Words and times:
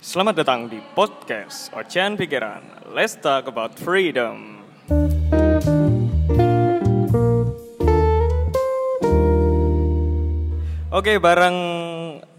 Selamat 0.00 0.32
datang 0.32 0.64
di 0.64 0.80
podcast 0.96 1.68
Ocean 1.76 2.16
Pikiran. 2.16 2.88
Let's 2.96 3.20
talk 3.20 3.44
about 3.44 3.76
freedom. 3.76 4.64
Oke, 10.88 11.20
bareng 11.20 11.56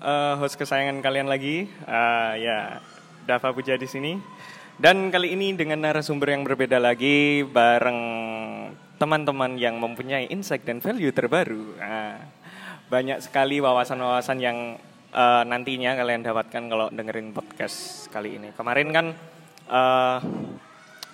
uh, 0.02 0.42
host 0.42 0.58
kesayangan 0.58 1.05
kalian 1.05 1.29
lagi, 1.29 1.70
uh, 1.86 2.34
ya 2.34 2.82
Dava 3.29 3.54
Puja 3.54 3.78
di 3.78 3.86
sini. 3.86 4.18
Dan 4.82 5.14
kali 5.14 5.38
ini 5.38 5.54
dengan 5.54 5.86
narasumber 5.86 6.34
yang 6.34 6.42
berbeda 6.42 6.82
lagi, 6.82 7.46
bareng 7.46 8.02
teman-teman 8.98 9.62
yang 9.62 9.78
mempunyai 9.78 10.34
insight 10.34 10.66
dan 10.66 10.82
value 10.82 11.14
terbaru. 11.14 11.78
Nah, 11.78 12.26
banyak 12.90 13.22
sekali 13.22 13.62
wawasan-wawasan 13.62 14.42
yang 14.42 14.82
uh, 15.12 15.44
nantinya 15.44 15.96
kalian 15.96 16.23
dapatkan 16.23 16.64
kalau 16.72 16.88
dengerin 16.91 17.36
podcast 17.36 18.08
kali 18.10 18.40
ini. 18.40 18.50
Kemarin 18.55 18.90
kan 18.91 19.06
uh, 19.68 20.18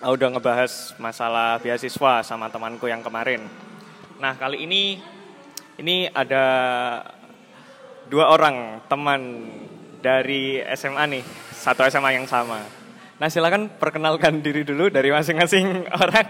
udah 0.05 0.27
ngebahas 0.37 0.93
masalah 1.01 1.57
beasiswa 1.57 2.21
sama 2.21 2.47
temanku 2.53 2.85
yang 2.85 3.01
kemarin. 3.01 3.41
Nah 4.21 4.37
kali 4.37 4.65
ini 4.65 5.01
ini 5.77 6.09
ada 6.09 6.45
dua 8.09 8.33
orang 8.33 8.81
teman 8.89 9.21
dari 10.01 10.61
SMA 10.77 11.03
nih, 11.17 11.23
satu 11.53 11.85
SMA 11.89 12.17
yang 12.17 12.29
sama. 12.29 12.76
Nah 13.17 13.27
silakan 13.33 13.73
perkenalkan 13.81 14.45
diri 14.45 14.61
dulu 14.61 14.93
dari 14.93 15.09
masing-masing 15.09 15.85
orang. 16.05 16.27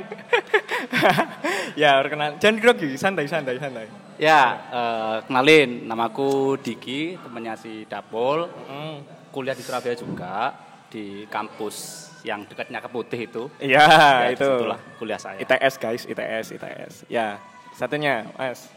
ya 1.82 2.00
perkenal, 2.00 2.40
jangan 2.40 2.58
grogi, 2.64 2.96
santai, 2.96 3.28
santai, 3.28 3.60
santai. 3.60 3.88
Ya, 4.18 4.72
uh, 4.72 5.16
kenalin, 5.28 5.86
namaku 5.86 6.58
Diki, 6.58 7.20
temannya 7.20 7.54
si 7.60 7.86
Dapol. 7.86 8.50
Hmm. 8.66 9.04
Kuliah 9.30 9.54
di 9.54 9.62
Surabaya 9.62 9.94
juga, 9.94 10.56
di 10.90 11.28
kampus 11.30 12.08
yang 12.26 12.48
dekatnya 12.48 12.82
ke 12.82 12.90
Putih 12.90 13.20
itu. 13.30 13.44
Iya, 13.62 13.86
ya, 14.26 14.34
itu. 14.34 14.48
Itulah 14.48 14.80
kuliah 14.98 15.20
saya. 15.22 15.38
ITS 15.44 15.76
guys, 15.78 16.04
ITS, 16.08 16.46
ITS. 16.58 16.94
Ya, 17.12 17.38
satunya, 17.78 18.26
Mas. 18.40 18.72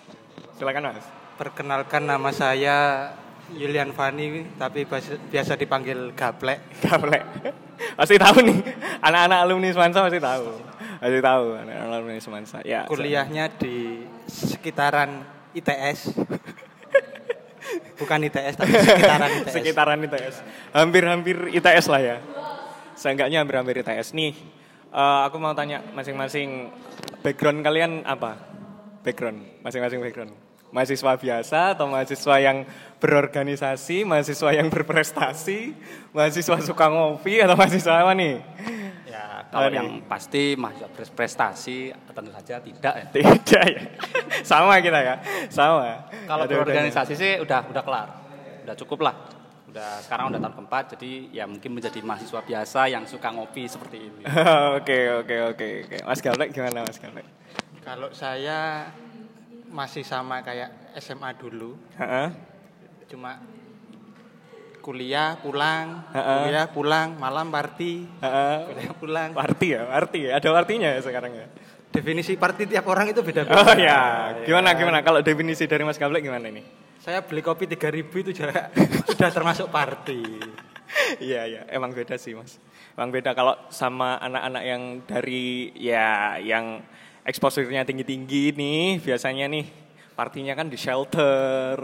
Silakan 0.58 0.92
Mas. 0.92 1.06
Perkenalkan 1.40 2.04
nama 2.04 2.28
saya 2.36 3.08
Yulian 3.56 3.90
Fani, 3.90 4.46
tapi 4.54 4.86
biasa 5.30 5.58
dipanggil 5.58 6.14
Gaplek. 6.14 6.58
Gaplek. 6.84 7.22
Pasti 7.96 8.20
tahu 8.20 8.44
nih, 8.44 8.58
anak-anak 9.00 9.38
alumni 9.40 9.68
Semansa 9.72 10.04
pasti 10.04 10.20
tahu. 10.20 10.46
Pasti 11.00 11.18
tahu 11.24 11.44
anak-anak 11.56 11.96
alumni 11.96 12.20
Semansa. 12.20 12.58
Ya. 12.62 12.84
Kuliahnya 12.84 13.48
di 13.56 14.04
sekitaran 14.28 15.24
ITS. 15.56 16.14
Bukan 18.00 18.18
ITS 18.24 18.54
tapi 18.56 18.72
sekitaran 18.72 19.30
ITS. 19.44 19.52
sekitaran 19.52 19.98
ITS. 20.04 20.36
Hampir-hampir 20.72 21.36
ITS 21.52 21.86
lah 21.88 22.00
ya. 22.00 22.16
Seenggaknya 22.96 23.40
hampir-hampir 23.40 23.80
ITS. 23.80 24.12
Nih, 24.12 24.36
uh, 24.92 25.26
aku 25.26 25.40
mau 25.40 25.56
tanya 25.56 25.80
masing-masing 25.96 26.68
background 27.24 27.64
kalian 27.64 28.04
apa? 28.04 28.36
Background, 29.00 29.64
masing-masing 29.64 30.00
background. 30.04 30.32
Mahasiswa 30.70 31.12
biasa 31.18 31.74
atau 31.74 31.90
mahasiswa 31.90 32.36
yang 32.38 32.62
berorganisasi, 33.00 34.04
mahasiswa 34.04 34.50
yang 34.52 34.68
berprestasi, 34.68 35.72
mahasiswa 36.12 36.56
suka 36.60 36.86
ngopi 36.92 37.40
atau 37.40 37.56
mahasiswa 37.56 38.04
apa 38.04 38.12
nih? 38.12 38.36
Kalau 39.50 39.66
oh, 39.66 39.74
yang 39.74 40.06
pasti 40.06 40.54
mahasiswa 40.54 40.86
berprestasi 40.94 41.90
tentu 42.14 42.30
saja 42.30 42.62
tidak 42.62 42.94
ya. 42.94 43.06
Tidak 43.10 43.64
ya. 43.66 43.82
Sama 44.46 44.78
kita 44.78 45.02
ya. 45.02 45.14
Sama. 45.50 46.06
Kalau 46.30 46.46
berorganisasi 46.46 47.18
sih 47.18 47.32
udah 47.42 47.66
udah 47.66 47.82
kelar. 47.82 48.08
Udah 48.62 48.74
cukup 48.78 49.10
lah. 49.10 49.14
Udah 49.66 49.98
sekarang 50.06 50.30
udah 50.30 50.38
tahun 50.38 50.54
keempat 50.54 50.84
jadi 50.94 51.12
ya 51.34 51.44
mungkin 51.50 51.74
menjadi 51.74 51.98
mahasiswa 51.98 52.42
biasa 52.46 52.80
yang 52.94 53.02
suka 53.10 53.34
ngopi 53.34 53.66
seperti 53.66 53.98
ini. 54.06 54.22
Oke 54.78 54.98
oke 55.18 55.36
oke 55.54 55.66
oke. 55.86 55.96
Mas 56.06 56.22
Galek 56.22 56.54
gimana 56.54 56.86
Mas 56.86 56.98
Galek? 57.02 57.26
Kalau 57.82 58.10
saya 58.14 58.90
masih 59.66 60.06
sama 60.06 60.46
kayak 60.46 60.94
SMA 60.98 61.34
dulu. 61.34 61.74
Heeh. 61.98 62.49
Cuma 63.10 63.42
kuliah 64.78 65.34
pulang, 65.42 66.06
uh 66.08 66.14
-uh. 66.14 66.38
kuliah 66.46 66.66
pulang, 66.70 67.18
malam 67.18 67.50
party, 67.50 68.06
uh 68.06 68.24
-uh. 68.24 68.56
kuliah 68.70 68.94
pulang. 68.94 69.28
Party 69.34 69.66
ya, 69.74 69.82
party 69.82 70.18
ya. 70.30 70.30
Ada 70.38 70.48
artinya 70.54 70.88
ya 70.94 71.00
sekarang 71.02 71.32
ya. 71.34 71.46
Definisi 71.90 72.38
party 72.38 72.70
tiap 72.70 72.86
orang 72.86 73.10
itu 73.10 73.18
beda-beda. 73.26 73.58
Oh 73.58 73.74
ya, 73.74 73.98
gimana 74.46 74.72
ya. 74.72 74.78
gimana? 74.78 74.98
Kalau 75.02 75.26
definisi 75.26 75.66
dari 75.66 75.82
Mas 75.82 75.98
Gablek 75.98 76.22
gimana 76.22 76.46
ini? 76.46 76.62
Saya 77.02 77.26
beli 77.26 77.42
kopi 77.42 77.66
3000 77.66 78.22
itu 78.22 78.30
juga 78.30 78.70
sudah 79.10 79.30
termasuk 79.34 79.66
party. 79.68 80.22
Iya 81.22 81.46
iya, 81.46 81.62
emang 81.70 81.94
beda 81.94 82.18
sih 82.18 82.34
mas. 82.34 82.58
Emang 82.98 83.14
beda 83.14 83.30
kalau 83.30 83.54
sama 83.70 84.18
anak-anak 84.18 84.62
yang 84.66 84.82
dari 85.06 85.70
ya 85.78 86.34
yang 86.42 86.82
eksposurnya 87.22 87.86
tinggi-tinggi 87.86 88.58
nih, 88.58 88.98
biasanya 88.98 89.46
nih 89.46 89.70
partinya 90.18 90.52
kan 90.58 90.66
di 90.66 90.74
shelter, 90.74 91.78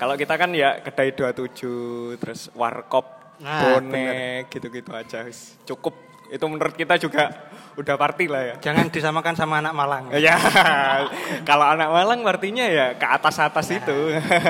kalau 0.00 0.16
kita 0.16 0.40
kan 0.40 0.48
ya 0.56 0.80
kedai 0.80 1.12
27, 1.12 2.16
terus 2.16 2.48
warkop, 2.56 3.36
nah, 3.36 3.76
bonek, 3.76 4.48
gitu-gitu 4.48 4.96
aja. 4.96 5.28
Cukup. 5.68 5.92
Itu 6.32 6.48
menurut 6.48 6.72
kita 6.72 6.96
juga 6.96 7.52
udah 7.76 8.00
party 8.00 8.24
lah 8.32 8.42
ya. 8.48 8.54
Jangan 8.64 8.88
disamakan 8.88 9.36
sama 9.36 9.60
anak 9.60 9.76
Malang. 9.76 10.08
ya, 10.24 10.40
kalau 11.44 11.68
anak 11.68 11.92
Malang 11.92 12.24
artinya 12.24 12.64
ya 12.64 12.96
ke 12.96 13.04
atas-atas 13.04 13.66
nah. 13.68 13.76
itu. 13.76 13.98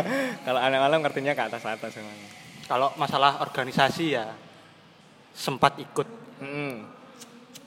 kalau 0.46 0.60
anak 0.62 0.78
Malang 0.86 1.02
artinya 1.02 1.34
ke 1.34 1.42
atas-atas 1.42 1.98
memang. 1.98 2.18
Kalau 2.70 2.94
masalah 2.94 3.42
organisasi 3.42 4.04
ya 4.14 4.30
sempat 5.34 5.82
ikut. 5.82 6.06
Hmm. 6.38 6.86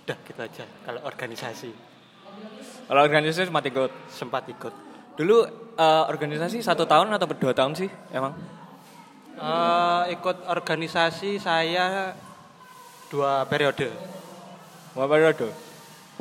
Udah 0.07 0.17
gitu 0.23 0.39
aja 0.39 0.63
kalau 0.87 1.03
organisasi. 1.03 1.71
Kalau 2.87 3.01
organisasi 3.03 3.51
sempat 3.51 3.65
ikut? 3.67 3.91
Sempat 4.07 4.43
ikut. 4.47 4.73
Dulu 5.19 5.62
uh, 5.77 6.03
organisasi 6.09 6.61
satu 6.61 6.83
tahun 6.85 7.13
atau 7.13 7.27
berdua 7.29 7.53
tahun 7.53 7.73
sih 7.77 7.89
emang? 8.13 8.33
Uh, 9.33 10.05
ikut 10.13 10.45
organisasi 10.45 11.41
saya 11.41 12.13
dua 13.09 13.45
periode. 13.49 13.89
Dua 14.93 15.05
periode? 15.09 15.49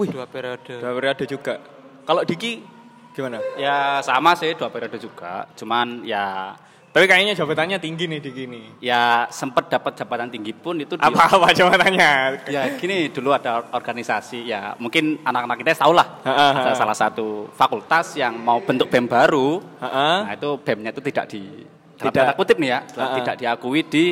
Wih, 0.01 0.09
dua 0.09 0.25
periode. 0.25 0.81
Dua 0.81 0.93
periode 0.97 1.25
juga. 1.29 1.61
Kalau 2.09 2.25
Diki 2.25 2.65
gimana? 3.13 3.39
Ya 3.61 4.01
sama 4.01 4.33
sih 4.33 4.57
dua 4.57 4.73
periode 4.73 4.97
juga. 4.97 5.45
Cuman 5.57 6.03
ya 6.09 6.57
tapi 6.93 7.09
kayaknya 7.09 7.33
jabatannya 7.33 7.81
tinggi 7.81 8.05
nih 8.05 8.21
di 8.21 8.31
gini. 8.37 8.63
Ya 8.85 9.25
sempat 9.33 9.73
dapat 9.73 9.97
jabatan 9.97 10.29
tinggi 10.29 10.53
pun 10.53 10.77
itu 10.77 11.01
apa 11.01 11.25
apa 11.41 11.49
jabatannya? 11.57 12.45
Ya 12.53 12.69
gini 12.77 13.09
dulu 13.09 13.33
ada 13.33 13.65
organisasi 13.73 14.45
ya 14.45 14.77
mungkin 14.77 15.25
anak-anak 15.25 15.57
kita 15.65 15.81
tahu 15.81 15.97
lah 15.97 16.21
ada 16.21 16.77
salah 16.77 16.93
satu 16.93 17.49
fakultas 17.57 18.13
yang 18.21 18.37
mau 18.37 18.61
bentuk 18.61 18.93
bem 18.93 19.09
baru. 19.09 19.65
Nah 19.81 20.37
itu 20.37 20.61
bemnya 20.61 20.93
itu 20.93 21.01
tidak 21.01 21.25
di 21.33 21.65
tidak 21.97 22.37
kutip 22.37 22.61
nih 22.61 22.71
ya 22.77 22.81
tidak 22.93 23.35
diakui 23.41 23.81
di 23.89 24.05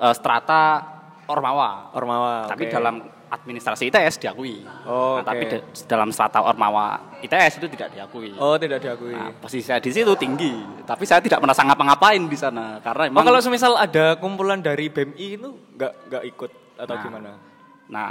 uh, 0.00 0.14
strata 0.16 0.88
ormawa. 1.28 1.92
Ormawa. 1.92 2.48
Tapi 2.48 2.64
okay. 2.64 2.72
dalam 2.72 3.04
administrasi 3.32 3.88
ITS 3.88 4.20
diakui. 4.20 4.60
Oh, 4.84 5.16
nah, 5.24 5.32
okay. 5.32 5.48
tapi 5.48 5.88
dalam 5.88 6.12
strata 6.12 6.44
ormawa 6.44 7.16
ITS 7.24 7.64
itu 7.64 7.66
tidak 7.72 7.96
diakui. 7.96 8.36
Oh, 8.36 8.60
tidak 8.60 8.84
diakui. 8.84 9.16
Nah, 9.16 9.32
posisi 9.40 9.64
saya 9.64 9.80
di 9.80 9.88
situ 9.88 10.12
tinggi, 10.20 10.84
tapi 10.84 11.08
saya 11.08 11.24
tidak 11.24 11.40
merasa 11.40 11.64
ngapa-ngapain 11.64 12.20
di 12.28 12.36
sana 12.36 12.76
karena 12.84 13.08
emang. 13.08 13.24
Oh, 13.24 13.26
kalau 13.32 13.40
semisal 13.40 13.72
ada 13.80 14.20
kumpulan 14.20 14.60
dari 14.60 14.92
BMI 14.92 15.26
itu 15.40 15.48
nggak 15.80 15.92
nggak 16.12 16.24
ikut 16.28 16.50
atau 16.76 16.94
nah, 16.94 17.02
gimana? 17.02 17.30
Nah, 17.88 18.10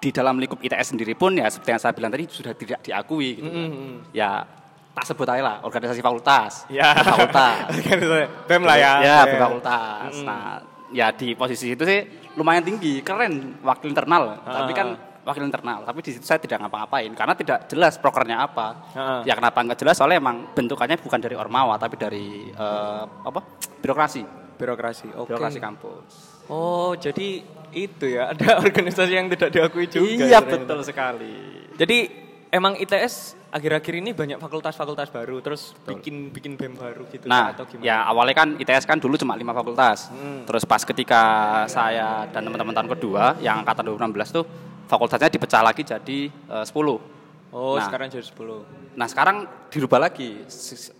di 0.00 0.08
dalam 0.08 0.40
lingkup 0.40 0.64
ITS 0.64 0.96
sendiri 0.96 1.12
pun 1.12 1.36
ya 1.36 1.52
seperti 1.52 1.76
yang 1.76 1.82
saya 1.84 1.92
bilang 1.92 2.10
tadi 2.12 2.24
sudah 2.32 2.52
tidak 2.56 2.80
diakui 2.80 3.36
gitu. 3.36 3.52
Mm 3.52 3.68
-hmm. 3.68 3.92
Ya 4.16 4.48
tak 4.96 5.12
sebut 5.12 5.28
aja 5.28 5.44
lah 5.44 5.56
organisasi 5.60 6.00
fakultas. 6.00 6.64
Ya. 6.72 6.96
Fakultas. 7.04 7.68
BEM 8.48 8.64
lah 8.64 8.76
ya. 8.80 8.92
Ya, 9.04 9.18
fakultas. 9.28 10.08
Mm 10.08 10.24
-hmm. 10.24 10.24
Nah, 10.24 10.64
ya 10.88 11.12
di 11.12 11.36
posisi 11.36 11.76
itu 11.76 11.84
sih 11.84 12.25
lumayan 12.36 12.62
tinggi, 12.62 13.00
keren 13.00 13.58
wakil 13.64 13.88
internal. 13.88 14.38
Uh, 14.44 14.52
Tapi 14.62 14.72
kan 14.76 14.88
wakil 15.26 15.42
internal, 15.42 15.82
tapi 15.82 16.06
di 16.06 16.14
situ 16.14 16.22
saya 16.22 16.38
tidak 16.38 16.62
ngapa-ngapain 16.62 17.10
karena 17.10 17.34
tidak 17.34 17.66
jelas 17.66 17.98
prokernya 17.98 18.46
apa. 18.46 18.94
Uh, 18.94 19.20
ya 19.26 19.34
kenapa 19.34 19.58
nggak 19.58 19.82
jelas? 19.82 19.98
Soalnya 19.98 20.22
emang 20.22 20.54
bentukannya 20.54 21.02
bukan 21.02 21.18
dari 21.18 21.34
ormawa 21.34 21.74
tapi 21.82 21.98
dari 21.98 22.46
uh, 22.54 23.26
apa? 23.26 23.42
birokrasi. 23.82 24.22
Birokrasi. 24.54 25.10
Okay. 25.10 25.26
Birokrasi 25.34 25.58
kampus. 25.58 26.10
Oh, 26.46 26.94
jadi 26.94 27.42
itu 27.74 28.06
ya 28.06 28.30
ada 28.30 28.56
organisasi 28.64 29.12
yang 29.18 29.26
tidak 29.26 29.50
diakui 29.50 29.90
juga. 29.90 30.30
Iya, 30.30 30.38
betul 30.46 30.86
sekali. 30.86 31.66
Jadi 31.74 32.25
emang 32.56 32.74
ITS 32.80 33.36
akhir-akhir 33.52 33.94
ini 34.00 34.10
banyak 34.16 34.40
fakultas-fakultas 34.40 35.12
baru 35.12 35.44
terus 35.44 35.76
Betul. 35.84 36.00
bikin 36.00 36.14
bikin 36.32 36.52
BEM 36.56 36.74
baru 36.76 37.04
gitu 37.12 37.28
nah, 37.28 37.52
atau 37.52 37.68
gimana? 37.68 37.84
Ya 37.84 38.02
awalnya 38.04 38.34
kan 38.36 38.48
ITS 38.56 38.84
kan 38.88 38.96
dulu 38.96 39.20
cuma 39.20 39.36
lima 39.36 39.52
fakultas. 39.52 40.08
Hmm. 40.08 40.48
Terus 40.48 40.64
pas 40.64 40.80
ketika 40.80 41.22
saya 41.68 42.24
dan 42.32 42.44
teman-teman 42.48 42.72
tahun 42.72 42.88
kedua 42.96 43.36
yang 43.44 43.60
angkatan 43.64 43.84
2016 43.92 44.36
tuh 44.36 44.44
fakultasnya 44.88 45.28
dipecah 45.28 45.60
lagi 45.60 45.82
jadi 45.84 46.18
uh, 46.48 46.64
10. 46.64 47.16
Oh, 47.56 47.78
Nah. 47.78 47.86
sekarang 47.88 48.10
jadi 48.12 48.26
10. 48.26 48.98
Nah 49.00 49.06
sekarang 49.08 49.36
dirubah 49.72 50.00
lagi. 50.08 50.44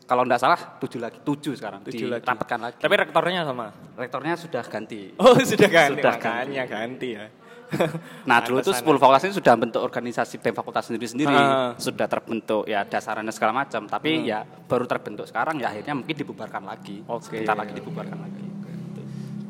Kalau 0.09 0.23
tidak 0.25 0.41
salah 0.41 0.61
tujuh 0.81 1.01
lagi, 1.03 1.19
tujuh 1.21 1.53
sekarang. 1.53 1.85
7 1.85 2.07
lagi. 2.09 2.23
Dirapatkan 2.25 2.59
lagi. 2.61 2.77
Tapi 2.81 2.95
rektornya 2.97 3.41
sama. 3.45 3.67
rektornya 3.97 4.35
sudah 4.37 4.65
ganti. 4.65 5.13
Oh, 5.21 5.37
sudah 5.37 5.69
ganti. 5.69 6.01
Sudah 6.01 6.17
Makanya 6.17 6.65
ganti 6.65 7.09
ya. 7.17 7.27
Nah 8.31 8.39
dulu 8.43 8.63
itu 8.63 8.71
Pantesan. 8.71 8.87
10 8.97 9.03
fakultas 9.03 9.23
ini 9.27 9.35
sudah 9.35 9.55
bentuk 9.55 9.81
organisasi 9.83 10.35
BEM 10.39 10.55
fakultas 10.55 10.85
sendiri-sendiri, 10.87 11.35
Ah. 11.35 11.75
sudah 11.77 12.07
terbentuk 12.07 12.63
ya 12.65 12.83
dasarannya 12.83 13.35
segala 13.35 13.65
macam. 13.65 13.85
Tapi 13.85 14.23
Hmm. 14.23 14.27
ya 14.27 14.39
baru 14.43 14.87
terbentuk 14.87 15.27
sekarang 15.27 15.59
ya 15.59 15.71
akhirnya 15.71 15.95
mungkin 15.95 16.15
dibubarkan 16.15 16.63
lagi. 16.63 17.03
Oke. 17.07 17.43
Sebentar 17.43 17.57
lagi 17.57 17.73
dibubarkan 17.75 18.19
lagi. 18.23 18.45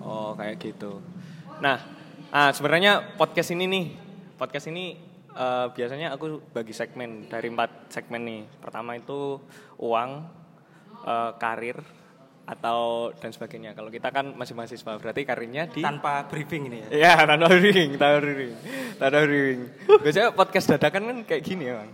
Oh, 0.00 0.32
kayak 0.34 0.62
gitu. 0.62 1.02
Nah, 1.58 1.82
ah, 2.30 2.50
sebenarnya 2.54 3.18
podcast 3.18 3.50
ini 3.50 3.66
nih, 3.66 3.86
podcast 4.36 4.70
ini 4.70 4.96
eh, 5.36 5.66
biasanya 5.68 6.16
aku 6.16 6.40
bagi 6.48 6.72
segmen 6.72 7.28
dari 7.28 7.52
empat 7.52 7.92
segmen 7.92 8.24
nih. 8.24 8.42
Pertama 8.56 8.96
itu 8.96 9.36
uang, 9.76 10.10
eh, 11.04 11.32
karir, 11.36 11.76
atau 12.46 13.10
dan 13.18 13.34
sebagainya. 13.34 13.74
Kalau 13.74 13.90
kita 13.90 14.14
kan 14.14 14.30
masih 14.32 14.54
mahasiswa, 14.54 14.96
berarti 14.96 15.26
karirnya 15.26 15.66
di 15.66 15.82
Tanpa 15.82 16.22
briefing 16.30 16.70
ini 16.70 16.78
ya. 16.86 16.88
Ya, 16.94 17.14
tanpa 17.26 17.50
briefing, 17.50 17.98
tanpa 17.98 18.18
briefing, 18.22 18.52
tanpa 18.96 19.18
briefing. 19.26 19.60
Biasanya 20.00 20.28
podcast 20.30 20.66
dadakan 20.70 21.02
kan 21.02 21.16
kayak 21.26 21.42
gini 21.42 21.64
ya, 21.66 21.74
Bang. 21.82 21.90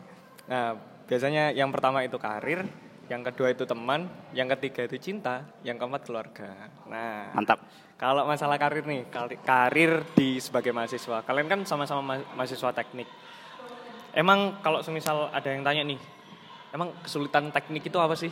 Nah, 0.53 0.69
biasanya 1.09 1.57
yang 1.57 1.73
pertama 1.73 2.05
itu 2.05 2.21
karir, 2.21 2.69
yang 3.09 3.25
kedua 3.25 3.49
itu 3.49 3.65
teman, 3.65 4.05
yang 4.37 4.47
ketiga 4.53 4.85
itu 4.85 5.01
cinta, 5.01 5.49
yang 5.65 5.81
keempat 5.81 6.05
keluarga. 6.05 6.69
Nah, 6.85 7.33
Mantap. 7.33 7.65
kalau 7.97 8.29
masalah 8.29 8.61
karir 8.61 8.85
nih, 8.85 9.09
kari- 9.09 9.41
karir 9.41 10.05
di 10.13 10.37
sebagai 10.37 10.77
mahasiswa, 10.77 11.25
kalian 11.25 11.49
kan 11.49 11.61
sama-sama 11.65 12.05
ma- 12.05 12.29
mahasiswa 12.37 12.77
teknik. 12.77 13.09
Emang 14.13 14.61
kalau 14.61 14.85
semisal 14.85 15.33
ada 15.33 15.49
yang 15.49 15.65
tanya 15.65 15.81
nih, 15.89 15.97
emang 16.77 16.93
kesulitan 17.01 17.49
teknik 17.49 17.89
itu 17.89 17.97
apa 17.97 18.13
sih? 18.13 18.29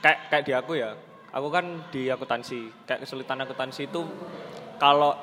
Kayak 0.00 0.18
kayak 0.32 0.44
di 0.48 0.52
aku 0.56 0.72
ya, 0.80 0.96
aku 1.32 1.48
kan 1.52 1.64
di 1.92 2.08
akuntansi. 2.08 2.84
Kayak 2.84 3.04
kesulitan 3.04 3.42
akuntansi 3.44 3.88
itu 3.88 4.02
kalau 4.80 5.16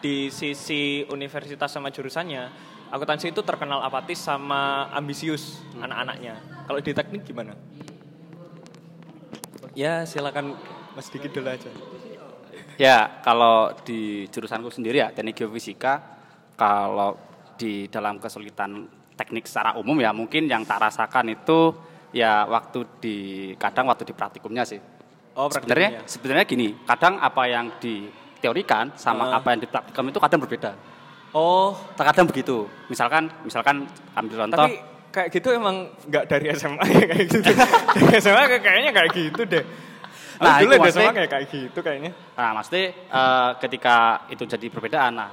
di 0.00 0.32
sisi 0.32 1.04
universitas 1.12 1.68
sama 1.68 1.92
jurusannya, 1.92 2.48
akuntansi 2.88 3.32
itu 3.32 3.44
terkenal 3.44 3.84
apatis 3.84 4.20
sama 4.20 4.88
ambisius 4.92 5.60
anak-anaknya. 5.76 6.64
Kalau 6.64 6.80
di 6.80 6.92
teknik 6.96 7.22
gimana? 7.28 7.52
Ya 9.76 10.02
silakan 10.08 10.56
Mas 10.96 11.08
Diki 11.12 11.30
dulu 11.30 11.48
aja. 11.50 11.70
Ya, 12.80 13.20
kalau 13.20 13.76
di 13.84 14.24
jurusanku 14.32 14.72
sendiri 14.72 15.04
ya, 15.04 15.12
teknik 15.12 15.44
geofisika, 15.44 16.00
kalau 16.56 17.12
di 17.60 17.92
dalam 17.92 18.16
kesulitan 18.16 18.88
teknik 19.20 19.44
secara 19.44 19.76
umum 19.76 20.00
ya 20.00 20.16
mungkin 20.16 20.48
yang 20.48 20.64
tak 20.64 20.80
rasakan 20.80 21.28
itu 21.36 21.76
ya 22.16 22.48
waktu 22.48 22.88
di 23.04 23.16
kadang 23.60 23.92
waktu 23.92 24.08
di 24.08 24.16
praktikumnya 24.16 24.64
sih. 24.64 24.80
Oh, 25.32 25.46
sebenarnya 25.48 26.02
sebenarnya 26.04 26.44
gini, 26.44 26.74
kadang 26.82 27.16
apa 27.16 27.42
yang 27.44 27.70
diteorikan 27.78 28.92
sama 28.94 29.30
Ah. 29.30 29.38
apa 29.38 29.52
yang 29.52 29.60
dipraktikum 29.62 30.04
itu 30.06 30.18
kadang 30.18 30.40
berbeda. 30.40 30.72
Oh, 31.30 31.72
Terkadang 31.94 32.26
begitu. 32.26 32.66
Misalkan 32.86 33.30
misalkan 33.42 33.86
ambil 34.12 34.44
contoh 34.44 34.58
tapi 34.58 34.74
kayak 35.10 35.28
gitu 35.30 35.48
emang 35.50 35.76
nggak 36.04 36.24
dari 36.26 36.46
SMA 36.50 36.82
ya 36.84 37.04
kayak 37.04 37.26
gitu. 37.30 37.38
dari 37.94 38.14
SMA 38.18 38.42
kayak- 38.48 38.62
kayaknya 38.62 38.90
kayak 38.90 39.10
gitu 39.12 39.42
deh. 39.44 39.64
Nah, 40.40 40.46
Nah, 40.46 40.56
dulu 40.58 40.66
itu 40.66 40.74
di 40.74 40.82
maksudnya- 40.82 41.04
SMA 41.04 41.18
kayak 41.18 41.30
kayak 41.30 41.46
gitu 41.48 41.78
kayaknya. 41.80 42.10
Nah, 42.34 42.50
maksudnya 42.52 42.84
eh, 42.90 43.50
ketika 43.60 43.96
itu 44.28 44.42
jadi 44.44 44.66
perbedaan, 44.66 45.12
nah 45.14 45.30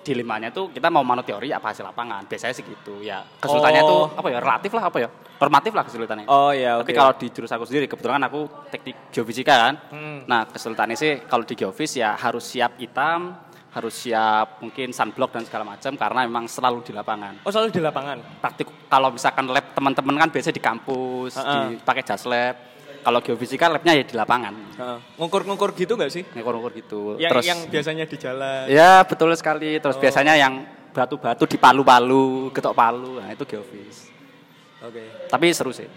dilemanya 0.00 0.48
tuh 0.48 0.70
kita 0.70 0.88
mau 0.88 1.02
manut 1.02 1.22
teori 1.22 1.50
apa 1.50 1.70
hasil 1.70 1.84
lapangan. 1.84 2.24
Biasanya 2.24 2.54
sih 2.54 2.62
gitu. 2.62 3.00
Ya, 3.00 3.22
kesulitannya 3.38 3.82
Oh. 3.82 3.88
tuh 3.88 4.02
apa 4.16 4.28
ya? 4.28 4.38
Relatif 4.38 4.70
lah 4.72 4.84
apa 4.86 4.98
ya? 4.98 5.08
Normatif 5.38 5.72
lah 5.72 5.84
kesulitannya. 5.86 6.26
Oh 6.26 6.50
iya, 6.50 6.82
Tapi 6.82 6.90
oke. 6.90 6.98
kalau 6.98 7.12
di 7.14 7.26
jurusan 7.30 7.54
aku 7.54 7.66
sendiri 7.66 7.86
kebetulan 7.86 8.18
aku 8.22 8.40
teknik 8.68 8.96
geofisika 9.10 9.54
kan. 9.54 9.74
Hmm. 9.90 10.18
Nah, 10.26 10.44
kesulitannya 10.44 10.96
sih 10.98 11.22
kalau 11.24 11.46
di 11.46 11.54
geofis 11.54 11.94
ya 11.94 12.18
harus 12.18 12.42
siap 12.42 12.74
hitam, 12.76 13.38
harus 13.70 13.94
siap 13.94 14.58
mungkin 14.58 14.90
sunblock 14.90 15.30
dan 15.30 15.46
segala 15.46 15.62
macam 15.62 15.94
karena 15.94 16.26
memang 16.26 16.50
selalu 16.50 16.82
di 16.82 16.90
lapangan. 16.90 17.38
Oh, 17.46 17.52
selalu 17.54 17.70
di 17.70 17.78
lapangan. 17.78 18.18
Praktik 18.42 18.66
kalau 18.90 19.14
misalkan 19.14 19.46
lab 19.46 19.62
teman-teman 19.70 20.14
kan 20.18 20.28
biasanya 20.28 20.56
di 20.56 20.64
kampus, 20.64 21.38
Heeh. 21.38 21.78
dipakai 21.78 22.02
jas 22.02 22.26
lab. 22.26 22.56
Kalau 23.08 23.24
geofisika 23.24 23.72
labnya 23.72 23.96
ya 23.96 24.04
di 24.04 24.12
lapangan. 24.12 24.52
Heeh. 24.76 24.98
Ngukur-ngukur 25.16 25.72
gitu 25.72 25.96
nggak 25.96 26.12
sih? 26.12 26.28
Ngukur-ngukur 26.28 26.72
gitu. 26.76 27.00
Yang 27.16 27.32
Terus 27.32 27.44
yang 27.48 27.60
biasanya 27.72 28.04
di 28.04 28.16
jalan. 28.20 28.68
Ya 28.68 29.00
betul 29.00 29.32
sekali. 29.32 29.80
Terus 29.80 29.96
Oh. 29.96 30.02
biasanya 30.04 30.36
yang 30.36 30.60
batu-batu 30.92 31.48
di 31.48 31.56
palu-palu, 31.56 32.52
getok 32.52 32.76
palu, 32.76 33.16
nah 33.16 33.32
itu 33.32 33.48
geofis. 33.48 34.12
Oke. 34.84 35.24
Tapi 35.24 35.46
seru 35.56 35.72
sih. 35.72 35.88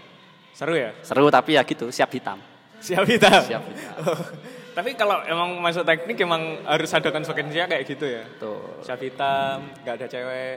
Seru 0.56 0.72
ya? 0.72 0.96
Seru 1.04 1.28
tapi 1.28 1.60
ya 1.60 1.60
gitu, 1.68 1.92
siap 1.92 2.08
hitam. 2.16 2.40
Siap 2.80 3.04
hitam. 3.04 3.44
Siap 3.44 3.60
hitam. 3.60 3.96
Tapi 4.72 4.96
kalau 4.96 5.20
emang 5.28 5.60
masuk 5.60 5.84
teknik 5.84 6.16
emang 6.24 6.64
harus 6.64 6.88
ada 6.96 7.12
konsekuensinya 7.12 7.68
kayak 7.68 7.84
gitu 7.92 8.08
ya. 8.08 8.24
Tuh. 8.40 8.80
Siap 8.80 9.04
hitam, 9.04 9.68
nggak 9.84 9.94
ada 10.00 10.06
cewek. 10.08 10.56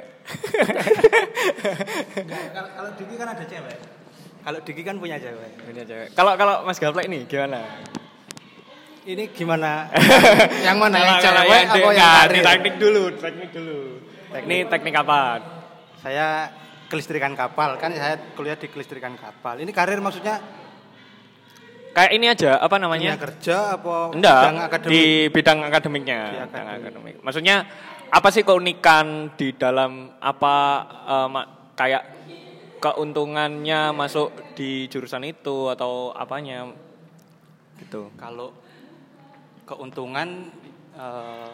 Kalau, 2.55 2.69
kalau 2.79 2.89
Diki 2.95 3.15
kan 3.19 3.27
ada 3.35 3.43
cewek. 3.43 3.75
Kalau 4.45 4.59
Diki 4.61 4.85
kan 4.85 4.95
punya 4.95 5.17
cewek. 5.17 5.51
Punya 5.59 5.83
cewek. 5.83 6.07
Kalau 6.13 6.37
kalau 6.37 6.61
Mas 6.61 6.77
Gaplek 6.77 7.09
nih 7.09 7.25
gimana? 7.25 7.65
Ini 9.03 9.23
gimana? 9.29 9.89
yang 10.65 10.77
mana? 10.77 10.97
Yang 10.97 11.17
cewek 11.19 11.33
kalau 11.33 11.41
yang 11.41 11.65
apa 11.65 11.77
yang 11.81 11.97
karir? 11.97 12.43
teknik 12.45 12.75
dulu, 12.77 13.03
teknik 13.17 13.49
dulu. 13.51 13.79
Teknik 14.29 14.61
teknik 14.69 14.95
apa? 14.95 15.19
Saya 15.97 16.53
kelistrikan 16.85 17.33
kapal. 17.33 17.73
Kan 17.75 17.93
saya 17.93 18.21
kuliah 18.33 18.53
di 18.53 18.69
kelistrikan 18.69 19.17
kapal. 19.17 19.57
Ini 19.57 19.71
karir 19.71 19.97
maksudnya 19.97 20.37
Kayak 21.89 22.11
ini 22.11 22.25
aja, 22.27 22.59
apa 22.59 22.75
dunia 22.75 22.83
namanya? 22.83 23.11
kerja 23.15 23.79
apa 23.79 24.11
Enggak, 24.11 24.35
bidang 24.35 24.57
akademik? 24.59 24.91
di 24.91 25.03
bidang 25.31 25.59
akademiknya. 25.63 26.19
Di 26.19 26.35
Bidang 26.35 26.51
akademik. 26.51 26.83
akademik. 26.83 27.15
Maksudnya 27.23 27.55
apa 28.11 28.27
sih 28.29 28.43
keunikan 28.43 29.05
di 29.33 29.55
dalam 29.55 30.11
apa 30.19 30.55
ma- 31.31 31.71
kayak 31.71 32.03
keuntungannya 32.79 33.95
masuk 33.95 34.55
di 34.57 34.87
jurusan 34.91 35.23
itu 35.25 35.71
atau 35.71 36.11
apanya 36.15 36.69
gitu. 37.79 38.11
Kalau 38.15 38.53
keuntungan 39.65 40.49
eh, 40.95 41.51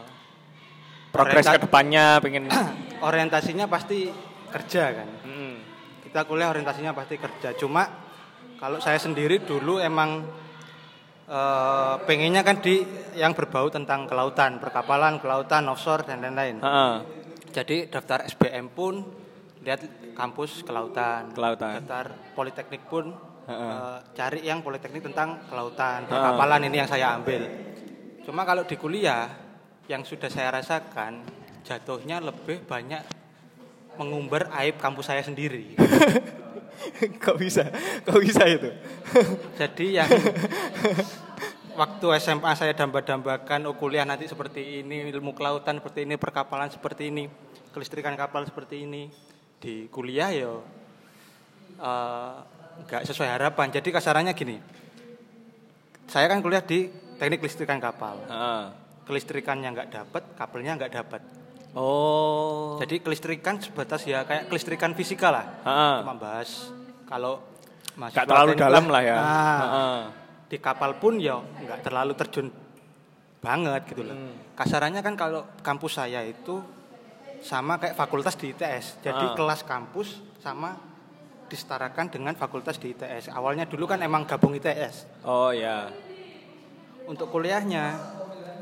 Progres 1.12 1.44
ke 1.44 1.60
depannya 1.60 2.24
pengen 2.24 2.48
orientasinya 3.08 3.68
pasti 3.68 4.08
kerja 4.48 4.84
kan. 4.96 5.10
Mm. 5.28 5.56
Kita 6.08 6.24
kuliah 6.24 6.48
orientasinya 6.48 6.96
pasti 6.96 7.20
kerja. 7.20 7.52
Cuma 7.60 7.84
kalau 8.56 8.80
saya 8.80 8.96
sendiri 8.96 9.44
dulu 9.44 9.84
emang 9.84 10.24
eh, 11.28 11.96
pengennya 12.08 12.48
kan 12.48 12.64
di 12.64 12.80
yang 13.20 13.36
berbau 13.36 13.68
tentang 13.68 14.08
kelautan, 14.08 14.64
perkapalan, 14.64 15.20
kelautan, 15.20 15.68
offshore 15.68 16.08
dan 16.08 16.24
lain-lain. 16.24 16.64
Heeh. 16.64 16.94
Jadi 17.52 17.92
daftar 17.92 18.24
SBM 18.32 18.72
pun 18.72 19.21
lihat 19.62 19.82
kampus 20.18 20.66
kelautan. 20.66 21.30
Kelautan. 21.34 21.82
Daftar 21.82 22.06
politeknik 22.34 22.84
pun 22.90 23.14
Heeh. 23.46 23.72
eh, 23.74 23.98
cari 24.18 24.40
yang 24.46 24.66
politeknik 24.66 25.02
tentang 25.06 25.46
kelautan, 25.50 26.06
perkapalan 26.10 26.66
ini 26.66 26.82
yang 26.82 26.90
saya 26.90 27.14
ambil. 27.18 27.46
Cuma 28.26 28.46
kalau 28.46 28.66
di 28.66 28.78
kuliah 28.78 29.30
yang 29.90 30.06
sudah 30.06 30.30
saya 30.30 30.54
rasakan 30.62 31.26
jatuhnya 31.66 32.22
lebih 32.22 32.66
banyak 32.66 33.02
mengumbar 33.98 34.50
aib 34.62 34.78
kampus 34.82 35.10
saya 35.10 35.22
sendiri. 35.22 35.76
Kok 37.24 37.38
bisa? 37.38 37.70
Kok 38.06 38.20
bisa 38.22 38.42
itu? 38.50 38.70
Jadi 39.62 40.02
yang 40.02 40.10
waktu 41.78 42.08
SMA 42.18 42.52
saya 42.58 42.74
damba-dambakan 42.74 43.70
oh 43.70 43.76
kuliah 43.78 44.06
nanti 44.08 44.26
seperti 44.26 44.82
ini, 44.82 45.06
ilmu 45.14 45.38
kelautan 45.38 45.78
seperti 45.78 46.08
ini, 46.08 46.16
perkapalan 46.18 46.72
seperti 46.74 47.14
ini, 47.14 47.30
kelistrikan 47.76 48.18
kapal 48.18 48.46
seperti 48.48 48.86
ini. 48.86 49.12
Di 49.62 49.86
kuliah 49.94 50.34
ya 50.34 50.52
eh, 51.78 52.34
nggak 52.90 53.02
sesuai 53.06 53.30
harapan. 53.30 53.70
Jadi 53.70 53.90
kasarannya 53.94 54.34
gini. 54.34 54.58
Saya 56.10 56.28
kan 56.28 56.42
kuliah 56.42 56.66
di 56.66 56.90
teknik 57.22 57.46
kelistrikan 57.46 57.78
kapal. 57.78 58.18
Heeh. 58.26 58.64
Kelistrikannya 59.06 59.70
nggak 59.72 59.90
dapat, 59.94 60.24
kabelnya 60.36 60.76
nggak 60.76 60.94
dapat. 60.98 61.22
Oh. 61.72 62.76
Jadi 62.84 63.00
kelistrikan 63.00 63.62
sebatas 63.64 64.04
ya 64.04 64.28
kayak 64.28 64.52
kelistrikan 64.52 64.92
fisika 64.92 65.32
lah. 65.32 65.46
Heeh. 65.64 65.96
Cuma 66.04 66.16
bahas 66.18 66.50
kalau 67.08 67.40
Gak 67.92 68.24
terlalu 68.24 68.56
teknik 68.56 68.64
dalam 68.66 68.86
lah, 68.88 69.02
ya. 69.04 69.18
nah, 69.20 69.60
Heeh. 69.62 70.00
di 70.48 70.58
kapal 70.64 70.96
pun 70.96 71.20
ya 71.20 71.38
nggak 71.44 71.84
terlalu 71.84 72.16
terjun 72.16 72.48
banget 73.44 73.82
gitu 73.92 74.08
loh. 74.08 74.16
Hmm. 74.16 74.36
Kasarannya 74.56 75.02
kan 75.04 75.14
kalau 75.20 75.44
kampus 75.60 76.00
saya 76.00 76.24
itu 76.24 76.64
sama 77.42 77.82
kayak 77.82 77.98
fakultas 77.98 78.38
di 78.38 78.54
ITS. 78.54 79.02
Jadi 79.02 79.26
Ah. 79.26 79.36
kelas 79.36 79.62
kampus 79.66 80.22
sama 80.40 80.78
disetarakan 81.50 82.08
dengan 82.08 82.34
fakultas 82.38 82.80
di 82.80 82.94
ITS. 82.96 83.28
Awalnya 83.34 83.68
dulu 83.68 83.90
kan 83.90 84.00
emang 84.00 84.24
gabung 84.24 84.56
ITS. 84.56 85.26
Oh 85.28 85.52
ya. 85.52 85.92
Untuk 87.10 87.28
kuliahnya 87.34 87.98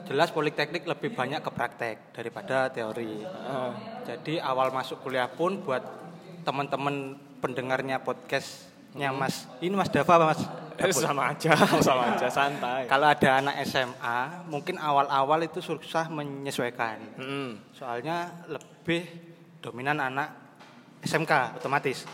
jelas 0.10 0.34
politeknik 0.34 0.88
lebih 0.88 1.14
banyak 1.14 1.44
ke 1.44 1.52
praktek 1.54 1.96
daripada 2.16 2.72
teori. 2.74 3.22
Heeh. 3.22 3.72
Jadi 4.10 4.34
awal 4.42 4.74
masuk 4.74 5.06
kuliah 5.06 5.30
pun 5.30 5.62
buat 5.62 5.86
teman-teman 6.42 7.14
pendengarnya 7.44 8.02
podcastnya 8.02 9.14
Mas. 9.14 9.46
Ini 9.62 9.76
Mas 9.76 9.92
Dava 9.94 10.34
Mas? 10.34 10.42
Eh, 10.80 10.94
sama 10.96 11.36
aja, 11.36 11.52
sama 11.88 12.04
aja, 12.16 12.28
santai. 12.32 12.88
Kalau 12.88 13.08
ada 13.12 13.30
anak 13.44 13.56
SMA, 13.68 14.20
mungkin 14.48 14.80
awal-awal 14.80 15.44
itu 15.44 15.60
susah 15.60 16.08
menyesuaikan. 16.08 17.20
Hmm. 17.20 17.60
Soalnya 17.76 18.48
lebih 18.48 19.04
dominan 19.60 20.00
anak 20.00 20.32
SMK 21.04 21.60
otomatis. 21.60 22.08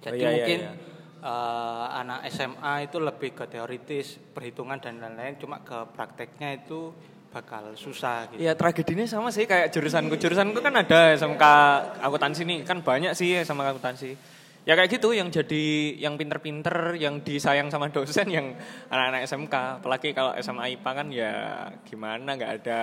Jadi 0.00 0.16
Oh, 0.16 0.20
iya, 0.22 0.28
iya, 0.28 0.34
mungkin 0.40 0.58
iya. 0.64 0.72
eh, 1.20 1.86
anak 2.00 2.20
SMA 2.32 2.72
itu 2.88 2.96
lebih 2.96 3.30
ke 3.36 3.44
teoritis, 3.50 4.16
perhitungan 4.32 4.80
dan 4.80 4.96
lain-lain, 5.02 5.36
cuma 5.36 5.60
ke 5.60 5.76
prakteknya 5.92 6.56
itu 6.56 6.94
bakal 7.36 7.76
susah 7.76 8.32
gitu. 8.32 8.40
Ya 8.40 8.56
tragedinya 8.56 9.04
sama 9.04 9.28
sih 9.28 9.44
kayak 9.44 9.68
jurusanku. 9.68 10.16
Jurusanku 10.16 10.56
kan 10.64 10.72
ada 10.72 11.12
SMK 11.12 11.44
akuntansi 12.00 12.48
nih, 12.48 12.58
kan 12.64 12.80
banyak 12.80 13.12
sih 13.12 13.36
SMK 13.36 13.76
akuntansi. 13.76 14.35
Ya 14.66 14.74
kayak 14.74 14.98
gitu 14.98 15.14
yang 15.14 15.30
jadi 15.30 15.94
yang 15.94 16.18
pinter-pinter, 16.18 16.98
yang 16.98 17.22
disayang 17.22 17.70
sama 17.70 17.86
dosen 17.86 18.26
yang 18.26 18.58
anak-anak 18.90 19.22
SMK. 19.22 19.54
Apalagi 19.78 20.10
kalau 20.10 20.34
SMA 20.42 20.74
IPA 20.74 20.90
kan 20.90 21.06
ya 21.14 21.32
gimana 21.86 22.34
nggak 22.34 22.52
ada 22.66 22.80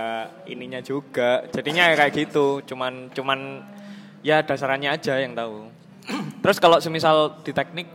ininya 0.47 0.79
juga. 0.79 1.43
Jadinya 1.51 1.91
ya 1.91 1.99
kayak 1.99 2.15
gitu, 2.15 2.63
cuman 2.63 3.11
cuman 3.11 3.67
ya 4.23 4.39
dasarannya 4.47 4.95
aja 4.95 5.19
yang 5.19 5.35
tahu. 5.35 5.67
Terus 6.39 6.57
kalau 6.63 6.79
semisal 6.79 7.43
di 7.43 7.51
teknik 7.51 7.91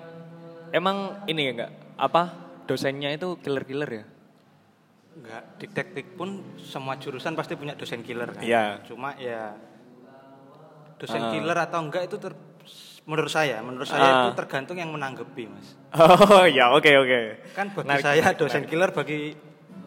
emang 0.68 1.24
ini 1.24 1.48
ya 1.48 1.52
enggak 1.56 1.72
apa 1.96 2.22
dosennya 2.68 3.16
itu 3.16 3.40
killer-killer 3.40 3.88
ya? 3.88 4.04
Enggak, 5.16 5.42
di 5.58 5.66
teknik 5.72 6.06
pun 6.12 6.44
semua 6.60 7.00
jurusan 7.00 7.32
pasti 7.32 7.56
punya 7.56 7.72
dosen 7.72 8.04
killer 8.04 8.36
kan. 8.36 8.44
Iya. 8.44 8.84
Cuma 8.84 9.16
ya 9.16 9.56
dosen 11.00 11.24
Ah. 11.24 11.32
killer 11.32 11.56
atau 11.56 11.80
enggak 11.80 12.04
itu 12.04 12.20
ter- 12.20 12.36
menurut 13.08 13.32
saya, 13.32 13.64
menurut 13.64 13.88
saya 13.88 14.04
Ah. 14.04 14.20
itu 14.28 14.36
tergantung 14.36 14.76
yang 14.76 14.92
menanggapi, 14.92 15.48
Mas. 15.48 15.72
Oh 15.96 16.44
ya 16.44 16.68
oke 16.76 16.92
oke. 16.92 17.20
Kan 17.56 17.72
bagi 17.72 17.88
Menarik, 17.88 18.04
saya 18.04 18.20
menarik, 18.20 18.36
dosen 18.36 18.62
killer 18.68 18.90
bagi 18.92 19.32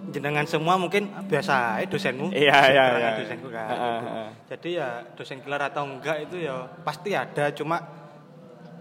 jenengan 0.10 0.50
semua 0.50 0.82
mungkin 0.82 1.14
biasa 1.30 1.78
aja 1.78 1.86
dosenmu. 1.86 2.34
Iya, 2.34 2.58
iya, 2.74 2.84
iya. 2.98 3.10
dosenku 3.22 3.54
kan. 3.54 3.70
Ah, 3.70 3.78
gitu. 3.78 4.08
ah. 4.10 4.30
Jadi 4.50 4.70
ya 4.82 4.90
dosen 5.14 5.38
killer 5.46 5.62
atau 5.62 5.86
enggak 5.86 6.18
itu 6.26 6.42
ya 6.42 6.66
pasti 6.82 7.14
ada, 7.14 7.54
cuma 7.54 7.78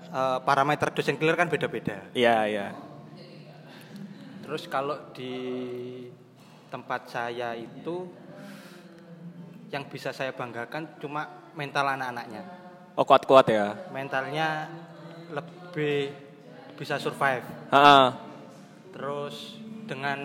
eh, 0.08 0.38
parameter 0.40 0.88
dosen 0.96 1.20
killer 1.20 1.36
kan 1.36 1.52
beda-beda. 1.52 2.08
Iya 2.16 2.36
iya. 2.48 2.66
Terus 4.40 4.64
kalau 4.66 5.12
di 5.12 5.36
tempat 6.72 7.12
saya 7.12 7.52
itu 7.52 8.08
yang 9.70 9.86
bisa 9.86 10.10
saya 10.10 10.32
banggakan 10.32 10.96
cuma 10.98 11.52
mental 11.54 11.86
anak-anaknya. 11.86 12.42
Oh 12.98 13.04
kuat-kuat 13.06 13.46
ya. 13.50 13.74
Mentalnya 13.94 14.66
lebih 15.30 16.10
bisa 16.74 16.98
survive. 16.98 17.44
Heeh. 17.70 18.06
Terus 18.90 19.60
dengan 19.86 20.18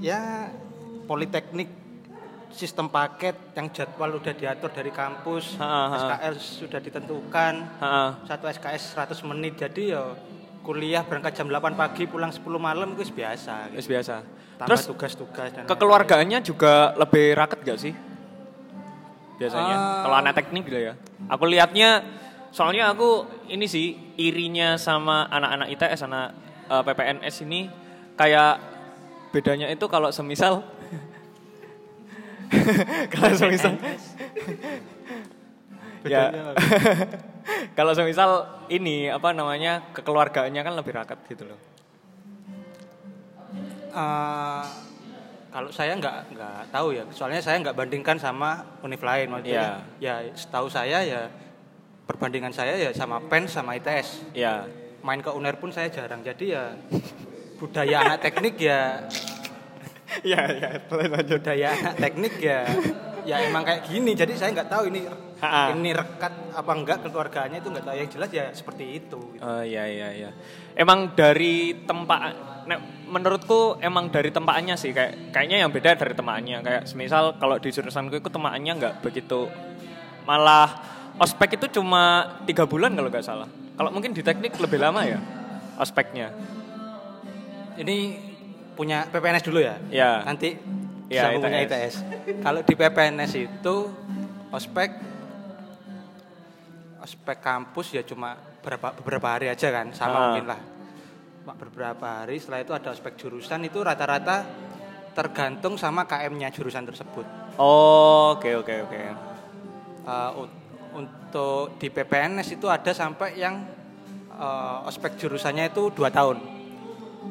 ya 0.00 0.48
politeknik 1.08 1.68
sistem 2.54 2.86
paket 2.86 3.34
yang 3.58 3.66
jadwal 3.74 4.22
udah 4.22 4.30
diatur 4.30 4.70
dari 4.70 4.94
kampus, 4.94 5.58
Ha, 5.58 5.66
ha. 5.90 5.96
SKS 5.98 6.62
sudah 6.62 6.78
ditentukan, 6.78 7.54
Heeh. 7.82 8.10
satu 8.30 8.46
SKS 8.46 8.94
100 8.94 9.26
menit 9.26 9.58
jadi 9.58 9.98
ya 9.98 10.04
kuliah 10.62 11.02
berangkat 11.04 11.34
jam 11.36 11.50
8 11.50 11.74
pagi 11.76 12.06
pulang 12.08 12.30
10 12.30 12.40
malam 12.56 12.94
itu 12.96 13.10
biasa 13.12 13.74
gitu. 13.74 13.90
Biasa. 13.90 14.14
Tambah 14.54 14.66
Terus 14.70 14.82
tugas-tugas 14.86 15.48
dan 15.50 15.66
kekeluargaannya 15.66 16.38
juga 16.46 16.94
lebih 16.94 17.34
raket 17.34 17.58
gak 17.66 17.78
sih? 17.82 17.92
Biasanya. 19.44 19.76
Ah. 19.76 20.02
Kalau 20.08 20.16
anak 20.24 20.32
teknik 20.40 20.64
gitu 20.64 20.80
ya. 20.80 20.92
Aku 21.28 21.44
lihatnya 21.44 22.00
soalnya 22.54 22.88
aku 22.94 23.26
ini 23.50 23.66
sih 23.66 23.98
irinya 24.14 24.78
sama 24.78 25.26
anak-anak 25.26 25.68
ITS 25.74 26.06
anak 26.06 26.28
eh, 26.70 26.82
PPNS 26.86 27.36
ini 27.44 27.66
kayak 28.14 28.54
bedanya 29.34 29.66
itu 29.66 29.90
kalau 29.90 30.14
semisal 30.14 30.62
kalau 33.12 33.34
semisal 33.34 33.74
ya 36.06 36.30
kalau 37.78 37.90
semisal 37.90 38.62
ini 38.70 39.10
apa 39.10 39.34
namanya 39.34 39.90
kekeluargaannya 39.90 40.62
kan 40.62 40.74
lebih 40.78 40.94
raket 40.94 41.18
gitu 41.26 41.50
loh. 41.50 41.58
Eh, 43.94 44.64
kalau 45.54 45.70
saya 45.70 45.94
nggak 45.94 46.34
nggak 46.34 46.74
tahu 46.74 46.98
ya, 46.98 47.06
soalnya 47.14 47.38
saya 47.38 47.62
nggak 47.62 47.78
bandingkan 47.78 48.18
sama 48.18 48.66
univ 48.82 48.98
lain. 48.98 49.30
Maksudnya, 49.30 49.86
ya 50.02 50.26
setahu 50.34 50.66
saya 50.66 50.98
ya 51.06 51.30
perbandingan 52.10 52.50
saya 52.50 52.74
ya 52.74 52.90
sama 52.90 53.22
PEN 53.22 53.46
sama 53.46 53.78
ITS. 53.78 54.34
Ya. 54.34 54.66
Main 55.06 55.22
ke 55.22 55.30
UNER 55.30 55.54
pun 55.62 55.70
saya 55.70 55.86
jarang. 55.94 56.26
Jadi 56.26 56.58
ya 56.58 56.74
budaya 57.62 58.02
anak 58.02 58.18
teknik 58.26 58.58
ya 58.58 59.06
Ya 60.34 60.46
ya, 60.46 60.70
lanjut. 60.90 61.38
budaya 61.42 61.68
anak 61.70 61.94
teknik 62.02 62.34
ya 62.42 62.66
ya 63.24 63.36
emang 63.44 63.64
kayak 63.64 63.88
gini. 63.88 64.12
Jadi 64.12 64.32
saya 64.36 64.52
nggak 64.54 64.70
tahu 64.70 64.92
ini 64.92 65.00
Ha-ha. 65.40 65.74
ini 65.76 65.90
rekat 65.92 66.32
apa 66.54 66.72
enggak 66.72 66.98
keluarganya 67.04 67.58
itu 67.58 67.68
nggak 67.68 67.84
tahu. 67.84 67.94
Yang 67.96 68.10
jelas 68.16 68.30
ya 68.30 68.44
seperti 68.52 68.84
itu. 69.02 69.18
gitu. 69.34 69.42
Oh 69.42 69.64
iya 69.64 69.84
iya 69.88 70.08
iya. 70.12 70.30
Emang 70.76 71.12
dari 71.16 71.84
tempat 71.84 72.20
nek, 72.68 73.08
menurutku 73.08 73.80
emang 73.80 74.08
dari 74.08 74.32
tempaannya 74.32 74.76
sih 74.76 74.92
kayak 74.92 75.34
kayaknya 75.34 75.66
yang 75.66 75.70
beda 75.72 75.96
dari 75.96 76.14
tempaannya 76.16 76.58
kayak 76.64 76.82
semisal 76.88 77.36
kalau 77.36 77.60
di 77.60 77.68
jurusanku 77.68 78.20
itu 78.20 78.28
tempaannya 78.30 78.72
nggak 78.80 78.94
begitu 79.04 79.48
malah 80.24 80.68
ospek 81.20 81.60
itu 81.60 81.78
cuma 81.78 82.36
tiga 82.48 82.64
bulan 82.64 82.96
kalau 82.96 83.08
nggak 83.12 83.24
salah. 83.26 83.48
Kalau 83.74 83.90
mungkin 83.90 84.14
di 84.14 84.22
teknik 84.22 84.56
lebih 84.56 84.78
lama 84.80 85.02
ya 85.04 85.18
ospeknya. 85.78 86.30
Ini 87.74 87.96
punya 88.74 89.06
PPNS 89.10 89.44
dulu 89.46 89.62
ya? 89.62 89.78
Ya. 89.90 90.22
Nanti 90.26 90.54
Ya, 91.06 91.30
punya 91.32 91.60
ITS. 91.60 91.68
ITS. 91.68 91.94
Kalau 92.40 92.60
di 92.60 92.74
PPNS 92.74 93.32
itu 93.36 93.76
ospek 94.50 94.90
ospek 96.98 97.36
kampus 97.38 97.92
ya 97.92 98.02
cuma 98.02 98.32
beberapa 98.60 98.96
beberapa 98.96 99.26
hari 99.28 99.46
aja 99.48 99.68
kan, 99.68 99.92
sama 99.92 100.14
Ah. 100.14 100.20
mungkin 100.32 100.46
lah. 100.48 100.60
Beberapa 101.44 102.24
hari 102.24 102.40
setelah 102.40 102.64
itu 102.64 102.72
ada 102.72 102.88
ospek 102.88 103.20
jurusan 103.20 103.60
itu 103.62 103.76
rata-rata 103.78 104.48
tergantung 105.12 105.76
sama 105.76 106.08
KM-nya 106.08 106.48
jurusan 106.48 106.82
tersebut. 106.82 107.28
Oh, 107.54 108.32
oke 108.34 108.48
oke 108.56 108.74
oke. 108.82 108.98
Eh, 110.04 110.30
un- 110.34 110.56
untuk 110.94 111.76
di 111.76 111.92
PPNS 111.92 112.54
itu 112.54 112.66
ada 112.66 112.90
sampai 112.90 113.36
yang 113.36 113.60
eh, 114.34 114.88
ospek 114.88 115.14
jurusannya 115.14 115.68
itu 115.68 115.92
dua 115.92 116.08
tahun. 116.08 116.40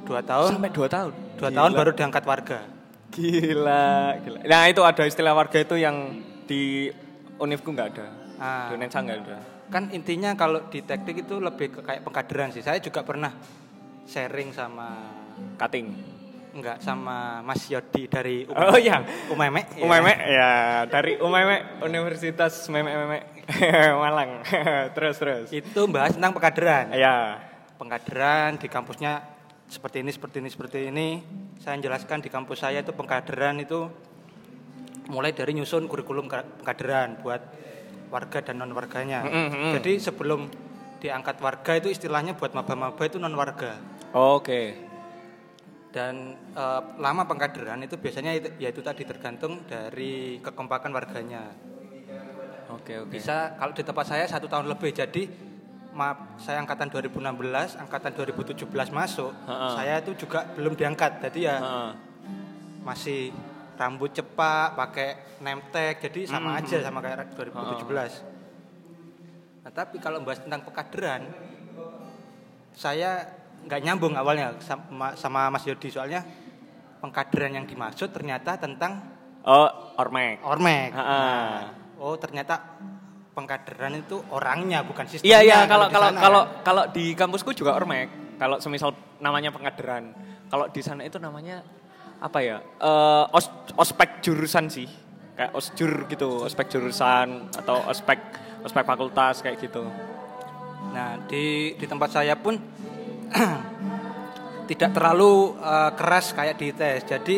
Dua 0.06 0.22
tahun, 0.22 0.50
Sampai 0.56 0.72
dua 0.72 0.88
tahun. 0.88 1.12
dua 1.36 1.50
Gila. 1.50 1.58
tahun 1.60 1.72
baru 1.74 1.92
diangkat 1.92 2.24
warga. 2.24 2.60
Gila, 3.14 4.18
gila. 4.20 4.40
Nah 4.44 4.64
itu 4.68 4.82
ada 4.82 5.04
istilah 5.06 5.32
warga 5.32 5.58
itu 5.58 5.78
yang 5.78 6.18
di 6.44 6.90
univku 7.38 7.70
nggak 7.70 7.88
ada. 7.94 8.08
Ah. 8.36 8.68
Di 8.68 8.76
Unensa 8.76 9.00
nggak 9.00 9.20
ada. 9.22 9.38
kan 9.66 9.90
intinya 9.90 10.38
kalau 10.38 10.70
di 10.70 10.86
teknik 10.86 11.26
itu 11.26 11.42
lebih 11.42 11.74
ke 11.74 11.82
kayak 11.82 12.06
pengkaderan 12.06 12.54
sih 12.54 12.62
saya 12.62 12.78
juga 12.78 13.02
pernah 13.02 13.34
sharing 14.06 14.54
sama 14.54 15.02
Cutting. 15.58 15.88
enggak 16.54 16.78
sama 16.78 17.42
Mas 17.42 17.66
Yodi 17.66 18.06
dari 18.06 18.46
UMM. 18.46 18.70
Oh 18.70 18.78
iya. 18.78 19.02
Umeme 19.28 19.66
ya. 19.74 19.82
Umeme 19.82 20.14
ya 20.30 20.52
dari 20.86 21.18
Umeme 21.18 21.82
Universitas 21.82 22.70
Meme 22.70 22.94
Meme 22.94 23.20
Malang. 24.06 24.46
terus 24.96 25.18
terus. 25.18 25.50
itu 25.50 25.82
bahas 25.90 26.14
tentang 26.14 26.30
pengkaderan 26.32 26.94
Ya. 26.94 27.42
pengkaderan 27.82 28.62
di 28.62 28.70
kampusnya 28.70 29.33
seperti 29.74 30.06
ini 30.06 30.12
seperti 30.14 30.38
ini 30.38 30.50
seperti 30.50 30.80
ini 30.88 31.08
saya 31.58 31.82
jelaskan 31.82 32.22
di 32.22 32.30
kampus 32.30 32.62
saya 32.62 32.86
itu 32.86 32.94
pengkaderan 32.94 33.58
itu 33.58 33.90
mulai 35.10 35.34
dari 35.34 35.58
nyusun 35.58 35.90
kurikulum 35.90 36.30
ka- 36.30 36.46
pengkaderan 36.62 37.18
buat 37.20 37.42
warga 38.14 38.40
dan 38.40 38.62
non 38.62 38.70
warganya 38.72 39.26
Mm, 39.26 39.34
mm, 39.34 39.50
mm. 39.50 39.72
jadi 39.74 39.92
sebelum 40.00 40.46
diangkat 41.02 41.42
warga 41.42 41.74
itu 41.76 41.90
istilahnya 41.90 42.38
buat 42.38 42.54
maba-maba 42.54 43.02
itu 43.02 43.18
non 43.18 43.34
warga 43.34 43.82
Oke. 44.14 44.78
dan 45.90 46.38
eh, 46.54 46.82
lama 46.98 47.26
pengkaderan 47.26 47.82
itu 47.82 47.98
biasanya 47.98 48.32
itu, 48.34 48.48
ya 48.58 48.70
itu 48.70 48.80
tadi 48.80 49.02
tergantung 49.04 49.66
dari 49.66 50.38
kekompakan 50.40 50.94
warganya 50.94 51.50
Oke 52.70 53.02
oke. 53.02 53.10
bisa 53.12 53.58
kalau 53.58 53.74
di 53.74 53.82
tempat 53.82 54.06
saya 54.08 54.26
satu 54.26 54.46
tahun 54.46 54.70
lebih 54.70 54.94
jadi 54.94 55.53
maaf 55.94 56.18
saya 56.38 56.58
angkatan 56.58 56.90
2016 56.90 57.22
angkatan 57.78 58.12
2017 58.12 58.66
masuk 58.90 59.32
Ha-ha. 59.46 59.78
saya 59.78 60.02
itu 60.02 60.12
juga 60.20 60.42
belum 60.52 60.74
diangkat 60.74 61.22
jadi 61.22 61.40
ya 61.44 61.56
Heeh. 61.58 61.90
masih 62.82 63.30
rambut 63.74 64.10
cepak 64.10 64.74
pakai 64.74 65.10
name 65.40 65.62
tag 65.70 65.98
jadi 66.00 66.26
sama 66.28 66.54
Hmm, 66.54 66.60
aja 66.60 66.78
sama 66.82 67.00
kayak 67.00 67.34
2017 67.34 68.26
nah 69.64 69.72
tapi 69.72 69.96
kalau 69.98 70.20
membahas 70.20 70.42
tentang 70.42 70.62
pengkaderan 70.62 71.22
saya 72.74 73.24
nggak 73.64 73.82
nyambung 73.82 74.14
awalnya 74.14 74.58
sama, 74.60 75.14
sama 75.14 75.48
Mas 75.48 75.64
Yodi 75.64 75.88
soalnya 75.88 76.26
pengkaderan 77.00 77.54
yang 77.54 77.66
dimaksud 77.66 78.10
ternyata 78.10 78.58
tentang 78.58 79.14
Oh, 79.44 79.68
Ormek. 80.00 80.40
ormek 80.40 80.96
Ha-ha. 80.96 81.20
Nah, 81.20 81.68
oh 82.00 82.16
ternyata 82.16 82.80
pengkaderan 83.34 83.98
itu 83.98 84.22
orangnya 84.30 84.86
bukan 84.86 85.10
sistemnya. 85.10 85.28
Iya 85.28 85.40
iya 85.42 85.60
kalau 85.66 85.90
di 85.90 85.94
kalau 85.98 86.10
sana. 86.10 86.20
kalau 86.22 86.42
kalau 86.62 86.84
di 86.94 87.06
kampusku 87.18 87.50
juga 87.58 87.74
ormek. 87.76 88.38
Kalau 88.38 88.58
semisal 88.62 88.94
namanya 89.22 89.50
pengkaderan. 89.50 90.14
Kalau 90.50 90.70
di 90.70 90.82
sana 90.86 91.02
itu 91.06 91.18
namanya 91.18 91.66
apa 92.22 92.40
ya? 92.40 92.62
Eh, 92.62 93.26
os, 93.34 93.50
ospek 93.78 94.22
jurusan 94.22 94.70
sih. 94.70 94.88
Kayak 95.34 95.52
osjur 95.58 96.06
gitu, 96.06 96.46
ospek 96.46 96.70
jurusan 96.70 97.50
atau 97.58 97.90
ospek 97.90 98.22
ospek 98.62 98.86
fakultas 98.86 99.42
kayak 99.42 99.58
gitu. 99.58 99.82
Nah, 100.94 101.18
di 101.26 101.74
di 101.74 101.86
tempat 101.90 102.14
saya 102.14 102.38
pun 102.38 102.54
tidak 104.70 104.94
terlalu 104.94 105.58
eh, 105.58 105.92
keras 105.98 106.38
kayak 106.38 106.56
di 106.62 106.68
tes. 106.70 107.02
Jadi 107.10 107.38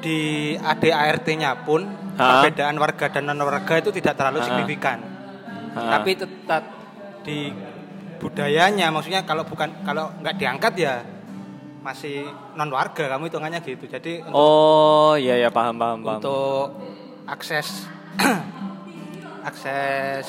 di 0.00 0.52
ADART-nya 0.56 1.64
pun 1.64 2.03
Ha? 2.14 2.40
perbedaan 2.40 2.76
warga 2.76 3.06
dan 3.08 3.26
non 3.26 3.40
warga 3.40 3.74
itu 3.76 3.90
tidak 3.90 4.14
terlalu 4.14 4.38
Ha. 4.38 4.46
signifikan. 4.46 4.98
Ha. 5.74 5.80
Tapi 5.92 6.10
tetap 6.14 6.62
di 7.20 7.50
budayanya 8.16 8.88
maksudnya 8.88 9.22
kalau 9.22 9.42
bukan 9.42 9.82
kalau 9.82 10.14
nggak 10.18 10.34
diangkat 10.34 10.72
ya 10.76 10.94
masih 11.80 12.24
non 12.54 12.70
warga 12.70 13.08
kamu 13.08 13.28
hitungannya 13.28 13.60
gitu. 13.60 13.84
Jadi 13.84 14.22
untuk, 14.22 14.32
Oh, 14.32 15.12
iya 15.14 15.36
ya 15.36 15.50
paham 15.50 15.74
paham 15.74 16.00
paham. 16.00 16.16
untuk 16.16 16.66
akses 17.26 17.90
akses 19.44 20.28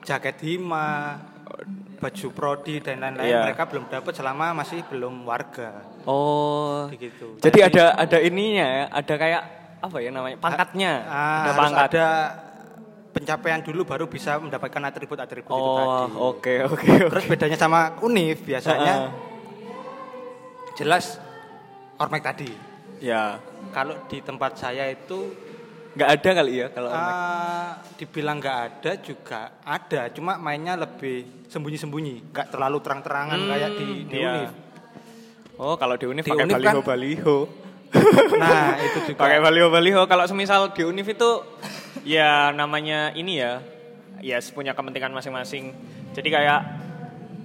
jaket 0.00 0.40
hima, 0.40 1.20
baju 1.96 2.26
prodi 2.32 2.80
dan 2.80 2.98
lain-lain 2.98 3.28
Iya. 3.28 3.40
mereka 3.44 3.68
belum 3.68 3.84
dapat 3.86 4.12
selama 4.12 4.56
masih 4.56 4.82
belum 4.86 5.22
warga. 5.22 5.84
Oh. 6.02 6.88
Begitu. 6.88 7.36
Jadi 7.38 7.58
ada 7.60 7.94
ada 7.94 8.18
ininya 8.18 8.66
ya, 8.66 8.84
ada 8.90 9.14
kayak 9.14 9.42
apa 9.80 9.96
ya 9.98 10.10
namanya? 10.10 10.36
Pangkatnya. 10.36 10.92
Ah, 11.04 11.42
ada 11.42 11.52
pangkat. 11.56 11.84
ada 11.88 12.06
pencapaian 13.10 13.60
dulu 13.60 13.82
baru 13.82 14.06
bisa 14.06 14.38
mendapatkan 14.38 14.82
atribut-atribut 14.86 15.50
itu 15.50 15.70
tadi. 15.74 15.88
Oh, 16.14 16.30
oke 16.30 16.54
oke. 16.68 16.88
Terus 17.10 17.24
bedanya 17.26 17.56
sama 17.56 17.98
univ 18.00 18.38
biasanya 18.40 18.94
Heeh. 18.96 19.10
jelas 20.76 21.18
ormek 21.96 22.22
tadi. 22.22 22.50
Ya, 23.00 23.40
Kalau 23.72 23.96
di 24.06 24.20
tempat 24.20 24.54
saya 24.54 24.84
itu 24.86 25.32
nggak 25.90 26.10
ada 26.20 26.30
kali 26.36 26.52
ya 26.54 26.66
kalau 26.68 26.92
ormek. 26.92 27.14
ah, 27.16 27.70
dibilang 27.96 28.36
nggak 28.38 28.58
ada 28.62 28.92
juga 29.00 29.40
ada, 29.64 30.06
cuma 30.12 30.36
mainnya 30.36 30.76
lebih 30.76 31.48
sembunyi-sembunyi, 31.48 32.30
nggak 32.30 32.46
terlalu 32.46 32.78
terang-terangan 32.78 33.40
kayak 33.40 33.70
di, 33.74 33.86
di 34.06 34.16
iya. 34.16 34.30
univ. 34.30 34.50
Oh, 35.56 35.76
kalau 35.76 35.92
di 35.96 36.08
Univ 36.08 36.24
Di 36.24 36.32
pakai 36.32 36.44
Univ 36.44 36.56
baliho 36.56 36.72
kan- 36.72 36.88
baliho. 36.88 37.38
Nah 38.36 38.78
itu 38.78 38.98
juga. 39.12 39.20
pakai 39.20 39.38
baliho 39.38 39.68
baliho. 39.68 40.02
Kalau 40.04 40.24
semisal 40.24 40.70
di 40.70 40.82
Univ 40.82 41.06
itu 41.06 41.30
ya 42.02 42.50
namanya 42.50 43.10
ini 43.12 43.36
ya, 43.36 43.60
ya 44.18 44.38
punya 44.50 44.72
kepentingan 44.72 45.10
masing-masing. 45.10 45.74
Jadi 46.10 46.28
kayak 46.28 46.60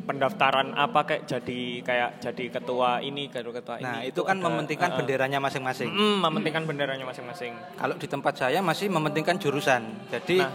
pendaftaran 0.05 0.69
apa 0.71 1.01
kayak 1.03 1.23
jadi 1.25 1.61
kayak 1.81 2.09
jadi 2.21 2.45
ketua 2.51 3.01
ini 3.01 3.25
ketua 3.25 3.49
ketua 3.51 3.81
Nah 3.81 3.99
ini. 3.99 4.13
itu 4.13 4.21
kan 4.21 4.37
ada- 4.37 4.45
mementingkan 4.45 4.89
Heeh. 4.93 4.99
benderanya 5.01 5.39
masing-masing. 5.39 5.89
Mm, 5.89 6.17
mementingkan 6.21 6.63
benderanya 6.63 7.03
masing-masing. 7.03 7.57
Kalau 7.73 7.95
di 7.95 8.05
tempat 8.05 8.33
saya 8.37 8.61
masih 8.61 8.87
mementingkan 8.87 9.35
jurusan. 9.35 9.81
Jadi 10.07 10.37
Nah. 10.39 10.53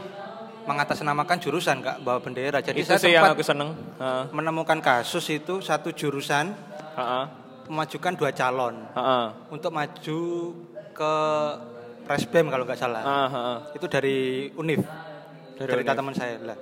mengatasnamakan 0.62 1.40
jurusan 1.40 1.82
nggak 1.82 1.96
bawa 2.00 2.22
bendera. 2.22 2.62
Jadi 2.62 2.78
itu 2.78 2.88
saya 2.88 3.00
sih 3.00 3.10
yang 3.10 3.26
aku 3.26 3.42
seneng. 3.42 3.74
Heeh. 3.98 4.24
menemukan 4.30 4.78
kasus 4.78 5.26
itu 5.28 5.58
satu 5.58 5.90
jurusan 5.90 6.54
Heeh. 6.94 7.24
Memajukan 7.70 8.12
dua 8.18 8.34
calon 8.34 8.74
Heeh. 8.90 9.26
untuk 9.54 9.70
maju 9.70 10.20
ke 10.90 11.14
Presbem 12.02 12.50
kalau 12.50 12.66
nggak 12.66 12.74
salah. 12.74 13.02
Heeh. 13.06 13.56
Itu 13.78 13.86
dari 13.86 14.50
Univ. 14.58 14.82
Dari 15.54 15.70
cerita 15.70 15.94
teman 15.94 16.10
saya 16.10 16.34
lah. 16.42 16.58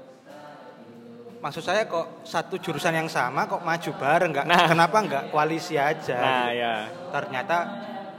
Maksud 1.38 1.62
saya 1.64 1.88
kok 1.88 2.20
satu 2.26 2.60
jurusan 2.60 2.92
yang 2.92 3.08
sama 3.08 3.48
kok 3.48 3.64
maju 3.64 3.90
bareng 3.96 4.30
nggak? 4.36 4.44
Nah. 4.44 4.68
Kenapa 4.68 4.96
nggak 5.00 5.24
koalisi 5.32 5.80
aja? 5.80 6.18
Nah, 6.20 6.52
gitu. 6.52 6.60
ya. 6.60 6.74
Ternyata 7.14 7.56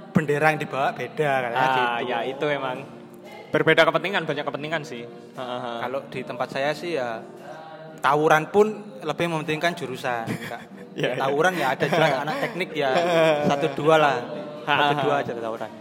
bendera 0.09 0.49
yang 0.49 0.59
dibawa 0.59 0.89
beda 0.95 1.29
katanya 1.45 1.61
Ah, 1.61 1.99
gitu. 2.01 2.09
ya 2.09 2.17
itu 2.25 2.45
emang 2.49 2.77
berbeda 3.53 3.85
kepentingan, 3.85 4.23
banyak 4.25 4.45
kepentingan 4.49 4.81
sih. 4.81 5.03
Heeh. 5.05 5.77
Kalau 5.85 5.99
di 6.09 6.21
tempat 6.25 6.47
saya 6.49 6.73
sih 6.73 6.97
ya 6.97 7.21
tawuran 7.99 8.47
pun 8.47 8.67
lebih 8.99 9.25
mementingkan 9.27 9.71
jurusan. 9.73 10.25
Ya, 10.99 11.15
ya. 11.15 11.21
tawuran 11.21 11.53
ya 11.55 11.71
ada 11.71 11.85
juga 11.87 12.11
anak 12.27 12.35
teknik 12.43 12.69
ya 12.75 12.91
satu 13.47 13.71
dua 13.71 13.95
lah, 13.95 14.15
satu 14.67 14.83
Ha, 14.89 14.99
dua 14.99 15.13
ha. 15.15 15.21
aja 15.23 15.31
tawuran. 15.31 15.71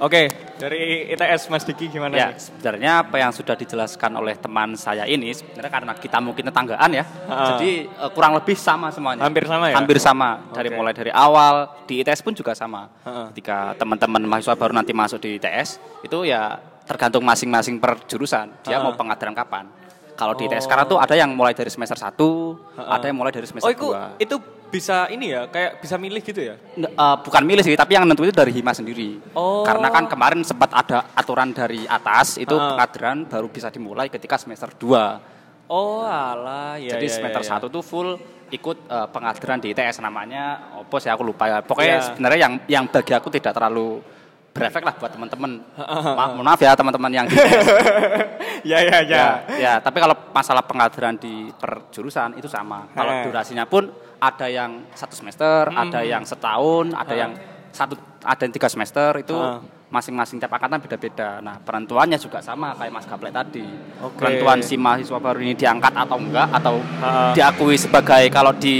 Oke, 0.00 0.26
dari 0.56 1.12
ITS 1.12 1.46
Mas 1.46 1.62
Diki 1.62 1.86
gimana 1.86 2.10
Ya, 2.10 2.32
nih? 2.32 2.40
sebenarnya 2.40 3.04
apa 3.04 3.20
yang 3.20 3.30
sudah 3.30 3.52
dijelaskan 3.52 4.16
oleh 4.16 4.34
teman 4.34 4.74
saya 4.74 5.04
ini 5.04 5.30
sebenarnya 5.30 5.68
karena 5.68 5.92
kita 5.92 6.18
mungkin 6.18 6.48
tetanggaan 6.48 6.90
ya. 6.90 7.04
Ha. 7.04 7.34
Jadi 7.52 7.70
eh, 7.84 8.10
kurang 8.10 8.32
lebih 8.34 8.56
sama 8.56 8.88
semuanya. 8.88 9.22
Hampir 9.22 9.44
sama 9.44 9.68
ya? 9.68 9.76
Hampir 9.76 9.98
sama. 10.00 10.50
Dari 10.50 10.66
Oke. 10.66 10.74
mulai 10.74 10.92
dari 10.92 11.12
awal 11.12 11.54
di 11.84 12.00
ITS 12.00 12.22
pun 12.22 12.32
juga 12.32 12.56
sama. 12.56 12.88
Ha. 13.04 13.28
Ketika 13.30 13.76
teman-teman 13.76 14.24
mahasiswa 14.24 14.56
baru 14.56 14.72
nanti 14.72 14.90
masuk 14.90 15.20
di 15.20 15.36
ITS, 15.36 15.78
itu 16.00 16.18
ya 16.24 16.56
tergantung 16.82 17.22
masing-masing 17.22 17.76
per 17.76 18.00
jurusan. 18.06 18.56
Dia 18.64 18.80
Ha. 18.80 18.82
mau 18.82 18.96
pengadaran 18.96 19.36
kapan. 19.36 19.68
Kalau 20.22 20.34
di 20.34 20.46
Oh. 20.46 20.48
ITS 20.48 20.64
sekarang 20.64 20.86
tuh 20.86 20.98
ada 20.98 21.14
yang 21.14 21.34
mulai 21.34 21.50
dari 21.50 21.66
semester 21.66 21.98
1, 21.98 22.54
Ha. 22.78 22.94
ada 22.94 23.10
yang 23.10 23.18
mulai 23.18 23.34
dari 23.34 23.42
semester 23.42 23.66
Oh, 23.66 23.74
itu 23.74 23.88
2. 23.90 24.14
itu 24.16 24.36
bisa 24.70 25.10
ini 25.10 25.26
ya, 25.28 25.44
kayak 25.46 25.82
bisa 25.82 25.98
milih 25.98 26.22
gitu 26.22 26.40
ya? 26.40 26.54
N- 26.78 26.88
eh, 26.88 27.16
bukan 27.18 27.42
milih 27.42 27.60
sih, 27.60 27.74
tapi 27.74 27.92
yang 27.92 28.06
nentu 28.06 28.22
itu 28.22 28.30
dari 28.30 28.54
Hima 28.54 28.70
sendiri. 28.70 29.18
Oh. 29.34 29.66
Karena 29.66 29.90
kan 29.90 30.06
kemarin 30.06 30.40
sempat 30.40 30.70
ada 30.70 31.10
aturan 31.12 31.50
dari 31.50 31.82
atas, 31.84 32.38
itu 32.38 32.54
pengkaderan 32.54 33.26
baru 33.26 33.50
bisa 33.50 33.66
dimulai 33.68 34.06
ketika 34.06 34.38
semester 34.38 34.70
2. 34.72 35.18
Oh, 35.66 36.04
alah, 36.04 36.76
ya 36.76 36.94
Jadi 36.94 37.06
ya, 37.06 37.12
semester 37.12 37.42
ya, 37.42 37.48
1 37.58 37.66
tuh 37.66 37.82
full 37.82 38.14
ikut 38.48 38.78
eh, 38.86 39.06
pengkaderan 39.08 39.58
di 39.58 39.72
ITS 39.72 39.98
namanya 39.98 40.44
apa 40.78 40.96
sih 41.00 41.08
aku 41.08 41.24
lupa 41.24 41.48
ya. 41.48 41.58
Pokoknya 41.60 41.96
Ya. 41.98 42.04
sebenarnya 42.04 42.38
yang 42.38 42.52
yang 42.70 42.84
bagi 42.86 43.10
aku 43.10 43.26
tidak 43.28 43.56
terlalu 43.56 44.04
berefek 44.52 44.84
lah 44.84 44.94
buat 44.94 45.10
teman-teman. 45.10 45.64
Ma- 46.18 46.36
maaf 46.36 46.60
ya 46.60 46.76
teman-teman 46.76 47.10
yang 47.10 47.26
di 47.26 47.34
ya, 48.70 48.78
ya, 48.78 48.98
ya. 49.00 49.00
ya, 49.02 49.26
ya, 49.58 49.72
tapi 49.80 49.98
kalau 49.98 50.14
masalah 50.30 50.62
pengkaderan 50.62 51.16
di 51.16 51.48
per 51.50 51.88
jurusan 51.90 52.36
itu 52.36 52.46
sama. 52.46 52.86
Kalau 52.92 53.12
durasinya 53.26 53.64
pun 53.64 53.88
ada 54.22 54.46
yang 54.46 54.86
satu 54.92 55.16
semester, 55.16 55.66
ada 55.66 56.00
yang 56.04 56.22
setahun, 56.22 56.94
ada 56.94 57.14
yang 57.16 57.32
satu, 57.72 57.96
ada 58.22 58.38
yang 58.38 58.52
tiga 58.52 58.68
semester 58.68 59.18
itu 59.18 59.34
masing-masing 59.88 60.40
tiap 60.40 60.56
angkatan 60.56 60.80
beda-beda. 60.80 61.44
Nah 61.44 61.60
penentuannya 61.60 62.16
juga 62.16 62.40
sama 62.40 62.72
kayak 62.72 62.92
Mas 62.92 63.04
Gaplek 63.04 63.28
tadi. 63.28 63.66
Oke. 64.00 64.24
Penentuan 64.24 64.64
si 64.64 64.80
mahasiswa 64.80 65.20
baru 65.20 65.36
ini 65.40 65.52
diangkat 65.52 65.92
atau 65.92 66.16
enggak 66.16 66.48
atau 66.48 66.80
Ha. 67.02 67.36
diakui 67.36 67.76
sebagai 67.76 68.24
kalau 68.32 68.56
di 68.56 68.76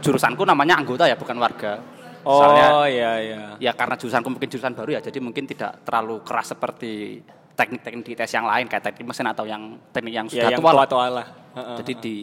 jurusanku 0.00 0.46
namanya 0.48 0.80
anggota 0.80 1.04
ya 1.04 1.20
bukan 1.20 1.36
warga. 1.36 1.76
Oh, 2.24 2.84
ya, 2.84 3.18
ya. 3.18 3.42
ya 3.58 3.72
karena 3.72 3.94
jurusanku 3.94 4.28
mungkin 4.28 4.48
jurusan 4.48 4.72
baru 4.72 4.90
ya 4.94 5.00
jadi 5.00 5.18
mungkin 5.18 5.44
tidak 5.44 5.82
terlalu 5.82 6.22
keras 6.22 6.50
seperti 6.50 7.18
teknik-teknik 7.52 8.02
di 8.02 8.14
tes 8.14 8.30
yang 8.30 8.44
lain 8.44 8.64
kayak 8.64 8.82
teknik 8.82 9.06
mesin 9.06 9.26
atau 9.26 9.44
yang 9.44 9.76
teknik 9.90 10.14
yang 10.14 10.26
Ya, 10.26 10.32
sudah 10.32 10.50
yang 10.50 10.60
tua 10.60 10.70
lah. 10.70 10.76
tua-tua 10.82 11.06
lah. 11.10 11.26
Heeh. 11.52 11.76
Jadi 11.82 11.92
di 11.98 12.16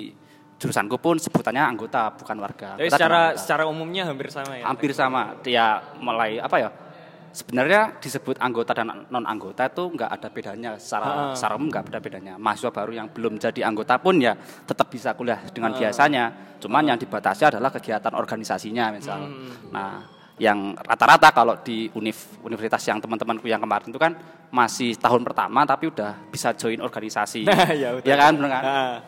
jurusanku 0.58 0.98
pun 0.98 1.16
sebutannya 1.16 1.62
anggota 1.62 2.12
bukan 2.12 2.38
warga. 2.40 2.76
Jadi 2.76 2.90
Kita 2.90 2.98
secara 2.98 3.20
anggota. 3.30 3.40
secara 3.40 3.64
umumnya 3.64 4.04
hampir 4.04 4.28
sama 4.28 4.52
ya. 4.58 4.64
hampir 4.66 4.92
sama. 4.92 5.22
Dia 5.40 5.66
mulai 5.98 6.42
apa 6.42 6.56
ya? 6.58 6.70
Sebenarnya 7.30 8.02
disebut 8.02 8.42
anggota 8.42 8.74
dan 8.74 9.06
non 9.10 9.26
anggota 9.26 9.70
itu 9.70 9.86
nggak 9.94 10.10
ada 10.10 10.28
bedanya 10.34 10.70
secara 10.82 11.10
Ha. 11.10 11.38
secara 11.38 11.54
umum 11.56 11.70
nggak 11.70 11.94
ada 11.94 12.00
bedanya. 12.02 12.34
Mahasiswa 12.42 12.74
baru 12.74 12.92
yang 12.94 13.08
belum 13.14 13.38
jadi 13.38 13.62
anggota 13.70 14.02
pun 14.02 14.18
ya 14.18 14.34
tetap 14.66 14.90
bisa 14.90 15.14
kuliah 15.14 15.38
dengan 15.54 15.74
biasanya. 15.78 16.58
Cuman 16.58 16.90
yang 16.90 16.98
dibatasi 16.98 17.48
adalah 17.48 17.70
kegiatan 17.70 18.12
organisasinya 18.18 18.92
misal. 18.92 19.30
Hmm. 19.30 19.72
Nah, 19.72 19.92
yang 20.40 20.72
rata-rata 20.76 21.30
kalau 21.36 21.60
di 21.60 21.92
univ 21.94 22.16
universitas 22.42 22.82
yang 22.88 23.04
teman-temanku 23.04 23.46
yang 23.46 23.60
kemarin 23.60 23.92
itu 23.92 24.00
kan 24.00 24.16
masih 24.50 24.96
tahun 24.98 25.22
pertama 25.22 25.62
tapi 25.68 25.92
udah 25.92 26.32
bisa 26.32 26.56
join 26.58 26.82
organisasi. 26.82 27.46
Ya, 27.80 27.94
betul. 27.94 28.10
ya 28.10 28.16
kan, 28.18 28.34
benar 28.36 28.50
kan? 28.50 28.64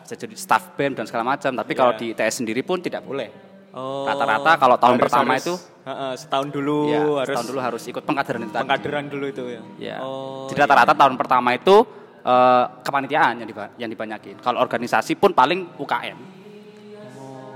Jadi 0.06 0.36
staff 0.38 0.78
BEM 0.78 0.94
dan 0.94 1.10
segala 1.10 1.26
macam. 1.26 1.52
Tapi 1.56 1.72
kalau 1.74 1.98
di 1.98 2.14
ITS 2.14 2.44
sendiri 2.46 2.62
pun 2.62 2.78
tidak 2.80 3.02
boleh. 3.02 3.51
Oh, 3.72 4.04
Rata-rata 4.04 4.60
kalau 4.60 4.76
tahun 4.76 5.00
harus- 5.00 5.04
pertama 5.08 5.32
harus- 5.32 5.46
itu 5.48 5.54
Heeh, 5.82 6.14
setahun 6.14 6.48
dulu 6.52 6.78
ya, 6.92 7.02
harus 7.24 7.36
tahun 7.40 7.48
dulu 7.48 7.60
harus 7.64 7.84
ikut 7.88 8.04
pengkaderan 8.04 8.42
itu 8.44 8.54
pengkaderan 8.54 9.06
dulu 9.08 9.26
itu 9.26 9.44
ya. 9.48 9.62
Ya. 9.80 9.96
Oh, 10.04 10.46
Jadi 10.46 10.60
rata-rata 10.60 10.94
tahun 10.94 11.16
pertama 11.16 11.56
itu 11.56 11.76
eh, 12.22 12.66
kepanitiaan 12.86 13.42
yang, 13.42 13.50
diba- 13.50 13.74
yang 13.80 13.90
dibanyakin. 13.90 14.38
Kalau 14.38 14.62
organisasi 14.62 15.18
pun 15.18 15.34
paling 15.34 15.74
UKM. 15.74 16.18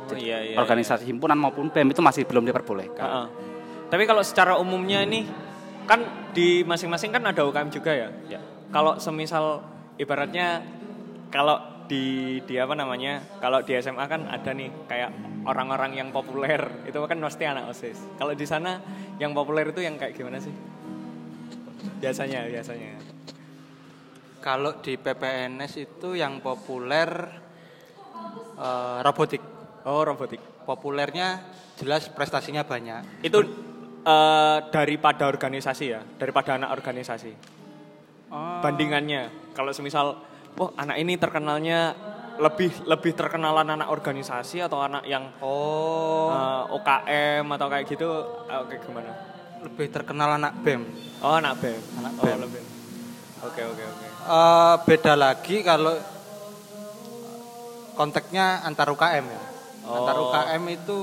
oh, 0.05 0.17
iya, 0.17 0.41
iya, 0.41 0.57
organisasi 0.57 1.05
himpunan 1.05 1.35
maupun 1.35 1.69
BEM 1.69 1.89
itu 1.89 2.01
masih 2.01 2.25
belum 2.25 2.45
diperbolehkan. 2.45 2.97
Heeh. 2.97 3.27
Tapi 3.85 4.03
kalau 4.05 4.25
secara 4.25 4.57
umumnya 4.57 5.01
ini 5.01 5.25
kan 5.85 6.01
di 6.31 6.63
masing-masing 6.63 7.13
kan 7.13 7.21
ada 7.21 7.45
UKM 7.45 7.69
juga 7.69 7.93
ya. 7.93 8.09
Ya. 8.25 8.41
Kalau 8.71 8.97
semisal 8.97 9.61
ibaratnya 9.97 10.65
kalau 11.29 11.61
di 11.85 12.37
di 12.43 12.55
apa 12.57 12.73
namanya? 12.73 13.21
Kalau 13.41 13.61
di 13.61 13.73
SMA 13.77 14.05
kan 14.09 14.27
ada 14.29 14.51
nih 14.53 14.69
kayak 14.89 15.09
orang-orang 15.45 15.97
yang 15.97 16.09
populer 16.09 16.85
itu 16.85 16.97
kan 16.97 17.17
pasti 17.21 17.43
anak 17.45 17.69
OSIS. 17.71 18.17
Kalau 18.17 18.33
di 18.33 18.45
sana 18.45 18.81
yang 19.21 19.31
populer 19.31 19.69
itu 19.69 19.81
yang 19.81 19.95
kayak 19.95 20.17
gimana 20.17 20.41
sih? 20.41 20.53
Biasanya 22.01 22.49
biasanya. 22.49 22.93
kalau 24.45 24.77
di 24.77 24.93
PPNS 24.93 25.73
itu 25.81 26.13
yang 26.13 26.37
populer 26.37 27.09
uh, 28.61 29.01
robotik. 29.01 29.41
Oh, 29.89 30.05
robotik. 30.05 30.37
Populernya 30.69 31.41
jelas 31.81 32.13
prestasinya 32.13 32.61
banyak. 32.61 33.25
Itu 33.25 33.41
uh, 34.05 34.57
daripada 34.69 35.25
organisasi 35.25 35.85
ya, 35.89 36.05
daripada 36.21 36.61
anak 36.61 36.77
organisasi. 36.77 37.33
Oh. 38.29 38.61
Bandingannya, 38.61 39.53
kalau 39.57 39.73
semisal, 39.73 40.21
wah 40.55 40.71
anak 40.79 40.97
ini 40.99 41.19
terkenalnya 41.19 41.95
lebih 42.35 42.71
lebih 42.83 43.15
terkenalan 43.15 43.79
anak 43.79 43.87
organisasi 43.87 44.59
atau 44.59 44.83
anak 44.83 45.07
yang 45.07 45.31
oh 45.39 46.31
uh, 46.31 46.67
eh, 46.67 46.75
OKM 46.75 47.45
atau 47.55 47.67
kayak 47.71 47.85
gitu, 47.87 48.07
uh, 48.51 48.63
kayak 48.67 48.83
gimana? 48.83 49.11
Lebih 49.63 49.87
terkenal 49.87 50.35
anak 50.35 50.59
BEM. 50.59 50.83
Oh 51.23 51.39
anak 51.39 51.63
BEM. 51.63 51.81
Anak 52.03 52.13
BEM. 52.19 52.39
Oh, 52.43 52.73
Oke 53.45 53.61
oke 53.61 53.83
oke. 53.83 54.07
Uh, 54.25 54.75
beda 54.83 55.13
lagi 55.13 55.61
kalau 55.61 55.95
konteksnya 57.95 58.65
antar 58.67 58.91
UKM 58.91 59.25
ya. 59.31 59.41
Oh. 59.87 60.03
Antar 60.03 60.15
UKM 60.19 60.63
itu 60.75 60.97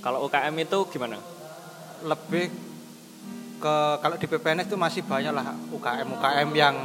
kalau 0.00 0.24
UKM 0.24 0.54
itu 0.56 0.78
gimana? 0.88 1.18
Lebih 2.00 2.48
ke 3.60 3.76
kalau 4.00 4.16
di 4.16 4.24
PPNS 4.24 4.72
itu 4.72 4.78
masih 4.80 5.04
banyak 5.04 5.36
lah 5.36 5.52
UKM 5.68 6.08
UKM 6.16 6.48
yang 6.56 6.76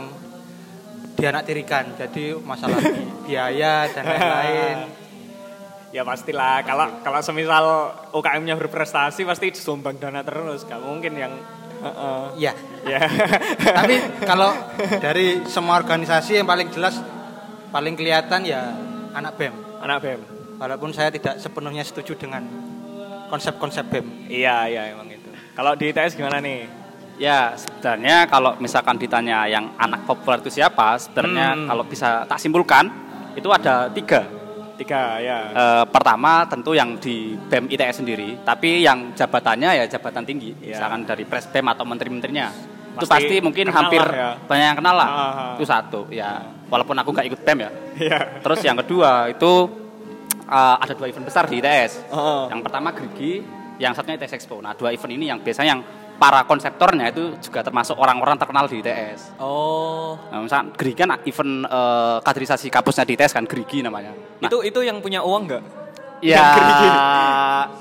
dianaktirikan. 1.16 1.96
Jadi 1.98 2.36
masalah 2.44 2.80
biaya 3.26 3.88
dan 3.90 4.04
lain-lain. 4.06 4.78
ya 5.96 6.04
pastilah 6.04 6.60
kalau 6.68 7.00
kalau 7.00 7.20
semisal 7.24 7.96
UKM-nya 8.12 8.60
berprestasi 8.60 9.24
pasti 9.24 9.56
disumbang 9.56 9.98
dana 9.98 10.22
terus. 10.22 10.68
Gak 10.68 10.84
mungkin 10.84 11.16
yang 11.16 11.34
Iya. 12.36 12.54
Uh, 12.56 12.90
ya. 12.90 13.00
Tapi 13.78 13.96
kalau 14.26 14.52
dari 14.98 15.46
semua 15.46 15.78
organisasi 15.78 16.42
yang 16.42 16.48
paling 16.48 16.72
jelas 16.74 16.98
paling 17.70 17.94
kelihatan 17.94 18.42
ya 18.48 18.74
anak 19.14 19.38
BEM. 19.38 19.54
Anak 19.84 19.98
BEM. 20.02 20.22
Walaupun 20.56 20.96
saya 20.96 21.12
tidak 21.12 21.38
sepenuhnya 21.38 21.84
setuju 21.84 22.16
dengan 22.16 22.48
konsep-konsep 23.30 23.86
BEM. 23.92 24.32
Iya, 24.32 24.72
iya 24.72 24.82
emang 24.96 25.12
itu. 25.12 25.30
Kalau 25.54 25.76
di 25.76 25.92
ITS 25.92 26.16
gimana 26.16 26.40
nih? 26.40 26.85
Ya, 27.16 27.56
sebenarnya 27.56 28.28
kalau 28.28 28.60
misalkan 28.60 29.00
ditanya 29.00 29.48
yang 29.48 29.72
anak 29.80 30.04
populer 30.04 30.44
itu 30.44 30.52
siapa, 30.52 31.00
sebenarnya 31.00 31.56
hmm. 31.56 31.68
kalau 31.72 31.84
bisa 31.88 32.28
tak 32.28 32.40
simpulkan 32.44 32.92
itu 33.36 33.48
ada 33.52 33.88
tiga. 33.88 34.28
Tiga, 34.76 35.24
ya. 35.24 35.40
E, 35.56 35.66
pertama 35.88 36.44
tentu 36.52 36.76
yang 36.76 37.00
di 37.00 37.40
BEM 37.48 37.72
ITS 37.72 38.04
sendiri, 38.04 38.44
tapi 38.44 38.84
yang 38.84 39.16
jabatannya 39.16 39.72
ya 39.80 39.86
jabatan 39.88 40.28
tinggi, 40.28 40.52
ya. 40.60 40.76
misalkan 40.76 41.08
dari 41.08 41.24
pres 41.24 41.48
BEM 41.48 41.72
atau 41.72 41.88
menteri-menterinya. 41.88 42.48
Itu 42.96 43.08
pasti 43.08 43.40
mungkin 43.44 43.72
hampir 43.72 44.04
ya. 44.04 44.40
banyak 44.40 44.68
yang 44.76 44.78
kenal 44.80 44.96
lah. 44.96 45.10
Aha. 45.12 45.24
Ah. 45.24 45.52
Itu 45.56 45.64
satu, 45.68 46.02
ya. 46.12 46.44
Walaupun 46.68 46.96
aku 47.00 47.16
nggak 47.16 47.28
ikut 47.32 47.42
BEM 47.48 47.58
ya. 47.64 47.72
ya. 48.12 48.20
Terus 48.44 48.60
yang 48.68 48.76
kedua 48.84 49.32
itu 49.32 49.52
uh, 50.48 50.76
ada 50.80 50.92
dua 50.92 51.08
event 51.08 51.24
besar 51.24 51.48
di 51.48 51.64
ITS. 51.64 52.12
Oh. 52.12 52.52
Yang 52.52 52.62
pertama 52.68 52.92
Grigi, 52.92 53.44
yang 53.80 53.92
satunya 53.96 54.20
ITS 54.20 54.44
Expo. 54.44 54.60
Nah, 54.60 54.76
dua 54.76 54.92
event 54.92 55.12
ini 55.12 55.32
yang 55.32 55.40
biasanya 55.40 55.80
yang 55.80 55.82
para 56.16 56.48
konseptornya 56.48 57.12
itu 57.12 57.36
juga 57.44 57.60
termasuk 57.62 57.96
orang-orang 58.00 58.40
terkenal 58.40 58.66
di 58.72 58.80
ITS. 58.80 59.36
Oh. 59.40 60.16
Nah, 60.32 60.40
misal 60.42 60.72
Grigi 60.74 60.96
kan 60.96 61.20
event 61.28 61.68
uh, 61.68 62.18
kaderisasi 62.24 62.72
kampusnya 62.72 63.04
di 63.04 63.14
ITS 63.20 63.36
kan 63.36 63.44
Grigi 63.44 63.84
namanya. 63.84 64.16
Nah, 64.40 64.48
itu 64.48 64.64
itu 64.64 64.80
yang 64.84 65.04
punya 65.04 65.22
uang 65.22 65.44
nggak? 65.52 65.64
Ya. 66.24 66.40
Yang, 66.42 66.96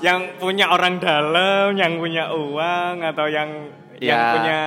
yang 0.03 0.19
punya 0.37 0.65
orang 0.69 0.99
dalam, 0.99 1.73
yang 1.79 1.97
punya 1.97 2.29
uang 2.35 3.01
atau 3.01 3.25
yang 3.31 3.71
ya. 3.97 4.11
yang 4.11 4.21
punya 4.35 4.59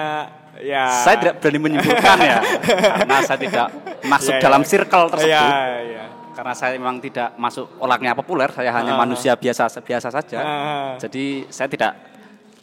ya. 0.65 0.85
Saya 1.05 1.17
tidak 1.21 1.35
berani 1.45 1.59
menyebutkan 1.61 2.19
ya, 2.19 2.39
karena 3.05 3.19
saya 3.23 3.39
tidak 3.39 3.69
masuk 4.09 4.35
ya, 4.35 4.41
dalam 4.41 4.63
circle 4.65 5.07
tersebut. 5.13 5.37
Ya, 5.37 5.49
ya. 5.85 6.05
Karena 6.33 6.55
saya 6.55 6.79
memang 6.79 7.03
tidak 7.03 7.35
masuk 7.35 7.67
orangnya 7.83 8.15
populer, 8.15 8.47
saya 8.55 8.71
hanya 8.71 8.95
uh, 8.95 8.99
manusia 8.99 9.35
biasa 9.35 9.69
biasa 9.83 10.09
saja. 10.09 10.39
Uh, 10.39 10.91
Jadi 11.03 11.51
saya 11.51 11.67
tidak 11.67 11.93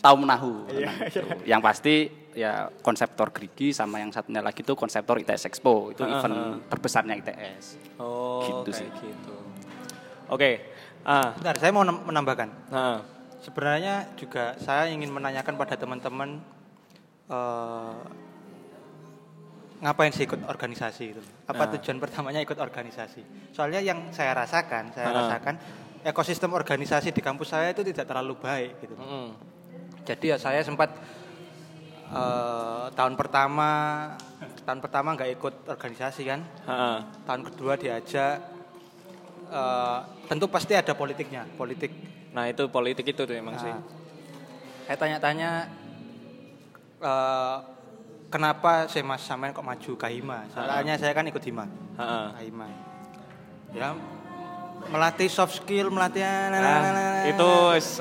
tahu 0.05 0.15
menahu. 0.21 0.53
Iya, 0.69 0.91
iya. 1.09 1.23
Yang 1.57 1.61
pasti 1.65 1.95
ya 2.37 2.69
konseptor 2.85 3.33
Grigi 3.33 3.73
sama 3.73 3.97
yang 3.97 4.13
satunya 4.13 4.43
lagi 4.45 4.61
itu 4.61 4.77
konseptor 4.77 5.17
ITS 5.17 5.49
Expo. 5.49 5.89
Itu 5.89 6.05
uh, 6.05 6.13
event 6.13 6.35
uh, 6.37 6.53
terbesarnya 6.69 7.17
ITS. 7.17 7.65
Oh, 7.97 8.45
gitu 8.45 8.69
sih. 8.69 8.85
Gitu. 8.85 9.35
Oke. 10.29 10.37
Okay. 10.37 10.53
Uh. 11.01 11.33
Bentar, 11.41 11.57
saya 11.57 11.71
mau 11.73 11.81
menambahkan. 11.81 12.49
Uh. 12.69 12.99
Sebenarnya 13.41 14.09
juga 14.17 14.57
saya 14.61 14.89
ingin 14.89 15.09
menanyakan 15.09 15.53
pada 15.57 15.77
teman-teman 15.77 16.41
uh, 17.29 18.01
ngapain 19.81 20.13
sih 20.13 20.25
ikut 20.25 20.45
organisasi 20.45 21.03
itu? 21.17 21.21
Apa 21.49 21.65
uh. 21.65 21.69
tujuan 21.77 21.97
pertamanya 21.97 22.41
ikut 22.41 22.57
organisasi? 22.57 23.53
Soalnya 23.53 23.81
yang 23.81 24.13
saya 24.13 24.37
rasakan, 24.37 24.93
saya 24.93 25.09
uh. 25.09 25.13
rasakan 25.17 25.55
ekosistem 26.05 26.53
organisasi 26.53 27.09
di 27.09 27.21
kampus 27.21 27.57
saya 27.57 27.73
itu 27.73 27.81
tidak 27.81 28.05
terlalu 28.05 28.37
baik 28.37 28.77
gitu. 28.85 28.93
Uh 29.01 29.54
jadi 30.05 30.25
ya 30.33 30.37
saya 30.37 30.61
sempat 30.61 30.93
uh, 32.13 32.87
tahun 32.93 33.17
pertama 33.17 33.69
tahun 34.63 34.79
pertama 34.79 35.17
nggak 35.17 35.31
ikut 35.35 35.55
organisasi 35.67 36.21
kan 36.29 36.45
uh-uh. 36.69 36.97
tahun 37.25 37.41
kedua 37.51 37.73
diajak 37.75 38.37
uh, 39.49 40.05
tentu 40.29 40.45
pasti 40.47 40.77
ada 40.77 40.93
politiknya 40.93 41.49
politik 41.57 41.91
nah 42.31 42.45
itu 42.45 42.69
politik 42.69 43.09
itu 43.09 43.25
tuh 43.25 43.35
emang 43.35 43.57
nah, 43.57 43.63
sih 43.63 43.73
saya 44.85 44.97
tanya-tanya 45.01 45.49
uh, 47.01 47.57
kenapa 48.29 48.85
saya 48.85 49.01
mas 49.01 49.25
samain 49.25 49.55
kok 49.55 49.65
maju 49.65 49.91
ke 49.97 50.07
Hima 50.13 50.45
soalnya 50.53 50.93
uh-huh. 50.93 51.01
saya 51.01 51.13
kan 51.17 51.25
ikut 51.25 51.41
Hima 51.41 51.65
uh-huh. 51.97 52.37
Hima 52.37 52.67
ya 53.73 54.14
melatih 54.89 55.29
soft 55.29 55.63
skill, 55.63 55.89
melatih 55.89 56.21
nah, 56.21 56.49
nah, 56.53 56.91
nah, 56.93 57.23
itu 57.25 57.51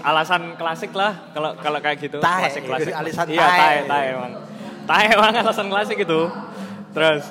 alasan 0.05 0.57
klasik 0.57 0.92
lah 0.92 1.33
kalau 1.33 1.57
kalau 1.57 1.79
kayak 1.81 1.97
gitu. 2.01 2.18
Tahe, 2.20 2.49
klasik 2.49 2.62
klasik. 2.68 2.92
Alasan 3.01 3.27
iya, 3.33 3.47
tahe, 3.49 3.79
tahe 3.88 4.07
emang. 4.12 4.33
Tahe 4.85 5.05
emang 5.16 5.33
alasan 5.40 5.68
klasik 5.73 5.99
itu. 6.05 6.20
Terus 6.92 7.25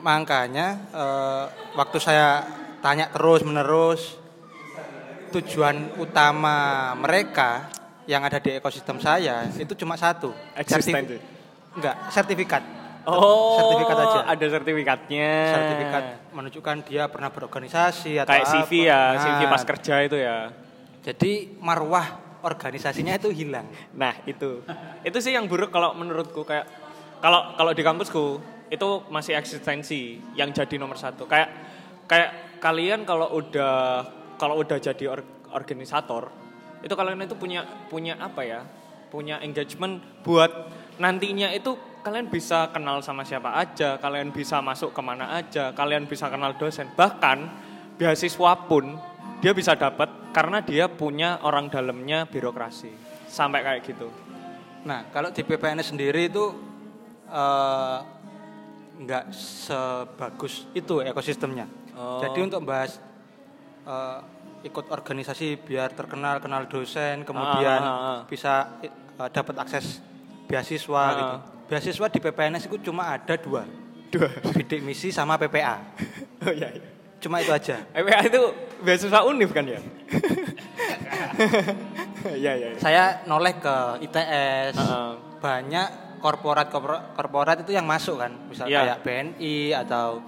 makanya 0.00 0.80
uh, 0.92 1.44
waktu 1.76 1.98
saya 2.00 2.44
tanya 2.80 3.08
terus 3.12 3.40
menerus 3.44 4.16
tujuan 5.32 5.96
utama 6.00 6.92
mereka 6.96 7.68
yang 8.04 8.20
ada 8.20 8.36
di 8.36 8.56
ekosistem 8.56 9.00
saya 9.00 9.48
itu 9.56 9.72
cuma 9.76 9.96
satu. 10.00 10.32
Sertif 10.64 10.96
enggak, 11.74 11.96
sertifikat 12.08 12.62
Oh, 13.04 13.60
sertifikat 13.60 13.96
aja. 14.00 14.18
Ada 14.32 14.46
sertifikatnya. 14.48 15.30
Sertifikat 15.52 16.04
menunjukkan 16.32 16.76
dia 16.88 17.02
pernah 17.12 17.28
berorganisasi 17.28 18.20
atau 18.20 18.32
kayak 18.32 18.46
CV 18.48 18.70
apa. 18.84 18.88
ya, 18.88 19.00
nah, 19.00 19.20
CV 19.20 19.40
pas 19.48 19.62
kerja 19.64 19.94
itu 20.04 20.16
ya. 20.16 20.38
Jadi 21.04 21.30
marwah 21.60 22.40
organisasinya 22.40 23.12
itu 23.16 23.28
hilang. 23.32 23.68
Nah, 24.00 24.16
itu. 24.24 24.64
itu 25.04 25.18
sih 25.20 25.32
yang 25.36 25.48
buruk 25.48 25.68
kalau 25.68 25.92
menurutku 25.96 26.44
kayak 26.44 26.66
kalau 27.20 27.56
kalau 27.56 27.72
di 27.72 27.82
kampusku 27.84 28.40
itu 28.72 28.88
masih 29.12 29.36
eksistensi 29.36 30.20
yang 30.36 30.52
jadi 30.52 30.80
nomor 30.80 30.96
satu. 30.96 31.28
Kayak 31.28 31.48
kayak 32.08 32.60
kalian 32.60 33.04
kalau 33.04 33.32
udah 33.36 34.04
kalau 34.40 34.60
udah 34.60 34.80
jadi 34.80 35.04
or, 35.12 35.20
organisator 35.52 36.32
itu 36.84 36.92
kalian 36.92 37.24
itu 37.24 37.36
punya 37.36 37.64
punya 37.88 38.16
apa 38.20 38.44
ya? 38.44 38.60
Punya 39.08 39.38
engagement 39.44 40.02
buat 40.26 40.50
nantinya 40.98 41.52
itu 41.54 41.93
kalian 42.04 42.28
bisa 42.28 42.68
kenal 42.68 43.00
sama 43.00 43.24
siapa 43.24 43.56
aja, 43.56 43.96
kalian 43.96 44.28
bisa 44.28 44.60
masuk 44.60 44.92
ke 44.92 45.00
mana 45.00 45.40
aja, 45.40 45.72
kalian 45.72 46.04
bisa 46.04 46.28
kenal 46.28 46.52
dosen. 46.60 46.92
Bahkan 46.92 47.38
beasiswa 47.96 48.52
pun 48.68 49.00
dia 49.40 49.56
bisa 49.56 49.72
dapat 49.72 50.12
karena 50.36 50.60
dia 50.60 50.84
punya 50.92 51.40
orang 51.40 51.72
dalamnya 51.72 52.28
birokrasi. 52.28 52.92
Sampai 53.24 53.64
kayak 53.64 53.80
gitu. 53.88 54.12
Nah, 54.84 55.08
kalau 55.08 55.32
di 55.32 55.40
PPNS 55.40 55.96
sendiri 55.96 56.28
itu 56.28 56.44
uh, 57.32 57.98
nggak 59.00 59.32
sebagus 59.32 60.68
itu 60.76 61.00
ekosistemnya. 61.00 61.66
Oh. 61.96 62.20
Jadi 62.20 62.38
untuk 62.44 62.68
bahas 62.68 63.00
uh, 63.88 64.20
ikut 64.60 64.92
organisasi 64.92 65.56
biar 65.56 65.96
terkenal, 65.96 66.38
kenal 66.38 66.68
dosen, 66.68 67.24
kemudian 67.24 67.80
ah, 67.80 67.88
ah, 67.88 67.96
ah. 67.96 68.20
bisa 68.28 68.76
uh, 69.16 69.28
dapat 69.32 69.56
akses 69.56 70.04
beasiswa 70.46 71.00
ah. 71.00 71.16
gitu 71.16 71.53
beasiswa 71.68 72.06
di 72.10 72.18
PPNS 72.20 72.68
itu 72.68 72.76
cuma 72.90 73.12
ada 73.12 73.34
dua. 73.36 73.64
Dua. 74.12 74.28
Bidik 74.54 74.80
misi 74.84 75.10
sama 75.10 75.40
PPA. 75.40 75.80
oh 76.46 76.52
iya, 76.54 76.68
iya. 76.70 76.88
Cuma 77.18 77.40
itu 77.40 77.50
aja. 77.50 77.80
PPA 77.90 78.20
itu 78.28 78.42
beasiswa 78.84 79.20
univ 79.24 79.50
kan 79.52 79.64
ya? 79.64 79.80
Iya, 82.24 82.52
iya. 82.56 82.68
Ya. 82.72 82.80
Saya 82.80 83.02
noleh 83.28 83.60
ke 83.60 83.76
ITS. 84.00 84.80
Uh 84.80 84.80
-uh. 84.80 85.10
Banyak 85.44 85.88
korporat 86.24 86.72
korporat 87.12 87.60
itu 87.60 87.76
yang 87.76 87.84
masuk 87.84 88.16
kan. 88.16 88.32
Misalnya 88.48 88.72
yeah. 88.72 88.84
kayak 88.96 88.98
BNI 89.04 89.56
atau 89.84 90.24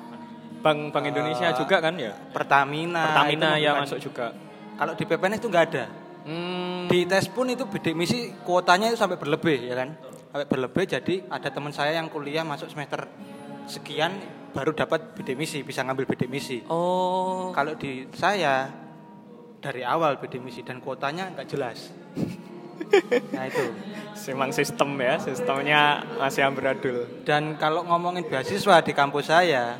Bank 0.61 0.92
Bank 0.92 1.05
Indonesia 1.09 1.49
uh, 1.49 1.57
juga 1.57 1.81
kan 1.81 1.96
ya? 1.96 2.12
Pertamina. 2.37 3.16
Pertamina 3.16 3.51
ya 3.57 3.81
masuk 3.81 3.96
juga. 3.96 4.37
Kalau 4.77 4.92
di 4.92 5.05
PPNS 5.09 5.40
itu 5.40 5.49
nggak 5.49 5.64
ada. 5.72 5.85
Hmm. 6.27 6.90
Di 6.90 7.07
ITS 7.07 7.33
pun 7.33 7.49
itu 7.49 7.64
bidik 7.64 7.94
misi 7.96 8.35
kuotanya 8.44 8.92
itu 8.92 8.99
sampai 8.99 9.16
berlebih 9.16 9.72
ya 9.72 9.75
kan? 9.79 9.96
Berlebih 10.44 10.85
jadi 10.85 11.25
ada 11.33 11.49
teman 11.49 11.72
saya 11.72 11.96
yang 11.96 12.12
kuliah 12.12 12.44
masuk 12.44 12.68
semester 12.68 13.09
sekian 13.64 14.12
baru 14.57 14.72
dapat 14.72 15.12
bidik 15.12 15.37
misi, 15.37 15.61
bisa 15.61 15.85
ngambil 15.85 16.09
bidik 16.09 16.33
misi. 16.33 16.64
Oh. 16.72 17.53
Kalau 17.53 17.77
di 17.77 18.09
saya 18.16 18.72
dari 19.61 19.85
awal 19.85 20.16
bidik 20.16 20.40
misi 20.40 20.64
dan 20.64 20.81
kuotanya 20.81 21.29
nggak 21.37 21.49
jelas. 21.49 21.92
nah 23.37 23.44
itu. 23.44 23.64
Memang 24.33 24.49
sistem 24.57 24.96
ya, 24.96 25.20
sistemnya 25.20 26.01
masih 26.16 26.49
amburadul. 26.49 27.05
Dan 27.29 27.61
kalau 27.61 27.85
ngomongin 27.85 28.25
beasiswa 28.25 28.81
di 28.81 28.96
kampus 28.96 29.29
saya, 29.29 29.77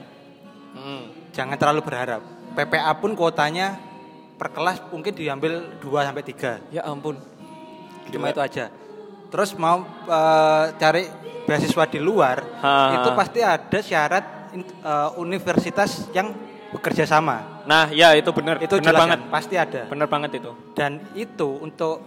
Hmm. 0.77 1.09
jangan 1.33 1.57
terlalu 1.57 1.81
berharap. 1.89 2.21
PPA 2.53 2.93
pun 3.01 3.17
kuotanya 3.17 3.81
per 4.37 4.53
kelas 4.53 4.85
mungkin 4.93 5.17
diambil 5.17 5.81
2 5.81 6.05
sampai 6.05 6.21
3. 6.21 6.61
Ya 6.69 6.85
ampun. 6.85 7.17
Cuma 8.13 8.29
itu 8.29 8.45
aja. 8.45 8.69
Terus 9.27 9.55
mau 9.57 9.83
eh, 10.07 10.65
cari 10.77 11.03
beasiswa 11.47 11.85
di 11.87 11.99
luar, 11.99 12.43
Ha. 12.59 12.99
itu 12.99 13.09
pasti 13.15 13.41
ada 13.43 13.79
syarat 13.79 14.25
eh, 14.53 15.11
universitas 15.17 16.11
yang 16.11 16.35
bekerja 16.67 17.07
sama. 17.07 17.63
Nah, 17.65 17.91
ya 17.91 18.15
itu 18.15 18.31
benar. 18.31 18.59
Itu 18.59 18.79
benar 18.79 18.95
banget. 18.95 19.19
kan? 19.23 19.31
pasti 19.31 19.55
ada. 19.55 19.83
Benar 19.87 20.07
banget 20.07 20.31
itu. 20.39 20.51
Dan 20.75 20.99
itu 21.15 21.59
untuk 21.59 22.03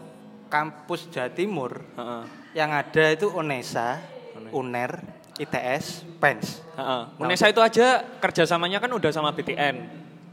kampus 0.47 1.07
Jawa 1.09 1.29
Timur 1.29 1.71
Heeh. 1.95 2.23
yang 2.53 2.73
ada 2.73 3.05
itu 3.09 3.29
UNESA, 3.29 4.01
UNER, 4.51 4.99
ITS, 5.37 6.03
PENS. 6.19 6.47
Heeh. 6.75 7.01
Unesa 7.17 7.47
itu 7.47 7.61
aja 7.61 8.03
kerjasamanya 8.19 8.81
kan 8.81 8.91
udah 8.91 9.11
sama 9.13 9.31
BTN. 9.31 9.75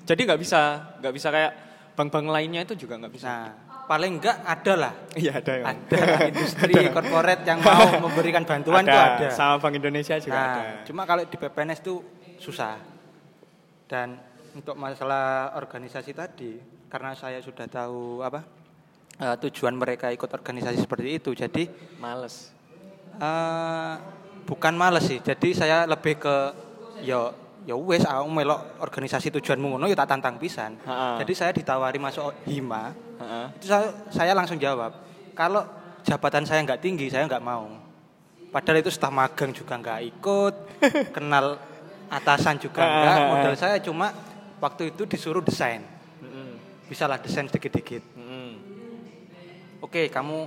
Jadi 0.03 0.21
nggak 0.23 0.41
bisa, 0.41 0.61
nggak 0.99 1.15
bisa 1.15 1.29
kayak 1.31 1.53
bank-bank 1.95 2.27
lainnya 2.29 2.63
itu 2.63 2.75
juga 2.77 2.99
nggak 2.99 3.15
bisa. 3.15 3.31
Nah, 3.31 3.51
paling 3.87 4.19
enggak 4.19 4.43
ada 4.43 4.73
lah. 4.77 4.93
Iya 5.15 5.39
ada 5.39 5.53
ya. 5.55 5.65
Ada 5.67 5.99
industri 6.31 6.75
corporate 6.91 7.43
yang 7.43 7.59
mau 7.59 7.87
memberikan 8.05 8.43
bantuan 8.43 8.83
itu 8.83 8.93
ada. 8.93 9.31
Sama 9.31 9.57
Bank 9.57 9.75
Indonesia 9.75 10.19
juga 10.19 10.35
Nah, 10.35 10.51
ada. 10.53 10.85
cuma 10.85 11.03
kalau 11.03 11.23
di 11.23 11.37
PPNS 11.37 11.81
itu 11.81 12.03
susah. 12.37 12.77
Dan 13.87 14.19
untuk 14.53 14.75
masalah 14.75 15.55
organisasi 15.55 16.11
tadi, 16.11 16.59
karena 16.87 17.15
saya 17.15 17.39
sudah 17.39 17.65
tahu 17.65 18.19
apa 18.21 18.43
eh, 19.17 19.37
tujuan 19.47 19.73
mereka 19.73 20.11
ikut 20.11 20.27
organisasi 20.27 20.77
seperti 20.77 21.17
itu, 21.17 21.31
jadi 21.33 21.71
Males. 21.97 22.51
eh, 23.17 23.95
bukan 24.43 24.75
males 24.75 25.05
sih. 25.05 25.19
Jadi 25.19 25.55
saya 25.55 25.87
lebih 25.87 26.19
ke 26.19 26.37
yo 27.01 27.31
ya 27.67 27.75
wes 27.75 28.07
aku 28.07 28.31
melok 28.31 28.79
organisasi 28.79 29.35
tujuanmu 29.35 29.75
ngono 29.75 29.85
ya 29.85 29.99
tak 29.99 30.15
tantang 30.15 30.39
pisan. 30.39 30.79
Ha-ha. 30.87 31.19
Jadi 31.19 31.33
saya 31.35 31.51
ditawari 31.51 31.99
masuk 31.99 32.31
hima, 32.47 32.95
Heeh. 33.19 33.47
itu 33.59 33.67
saya, 33.67 33.91
saya 34.09 34.33
langsung 34.33 34.57
jawab 34.57 34.95
kalau 35.35 35.67
jabatan 36.01 36.47
saya 36.47 36.63
nggak 36.63 36.79
tinggi 36.79 37.11
saya 37.11 37.27
nggak 37.27 37.43
mau 37.43 37.67
padahal 38.49 38.79
itu 38.79 38.89
staf 38.89 39.11
magang 39.11 39.51
juga 39.51 39.75
nggak 39.75 40.01
ikut 40.07 40.55
kenal 41.19 41.59
atasan 42.07 42.57
juga 42.57 42.81
nggak 42.81 43.19
modal 43.27 43.55
saya 43.59 43.83
cuma 43.83 44.15
waktu 44.57 44.95
itu 44.95 45.03
disuruh 45.05 45.43
desain 45.43 45.83
bisalah 46.87 47.19
desain 47.19 47.45
sedikit-sedikit 47.45 48.01
oke 49.83 50.03
kamu 50.09 50.39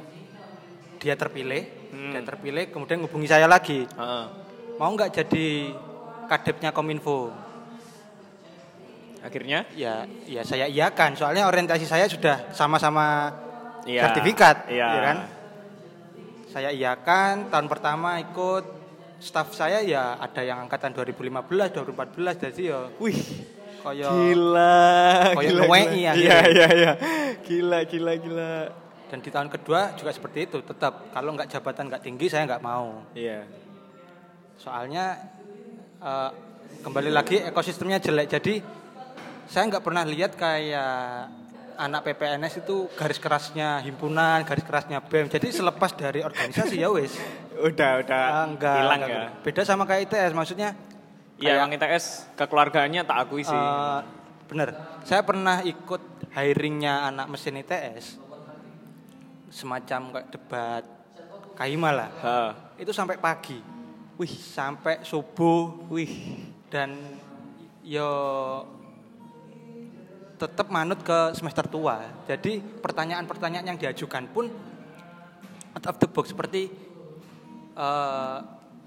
dia 0.97 1.15
terpilih 1.15 1.63
Hmm. 1.89 2.13
dia 2.13 2.21
terpilih 2.21 2.69
kemudian 2.69 3.01
hubungi 3.01 3.25
saya 3.25 3.49
lagi 3.49 3.81
Heeh. 3.83 4.25
mau 4.77 4.93
nggak 4.93 5.09
jadi 5.09 5.73
kadepnya 6.29 6.69
kominfo 6.69 7.33
Akhirnya? 9.19 9.67
ya 9.75 10.07
ya 10.23 10.47
saya 10.47 10.63
iakan 10.65 11.19
soalnya 11.19 11.43
orientasi 11.43 11.83
saya 11.83 12.07
sudah 12.07 12.55
sama-sama 12.55 13.35
Iya. 13.83 14.07
sertifikat 14.07 14.69
Iya. 14.71 14.87
ya 14.87 15.01
kan 15.03 15.17
saya 16.47 16.69
iakan 16.71 17.51
tahun 17.51 17.67
pertama 17.67 18.19
ikut 18.21 18.63
staff 19.19 19.51
saya 19.51 19.83
ya 19.83 20.15
ada 20.15 20.39
yang 20.39 20.63
angkatan 20.63 20.95
2015 20.95 21.75
2014 21.75 22.43
jadi 22.47 22.61
ya 22.63 22.79
Wih. 22.95 23.19
kaya 23.79 24.07
Gila. 24.07 24.83
Kayak 25.35 25.39
gila, 25.41 25.63
gila. 25.63 25.63
akhirnya. 25.67 26.11
Iya, 26.15 26.37
iya, 26.47 26.67
iya. 26.73 26.91
Gila, 27.43 27.79
gila, 27.87 28.13
gila. 28.15 28.53
dan 29.09 29.19
di 29.19 29.31
tahun 29.31 29.49
kedua 29.49 29.97
juga 29.97 30.11
seperti 30.13 30.45
itu 30.45 30.61
tetap 30.61 31.09
kalau 31.09 31.33
nggak 31.33 31.49
jabatan 31.49 31.89
nggak 31.89 32.03
tinggi 32.03 32.29
saya 32.29 32.45
nggak 32.45 32.61
mau 32.61 33.03
Iya. 33.11 33.41
soalnya 34.55 35.17
eh, 35.99 36.29
kembali 36.79 37.09
lagi 37.09 37.41
ekosistemnya 37.41 37.97
jelek. 37.97 38.27
Jadi 38.29 38.53
saya 39.45 39.65
nggak 39.65 39.81
pernah 39.81 40.03
lihat 40.03 40.33
kayak 40.33 41.39
anak 41.75 42.03
PPNS 42.03 42.59
itu 42.59 42.91
garis 42.91 43.17
kerasnya 43.17 43.79
himpunan 43.79 44.43
garis 44.43 44.61
kerasnya 44.61 44.99
BEM 44.99 45.25
jadi 45.25 45.47
selepas 45.49 45.95
dari 45.95 46.19
organisasi 46.19 46.75
ya 46.75 46.91
wes 46.91 47.15
Udah, 47.71 48.03
udah 48.03 48.23
Ah, 48.29 48.43
enggak, 48.43 48.75
hilang 48.77 48.99
enggak 48.99 49.15
ya. 49.15 49.27
beda 49.41 49.61
sama 49.63 49.87
kayak 49.87 50.05
ITS 50.05 50.35
maksudnya 50.35 50.75
Iya, 51.39 51.55
kayak, 51.55 51.57
emang 51.57 51.71
ITS 51.71 52.05
kekeluargaannya 52.35 53.01
tak 53.07 53.17
akui 53.23 53.41
sih. 53.41 53.55
eh, 53.55 53.99
bener. 54.45 54.75
Saya 55.01 55.23
pernah 55.23 55.63
ikut 55.63 56.03
hiringnya 56.29 57.07
anak 57.07 57.31
mesin 57.31 57.55
ITS 57.57 58.19
semacam 59.47 60.01
kayak 60.11 60.27
debat 60.29 60.83
kaima 61.55 61.89
lah. 61.89 62.09
Itu 62.75 62.91
sampai 62.91 63.15
pagi 63.15 63.78
wih 64.19 64.33
sampai 64.35 64.99
subuh 65.07 65.87
Wih. 65.87 66.11
dan 66.67 66.91
yo 67.79 68.11
tetap 70.35 70.67
manut 70.71 70.99
ke 71.03 71.35
semester 71.35 71.67
tua. 71.67 72.03
Jadi 72.27 72.59
pertanyaan-pertanyaan 72.59 73.75
yang 73.75 73.79
diajukan 73.79 74.23
pun 74.31 74.51
out 75.75 75.85
of 75.87 75.95
the 75.99 76.07
box 76.11 76.31
seperti 76.35 76.67
eh, 77.75 78.37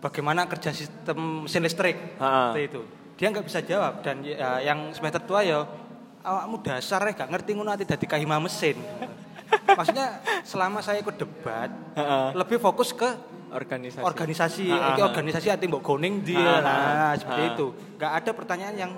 bagaimana 0.04 0.44
kerja 0.48 0.72
sistem 0.72 1.48
mesin 1.48 1.64
listrik 1.64 1.96
Ha. 2.20 2.52
seperti 2.52 2.62
itu. 2.68 2.82
Dia 3.16 3.26
nggak 3.32 3.46
bisa 3.48 3.60
jawab 3.64 4.04
dan 4.04 4.20
ya, 4.24 4.60
yang 4.60 4.92
semester 4.92 5.20
tua 5.24 5.40
ya 5.44 5.64
awakmu 6.22 6.60
dasar 6.64 7.02
ya 7.08 7.12
gak 7.12 7.30
ngerti 7.34 7.50
ngono 7.56 7.72
ati 7.72 7.88
dadi 7.88 8.04
kahima 8.04 8.36
mesin. 8.36 8.76
Maksudnya 9.76 10.20
selama 10.44 10.80
saya 10.80 11.00
ikut 11.00 11.16
debat 11.16 11.68
lebih 12.36 12.56
fokus 12.60 12.92
ke 12.92 13.31
Organisasi. 13.52 14.00
organisasi, 14.00 14.64
iki 14.72 15.00
ha. 15.00 15.06
organisasi 15.12 15.46
ati 15.52 15.68
mbok 15.68 15.84
goning 15.84 16.24
dia 16.24 16.40
ha, 16.40 16.64
nah 16.64 17.12
seperti 17.12 17.42
itu. 17.52 17.66
Gak 18.00 18.12
ada 18.24 18.30
pertanyaan 18.32 18.76
yang 18.76 18.92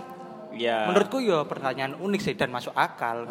Iya. 0.55 0.87
menurutku 0.87 1.19
ya 1.19 1.43
pertanyaan 1.43 1.99
unik 1.99 2.21
sih 2.23 2.35
dan 2.39 2.55
masuk 2.55 2.71
akal. 2.79 3.27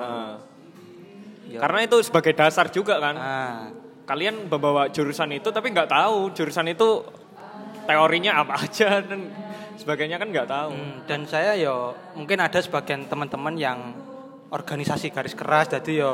Ya. 1.48 1.60
Karena 1.64 1.80
itu 1.88 2.04
sebagai 2.04 2.36
dasar 2.36 2.68
juga 2.68 3.00
kan. 3.00 3.16
Nah, 3.16 3.56
Kalian 4.04 4.52
membawa 4.52 4.92
jurusan 4.92 5.32
itu 5.32 5.48
tapi 5.48 5.72
nggak 5.72 5.88
tahu 5.88 6.36
jurusan 6.36 6.68
itu 6.68 7.08
teorinya 7.88 8.44
apa 8.44 8.60
aja 8.68 9.00
dan 9.00 9.32
sebagainya 9.80 10.20
kan 10.20 10.28
nggak 10.28 10.44
tahu. 10.52 10.76
hmm, 10.76 11.08
dan 11.08 11.24
saya 11.24 11.56
ya 11.56 11.96
mungkin 12.12 12.44
ada 12.44 12.60
sebagian 12.60 13.08
teman-teman 13.08 13.56
yang 13.56 13.80
organisasi 14.52 15.08
garis 15.08 15.32
keras 15.32 15.72
jadi 15.72 16.04
ya 16.04 16.12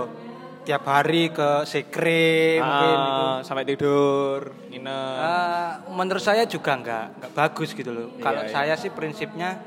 tiap 0.70 0.86
hari 0.86 1.34
ke 1.34 1.66
sekre 1.66 2.62
mungkin 2.62 2.98
itu. 3.02 3.26
Ah, 3.26 3.38
sampai 3.42 3.66
tidur, 3.66 4.54
nginep. 4.70 5.18
Ah, 5.18 5.82
menurut 5.90 6.22
saya 6.22 6.46
juga 6.46 6.78
nggak 6.78 7.06
nggak 7.18 7.32
bagus 7.34 7.74
gitu 7.74 7.90
loh. 7.90 8.14
Iya, 8.14 8.22
Kalau 8.22 8.42
iya. 8.46 8.54
saya 8.54 8.74
sih 8.78 8.94
prinsipnya 8.94 9.58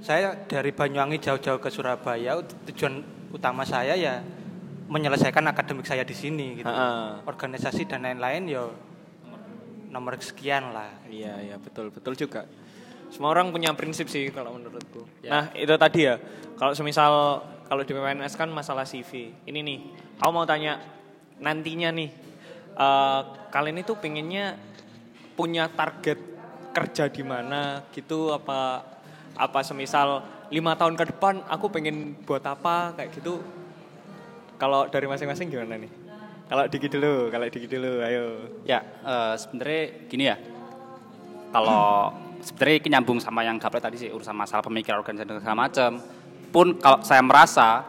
saya 0.00 0.32
dari 0.48 0.72
Banyuwangi 0.72 1.20
jauh-jauh 1.20 1.60
ke 1.60 1.68
Surabaya 1.68 2.40
tujuan 2.64 3.04
utama 3.28 3.68
saya 3.68 3.92
ya 3.92 4.24
menyelesaikan 4.88 5.44
akademik 5.52 5.84
saya 5.84 6.00
di 6.00 6.16
sini 6.16 6.64
gitu. 6.64 6.72
Ha-ha. 6.72 7.20
Organisasi 7.28 7.84
dan 7.84 8.08
lain-lain 8.08 8.48
ya 8.48 8.64
nomor 9.92 10.16
sekian 10.16 10.72
lah. 10.72 10.96
Iya, 11.12 11.44
iya 11.44 11.56
betul, 11.60 11.92
betul 11.92 12.16
juga. 12.16 12.48
Semua 13.12 13.36
orang 13.36 13.52
punya 13.52 13.68
prinsip 13.76 14.08
sih 14.08 14.32
kalau 14.32 14.56
menurutku. 14.56 15.04
Ya. 15.20 15.28
Nah, 15.28 15.44
itu 15.52 15.76
tadi 15.76 16.08
ya. 16.08 16.16
Kalau 16.56 16.72
semisal 16.72 17.44
kalau 17.72 17.88
di 17.88 17.96
PPNS 17.96 18.36
kan 18.36 18.52
masalah 18.52 18.84
CV. 18.84 19.32
Ini 19.48 19.64
nih, 19.64 19.78
aku 20.20 20.28
mau 20.28 20.44
tanya 20.44 20.76
nantinya 21.40 21.88
nih. 21.88 22.12
eh, 22.72 23.20
kalian 23.48 23.80
itu 23.80 23.96
pengennya 23.96 24.56
punya 25.36 25.72
target 25.72 26.16
kerja 26.72 27.08
di 27.12 27.20
mana 27.20 27.84
gitu 27.92 28.32
apa 28.32 28.80
apa 29.36 29.60
semisal 29.60 30.24
lima 30.48 30.72
tahun 30.72 30.96
ke 30.96 31.12
depan 31.12 31.44
aku 31.52 31.68
pengen 31.68 32.16
buat 32.24 32.40
apa 32.48 32.96
kayak 32.96 33.12
gitu 33.12 33.44
kalau 34.56 34.88
dari 34.88 35.04
masing-masing 35.04 35.52
gimana 35.52 35.76
nih 35.76 35.92
kalau 36.48 36.64
Diki 36.64 36.88
dulu 36.88 37.28
kalau 37.28 37.44
Diki 37.44 37.68
dulu 37.68 38.00
ayo 38.00 38.24
Ya, 38.64 38.80
eh, 39.04 39.34
sebenarnya 39.36 39.82
gini 40.08 40.24
ya. 40.32 40.36
Kalau 41.52 42.12
sebenarnya 42.40 42.76
ini 42.80 42.88
nyambung 42.96 43.20
sama 43.20 43.44
yang 43.44 43.60
Gaplek 43.60 43.84
tadi 43.84 43.96
sih 44.00 44.08
urusan 44.08 44.32
masalah 44.32 44.64
pemikiran 44.64 45.04
organisasi 45.04 45.28
dan 45.28 45.40
segala 45.44 45.68
macam. 45.68 46.21
Pun 46.52 46.76
kalau 46.76 47.00
saya 47.00 47.20
merasa 47.20 47.80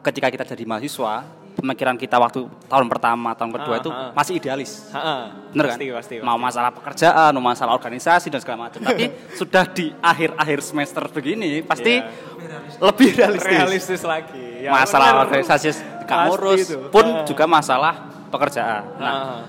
ketika 0.00 0.26
kita 0.26 0.44
jadi 0.46 0.64
mahasiswa, 0.64 1.20
pemikiran 1.52 1.94
kita 1.94 2.16
waktu 2.16 2.46
tahun 2.64 2.86
pertama, 2.86 3.34
tahun 3.34 3.50
kedua 3.52 3.74
Ah, 3.74 3.78
itu 3.78 3.90
ah. 3.90 4.10
masih 4.12 4.32
idealis. 4.36 4.88
Ha-ha. 4.88 5.16
Bener 5.50 5.64
kan? 5.66 5.74
pasti, 5.74 5.86
pasti, 5.90 6.14
Mau 6.18 6.38
masalah 6.38 6.70
pekerjaan, 6.70 7.30
mau 7.34 7.44
masalah 7.44 7.74
organisasi 7.74 8.30
dan 8.30 8.40
segala 8.40 8.58
macam. 8.64 8.80
Tapi 8.80 9.04
sudah 9.38 9.68
di 9.68 9.90
akhir-akhir 9.92 10.58
semester 10.62 11.02
begini 11.08 11.60
pasti 11.60 11.98
Iya. 11.98 12.78
lebih 12.80 13.08
realistis. 13.12 13.52
realistis 13.52 14.02
lagi. 14.02 14.64
Ya, 14.64 14.70
masalah 14.70 15.08
bener. 15.12 15.22
organisasi 15.26 15.68
Pasti 16.08 16.62
itu. 16.64 16.78
pun 16.88 17.04
Ah. 17.04 17.26
juga 17.26 17.44
masalah 17.44 17.94
pekerjaan. 18.28 18.82
Nah, 18.96 19.12
Ah. 19.12 19.40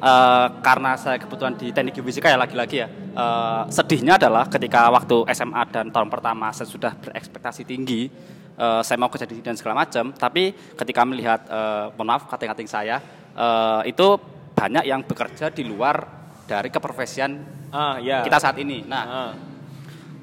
Uh, 0.00 0.48
karena 0.64 0.96
saya 0.96 1.20
kebetulan 1.20 1.54
di 1.54 1.70
teknik 1.70 2.00
geofisika 2.00 2.32
ya 2.32 2.38
lagi-lagi 2.40 2.76
ya. 2.82 2.88
Uh, 3.12 3.62
sedihnya 3.68 4.16
adalah 4.16 4.48
ketika 4.48 4.88
waktu 4.88 5.28
SMA 5.36 5.62
dan 5.70 5.92
tahun 5.92 6.08
pertama 6.08 6.50
saya 6.50 6.66
sudah 6.66 6.92
berekspektasi 6.96 7.62
tinggi, 7.68 8.08
uh, 8.56 8.80
saya 8.80 8.96
mau 8.96 9.12
kerja 9.12 9.28
di 9.28 9.38
dan 9.44 9.54
segala 9.54 9.84
macam. 9.86 10.10
Tapi 10.16 10.56
ketika 10.74 11.04
melihat, 11.04 11.44
uh, 11.46 11.92
mohon 11.94 12.16
maaf 12.16 12.26
kating-kating 12.26 12.68
saya, 12.68 12.98
uh, 13.36 13.84
itu 13.84 14.18
banyak 14.56 14.84
yang 14.88 15.00
bekerja 15.04 15.48
di 15.52 15.64
luar 15.64 16.04
dari 16.44 16.68
keprofesian 16.68 17.30
ah, 17.70 17.96
ya. 18.02 18.26
kita 18.26 18.42
saat 18.42 18.58
ini. 18.58 18.82
Nah, 18.82 19.04
ah. 19.06 19.32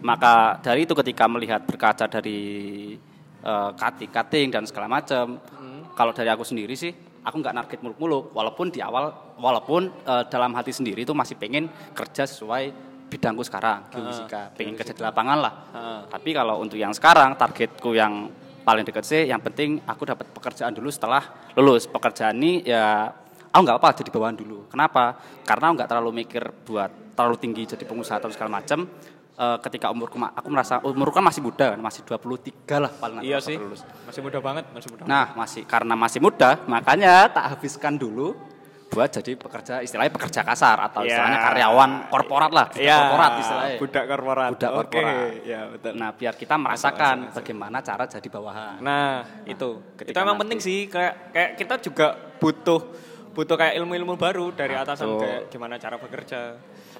maka 0.03 0.59
dari 0.59 0.83
itu 0.83 0.93
ketika 0.93 1.25
melihat 1.25 1.63
berkaca 1.63 2.05
dari 2.05 2.93
uh, 3.47 3.71
cutting-cutting 3.73 4.51
dan 4.51 4.67
segala 4.67 4.99
macam, 4.99 5.39
hmm. 5.39 5.95
kalau 5.95 6.11
dari 6.11 6.27
aku 6.27 6.43
sendiri 6.43 6.75
sih 6.75 7.06
aku 7.27 7.43
nggak 7.43 7.55
narget 7.59 7.79
muluk-muluk 7.83 8.31
walaupun 8.31 8.71
di 8.71 8.79
awal 8.79 9.35
walaupun 9.35 9.91
uh, 10.07 10.23
dalam 10.31 10.55
hati 10.55 10.71
sendiri 10.71 11.03
itu 11.03 11.11
masih 11.11 11.35
pengen 11.35 11.67
kerja 11.91 12.23
sesuai 12.23 12.71
bidangku 13.11 13.43
sekarang 13.43 13.91
geofisika, 13.91 14.51
uh, 14.51 14.55
pengen 14.55 14.79
kerja 14.79 14.95
di 14.95 15.03
lapangan 15.03 15.37
lah. 15.43 15.53
Uh. 15.75 16.01
Tapi 16.07 16.31
kalau 16.31 16.63
untuk 16.63 16.79
yang 16.79 16.95
sekarang 16.95 17.35
targetku 17.35 17.91
yang 17.91 18.31
paling 18.63 18.83
dekat 18.87 19.03
sih, 19.03 19.21
yang 19.27 19.43
penting 19.43 19.83
aku 19.83 20.07
dapat 20.07 20.27
pekerjaan 20.31 20.71
dulu 20.71 20.87
setelah 20.87 21.51
lulus. 21.55 21.87
Pekerjaan 21.87 22.35
ini 22.39 22.63
ya 22.63 23.11
aku 23.51 23.61
nggak 23.63 23.79
apa 23.79 23.89
jadi 23.99 24.09
bawahan 24.11 24.35
dulu. 24.39 24.67
Kenapa? 24.71 25.19
Karena 25.43 25.75
nggak 25.75 25.87
terlalu 25.87 26.11
mikir 26.23 26.43
buat 26.63 26.91
terlalu 27.15 27.35
tinggi 27.41 27.63
jadi 27.75 27.83
pengusaha 27.83 28.21
atau 28.21 28.31
segala 28.31 28.61
macam 28.61 28.87
uh, 29.37 29.57
ketika 29.61 29.93
umurku 29.93 30.17
aku 30.17 30.47
merasa 30.49 30.81
umurku 30.81 31.15
kan 31.21 31.25
masih 31.25 31.41
muda 31.45 31.77
kan, 31.77 31.79
masih 31.79 32.01
23 32.03 32.83
lah 32.83 32.91
paling 32.91 33.17
Iya 33.23 33.37
sih. 33.39 33.55
Lulus. 33.55 33.85
Masih 34.03 34.21
muda 34.25 34.41
banget, 34.41 34.65
masih 34.73 34.89
muda. 34.91 35.03
Nah, 35.05 35.25
masih 35.37 35.63
karena 35.63 35.93
masih 35.93 36.19
muda, 36.19 36.59
makanya 36.65 37.29
tak 37.29 37.45
habiskan 37.55 37.95
dulu 37.95 38.35
buat 38.87 39.11
jadi 39.11 39.35
pekerja 39.35 39.83
istilahnya 39.83 40.15
pekerja 40.15 40.47
kasar 40.47 40.79
atau 40.79 41.03
yeah. 41.03 41.11
istilahnya 41.11 41.39
karyawan 41.43 41.91
korporat 42.07 42.51
lah 42.55 42.65
budak 42.71 42.87
yeah. 42.87 42.99
korporat 43.03 43.31
istilahnya 43.43 43.75
budak 43.83 44.03
korporat 44.07 44.49
budak 44.55 44.71
okay. 44.71 44.79
korporat 44.79 45.15
ya 45.43 45.61
betul 45.67 45.91
nah 45.99 46.09
biar 46.15 46.33
kita 46.39 46.55
merasakan 46.55 47.15
masuk, 47.19 47.27
masuk, 47.27 47.35
bagaimana 47.43 47.77
cara 47.83 48.03
jadi 48.07 48.27
bawahan 48.31 48.75
nah, 48.79 49.27
nah 49.27 49.43
itu 49.43 49.69
itu 50.07 50.17
emang 50.17 50.39
penting 50.39 50.59
sih 50.63 50.87
kayak 50.87 51.35
kayak 51.35 51.51
kita 51.59 51.75
juga 51.83 52.07
butuh 52.39 52.81
butuh 53.35 53.55
kayak 53.59 53.75
ilmu-ilmu 53.75 54.15
baru 54.15 54.55
dari 54.55 54.73
atasan 54.79 55.19
kayak 55.19 55.41
gimana 55.51 55.75
cara 55.75 55.99
bekerja 55.99 56.55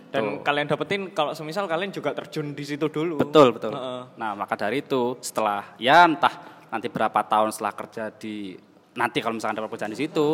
dan 0.08 0.40
betul. 0.40 0.44
kalian 0.44 0.68
dapetin 0.72 1.02
kalau 1.12 1.36
semisal 1.36 1.68
kalian 1.68 1.92
juga 1.92 2.16
terjun 2.16 2.56
di 2.56 2.64
situ 2.64 2.88
dulu. 2.88 3.20
Betul, 3.20 3.52
betul. 3.52 3.76
Uh 3.76 3.80
-uh. 3.80 4.02
Nah, 4.16 4.32
maka 4.34 4.56
dari 4.56 4.80
itu 4.80 5.20
setelah 5.20 5.76
ya 5.76 6.08
entah 6.08 6.64
nanti 6.72 6.88
berapa 6.88 7.20
tahun 7.28 7.52
setelah 7.52 7.74
kerja 7.76 8.04
di 8.16 8.56
nanti 8.96 9.20
kalau 9.20 9.36
misalkan 9.36 9.60
dapat 9.60 9.70
pekerjaan 9.76 9.94
di 9.94 10.00
situ 10.00 10.28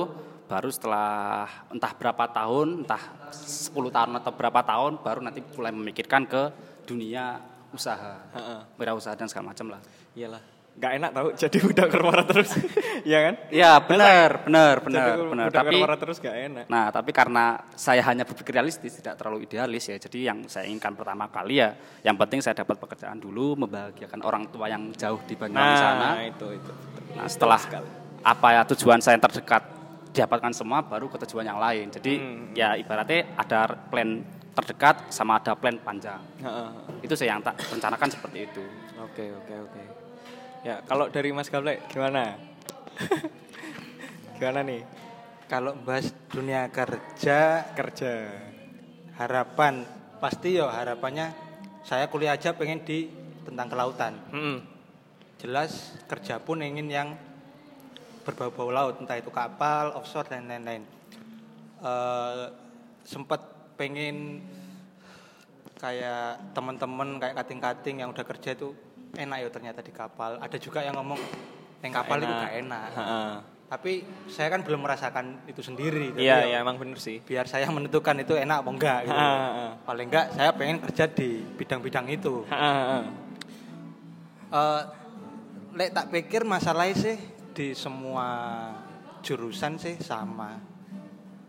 baru 0.45 0.69
setelah 0.69 1.49
entah 1.73 1.91
berapa 1.97 2.23
tahun, 2.29 2.85
entah 2.85 3.01
10 3.33 3.73
tahun 3.73 4.11
atau 4.21 4.31
berapa 4.37 4.61
tahun 4.61 5.01
baru 5.01 5.19
nanti 5.25 5.41
mulai 5.57 5.73
memikirkan 5.73 6.29
ke 6.29 6.53
dunia 6.85 7.41
usaha, 7.73 8.21
uh 8.29 8.37
-uh. 8.37 8.59
wirausaha 8.77 9.17
dan 9.17 9.25
segala 9.25 9.55
macam 9.55 9.73
lah. 9.73 9.81
Iyalah 10.13 10.52
nggak 10.73 10.93
enak 10.99 11.09
tau 11.13 11.27
jadi 11.37 11.57
budak 11.61 11.87
korporat 11.89 12.25
terus. 12.27 12.51
Ya 13.03 13.19
kan? 13.19 13.35
Iya 13.51 13.83
benar 13.83 14.47
benar 14.47 14.75
benar 14.79 15.15
benar. 15.27 15.47
Tapi 15.51 15.75
terus 15.99 16.23
gak 16.23 16.37
enak. 16.39 16.65
Nah 16.71 16.87
tapi 16.87 17.11
karena 17.11 17.59
saya 17.75 17.99
hanya 18.07 18.23
berpikir 18.23 18.55
realistis 18.55 18.95
tidak 18.95 19.19
terlalu 19.19 19.43
idealis 19.43 19.91
ya. 19.91 19.99
Jadi 19.99 20.23
yang 20.23 20.47
saya 20.47 20.71
inginkan 20.71 20.95
pertama 20.95 21.27
kali 21.27 21.59
ya 21.59 21.75
yang 21.99 22.15
penting 22.15 22.39
saya 22.39 22.55
dapat 22.55 22.79
pekerjaan 22.79 23.19
dulu 23.19 23.59
membahagiakan 23.59 24.23
orang 24.23 24.47
tua 24.55 24.71
yang 24.71 24.87
jauh 24.95 25.19
di 25.27 25.35
Banyuwangi 25.35 25.75
nah, 25.75 25.83
sana. 25.83 26.09
itu 26.23 26.47
itu, 26.55 26.71
nah 27.11 27.27
setelah 27.27 27.59
apa 28.23 28.47
ya 28.55 28.61
tujuan 28.71 29.03
saya 29.03 29.19
yang 29.19 29.25
terdekat 29.27 29.63
dapatkan 30.15 30.53
semua 30.55 30.79
baru 30.85 31.11
ke 31.11 31.17
tujuan 31.27 31.43
yang 31.43 31.59
lain. 31.59 31.91
Jadi 31.91 32.13
hmm. 32.21 32.55
ya 32.55 32.79
ibaratnya 32.79 33.35
ada 33.35 33.67
plan 33.67 34.23
terdekat 34.53 35.09
sama 35.09 35.41
ada 35.41 35.57
plan 35.57 35.75
panjang. 35.81 36.21
itu 37.01 37.13
saya 37.17 37.35
yang 37.35 37.41
tak 37.41 37.57
rencanakan 37.67 38.09
seperti 38.13 38.47
itu. 38.47 38.63
Oke, 39.01 39.33
oke, 39.33 39.55
oke. 39.67 40.02
Ya, 40.63 40.79
kalau 40.87 41.11
dari 41.11 41.35
Mas 41.35 41.51
Gablek 41.51 41.91
gimana? 41.91 42.39
gimana 44.39 44.63
nih? 44.63 44.87
Kalau 45.51 45.75
bahas 45.83 46.15
dunia 46.31 46.71
kerja, 46.71 47.67
kerja. 47.75 48.31
Harapan 49.19 49.83
pasti 50.23 50.55
yo 50.55 50.71
harapannya 50.71 51.35
saya 51.83 52.07
kuliah 52.07 52.39
aja 52.39 52.55
pengen 52.55 52.79
di 52.87 53.11
tentang 53.43 53.67
kelautan. 53.67 54.15
Hmm. 54.31 54.63
Jelas 55.43 55.99
kerja 56.07 56.39
pun 56.39 56.63
ingin 56.63 56.87
yang 56.87 57.19
berbau-bau 58.23 58.71
laut, 58.71 59.03
entah 59.03 59.19
itu 59.19 59.35
kapal, 59.35 59.91
offshore 59.99 60.31
dan 60.31 60.47
lain-lain. 60.47 60.87
Uh, 61.83 62.47
sempat 63.03 63.43
pengen 63.75 64.39
kayak 65.75 66.39
teman-teman 66.55 67.19
kayak 67.19 67.35
kating-kating 67.43 67.99
yang 67.99 68.15
udah 68.15 68.23
kerja 68.23 68.55
itu 68.55 68.71
enak 69.13 69.37
ya 69.45 69.49
ternyata 69.53 69.79
di 69.85 69.93
kapal. 69.93 70.41
Ada 70.41 70.57
juga 70.57 70.81
yang 70.81 70.97
ngomong 70.97 71.19
yang 71.85 71.93
kapal 71.93 72.17
enak. 72.17 72.25
itu 72.25 72.33
gak 72.33 72.55
enak. 72.65 72.87
Ha 72.97 73.03
-ha. 73.03 73.23
Tapi 73.73 74.05
saya 74.29 74.53
kan 74.53 74.61
belum 74.61 74.85
merasakan 74.85 75.49
itu 75.49 75.61
sendiri. 75.65 76.13
Iya, 76.13 76.45
iya 76.45 76.57
emang 76.61 76.77
bener 76.77 77.01
sih. 77.01 77.21
Biar 77.21 77.49
saya 77.49 77.65
menentukan 77.69 78.13
itu 78.21 78.37
enak 78.37 78.61
apa 78.65 78.69
enggak 78.69 78.99
gitu. 79.09 79.17
Ha 79.17 79.29
-ha. 79.29 79.65
Paling 79.85 80.07
enggak 80.09 80.27
saya 80.33 80.49
pengen 80.53 80.77
kerja 80.81 81.05
di 81.09 81.41
bidang-bidang 81.57 82.05
itu. 82.09 82.45
Ha 82.49 82.57
-ha. 82.57 82.97
Uh, 84.53 84.81
lek 85.73 85.89
tak 85.97 86.13
pikir 86.13 86.45
masalahnya 86.45 86.93
sih 86.93 87.17
di 87.53 87.73
semua 87.73 88.27
jurusan 89.25 89.77
sih 89.81 89.97
sama. 90.01 90.57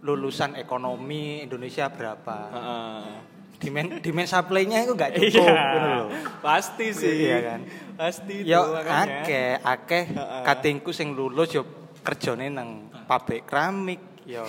Lulusan 0.05 0.57
ekonomi 0.61 1.41
Indonesia 1.45 1.89
berapa? 1.89 2.39
-ha 2.53 3.34
demand 3.59 3.89
demand 4.03 4.29
supply-nya 4.29 4.85
itu 4.85 4.93
enggak 4.93 5.13
cukup 5.17 5.47
iya, 5.47 5.65
gitu 5.75 5.79
loh. 5.79 6.07
Pasti 6.43 6.87
sih. 6.91 7.15
Iya 7.31 7.39
kan. 7.43 7.61
Pasti 7.95 8.35
Yo 8.43 8.61
akeh 8.77 9.59
akeh 9.63 10.05
katingku 10.43 10.91
sing 10.91 11.15
lulus 11.15 11.55
yo 11.55 11.63
kerjane 12.05 12.51
nang 12.51 12.91
pabrik 13.07 13.47
keramik 13.47 14.01
yo 14.27 14.45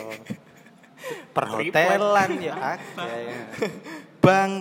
perhotelan 1.32 2.32
ya 2.42 2.80
akeh. 2.80 3.26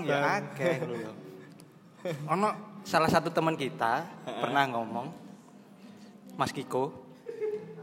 Ya 0.05 0.19
akeh 0.39 0.77
lho. 0.85 1.13
Ono 2.29 2.49
salah 2.85 3.09
satu 3.09 3.33
teman 3.33 3.57
kita 3.57 4.05
pernah 4.29 4.69
ngomong 4.69 5.09
Mas 6.37 6.53
Kiko. 6.53 6.93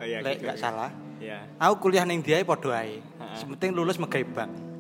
Oh 0.02 0.06
iya, 0.06 0.22
Lek 0.22 0.42
gak 0.42 0.58
salah. 0.58 0.90
Iya. 1.22 1.46
Aku 1.62 1.90
kuliah 1.90 2.06
ning 2.06 2.26
dia 2.26 2.42
padha 2.42 2.86
ae. 2.86 3.02
Sementing 3.38 3.74
lulus 3.74 4.02
megai 4.02 4.26
bank. 4.26 4.71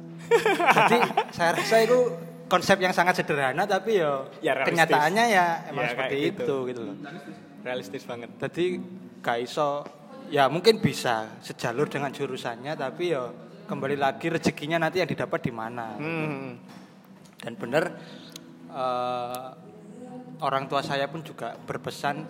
Jadi 0.77 0.97
saya 1.35 1.51
rasa 1.55 1.75
itu 1.83 1.99
konsep 2.51 2.77
yang 2.83 2.91
sangat 2.91 3.23
sederhana 3.23 3.63
tapi 3.63 4.03
yo 4.03 4.27
ya, 4.43 4.59
kenyataannya 4.67 5.25
ya 5.31 5.71
emang 5.71 5.87
ya, 5.87 5.91
seperti 5.95 6.15
gitu. 6.19 6.43
itu 6.43 6.55
gitu 6.75 6.81
loh. 6.87 6.95
Realistis 7.63 8.03
banget. 8.03 8.29
Jadi 8.35 8.65
kaiso 9.23 9.87
ya 10.31 10.51
mungkin 10.51 10.79
bisa 10.79 11.39
sejalur 11.43 11.87
dengan 11.87 12.11
jurusannya 12.11 12.75
tapi 12.75 13.15
yo 13.15 13.31
kembali 13.71 13.95
lagi 13.95 14.27
rezekinya 14.27 14.83
nanti 14.83 14.99
yang 14.99 15.07
didapat 15.07 15.39
di 15.47 15.53
mana. 15.55 15.95
Hmm. 15.95 16.59
Dan 17.41 17.55
benar 17.55 17.83
uh, 18.69 19.47
orang 20.43 20.67
tua 20.67 20.83
saya 20.83 21.07
pun 21.07 21.23
juga 21.23 21.55
berpesan 21.55 22.27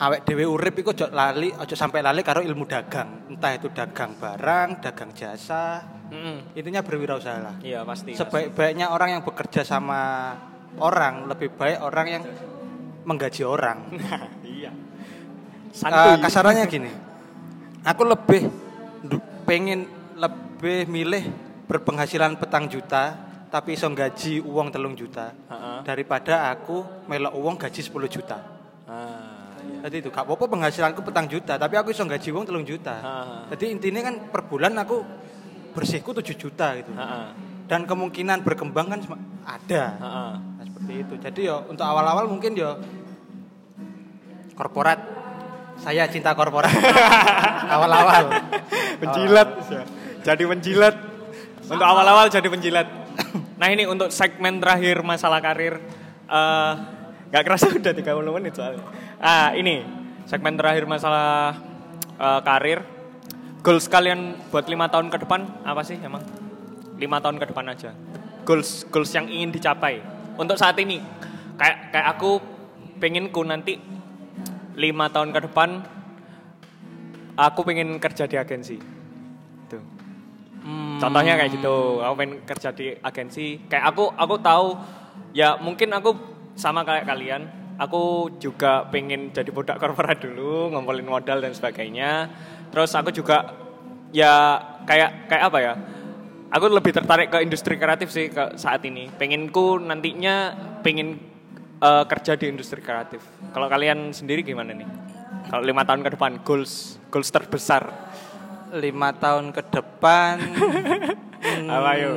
awek 0.00 0.28
dewe 0.28 0.44
urip 0.44 0.74
iku 0.80 0.92
ojo 0.92 1.06
lali 1.12 1.52
ojo 1.52 1.74
sampai 1.74 2.04
lali 2.04 2.20
karo 2.20 2.44
ilmu 2.44 2.64
dagang. 2.68 3.30
Entah 3.32 3.52
itu 3.56 3.72
dagang 3.72 4.16
barang 4.16 4.84
dagang 4.84 5.10
jasa. 5.16 5.96
Mm. 6.06 6.54
intinya 6.54 6.86
berwirausaha 6.86 7.38
lah 7.42 7.54
iya 7.66 7.82
pasti 7.82 8.14
sebaik-baiknya 8.14 8.94
orang 8.94 9.18
yang 9.18 9.22
bekerja 9.26 9.66
sama 9.66 10.30
orang 10.78 11.26
lebih 11.26 11.50
baik 11.58 11.82
orang 11.82 12.06
yang 12.06 12.22
menggaji 13.06 13.42
orang. 13.46 13.78
Iya. 14.56 14.72
Uh, 15.84 16.16
kasarannya 16.16 16.64
gini. 16.72 16.88
Aku 17.84 18.08
lebih 18.08 18.48
pengen 19.44 19.84
lebih 20.16 20.88
milih 20.88 21.28
berpenghasilan 21.68 22.40
petang 22.40 22.70
juta 22.72 23.14
tapi 23.52 23.76
iso 23.76 23.86
gaji 23.92 24.40
uang 24.40 24.72
telung 24.72 24.96
juta 24.96 25.36
uh 25.46 25.52
-uh. 25.52 25.78
daripada 25.84 26.50
aku 26.50 27.04
melok 27.06 27.36
uang 27.36 27.56
gaji 27.60 27.80
10 27.84 27.92
juta. 28.08 28.38
Uh. 28.88 29.25
Jadi 29.82 29.96
itu 30.00 30.08
gak 30.08 30.24
apa-apa 30.24 30.46
penghasilanku 30.48 31.00
petang 31.04 31.26
juta, 31.28 31.58
tapi 31.60 31.74
aku 31.76 31.92
bisa 31.92 32.06
gaji 32.06 32.28
uang 32.32 32.44
telung 32.48 32.66
juta. 32.66 32.94
Ha, 32.96 33.12
Jadi 33.54 33.74
intinya 33.74 34.00
kan 34.06 34.14
per 34.32 34.46
bulan 34.48 34.72
aku 34.78 35.02
bersihku 35.76 36.16
7 36.16 36.24
juta 36.32 36.72
gitu. 36.80 36.92
Ha, 36.96 37.36
Dan 37.68 37.84
kemungkinan 37.84 38.40
berkembang 38.46 38.86
kan 38.88 39.00
ada. 39.44 39.82
Nah, 39.98 40.34
seperti 40.64 40.92
itu. 41.02 41.14
Jadi 41.18 41.40
ya 41.50 41.56
untuk 41.66 41.84
awal-awal 41.84 42.30
mungkin 42.30 42.52
ya 42.56 42.78
korporat. 44.56 44.98
Saya 45.76 46.08
cinta 46.08 46.32
korporat. 46.32 46.72
awal-awal. 47.74 48.32
Menjilat. 49.04 49.48
Jadi 50.24 50.44
menjilat. 50.48 50.94
Untuk 51.66 51.84
awal-awal 51.84 52.30
jadi 52.32 52.48
menjilat. 52.48 52.88
Nah 53.56 53.68
ini 53.72 53.88
untuk 53.88 54.12
segmen 54.12 54.60
terakhir 54.60 55.00
masalah 55.00 55.40
karir. 55.40 55.80
Uh, 56.26 56.72
gak 57.32 57.42
kerasa 57.46 57.72
udah 57.72 57.92
30 57.92 58.36
menit 58.36 58.52
soalnya. 58.54 58.84
Ah, 59.16 59.56
ini 59.56 59.80
segmen 60.28 60.60
terakhir 60.60 60.84
masalah 60.84 61.56
uh, 62.20 62.40
karir. 62.44 62.84
goals 63.64 63.90
kalian 63.90 64.38
buat 64.54 64.70
lima 64.70 64.86
tahun 64.86 65.10
ke 65.10 65.26
depan 65.26 65.42
apa 65.66 65.82
sih 65.82 65.98
emang? 65.98 66.22
Lima 67.02 67.18
tahun 67.18 67.42
ke 67.42 67.50
depan 67.50 67.66
aja. 67.66 67.90
Goals 68.46 68.86
goals 68.94 69.10
yang 69.10 69.26
ingin 69.26 69.50
dicapai 69.50 69.98
untuk 70.38 70.54
saat 70.54 70.78
ini. 70.78 71.02
Kayak 71.58 71.90
kayak 71.90 72.06
aku 72.14 72.38
penginku 73.02 73.42
nanti 73.42 73.74
lima 74.78 75.10
tahun 75.10 75.34
ke 75.34 75.50
depan 75.50 75.82
aku 77.34 77.60
pengen 77.66 77.98
kerja 77.98 78.30
di 78.30 78.38
agensi. 78.38 78.78
Tuh. 79.66 79.82
Hmm. 80.62 81.02
Contohnya 81.02 81.34
kayak 81.34 81.50
gitu. 81.58 82.06
Aku 82.06 82.14
pengen 82.14 82.46
kerja 82.46 82.70
di 82.70 82.94
agensi. 83.02 83.66
Kayak 83.66 83.90
aku 83.90 84.14
aku 84.14 84.34
tahu 84.38 84.78
ya 85.34 85.58
mungkin 85.58 85.90
aku 85.90 86.14
sama 86.54 86.86
kayak 86.86 87.02
kalian 87.02 87.65
aku 87.76 88.32
juga 88.40 88.88
pengen 88.88 89.32
jadi 89.32 89.48
budak 89.52 89.76
korporat 89.76 90.20
dulu, 90.20 90.72
ngumpulin 90.72 91.06
modal 91.06 91.44
dan 91.44 91.52
sebagainya. 91.52 92.28
Terus 92.72 92.92
aku 92.96 93.12
juga 93.12 93.52
ya 94.10 94.60
kayak 94.88 95.28
kayak 95.28 95.44
apa 95.44 95.58
ya? 95.60 95.74
Aku 96.46 96.70
lebih 96.72 96.94
tertarik 96.94 97.28
ke 97.28 97.38
industri 97.42 97.76
kreatif 97.76 98.08
sih 98.08 98.32
ke 98.32 98.56
saat 98.56 98.80
ini. 98.86 99.10
Penginku 99.12 99.82
nantinya 99.82 100.54
pengen 100.80 101.18
uh, 101.82 102.04
kerja 102.06 102.38
di 102.38 102.48
industri 102.48 102.80
kreatif. 102.80 103.20
Kalau 103.52 103.66
kalian 103.68 104.14
sendiri 104.14 104.40
gimana 104.46 104.72
nih? 104.72 104.88
Kalau 105.50 105.62
lima 105.62 105.82
tahun 105.86 106.02
ke 106.06 106.10
depan 106.16 106.32
goals 106.42 106.96
goals 107.12 107.28
terbesar. 107.30 107.92
Lima 108.72 109.14
tahun 109.14 109.54
ke 109.54 109.62
depan. 109.70 110.42
hmm, 110.42 111.70
Apa 111.74 111.88
ayo? 111.98 112.12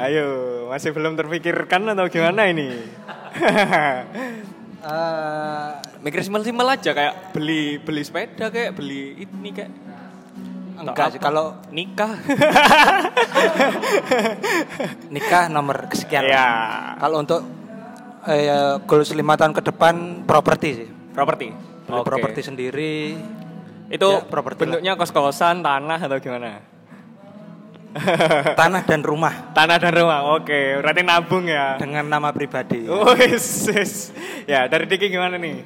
Ayo, 0.00 0.28
masih 0.72 0.96
belum 0.96 1.12
terpikirkan 1.12 1.84
atau 1.92 2.08
gimana 2.08 2.48
ini? 2.48 2.72
uh, 4.84 5.80
mikir 6.00 6.24
simpel-simpel 6.24 6.66
aja 6.68 6.90
kayak 6.92 7.32
beli 7.36 7.80
beli 7.80 8.02
sepeda 8.04 8.48
kayak 8.48 8.76
beli 8.76 9.24
ini 9.24 9.50
kayak. 9.52 9.70
Enggak 10.80 11.12
sih 11.12 11.20
kalau 11.20 11.60
nikah. 11.68 12.16
Nikah 15.14 15.52
nomor 15.52 15.92
kesekian. 15.92 16.24
Ya. 16.24 16.48
kalau 16.96 17.20
untuk 17.20 17.44
eh, 18.24 18.80
goals 18.88 19.12
lima 19.12 19.36
tahun 19.36 19.52
ke 19.52 19.60
depan 19.60 20.24
properti 20.24 20.68
sih. 20.72 20.88
Properti. 21.12 21.52
Okay. 21.84 22.00
properti 22.00 22.40
sendiri. 22.40 23.12
Itu 23.92 24.08
ya, 24.08 24.24
properti 24.24 24.64
bentuknya 24.64 24.96
kos-kosan 24.96 25.60
tanah 25.60 26.00
atau 26.00 26.16
gimana 26.16 26.64
Tanah 28.60 28.82
dan 28.86 29.00
rumah. 29.02 29.50
Tanah 29.50 29.76
dan 29.82 29.92
rumah. 29.94 30.38
Oke, 30.38 30.78
berarti 30.78 31.02
nabung 31.02 31.46
ya. 31.50 31.74
Dengan 31.74 32.06
nama 32.06 32.30
pribadi. 32.30 32.86
Oh, 32.86 33.14
yes, 33.18 33.66
yes. 33.66 33.92
Ya, 34.46 34.70
dari 34.70 34.86
Diki 34.86 35.10
gimana 35.10 35.34
nih? 35.34 35.62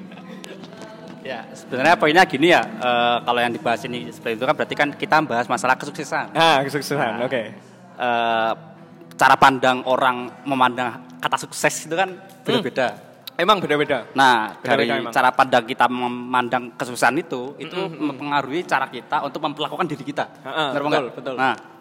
Ya, 1.25 1.49
sebenarnya 1.57 1.97
poinnya 1.97 2.25
gini 2.29 2.53
ya. 2.53 2.61
Uh, 2.61 3.17
kalau 3.25 3.41
yang 3.41 3.53
dibahas 3.53 3.81
ini 3.89 4.13
seperti 4.13 4.37
itu 4.37 4.45
kan 4.45 4.55
berarti 4.57 4.75
kan 4.77 4.89
kita 4.93 5.17
bahas 5.25 5.49
masalah 5.49 5.77
kesuksesan. 5.81 6.37
Ah, 6.37 6.61
kesuksesan. 6.61 7.21
Nah, 7.21 7.25
Oke. 7.25 7.33
Okay. 7.33 7.47
Uh, 7.95 8.05
eh, 8.05 8.53
cara 9.17 9.37
pandang 9.41 9.81
orang 9.89 10.29
memandang 10.45 11.01
kata 11.25 11.41
sukses 11.49 11.89
itu 11.89 11.97
kan 11.97 12.13
beda-beda. 12.45 12.93
Hmm. 12.93 13.41
Emang 13.41 13.57
beda-beda. 13.59 14.05
Nah, 14.13 14.53
beda 14.61 14.61
-beda 14.61 14.69
dari 14.69 14.85
emang. 15.01 15.13
cara 15.17 15.31
pandang 15.33 15.65
kita 15.65 15.87
memandang 15.89 16.65
kesuksesan 16.77 17.17
itu, 17.19 17.57
itu 17.57 17.73
mm 17.73 17.89
-hmm. 17.89 18.05
mempengaruhi 18.05 18.61
cara 18.69 18.87
kita 18.93 19.25
untuk 19.25 19.41
memperlakukan 19.43 19.87
diri 19.89 20.05
kita. 20.05 20.25
Uh, 20.45 20.49
uh, 20.51 20.69
betul, 20.77 21.07
betul. 21.17 21.35
Nah, 21.41 21.74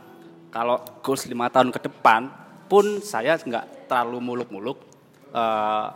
kalau 0.54 0.78
goals 1.02 1.26
lima 1.26 1.50
tahun 1.50 1.74
ke 1.74 1.82
depan 1.90 2.30
pun 2.70 3.02
saya 3.02 3.34
nggak 3.42 3.90
terlalu 3.90 4.22
muluk-muluk. 4.22 4.78
Uh, 5.34 5.90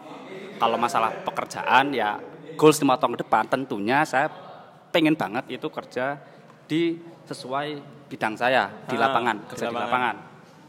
kalau 0.58 0.82
masalah 0.82 1.14
pekerjaan 1.22 1.94
ya 1.94 2.18
goals 2.58 2.82
lima 2.82 2.98
tahun 2.98 3.14
ke 3.14 3.22
depan 3.22 3.46
tentunya 3.46 4.02
saya 4.02 4.34
pengen 4.90 5.14
banget 5.14 5.46
itu 5.62 5.70
kerja 5.70 6.18
di 6.66 6.98
sesuai 7.30 7.78
bidang 8.10 8.34
saya 8.34 8.66
di 8.90 8.98
lapangan 8.98 9.46
kerja 9.46 9.70
di 9.70 9.78
lapangan, 9.78 9.78
di 9.78 9.86
lapangan. 9.86 10.16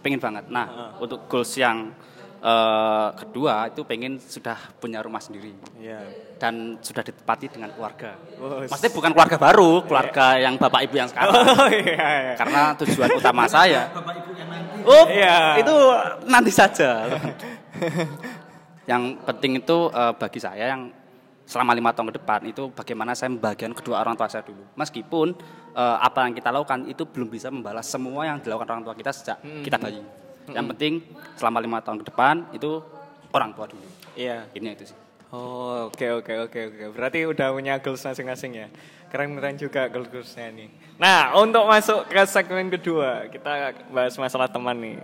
pengen 0.04 0.20
banget. 0.20 0.44
Nah 0.52 0.66
untuk 1.00 1.24
goals 1.24 1.48
yang 1.56 1.96
uh, 2.44 3.08
kedua 3.16 3.72
itu 3.72 3.80
pengen 3.88 4.20
sudah 4.20 4.58
punya 4.76 5.00
rumah 5.00 5.22
sendiri 5.22 5.54
yeah. 5.80 6.04
Dan 6.38 6.78
sudah 6.78 7.02
ditempati 7.02 7.50
dengan 7.50 7.74
keluarga. 7.74 8.14
Oh, 8.38 8.62
Maksudnya 8.62 8.94
bukan 8.94 9.10
keluarga 9.10 9.36
baru, 9.36 9.82
keluarga 9.84 10.38
yeah. 10.38 10.46
yang 10.46 10.54
bapak 10.54 10.80
ibu 10.86 10.94
yang 10.94 11.10
sekarang. 11.10 11.34
Oh, 11.34 11.68
yeah, 11.68 12.32
yeah. 12.32 12.36
Karena 12.38 12.62
tujuan 12.78 13.10
utama 13.18 13.44
saya. 13.50 13.90
Bapak 13.90 14.14
ibu 14.22 14.30
yang 14.38 14.48
nanti. 14.48 14.76
Oh, 14.86 15.04
yeah. 15.10 15.58
itu 15.58 15.74
nanti 16.30 16.50
saja. 16.54 16.90
yang 18.90 19.18
penting 19.26 19.60
itu 19.60 19.90
uh, 19.90 20.14
bagi 20.14 20.38
saya 20.38 20.78
yang 20.78 20.94
selama 21.44 21.74
lima 21.74 21.90
tahun 21.90 22.12
ke 22.12 22.14
depan 22.22 22.40
itu 22.46 22.62
bagaimana 22.72 23.16
saya 23.18 23.34
membagian 23.34 23.74
kedua 23.74 23.98
orang 24.00 24.14
tua 24.14 24.30
saya 24.30 24.46
dulu. 24.46 24.62
Meskipun 24.78 25.34
uh, 25.74 25.98
apa 25.98 26.24
yang 26.30 26.38
kita 26.38 26.54
lakukan 26.54 26.86
itu 26.86 27.02
belum 27.02 27.28
bisa 27.28 27.50
membalas 27.50 27.90
semua 27.90 28.30
yang 28.30 28.38
dilakukan 28.38 28.78
orang 28.78 28.84
tua 28.86 28.94
kita 28.94 29.10
sejak 29.10 29.42
hmm. 29.42 29.66
kita 29.66 29.76
bayi. 29.76 30.00
Yang 30.48 30.66
penting 30.76 30.92
selama 31.36 31.58
lima 31.60 31.78
tahun 31.84 32.00
ke 32.00 32.14
depan 32.14 32.34
itu 32.54 32.80
orang 33.34 33.50
tua 33.52 33.66
dulu. 33.68 33.84
Iya. 34.16 34.48
Ini 34.56 34.68
itu 34.72 34.86
sih. 34.88 35.07
Oh, 35.28 35.92
oke 35.92 36.00
okay, 36.00 36.08
oke 36.08 36.24
okay, 36.24 36.36
oke 36.40 36.60
okay, 36.72 36.88
oke. 36.88 36.96
Berarti 36.96 37.18
udah 37.28 37.52
punya 37.52 37.74
goals 37.84 38.00
masing-masing 38.00 38.64
ya. 38.64 38.68
Keren-keren 39.12 39.60
juga 39.60 39.88
goals-goalsnya 39.92 40.48
nih. 40.56 40.68
Nah, 40.96 41.36
untuk 41.36 41.68
masuk 41.68 42.08
ke 42.08 42.22
segmen 42.24 42.72
kedua, 42.72 43.28
kita 43.28 43.76
bahas 43.92 44.16
masalah 44.16 44.48
teman 44.48 44.76
nih. 44.80 44.96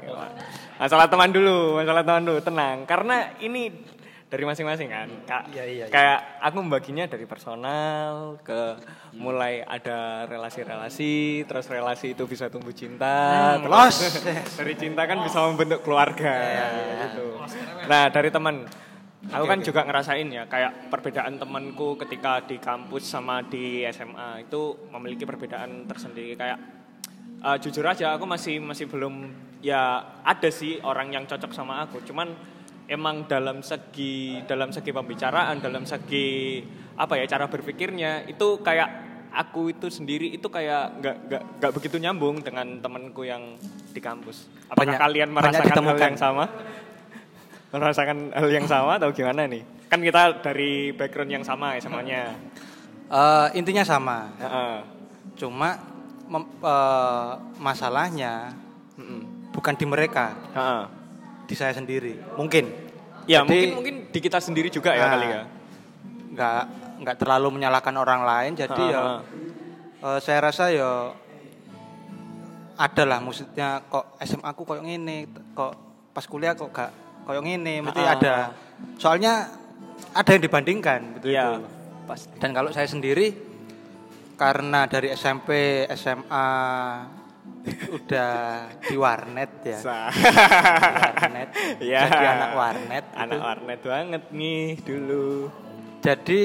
Masalah 0.80 1.08
teman 1.08 1.28
dulu, 1.28 1.76
masalah 1.76 2.02
teman 2.04 2.24
dulu, 2.24 2.40
tenang. 2.40 2.88
Karena 2.88 3.36
ini 3.40 3.68
dari 4.34 4.44
masing-masing 4.48 4.88
kan. 4.90 5.08
Kak, 5.28 5.44
iya, 5.52 5.64
iya, 5.68 5.84
iya. 5.86 5.92
Kayak 5.92 6.18
aku 6.40 6.56
membaginya 6.58 7.04
dari 7.06 7.28
personal 7.28 8.40
ke 8.40 8.80
mulai 9.14 9.60
ada 9.62 10.24
relasi-relasi, 10.26 11.44
terus 11.46 11.68
relasi 11.68 12.16
itu 12.16 12.24
bisa 12.26 12.50
tumbuh 12.50 12.74
cinta, 12.74 13.60
hmm, 13.60 13.68
terus 13.68 13.94
dari 14.58 14.74
cinta 14.74 15.06
kan 15.06 15.22
bisa 15.22 15.38
membentuk 15.46 15.84
keluarga 15.86 16.34
iya, 16.34 16.66
iya. 16.66 16.96
gitu. 17.12 17.26
Nah, 17.86 18.10
dari 18.10 18.28
teman 18.34 18.66
Aku 19.32 19.44
kan 19.48 19.58
okay. 19.60 19.66
juga 19.72 19.80
ngerasain 19.88 20.28
ya 20.28 20.44
kayak 20.44 20.92
perbedaan 20.92 21.40
temanku 21.40 21.96
ketika 21.96 22.44
di 22.44 22.60
kampus 22.60 23.08
sama 23.08 23.40
di 23.40 23.86
SMA 23.88 24.44
itu 24.44 24.90
memiliki 24.92 25.24
perbedaan 25.24 25.88
tersendiri. 25.88 26.36
Kayak 26.36 26.58
uh, 27.40 27.56
jujur 27.56 27.84
aja 27.88 28.12
aku 28.16 28.28
masih 28.28 28.60
masih 28.60 28.84
belum 28.90 29.32
ya 29.64 30.04
ada 30.20 30.50
sih 30.52 30.76
orang 30.84 31.14
yang 31.16 31.24
cocok 31.24 31.52
sama 31.56 31.88
aku. 31.88 32.04
Cuman 32.04 32.36
emang 32.84 33.24
dalam 33.24 33.64
segi 33.64 34.44
dalam 34.44 34.68
segi 34.68 34.92
pembicaraan 34.92 35.56
dalam 35.64 35.88
segi 35.88 36.60
apa 36.94 37.16
ya 37.16 37.24
cara 37.24 37.48
berpikirnya 37.48 38.28
itu 38.28 38.60
kayak 38.60 38.88
aku 39.34 39.74
itu 39.74 39.90
sendiri 39.90 40.30
itu 40.30 40.46
kayak 40.46 41.00
nggak 41.00 41.16
nggak 41.26 41.42
nggak 41.58 41.72
begitu 41.74 41.96
nyambung 41.98 42.38
dengan 42.44 42.78
temanku 42.78 43.26
yang 43.26 43.56
di 43.90 43.98
kampus. 43.98 44.46
Apakah 44.70 44.94
banyak, 44.94 45.00
kalian 45.00 45.30
merasakan 45.32 45.84
hal 45.90 45.98
yang 45.98 46.18
sama 46.18 46.44
merasakan 47.80 48.30
hal 48.30 48.48
yang 48.50 48.66
sama 48.70 49.00
atau 49.00 49.10
gimana 49.10 49.46
nih? 49.48 49.62
Kan 49.90 50.02
kita 50.02 50.42
dari 50.42 50.94
background 50.94 51.30
yang 51.30 51.44
sama 51.46 51.74
ya 51.74 51.80
semuanya 51.82 52.20
uh, 53.10 53.48
intinya 53.54 53.82
sama. 53.82 54.30
Uh 54.38 54.46
-uh. 54.46 54.76
cuma 55.34 55.78
mem, 56.30 56.44
uh, 56.62 57.40
masalahnya 57.58 58.54
uh 58.94 59.00
-uh. 59.00 59.22
bukan 59.54 59.74
di 59.74 59.86
mereka. 59.88 60.34
Uh 60.54 60.58
-uh 60.58 61.04
di 61.44 61.54
saya 61.54 61.72
sendiri. 61.76 62.16
Mungkin. 62.36 62.64
Ya 63.24 63.40
Jadi, 63.40 63.48
mungkin 63.48 63.70
mungkin 63.76 63.94
di 64.12 64.18
kita 64.20 64.36
sendiri 64.40 64.68
juga 64.68 64.92
ya 64.92 65.08
nah, 65.08 65.10
kali 65.16 65.26
ya. 65.28 65.42
Nggak 66.34 66.62
nggak 67.04 67.16
terlalu 67.20 67.48
menyalahkan 67.60 67.94
orang 67.96 68.20
lain. 68.24 68.52
Jadi 68.56 68.82
ya 68.92 69.20
uh, 70.04 70.18
saya 70.20 70.38
rasa 70.44 70.68
ya 70.72 71.12
ada 72.74 73.02
lah 73.06 73.22
maksudnya 73.22 73.86
kok 73.86 74.18
SMA 74.18 74.44
aku 74.50 74.66
kok 74.66 74.82
ini 74.82 75.30
kok 75.54 75.72
pas 76.10 76.26
kuliah 76.26 76.58
kok 76.58 76.74
gak 76.74 76.90
kok 77.24 77.34
ini 77.40 77.80
mesti 77.80 78.02
uh, 78.04 78.14
ada 78.14 78.34
soalnya 79.00 79.48
ada 80.12 80.30
yang 80.30 80.42
dibandingkan 80.44 81.00
betul 81.18 81.32
ya, 81.32 81.58
pas 82.04 82.20
dan 82.38 82.52
kalau 82.52 82.70
saya 82.70 82.86
sendiri 82.86 83.32
karena 84.34 84.86
dari 84.90 85.14
SMP 85.14 85.84
SMA 85.94 86.48
udah 87.64 88.32
di 88.84 88.96
warnet 88.98 89.52
ya. 89.64 89.78
warnet. 89.80 91.48
ya. 91.92 92.00
Jadi 92.08 92.24
anak 92.28 92.50
warnet. 92.52 93.04
Anak 93.16 93.36
itu. 93.36 93.44
warnet 93.44 93.80
banget 93.80 94.22
nih 94.32 94.64
dulu. 94.84 95.48
Jadi 96.04 96.42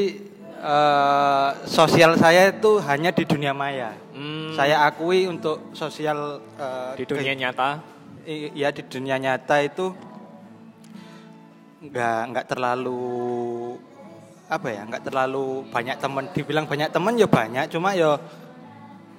uh, 0.64 1.50
sosial 1.68 2.16
saya 2.16 2.56
itu 2.56 2.80
hanya 2.88 3.12
di 3.12 3.24
dunia 3.28 3.52
maya. 3.52 3.92
Hmm. 4.16 4.56
Saya 4.56 4.88
akui 4.88 5.28
untuk 5.28 5.76
sosial 5.76 6.40
uh, 6.56 6.96
di 6.96 7.04
dunia 7.04 7.36
nyata. 7.36 7.84
Iya 8.30 8.70
di 8.72 8.84
dunia 8.86 9.18
nyata 9.18 9.60
itu 9.66 9.92
nggak 11.80 12.22
nggak 12.36 12.46
terlalu 12.52 13.00
apa 14.50 14.68
ya 14.68 14.82
nggak 14.84 15.04
terlalu 15.06 15.64
banyak 15.70 15.96
teman 16.02 16.24
dibilang 16.36 16.66
banyak 16.68 16.90
teman 16.92 17.14
ya 17.16 17.28
banyak. 17.30 17.66
Cuma 17.72 17.96
ya 17.96 18.20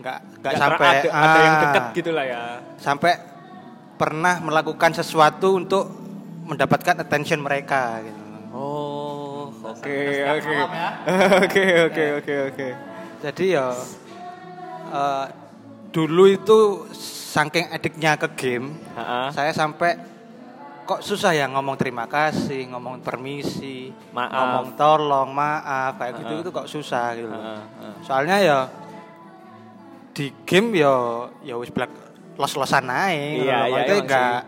nggak 0.00 0.18
nggak 0.40 0.54
sampai 0.56 0.88
ada, 1.04 1.08
ah, 1.12 1.22
ada 1.22 1.38
yang 1.40 1.56
dekat 1.60 1.84
gitulah 1.92 2.24
ya. 2.24 2.42
sampai 2.80 3.12
pernah 4.00 4.40
melakukan 4.40 4.96
sesuatu 4.96 5.60
untuk 5.60 5.92
mendapatkan 6.48 7.04
attention 7.04 7.44
mereka 7.44 8.00
gitu. 8.00 8.20
Oh 8.50 9.52
oke 9.60 9.96
oke. 10.24 10.52
ya. 10.56 10.88
oke 11.44 11.64
oke 11.86 12.04
oke 12.24 12.34
oke. 12.48 12.68
Jadi 13.20 13.44
ya 13.52 13.76
uh, 14.88 15.26
dulu 15.92 16.32
itu 16.32 16.88
saking 17.30 17.70
adiknya 17.70 18.16
ke 18.16 18.28
game, 18.34 18.74
Ha-ha. 18.96 19.30
saya 19.30 19.52
sampai 19.52 20.00
kok 20.90 21.06
susah 21.06 21.30
ya 21.30 21.46
ngomong 21.46 21.78
terima 21.78 22.10
kasih, 22.10 22.66
ngomong 22.74 22.98
permisi, 22.98 23.94
Maaf. 24.10 24.34
ngomong 24.34 24.66
tolong, 24.74 25.30
maaf, 25.30 25.94
kayak 25.94 26.18
gitu 26.18 26.32
itu 26.42 26.50
kok 26.50 26.66
susah 26.66 27.14
gitu. 27.14 27.30
ha. 27.30 27.54
Soalnya 28.02 28.36
ya 28.42 28.58
di 30.10 30.34
game 30.42 30.82
ya 30.82 30.94
ya 31.46 31.54
wis 31.54 31.70
black 31.70 31.90
los-losan 32.34 32.90
aja. 32.90 33.14
Iya, 33.14 33.38
iya, 33.38 33.56
Maksudnya 33.70 33.94
emang 33.94 34.06
nggak 34.10 34.38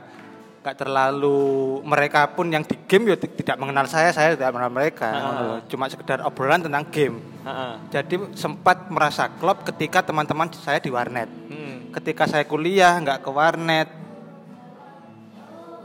nggak 0.63 0.77
terlalu 0.79 1.43
mereka 1.83 2.21
pun 2.31 2.47
yang 2.47 2.63
di 2.63 2.79
game 2.87 3.11
ya 3.11 3.17
ti- 3.19 3.35
tidak 3.35 3.59
mengenal 3.59 3.87
saya, 3.87 4.11
saya 4.11 4.35
tidak 4.35 4.51
mengenal 4.55 4.71
mereka. 4.75 5.11
Loh. 5.11 5.59
Cuma 5.71 5.87
sekedar 5.87 6.23
obrolan 6.23 6.63
tentang 6.63 6.87
game. 6.91 7.19
Ha-ha. 7.43 7.79
Jadi 7.91 8.35
sempat 8.35 8.87
merasa 8.91 9.31
klop 9.39 9.63
ketika 9.63 10.03
teman-teman 10.03 10.51
saya 10.55 10.79
di 10.79 10.91
warnet. 10.91 11.27
Hmm. 11.51 11.91
Ketika 11.95 12.27
saya 12.27 12.47
kuliah 12.47 12.95
nggak 12.99 13.27
ke 13.27 13.31
warnet, 13.31 13.89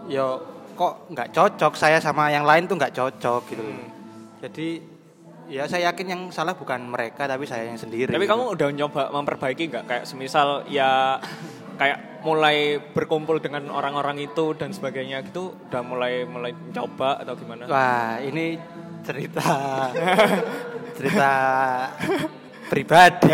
yo 0.08 0.41
kok 0.78 1.10
nggak 1.10 1.34
cocok 1.34 1.74
saya 1.74 1.97
sama 1.97 2.30
yang 2.30 2.45
lain 2.45 2.70
tuh 2.70 2.78
nggak 2.78 2.93
cocok 2.93 3.41
gitu. 3.51 3.64
Hmm. 3.64 3.88
Jadi 4.45 4.68
ya 5.47 5.64
saya 5.66 5.91
yakin 5.91 6.08
yang 6.08 6.22
salah 6.30 6.53
bukan 6.53 6.86
mereka 6.86 7.26
tapi 7.26 7.47
saya 7.49 7.66
yang 7.66 7.80
sendiri. 7.80 8.14
Tapi 8.14 8.24
gitu. 8.24 8.34
kamu 8.36 8.43
udah 8.53 8.68
nyoba 8.72 9.03
memperbaiki 9.12 9.64
nggak 9.74 9.86
kayak 9.89 10.05
semisal 10.05 10.68
ya 10.70 11.18
kayak 11.78 12.22
mulai 12.26 12.82
berkumpul 12.82 13.39
dengan 13.39 13.70
orang-orang 13.70 14.20
itu 14.20 14.58
dan 14.58 14.74
sebagainya 14.74 15.24
gitu 15.30 15.53
udah 15.70 15.82
mulai 15.86 16.26
mulai 16.28 16.51
coba 16.74 17.22
atau 17.22 17.34
gimana? 17.34 17.66
Wah 17.66 18.22
ini 18.22 18.60
cerita 19.01 19.47
cerita 20.97 21.32
pribadi 22.68 23.32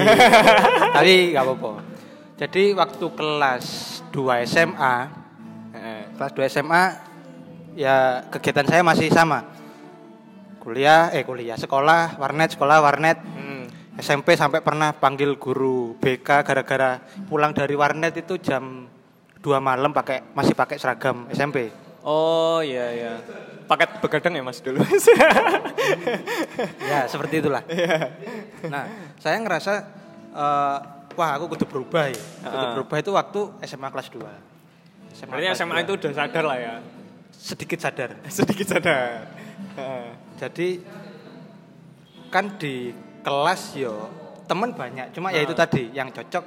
tapi 0.96 1.34
nggak 1.36 1.44
apa-apa. 1.44 1.72
Jadi 2.34 2.64
waktu 2.76 3.06
kelas 3.14 3.66
2 4.12 4.46
SMA. 4.48 5.23
Kelas 6.18 6.32
2 6.36 6.54
SMA 6.54 6.84
ya 7.74 8.26
kegiatan 8.30 8.68
saya 8.70 8.82
masih 8.86 9.10
sama. 9.10 9.46
Kuliah 10.62 11.12
eh 11.12 11.28
kuliah 11.28 11.60
sekolah 11.60 12.16
warnet 12.22 12.56
sekolah 12.56 12.78
warnet. 12.80 13.20
Hmm. 13.20 13.66
SMP 13.94 14.34
sampai 14.34 14.66
pernah 14.66 14.90
panggil 14.90 15.38
guru 15.38 15.94
BK 16.02 16.42
gara-gara 16.42 16.98
pulang 17.30 17.54
dari 17.54 17.78
warnet 17.78 18.18
itu 18.18 18.42
jam 18.42 18.90
2 19.38 19.46
malam 19.62 19.94
pakai 19.94 20.34
masih 20.34 20.58
pakai 20.58 20.82
seragam 20.82 21.30
SMP 21.30 21.70
Oh 22.04 22.60
iya 22.60 22.92
iya. 22.92 23.12
Paket 23.64 24.04
begadang 24.04 24.36
ya 24.36 24.44
Mas 24.44 24.60
dulu. 24.60 24.84
ya 26.92 27.08
seperti 27.08 27.40
itulah. 27.40 27.64
Nah 28.68 29.16
saya 29.24 29.40
ngerasa 29.40 29.74
eh, 30.36 30.78
wah 31.16 31.30
aku 31.40 31.56
kudu 31.56 31.64
berubah 31.72 32.12
ya. 32.12 32.24
Kudu 32.44 32.66
berubah 32.76 32.98
itu 33.00 33.12
waktu 33.16 33.42
SMA 33.64 33.88
kelas 33.88 34.12
2 34.12 34.53
SMA 35.14 35.30
Berarti 35.32 35.48
SMA 35.54 35.76
2. 35.76 35.84
itu 35.84 35.94
udah 35.96 36.12
sadar 36.14 36.44
lah 36.44 36.58
ya. 36.58 36.76
sedikit 37.32 37.78
sadar 37.78 38.10
Sedikit 38.34 38.68
sadar. 38.68 39.30
Jadi 40.36 40.82
kan 42.28 42.58
di 42.58 42.90
kelas 43.22 43.74
yo 43.74 44.10
temen 44.44 44.72
banyak, 44.72 45.10
cuma 45.12 45.30
ya 45.30 45.40
Ah. 45.40 45.46
itu 45.46 45.54
tadi 45.54 45.84
yang 45.90 46.10
cocok 46.10 46.46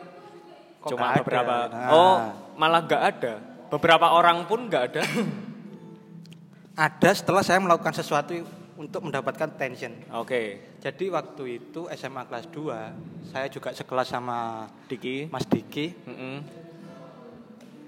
kok 0.78 0.90
Cuma 0.92 1.10
ada. 1.10 1.18
beberapa. 1.18 1.54
Nah, 1.66 1.88
Oh, 1.90 2.16
malah 2.54 2.82
nggak 2.82 3.02
ada. 3.08 3.34
Beberapa 3.66 4.06
orang 4.10 4.44
pun 4.44 4.66
nggak 4.66 4.82
ada. 4.84 5.02
ada 6.76 7.10
setelah 7.10 7.40
saya 7.40 7.56
melakukan 7.56 7.90
sesuatu 7.90 8.36
untuk 8.76 9.00
mendapatkan 9.02 9.48
tension. 9.56 9.96
Oke. 10.12 10.76
Jadi 10.78 11.08
waktu 11.08 11.42
itu 11.58 11.88
SMA 11.90 12.22
kelas 12.24 12.46
2, 12.46 13.32
saya 13.32 13.48
juga 13.48 13.72
sekelas 13.72 14.06
sama 14.06 14.68
Diki. 14.84 15.26
Mas 15.26 15.48
Diki. 15.48 15.96
Mm-mm. 16.04 16.36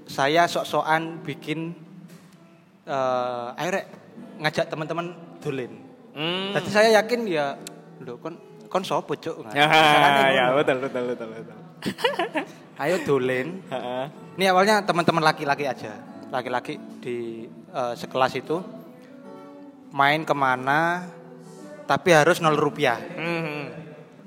Saya 0.09 0.49
sok-sokan 0.49 1.21
bikin 1.21 1.77
eh 2.89 3.47
akhirnya 3.53 3.85
ngajak 4.41 4.67
teman-teman 4.73 5.13
dolin. 5.45 5.73
Hmm. 6.17 6.57
Jadi 6.57 6.69
saya 6.73 6.89
yakin 6.99 7.29
ya, 7.29 7.55
lho 8.01 8.17
kon 8.19 8.35
kon 8.73 8.83
sopo 8.83 9.15
cuk? 9.15 9.45
Ya, 9.55 9.69
ya 10.33 10.45
betul 10.57 10.81
betul 10.81 11.03
betul 11.13 11.29
betul. 11.37 11.57
Ayo 12.83 12.97
Heeh. 13.05 14.05
Ini 14.39 14.45
awalnya 14.55 14.81
teman-teman 14.87 15.23
laki-laki 15.23 15.67
aja, 15.67 15.99
laki-laki 16.31 16.79
di 17.03 17.47
eh, 17.51 17.95
sekelas 17.99 18.39
itu 18.39 18.63
main 19.93 20.23
ke 20.23 20.35
mana, 20.35 21.05
tapi 21.85 22.15
harus 22.15 22.39
nol 22.39 22.57
rupiah. 22.57 22.97
Hmm. 22.97 23.69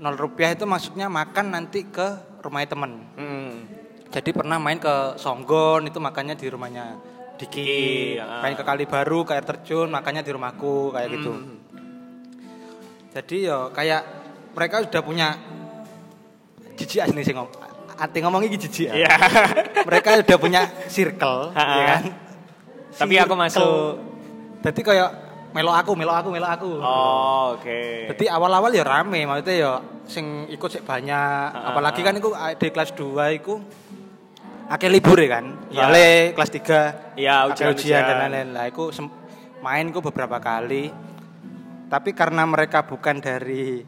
Nol 0.01 0.19
rupiah 0.19 0.51
itu 0.51 0.67
maksudnya 0.67 1.07
makan 1.07 1.55
nanti 1.55 1.88
ke 1.88 2.38
rumah 2.43 2.65
teman. 2.67 3.07
Hmm. 3.15 3.80
Jadi 4.12 4.30
pernah 4.36 4.59
main 4.59 4.76
ke 4.76 5.16
Songgon 5.16 5.88
itu 5.88 6.03
makannya 6.03 6.36
di 6.36 6.47
rumahnya 6.51 6.99
Diki, 7.39 7.64
Diki, 7.64 8.22
ah. 8.22 8.43
main 8.43 8.53
ke 8.53 8.62
Kali 8.62 8.86
Baru 8.86 9.24
ke 9.24 9.34
air 9.34 9.47
terjun 9.47 9.88
makannya 9.88 10.22
di 10.22 10.32
rumahku 10.36 10.91
kayak 10.93 11.09
gitu. 11.16 11.32
Hmm. 11.32 11.57
Jadi 13.16 13.47
yo 13.47 13.72
kayak 13.72 14.01
mereka 14.51 14.84
sudah 14.84 15.01
punya 15.01 15.28
jijik 16.76 17.07
asli 17.07 17.22
sih 17.24 17.34
ngomong 17.34 18.41
iki 18.45 18.57
jijik 18.68 18.91
ya. 18.91 18.93
Iya. 19.05 19.14
mereka 19.88 20.20
udah 20.22 20.38
punya 20.38 20.62
circle, 20.89 21.53
ya 21.80 21.84
kan? 21.97 22.03
Tapi 22.97 23.14
aku 23.18 23.34
masuk. 23.34 23.97
Jadi 24.62 24.82
kayak 24.86 25.09
melo 25.53 25.74
aku, 25.74 25.91
melo 25.97 26.14
aku, 26.14 26.30
melo 26.30 26.47
aku. 26.49 26.72
Oh, 26.82 27.57
oke. 27.57 28.12
Jadi 28.14 28.26
awal-awal 28.30 28.70
ya 28.74 28.84
rame, 28.86 29.26
maksudnya 29.26 29.55
ya 29.55 29.72
sing 30.05 30.45
ikut 30.49 30.70
sih 30.70 30.84
banyak. 30.84 31.47
Ha-ha. 31.53 31.74
Apalagi 31.74 32.01
kan 32.01 32.14
iku 32.18 32.34
di 32.34 32.68
kelas 32.70 32.93
2 32.93 33.39
iku 33.41 33.62
akeh 34.72 34.88
libur 34.88 35.19
ya 35.19 35.39
kan. 35.39 35.45
Iya. 35.67 35.84
Soalnya 35.84 36.07
kelas 36.32 36.51
3 36.55 37.19
Iya, 37.19 37.34
akeh 37.51 37.67
ujian, 37.67 37.72
ujian 37.76 38.01
dan 38.07 38.15
lain-lain. 38.32 38.47
Lah 38.55 38.65
sem- 38.95 39.15
main 39.59 39.86
ku 39.91 39.99
beberapa 39.99 40.39
kali. 40.39 40.88
Tapi 41.91 42.09
karena 42.15 42.47
mereka 42.47 42.88
bukan 42.88 43.19
dari 43.19 43.84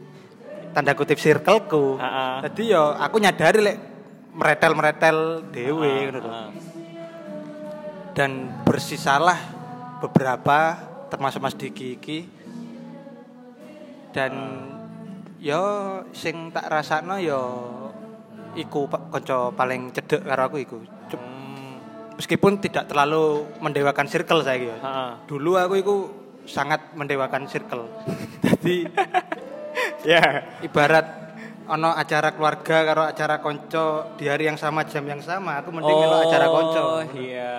tanda 0.75 0.91
kutip 0.91 1.15
circleku. 1.15 1.95
Jadi 2.43 2.75
ya 2.75 2.99
aku 2.99 3.15
nyadari 3.23 3.59
lek 3.63 3.77
meretel-meretel 4.33 5.45
dewe 5.53 6.09
lho. 6.09 6.21
ah. 6.25 6.49
dan 8.13 8.61
bersisalah 8.61 9.37
beberapa 9.97 10.77
termasuk 11.09 11.41
Mas 11.41 11.57
Diki 11.57 11.97
iki 11.97 12.19
dan 14.13 14.33
yo 15.41 15.61
sing 16.13 16.53
tak 16.53 16.69
rasakno 16.69 17.17
yo 17.17 17.41
iku 18.55 18.85
Pak, 18.85 19.09
kanca 19.09 19.49
paling 19.51 19.89
cedek 19.91 20.21
karo 20.21 20.41
aku 20.45 20.57
iku 20.59 20.77
Hmm. 21.13 21.77
meskipun 22.15 22.57
tidak 22.57 22.89
terlalu 22.89 23.45
mendewakan 23.59 24.05
circle 24.05 24.41
saya 24.41 24.57
gitu. 24.57 24.73
Dulu 25.27 25.51
aku 25.55 25.73
iku 25.77 25.95
sangat 26.43 26.93
mendewakan 26.93 27.45
circle 27.45 27.85
jadi 28.45 28.89
Ya. 30.03 30.19
ibarat 30.59 31.05
ono 31.63 31.95
acara 31.95 32.35
keluarga 32.35 32.83
karo 32.83 33.03
acara 33.07 33.39
konco 33.39 34.11
di 34.19 34.27
hari 34.27 34.51
yang 34.51 34.59
sama 34.59 34.83
jam 34.83 35.07
yang 35.07 35.23
sama 35.23 35.63
aku 35.63 35.71
mending 35.71 35.95
melu 35.95 36.17
acara 36.19 36.51
konco 36.51 36.83
Oh, 36.99 37.01
iya. 37.15 37.55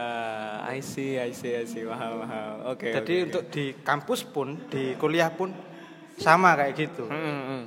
I 0.64 0.80
see, 0.80 1.16
I 1.16 1.30
see, 1.32 1.54
I 1.54 1.64
see. 1.64 1.84
Paham, 1.84 2.24
paham. 2.24 2.52
Oke. 2.72 2.88
Jadi 2.90 3.14
oke, 3.14 3.26
untuk 3.30 3.42
di 3.48 3.64
kampus 3.80 4.24
pun, 4.24 4.58
di 4.68 4.96
kuliah 4.96 5.28
pun 5.30 5.52
sama 6.16 6.56
kayak 6.56 6.72
gitu. 6.74 7.04
Hmm, 7.04 7.20
hmm, 7.20 7.42
hmm. 7.46 7.62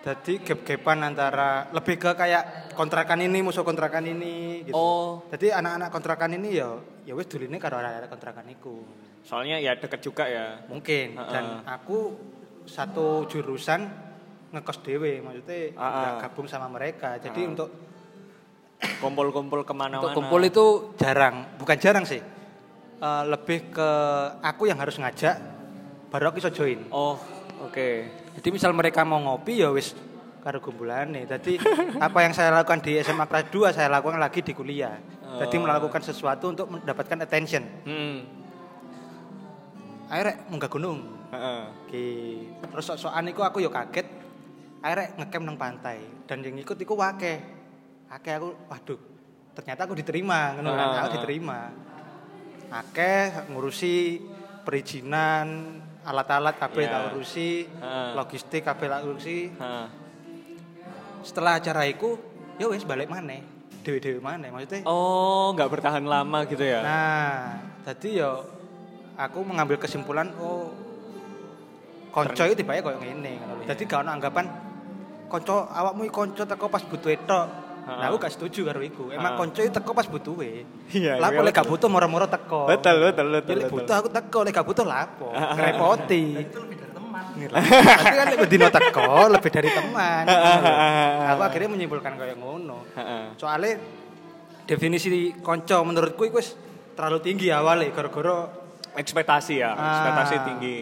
Jadi 0.00 0.40
gap-gapan 0.40 1.12
antara 1.12 1.68
lebih 1.76 2.00
ke 2.00 2.16
kayak 2.16 2.72
kontrakan 2.72 3.20
ini 3.20 3.44
musuh 3.44 3.60
kontrakan 3.60 4.08
ini 4.08 4.64
gitu. 4.64 4.72
Oh, 4.72 5.20
Jadi 5.28 5.52
anak-anak 5.52 5.92
kontrakan 5.92 6.40
ini 6.40 6.56
ya 6.56 6.72
ya 7.04 7.12
wis 7.12 7.28
duline 7.28 7.60
karo 7.60 7.76
anak-anak 7.76 8.08
kontrakan 8.08 8.48
iku. 8.48 8.80
soalnya 9.20 9.60
ya 9.60 9.76
deket 9.76 10.00
juga 10.00 10.24
ya. 10.24 10.64
Mungkin 10.64 11.12
Heeh. 11.12 11.28
dan 11.28 11.60
aku 11.68 12.16
satu 12.64 13.28
jurusan 13.28 13.84
ngekos 14.48 14.80
dewe 14.80 15.20
maksudnya 15.20 15.76
Ah, 15.76 15.88
nggak 15.92 16.12
ah. 16.16 16.20
gabung 16.24 16.48
sama 16.48 16.66
mereka. 16.66 17.20
Jadi 17.20 17.40
Ah. 17.44 17.50
untuk 17.52 17.68
Kumpul-kumpul 18.80 19.60
ke 19.60 19.76
mana-mana. 19.76 20.00
untuk 20.00 20.16
kumpul 20.16 20.40
itu 20.40 20.96
jarang, 20.96 21.44
bukan 21.60 21.76
jarang 21.76 22.04
sih. 22.04 22.20
Eh, 22.96 23.24
lebih 23.28 23.68
ke 23.70 23.90
aku 24.40 24.64
yang 24.64 24.80
harus 24.80 24.96
ngajak 24.96 25.36
baru 26.08 26.32
aku 26.32 26.40
iso 26.40 26.48
join. 26.48 26.88
Oh, 26.88 27.20
oke. 27.60 27.88
Jadi 28.38 28.48
misal 28.54 28.70
mereka 28.70 29.02
mau 29.02 29.18
ngopi 29.18 29.62
ya 29.62 29.72
wis 29.74 29.94
karo 30.40 30.58
gumbulane. 30.62 31.26
Jadi 31.26 31.60
apa 32.06 32.18
yang 32.24 32.32
saya 32.32 32.54
lakukan 32.54 32.80
di 32.80 32.96
SMA 33.02 33.26
kelas 33.28 33.46
2 33.52 33.76
saya 33.76 33.88
lakukan 33.92 34.20
lagi 34.20 34.40
di 34.40 34.52
kuliah. 34.56 34.96
Jadi 35.30 35.56
Oh. 35.56 35.62
melakukan 35.62 36.02
sesuatu 36.02 36.50
untuk 36.50 36.66
mendapatkan 36.66 37.22
attention. 37.22 37.62
Hmm. 37.86 38.18
Akhirnya 40.10 40.42
munggah 40.50 40.70
gunung. 40.70 41.06
Heeh. 41.30 41.62
Ki 41.86 42.04
terus 42.66 42.84
sok-sokan 42.90 43.30
iku 43.30 43.46
aku 43.46 43.62
yo 43.62 43.70
kaget. 43.70 44.06
Akhirnya 44.82 45.06
ngecamp 45.22 45.44
nang 45.44 45.58
pantai 45.60 46.02
dan 46.26 46.42
yang 46.42 46.58
ikut 46.58 46.74
iku 46.74 46.98
wake. 46.98 47.34
Akeh 48.10 48.32
aku 48.34 48.58
waduh. 48.66 48.98
Ternyata 49.54 49.86
aku 49.86 49.94
diterima, 49.94 50.58
ngono. 50.58 50.70
Ah. 50.74 51.06
Aku 51.06 51.20
diterima. 51.20 51.70
Akeh 52.70 53.50
ngurusi 53.50 54.18
perizinan, 54.66 55.78
alat-alat 56.10 56.58
kabeh 56.58 56.84
Ya. 56.84 56.90
tak 56.90 57.02
urusi, 57.14 57.64
Ah. 57.78 58.12
logistik 58.14 58.62
kabeh 58.62 58.86
tak 58.86 59.00
urusi. 59.02 59.50
Heeh. 59.50 59.86
setelah 61.20 61.60
acara 61.60 61.84
itu 61.84 62.16
ya 62.56 62.64
wes 62.64 62.80
balik 62.80 63.04
mana 63.06 63.44
dewe-dewe 63.84 64.20
mana 64.20 64.48
maksudnya. 64.48 64.88
Oh, 64.88 65.52
nggak 65.52 65.68
bertahan 65.68 66.00
lama 66.00 66.48
gitu 66.48 66.64
ya? 66.64 66.80
Nah, 66.80 67.60
jadi 67.84 68.24
yo 68.24 68.32
aku 69.16 69.44
mengambil 69.44 69.76
kesimpulan 69.76 70.32
oh 70.36 70.72
konco 72.08 72.42
itu 72.42 72.56
tiba 72.56 72.80
koyo 72.80 72.96
ngene 72.96 73.36
ngono 73.36 73.52
lho. 73.60 73.64
Dadi 73.68 73.82
gak 73.84 74.00
ono 74.00 74.10
anggapan 74.10 74.46
konco 75.28 75.68
awakmu 75.68 76.08
konco 76.08 76.42
teko 76.42 76.66
pas 76.66 76.82
butuh 76.82 77.12
tok. 77.24 77.46
Nah, 77.82 78.06
aku 78.06 78.16
gak 78.18 78.32
setuju 78.32 78.60
karo 78.64 78.80
iku. 78.80 79.04
Emang 79.08 79.34
Ha. 79.34 79.38
konco 79.38 79.58
itu 79.58 79.70
teko 79.70 79.90
pas 79.90 80.04
butuhe. 80.04 80.62
Iya, 80.90 81.16
Lah 81.16 81.28
iya, 81.28 81.36
kok 81.36 81.42
lek 81.42 81.52
gak 81.52 81.64
betul. 81.64 81.72
butuh 81.74 81.88
moro-moro 81.88 82.26
teko. 82.26 82.62
Betul, 82.64 82.96
betul, 83.02 83.26
betul, 83.30 83.50
Ya, 83.50 83.58
lek 83.58 83.70
butuh 83.70 83.94
aku 83.96 84.08
teko, 84.08 84.38
lek 84.40 84.52
gak 84.52 84.64
butuh 84.64 84.84
lapo. 84.84 85.28
Ngerepoti. 85.32 86.22
Itu 86.40 86.58
lebih 86.60 86.76
dari 86.76 86.92
teman. 86.92 87.22
Tapi 87.50 88.14
kan 88.14 88.26
lek 88.28 88.40
dino 88.46 88.68
teko 88.68 89.08
lebih 89.28 89.50
dari 89.50 89.70
teman. 89.70 90.24
Aku 91.28 91.42
akhirnya 91.42 91.68
menyimpulkan 91.68 92.12
kayak 92.14 92.36
ngono. 92.36 92.86
Soalnya 93.34 93.74
definisi 94.64 95.08
konco 95.36 95.76
menurutku 95.82 96.22
itu 96.22 96.36
wis 96.36 96.54
terlalu 96.92 97.18
tinggi 97.20 97.48
awalnya 97.48 97.90
gara-gara 97.90 98.62
Ekspektasi 98.90 99.54
ya, 99.56 99.70
Ah. 99.70 99.86
ekspektasi 99.94 100.34
tinggi. 100.44 100.78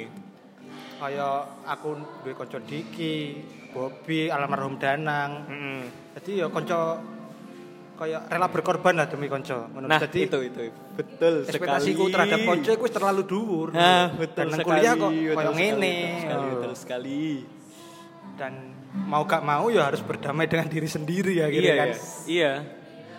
kaya 0.97 1.29
aku 1.63 1.95
duwe 2.19 2.33
kanca 2.33 2.57
Diki, 2.59 3.37
Bobby, 3.71 4.27
almarhum 4.27 4.75
Danang. 4.75 5.45
Mm-mm. 5.45 5.81
Jadi 6.19 6.43
ya 6.43 6.47
kanca 6.51 6.99
kaya 7.99 8.19
rela 8.31 8.47
berkorban 8.51 8.95
lah 8.95 9.07
demi 9.07 9.27
kanca. 9.27 9.71
Ngono. 9.71 9.87
Nah, 9.87 9.99
Jadi 10.03 10.27
itu 10.27 10.39
itu 10.43 10.61
betul 10.95 11.47
ekspektasiku 11.47 12.03
sekali. 12.07 12.15
terhadap 12.15 12.39
iku 12.43 12.83
wis 12.83 12.93
terlalu 12.95 13.23
dhuwur. 13.27 13.69
Nah, 13.71 14.15
betul 14.15 14.47
Dan 14.47 14.59
sekali. 14.59 14.67
kuliah 14.67 14.93
kok 14.95 15.11
betul 15.11 15.35
kaya 15.35 15.51
sekali, 15.51 15.59
ngene. 15.59 15.95
Betul 15.95 16.19
sekali, 16.19 16.35
Oh. 16.39 16.51
betul 16.51 16.73
sekali. 16.75 17.23
Dan 18.39 18.53
mau 19.07 19.23
gak 19.27 19.43
mau 19.43 19.67
ya 19.71 19.83
harus 19.91 20.03
berdamai 20.03 20.47
dengan 20.47 20.67
diri 20.67 20.87
sendiri 20.87 21.39
ya 21.39 21.47
gitu 21.51 21.67
iya, 21.67 21.75
kan. 21.75 21.89
iya. 21.91 21.99
Iya. 22.27 22.53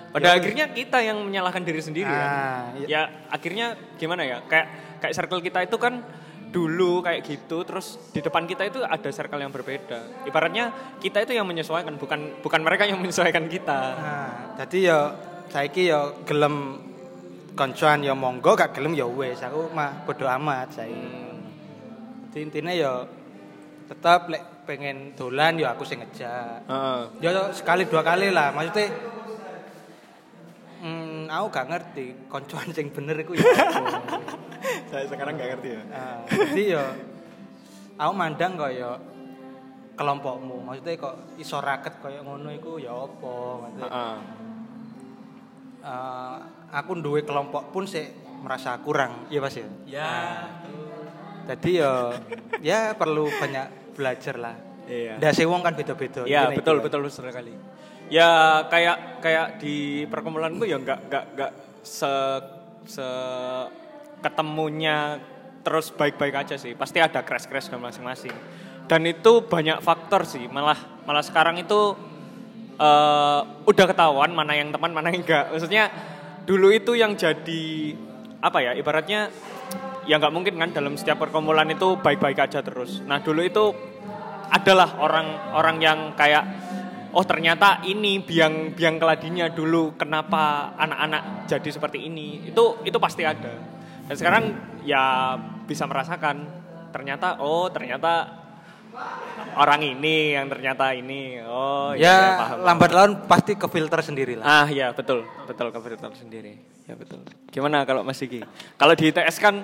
Pada 0.09 0.27
akhirnya 0.33 0.65
kita 0.73 0.97
yang 1.05 1.21
menyalahkan 1.21 1.61
diri 1.61 1.81
sendiri 1.83 2.07
kan. 2.09 2.27
Ah, 2.27 2.63
iya. 2.75 2.87
Ya 2.87 3.01
akhirnya 3.29 3.65
gimana 3.95 4.23
ya? 4.25 4.41
Kayak 4.47 4.67
kayak 4.99 5.13
circle 5.13 5.39
kita 5.39 5.59
itu 5.63 5.75
kan 5.75 6.01
dulu 6.49 7.05
kayak 7.05 7.21
gitu 7.29 7.61
terus 7.61 8.01
di 8.09 8.25
depan 8.25 8.49
kita 8.49 8.65
itu 8.65 8.81
ada 8.81 9.09
circle 9.13 9.41
yang 9.41 9.53
berbeda. 9.53 10.25
Ibaratnya 10.25 10.97
kita 10.97 11.21
itu 11.21 11.37
yang 11.37 11.45
menyesuaikan 11.45 11.95
bukan 12.01 12.41
bukan 12.41 12.61
mereka 12.65 12.89
yang 12.89 12.97
menyesuaikan 13.03 13.45
kita. 13.45 13.79
Nah, 13.97 14.29
jadi 14.57 14.77
ya 14.81 14.99
saiki 15.49 15.89
ya 15.89 16.13
gelem 16.25 16.81
koncoan 17.53 18.05
ya 18.05 18.13
monggo 18.15 18.55
gak 18.55 18.71
gelem 18.71 18.95
ya 18.95 19.05
wis 19.05 19.41
aku 19.41 19.69
mah 19.73 20.05
bodo 20.05 20.25
amat 20.25 20.73
saiki. 20.73 21.09
Jadi 22.29 22.39
intinya 22.45 22.73
ya 22.73 23.05
tetap 23.89 24.29
lek 24.29 24.65
pengen 24.69 25.17
dolan 25.17 25.57
ya 25.57 25.73
aku 25.73 25.85
sing 25.85 26.01
ngejak. 26.01 26.65
Heeh. 26.65 27.01
Ya 27.25 27.49
sekali 27.53 27.89
dua 27.89 28.01
kali 28.05 28.29
lah 28.29 28.53
maksudnya 28.53 28.89
Aku 31.29 31.45
gak 31.47 31.67
ngerti 31.67 32.05
koncoan 32.25 32.69
sing 32.69 32.89
bener 32.89 33.13
iku 33.15 33.33
ya. 33.33 33.45
Saya 34.89 35.05
sekarang 35.05 35.33
nggak 35.33 35.49
ngerti 35.55 35.69
ya. 35.69 35.81
Nah, 35.85 36.17
jadi 36.27 36.63
ya 36.73 36.83
aku 37.95 38.11
mandang 38.11 38.55
kok 38.55 38.71
ya 38.71 38.91
kelompokmu 39.93 40.63
maksudnya 40.63 40.95
kok 40.95 41.15
iso 41.35 41.59
raket 41.59 41.99
kaya 41.99 42.23
ngono 42.23 42.47
iku 42.49 42.79
ya 42.79 42.95
apa 42.95 43.33
maksudnya 43.59 43.85
Heeh. 43.85 44.17
eh, 45.81 46.37
aku 46.71 46.91
duwe 46.97 47.21
kelompok 47.21 47.69
pun 47.69 47.83
sih 47.83 48.07
merasa 48.39 48.79
kurang 48.79 49.27
iya 49.27 49.39
Mas 49.39 49.55
ya 49.55 49.67
Ya. 49.85 50.11
jadi 51.45 51.71
ya 51.75 51.91
ya 52.61 52.79
perlu 52.95 53.27
banyak 53.29 53.93
belajar 53.93 54.35
lah 54.39 54.55
Iya. 54.89 55.21
Ndase 55.21 55.45
wong 55.45 55.61
kan 55.61 55.77
beda-beda 55.77 56.25
Ya 56.25 56.49
Intinya 56.49 56.57
betul 56.57 56.75
itu. 56.75 56.83
betul 56.89 57.01
sekali. 57.13 57.53
Ya 58.09 58.65
kayak 58.67 59.21
kayak 59.21 59.47
di 59.61 60.05
perkumpulanku 60.09 60.65
ya 60.65 60.81
nggak 60.81 60.99
nggak 61.09 61.25
nggak 61.37 61.51
se 61.85 62.13
se 62.89 63.07
ketemunya 64.19 65.21
terus 65.61 65.93
baik-baik 65.93 66.33
aja 66.33 66.57
sih. 66.57 66.73
Pasti 66.73 66.97
ada 66.97 67.21
crash-crash 67.21 67.69
dan 67.69 67.79
masing-masing. 67.79 68.33
Dan 68.89 69.05
itu 69.05 69.45
banyak 69.45 69.79
faktor 69.85 70.25
sih. 70.25 70.49
Malah 70.49 71.05
malah 71.05 71.21
sekarang 71.21 71.61
itu 71.61 71.93
eh 72.79 73.41
udah 73.45 73.85
ketahuan 73.85 74.33
mana 74.33 74.57
yang 74.57 74.73
teman 74.73 74.89
mana 74.89 75.13
yang 75.13 75.21
enggak. 75.21 75.53
Maksudnya 75.53 75.93
dulu 76.49 76.73
itu 76.73 76.97
yang 76.97 77.13
jadi 77.13 77.93
apa 78.41 78.57
ya 78.63 78.71
ibaratnya 78.73 79.29
ya 80.09 80.17
nggak 80.17 80.33
mungkin 80.33 80.57
kan 80.57 80.73
dalam 80.73 80.97
setiap 80.97 81.21
perkumpulan 81.21 81.69
itu 81.69 81.93
baik-baik 82.01 82.41
aja 82.41 82.65
terus. 82.65 83.05
Nah 83.05 83.21
dulu 83.21 83.45
itu 83.45 83.69
adalah 84.49 84.97
orang-orang 84.97 85.77
yang 85.77 85.99
kayak 86.17 86.41
oh 87.13 87.25
ternyata 87.25 87.81
ini 87.85 88.21
biang 88.21 88.73
biang 88.73 89.01
keladinya 89.01 89.49
dulu 89.49 89.97
kenapa 89.97 90.73
anak-anak 90.77 91.49
jadi 91.49 91.69
seperti 91.69 92.05
ini. 92.05 92.49
Itu 92.49 92.81
itu 92.85 92.97
pasti 93.01 93.25
ada. 93.25 93.53
Dan 94.09 94.15
sekarang 94.17 94.43
ya 94.85 95.35
bisa 95.65 95.85
merasakan 95.85 96.45
ternyata 96.89 97.37
oh 97.41 97.69
ternyata 97.69 98.41
orang 99.57 99.81
ini 99.85 100.33
yang 100.33 100.49
ternyata 100.49 100.93
ini. 100.93 101.41
Oh 101.45 101.93
ya 101.93 102.09
ya, 102.09 102.17
paham 102.37 102.57
lambat 102.65 102.91
laun 102.93 103.11
pasti 103.29 103.53
ke 103.57 103.67
filter 103.69 104.01
sendiri 104.01 104.33
lah 104.37 104.65
ah 104.65 104.67
ya 104.69 104.93
betul 104.93 105.25
betul 105.45 105.69
ke 105.69 105.79
filter 105.81 106.11
sendiri. 106.17 106.53
Ya 106.89 106.97
betul. 106.97 107.21
Gimana 107.53 107.85
kalau 107.85 108.01
Mas 108.01 108.17
Diki? 108.17 108.41
Kalau 108.73 108.97
di 108.97 109.13
ITS 109.13 109.37
kan 109.37 109.61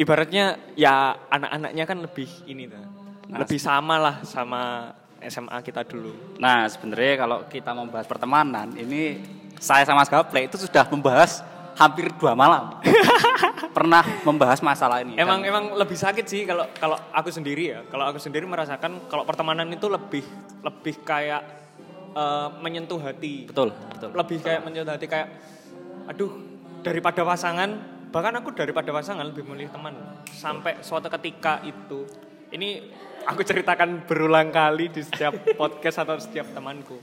ibaratnya 0.00 0.56
ya 0.72 1.12
anak-anaknya 1.28 1.84
kan 1.84 1.98
lebih 2.00 2.28
ini 2.48 2.64
tuh. 2.72 2.80
Lebih 3.28 3.60
sama 3.60 4.00
lah 4.00 4.16
sama 4.24 4.96
SMA 5.20 5.58
kita 5.60 5.82
dulu 5.82 6.38
Nah, 6.38 6.66
sebenarnya 6.66 7.14
kalau 7.18 7.38
kita 7.46 7.70
membahas 7.72 8.06
pertemanan, 8.06 8.70
ini 8.72 9.18
saya 9.58 9.82
sama 9.82 10.00
Mas 10.00 10.08
Gaple 10.08 10.46
itu 10.46 10.54
sudah 10.56 10.86
membahas 10.86 11.42
hampir 11.74 12.10
dua 12.14 12.34
malam. 12.34 12.78
Pernah 13.76 14.02
membahas 14.22 14.58
masalah 14.58 15.02
ini. 15.02 15.14
emang 15.14 15.42
Dan- 15.42 15.50
emang 15.50 15.64
lebih 15.74 15.94
sakit 15.94 16.26
sih 16.26 16.42
kalau 16.42 16.66
kalau 16.74 16.98
aku 17.10 17.30
sendiri 17.30 17.64
ya 17.68 17.80
kalau 17.86 18.06
aku 18.06 18.18
sendiri 18.18 18.42
merasakan 18.42 19.06
kalau 19.06 19.22
pertemanan 19.22 19.66
itu 19.66 19.86
lebih 19.86 20.22
lebih 20.62 20.94
kayak 21.02 21.42
eh, 22.12 22.48
menyentuh 22.58 22.98
hati 22.98 23.46
betul, 23.46 23.70
betul. 23.70 24.10
lebih 24.10 24.38
kayak 24.42 24.60
menyentuh 24.62 24.94
hati 24.94 25.06
kayak 25.06 25.28
aduh 26.06 26.30
daripada 26.82 27.22
pasangan 27.22 27.70
bahkan 28.10 28.34
aku 28.40 28.50
daripada 28.50 28.90
pasangan 28.90 29.22
lebih 29.22 29.46
memilih 29.46 29.70
teman 29.70 29.94
sampai 30.26 30.80
suatu 30.80 31.06
ketika 31.12 31.62
itu 31.62 32.08
ini 32.50 32.90
aku 33.28 33.44
ceritakan 33.44 34.08
berulang 34.08 34.48
kali 34.48 34.88
di 34.88 35.04
setiap 35.04 35.36
podcast 35.60 36.00
atau 36.00 36.16
setiap 36.16 36.48
temanku. 36.56 36.96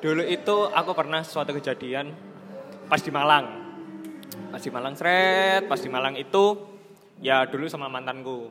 Dulu 0.00 0.24
itu 0.24 0.56
aku 0.72 0.90
pernah 0.96 1.20
suatu 1.20 1.52
kejadian 1.52 2.08
pas 2.88 2.98
di 3.04 3.12
Malang. 3.12 3.46
Pas 4.48 4.62
di 4.64 4.72
Malang 4.72 4.96
seret 4.96 5.68
pas 5.68 5.76
di 5.76 5.92
Malang 5.92 6.16
itu 6.16 6.56
ya 7.20 7.44
dulu 7.44 7.68
sama 7.68 7.92
mantanku. 7.92 8.48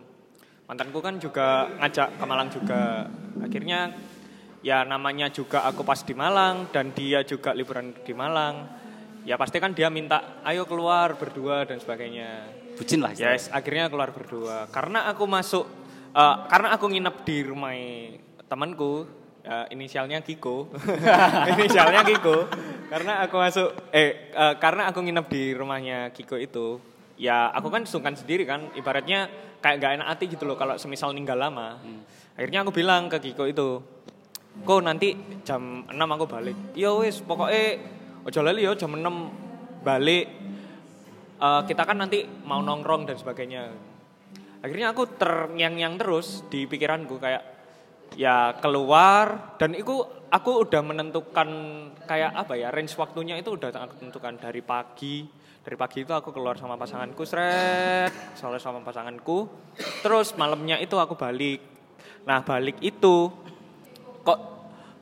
Mantanku 0.69 1.01
kan 1.01 1.17
juga 1.17 1.73
ngajak 1.81 2.21
ke 2.21 2.25
Malang 2.29 2.47
juga. 2.53 3.09
Akhirnya 3.41 3.97
ya 4.61 4.85
namanya 4.85 5.33
juga 5.33 5.65
aku 5.65 5.81
pas 5.81 6.05
di 6.05 6.13
Malang 6.13 6.69
dan 6.69 6.93
dia 6.93 7.25
juga 7.25 7.57
liburan 7.57 7.97
di 8.05 8.13
Malang. 8.13 8.77
Ya 9.25 9.37
pasti 9.41 9.57
kan 9.57 9.73
dia 9.73 9.89
minta 9.89 10.41
ayo 10.45 10.69
keluar 10.69 11.17
berdua 11.17 11.65
dan 11.65 11.81
sebagainya. 11.81 12.61
Bucin 12.77 13.03
lah. 13.03 13.13
yes 13.17 13.49
akhirnya 13.49 13.89
keluar 13.89 14.13
berdua. 14.13 14.69
Karena 14.71 15.09
aku 15.09 15.25
masuk 15.27 15.80
eh, 16.11 16.35
karena 16.47 16.67
aku 16.75 16.85
nginep 16.91 17.15
di 17.23 17.37
rumah 17.43 17.73
temanku 18.51 19.07
eh, 19.43 19.65
inisialnya 19.73 20.21
Kiko. 20.21 20.69
Inisialnya 21.55 22.03
Kiko. 22.03 22.47
Karena 22.91 23.23
aku 23.23 23.35
masuk 23.39 23.69
eh 23.95 24.31
eh, 24.35 24.53
karena 24.59 24.91
aku 24.91 24.99
nginep 25.01 25.25
di 25.31 25.43
rumahnya 25.55 26.11
Kiko 26.11 26.35
itu 26.35 26.79
ya 27.15 27.49
aku 27.53 27.71
kan 27.71 27.87
sungkan 27.87 28.13
sendiri 28.13 28.43
kan. 28.43 28.69
Ibaratnya 28.75 29.31
kayak 29.61 29.77
gak 29.77 29.93
enak 30.01 30.07
hati 30.09 30.25
gitu 30.27 30.43
loh 30.43 30.57
kalau 30.57 30.75
semisal 30.75 31.13
ninggal 31.15 31.37
lama. 31.37 31.79
Akhirnya 32.35 32.65
aku 32.65 32.71
bilang 32.73 33.07
ke 33.07 33.21
Kiko 33.21 33.45
itu 33.47 33.69
kok 34.51 34.83
nanti 34.83 35.15
jam 35.47 35.87
6 35.87 35.95
aku 35.95 36.25
balik? 36.27 36.75
Iya 36.75 36.91
wis 36.99 37.23
pokoknya 37.23 37.79
ojo 38.27 38.39
lali 38.43 38.67
yo 38.67 38.75
jam 38.75 38.91
6 38.91 38.99
balik. 39.85 40.27
Eh, 41.41 41.61
kita 41.65 41.87
kan 41.87 41.97
nanti 41.97 42.21
mau 42.45 42.61
nongkrong 42.61 43.09
dan 43.09 43.17
sebagainya 43.17 43.90
akhirnya 44.61 44.93
aku 44.93 45.03
terngiang-ngiang 45.17 45.97
terus 45.97 46.45
di 46.47 46.69
pikiranku 46.69 47.17
kayak 47.17 47.43
ya 48.15 48.55
keluar. 48.61 49.57
Dan 49.57 49.75
itu 49.75 50.01
aku 50.31 50.63
udah 50.63 50.81
menentukan 50.85 51.49
kayak 52.07 52.31
apa 52.33 52.53
ya 52.55 52.71
range 52.71 52.95
waktunya 52.95 53.35
itu 53.35 53.57
udah 53.57 53.69
aku 53.75 53.99
tentukan 53.99 54.39
dari 54.39 54.63
pagi 54.63 55.27
dari 55.61 55.77
pagi 55.77 56.01
itu 56.01 56.09
aku 56.09 56.33
keluar 56.33 56.57
sama 56.57 56.73
pasanganku 56.73 57.21
seret 57.21 58.09
soalnya 58.33 58.61
sama 58.61 58.81
pasanganku. 58.81 59.45
Terus 60.01 60.33
malamnya 60.33 60.81
itu 60.81 60.97
aku 60.97 61.13
balik. 61.13 61.61
Nah 62.25 62.41
balik 62.41 62.81
itu 62.81 63.29
kok 64.25 64.39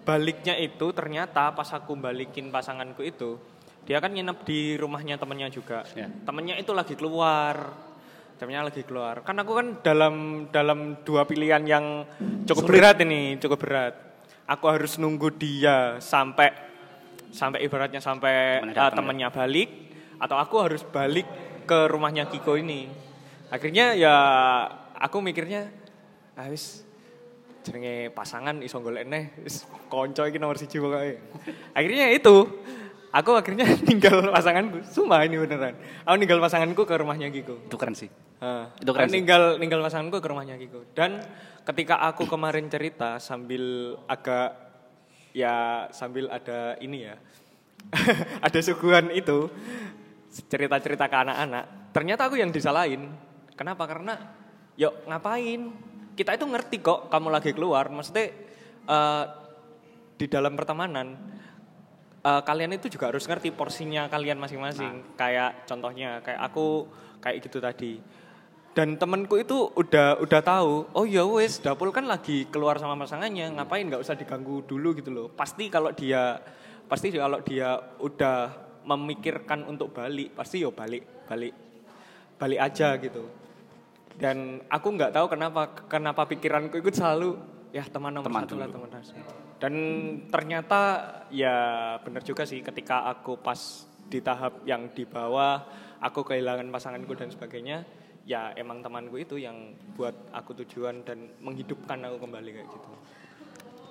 baliknya 0.04 0.60
itu 0.60 0.92
ternyata 0.92 1.56
pas 1.56 1.70
aku 1.72 1.96
balikin 1.96 2.52
pasanganku 2.52 3.04
itu 3.06 3.40
dia 3.88 3.98
kan 4.04 4.12
nginep 4.14 4.38
di 4.46 4.76
rumahnya 4.76 5.16
temennya 5.18 5.50
juga. 5.50 5.82
Ya. 5.96 6.12
temennya 6.28 6.60
itu 6.60 6.76
lagi 6.76 6.94
keluar 6.94 7.89
temennya 8.40 8.72
lagi 8.72 8.88
keluar 8.88 9.20
kan 9.22 9.36
aku 9.36 9.52
kan 9.52 9.68
dalam 9.84 10.48
dalam 10.48 11.04
dua 11.04 11.28
pilihan 11.28 11.62
yang 11.68 12.08
cukup 12.48 12.72
berat 12.72 12.98
ini 13.04 13.36
cukup 13.36 13.60
berat 13.60 13.94
aku 14.50 14.66
harus 14.66 14.98
nunggu 14.98 15.30
dia 15.36 16.00
sampai 16.00 16.70
sampai 17.30 17.62
ibaratnya 17.62 18.02
sampai 18.02 18.66
Temennya 18.66 18.74
uh, 18.74 18.78
datang, 18.90 19.06
temennya 19.06 19.30
balik 19.30 19.70
atau 20.20 20.36
aku 20.42 20.56
harus 20.60 20.82
balik 20.84 21.26
ke 21.64 21.86
rumahnya 21.86 22.26
Kiko 22.28 22.58
ini. 22.58 22.90
Akhirnya 23.54 23.94
ya 23.94 24.16
aku 24.98 25.22
mikirnya 25.22 25.70
ah 26.34 26.50
wis 26.50 26.82
jenenge 27.62 28.10
pasangan 28.16 28.64
iso 28.66 28.82
golek 28.82 29.06
neh 29.06 29.36
wis 29.46 29.70
konco 29.88 30.26
iki 30.26 30.42
nomor 30.42 30.58
siji 30.58 30.82
pokoke. 30.82 31.22
Akhirnya 31.78 32.10
itu 32.10 32.50
aku 33.10 33.32
akhirnya 33.38 33.66
ninggal 33.90 34.30
pasanganku. 34.34 34.86
Sumpah 34.86 35.26
ini 35.26 35.38
beneran. 35.42 35.76
Aku 36.06 36.16
ninggal 36.18 36.40
pasanganku 36.42 36.84
ke 36.86 36.96
rumahnya 36.98 37.28
Kiko. 37.34 37.66
Itu 37.66 37.78
keren 37.78 37.96
sih. 37.98 38.10
Ah, 38.40 38.70
Itu 38.78 38.94
keren 38.94 39.10
sih. 39.10 39.20
ninggal 39.20 39.58
ninggal 39.58 39.82
pasanganku 39.82 40.18
ke 40.22 40.28
rumahnya 40.30 40.56
Kiko. 40.58 40.86
Dan 40.94 41.22
ketika 41.66 42.02
aku 42.06 42.30
kemarin 42.30 42.70
cerita 42.70 43.18
sambil 43.18 43.96
agak 44.06 44.56
ya 45.34 45.88
sambil 45.94 46.30
ada 46.30 46.78
ini 46.82 47.10
ya. 47.10 47.16
ada 48.46 48.60
suguhan 48.60 49.10
itu 49.16 49.50
cerita-cerita 50.30 51.10
ke 51.10 51.18
anak-anak. 51.18 51.94
Ternyata 51.96 52.30
aku 52.30 52.38
yang 52.38 52.54
disalahin. 52.54 53.10
Kenapa? 53.58 53.90
Karena 53.90 54.14
yuk 54.78 55.10
ngapain? 55.10 55.74
Kita 56.14 56.36
itu 56.36 56.46
ngerti 56.46 56.84
kok 56.84 57.10
kamu 57.10 57.28
lagi 57.32 57.52
keluar. 57.56 57.90
Maksudnya 57.90 58.28
eh, 58.86 59.24
di 60.20 60.28
dalam 60.28 60.54
pertemanan 60.60 61.29
eh, 62.24 62.42
kalian 62.44 62.76
itu 62.76 62.92
juga 62.92 63.12
harus 63.12 63.24
ngerti 63.26 63.52
porsinya 63.56 64.08
kalian 64.12 64.40
masing-masing. 64.40 65.16
Kayak 65.16 65.64
contohnya 65.68 66.20
kayak 66.24 66.42
aku 66.44 66.88
kayak 67.24 67.38
gitu 67.46 67.60
tadi. 67.60 67.94
Dan 68.70 68.96
temenku 68.96 69.36
itu 69.36 69.74
udah 69.76 70.22
udah 70.22 70.42
tahu, 70.46 70.88
oh 70.94 71.04
ya 71.04 71.26
wes 71.26 71.60
Dapul 71.60 71.90
kan 71.90 72.06
lagi 72.06 72.48
keluar 72.48 72.78
sama 72.78 72.96
pasangannya, 72.96 73.52
ngapain 73.58 73.84
nggak 73.84 74.00
usah 74.00 74.16
diganggu 74.16 74.64
dulu 74.64 74.96
gitu 74.96 75.10
loh. 75.10 75.28
Pasti 75.34 75.68
kalau 75.68 75.92
dia 75.92 76.38
pasti 76.86 77.12
kalau 77.12 77.42
dia 77.42 77.76
udah 78.00 78.54
memikirkan 78.86 79.66
untuk 79.68 79.92
balik, 79.92 80.38
pasti 80.38 80.64
yo 80.64 80.72
balik, 80.72 81.28
balik. 81.28 81.54
Balik 82.40 82.60
aja 82.62 82.96
gitu. 83.02 83.28
Dan 84.16 84.64
aku 84.72 84.88
nggak 84.96 85.12
tahu 85.12 85.28
kenapa 85.28 85.62
kenapa 85.90 86.24
pikiranku 86.30 86.80
itu 86.80 86.94
selalu 86.94 87.36
ya 87.76 87.84
teman 87.90 88.16
nomor 88.16 88.32
Teman 88.32 88.44
satu 88.46 88.56
lah 88.56 88.68
teman 88.70 88.90
satu. 88.92 89.39
Dan 89.60 89.74
ternyata 90.32 90.80
ya 91.30 91.56
benar 92.00 92.24
juga 92.24 92.48
sih 92.48 92.64
ketika 92.64 93.04
aku 93.12 93.36
pas 93.36 93.84
di 94.08 94.24
tahap 94.24 94.64
yang 94.64 94.90
di 94.96 95.04
bawah 95.04 95.62
aku 96.00 96.24
kehilangan 96.24 96.72
pasanganku 96.72 97.14
dan 97.14 97.30
sebagainya 97.30 97.84
ya 98.24 98.56
emang 98.56 98.80
temanku 98.80 99.20
itu 99.20 99.36
yang 99.36 99.76
buat 100.00 100.16
aku 100.32 100.64
tujuan 100.64 101.04
dan 101.04 101.28
menghidupkan 101.44 102.00
aku 102.08 102.24
kembali 102.24 102.50
kayak 102.56 102.68
gitu. 102.72 102.90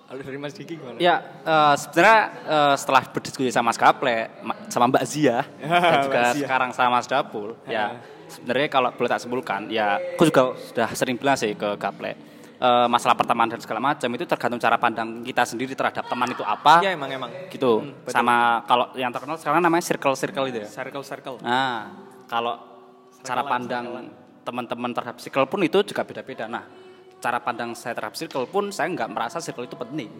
Kalau 0.09 0.25
dari 0.25 0.39
Mas 0.41 0.57
Diki 0.57 0.81
gimana? 0.81 0.97
Ya, 0.97 1.21
eh, 1.45 1.75
sebenarnya 1.77 2.21
eh, 2.49 2.75
setelah 2.81 3.03
berdiskusi 3.13 3.53
sama 3.53 3.69
Mas 3.69 3.77
Gaple, 3.77 4.17
ma- 4.41 4.57
sama 4.73 4.89
Mbak 4.89 5.05
Zia, 5.05 5.45
dan 5.93 5.99
juga 6.01 6.21
Zia. 6.33 6.49
sekarang 6.49 6.71
sama 6.73 6.97
Mas 6.97 7.05
Dapul, 7.05 7.53
ya 7.69 8.01
sebenarnya 8.33 8.69
kalau 8.73 8.89
boleh 8.97 9.11
tak 9.13 9.21
simpulkan, 9.21 9.69
ya 9.69 10.01
aku 10.01 10.33
juga 10.33 10.57
sudah 10.57 10.89
sering 10.97 11.21
bilang 11.21 11.37
sih 11.37 11.53
ke 11.53 11.77
Gaple, 11.77 12.17
eh, 12.59 12.87
masalah 12.87 13.15
pertemanan 13.15 13.55
dan 13.55 13.63
segala 13.63 13.81
macam 13.81 14.09
itu 14.11 14.25
tergantung 14.25 14.59
cara 14.59 14.77
pandang 14.77 15.23
kita 15.23 15.43
sendiri 15.43 15.73
terhadap 15.73 16.05
teman 16.05 16.29
itu 16.29 16.43
apa, 16.43 16.83
Ya 16.83 16.93
emang 16.93 17.09
emang. 17.09 17.31
gitu. 17.49 17.83
Hmm, 17.83 17.95
betul. 18.03 18.13
sama 18.13 18.35
kalau 18.67 18.91
yang 18.95 19.11
terkenal 19.11 19.37
sekarang 19.37 19.63
namanya 19.63 19.85
circle-circle 19.85 20.47
itu 20.49 20.59
ya. 20.63 20.69
Circle 20.69 21.03
circle. 21.03 21.37
Nah, 21.41 21.95
kalau 22.27 22.59
cara 23.21 23.43
pandang 23.43 24.11
teman-teman 24.43 24.91
terhadap 24.91 25.19
circle 25.19 25.47
pun 25.47 25.61
itu 25.61 25.79
juga 25.83 26.03
beda-beda. 26.03 26.47
Nah, 26.47 26.65
cara 27.19 27.39
pandang 27.39 27.75
saya 27.75 27.93
terhadap 27.93 28.15
circle 28.15 28.47
pun 28.47 28.71
saya 28.71 28.89
nggak 28.89 29.09
merasa 29.09 29.39
circle 29.39 29.65
itu 29.65 29.75
penting. 29.75 30.11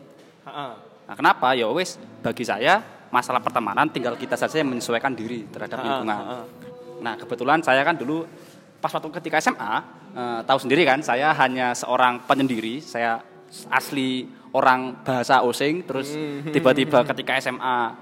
Ha-ha. 0.45 0.67
Nah, 1.09 1.15
kenapa? 1.17 1.55
Ya 1.55 1.65
wes, 1.69 1.97
bagi 2.21 2.45
saya 2.45 2.85
masalah 3.09 3.41
pertemanan 3.41 3.89
tinggal 3.89 4.13
kita 4.15 4.37
saja 4.37 4.61
yang 4.61 4.69
menyesuaikan 4.69 5.17
diri 5.17 5.49
terhadap 5.49 5.81
Ha-ha, 5.81 5.87
lingkungan. 5.89 6.19
Nah, 6.99 7.15
kebetulan 7.17 7.63
saya 7.65 7.81
kan 7.81 7.97
dulu 7.97 8.29
pas 8.79 8.91
waktu 8.91 9.09
ketika 9.17 9.41
SMA, 9.41 9.81
eh, 10.15 10.41
tahu 10.45 10.59
sendiri 10.61 10.83
kan, 10.85 11.01
saya 11.01 11.33
hanya 11.35 11.73
seorang 11.73 12.25
penyendiri, 12.25 12.81
saya 12.81 13.21
asli 13.73 14.29
orang 14.53 15.05
bahasa 15.05 15.41
osing, 15.45 15.85
terus 15.85 16.13
Hmm. 16.13 16.53
tiba-tiba 16.53 17.05
ketika 17.15 17.37
SMA 17.41 17.93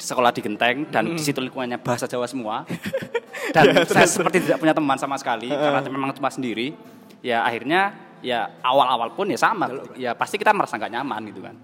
di 0.00 0.04
sekolah 0.08 0.32
di 0.32 0.40
Genteng 0.40 0.88
dan 0.88 1.12
di 1.12 1.20
situ 1.20 1.44
lingkungannya 1.44 1.76
bahasa 1.80 2.08
Jawa 2.08 2.24
semua. 2.24 2.64
dan 3.54 3.84
saya 3.84 4.08
seperti 4.08 4.48
tidak 4.48 4.56
punya 4.60 4.72
teman 4.72 4.96
sama 4.96 5.20
sekali 5.20 5.52
karena 5.52 5.80
memang 5.88 6.16
cuma 6.16 6.32
sendiri. 6.32 6.72
Ya 7.20 7.44
akhirnya 7.44 7.92
ya 8.24 8.48
awal-awal 8.64 9.12
pun 9.12 9.28
ya 9.28 9.36
sama, 9.36 9.68
ya 9.96 10.16
pasti 10.16 10.40
kita 10.40 10.56
merasa 10.56 10.80
nggak 10.80 10.92
nyaman 10.92 11.20
gitu 11.28 11.44
kan. 11.44 11.56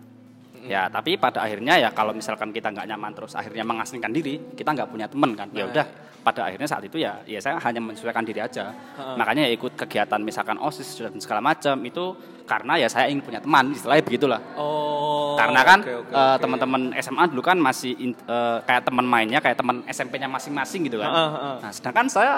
Ya, 0.67 0.91
tapi 0.91 1.15
pada 1.17 1.47
akhirnya 1.47 1.79
ya 1.79 1.89
kalau 1.95 2.11
misalkan 2.13 2.51
kita 2.51 2.75
nggak 2.75 2.87
nyaman 2.91 3.13
terus 3.15 3.33
akhirnya 3.39 3.63
mengasingkan 3.63 4.11
diri, 4.11 4.43
kita 4.59 4.75
nggak 4.75 4.89
punya 4.91 5.07
teman 5.07 5.33
kan. 5.39 5.49
Ya 5.55 5.71
udah, 5.71 5.87
pada 6.27 6.51
akhirnya 6.51 6.67
saat 6.67 6.83
itu 6.83 6.99
ya 6.99 7.23
ya 7.23 7.39
saya 7.39 7.63
hanya 7.63 7.79
menyesuaikan 7.79 8.27
diri 8.27 8.43
aja. 8.43 8.75
Makanya 9.15 9.47
ya 9.47 9.55
ikut 9.55 9.79
kegiatan 9.79 10.19
misalkan 10.19 10.59
OSIS 10.59 10.99
dan 10.99 11.15
segala 11.23 11.39
macam 11.39 11.79
itu 11.87 12.19
karena 12.47 12.79
ya 12.79 12.91
saya 12.91 13.07
ingin 13.11 13.23
punya 13.23 13.39
teman, 13.39 13.71
istilahnya 13.71 14.03
begitulah. 14.07 14.41
Oh. 14.59 15.35
karena 15.37 15.61
kan 15.69 15.79
oke, 15.85 15.95
oke, 16.01 16.13
eh, 16.17 16.17
oke. 16.17 16.41
teman-teman 16.41 16.83
SMA 16.97 17.25
dulu 17.29 17.43
kan 17.45 17.61
masih 17.61 17.93
in- 18.01 18.17
eh, 18.17 18.59
kayak 18.65 18.89
teman 18.89 19.05
mainnya 19.05 19.37
kayak 19.45 19.61
teman 19.61 19.85
SMP-nya 19.85 20.33
masing-masing 20.33 20.89
gitu 20.89 20.97
kan. 20.97 21.13
Heeh. 21.13 21.55
Nah, 21.61 21.71
sedangkan 21.77 22.09
saya 22.09 22.33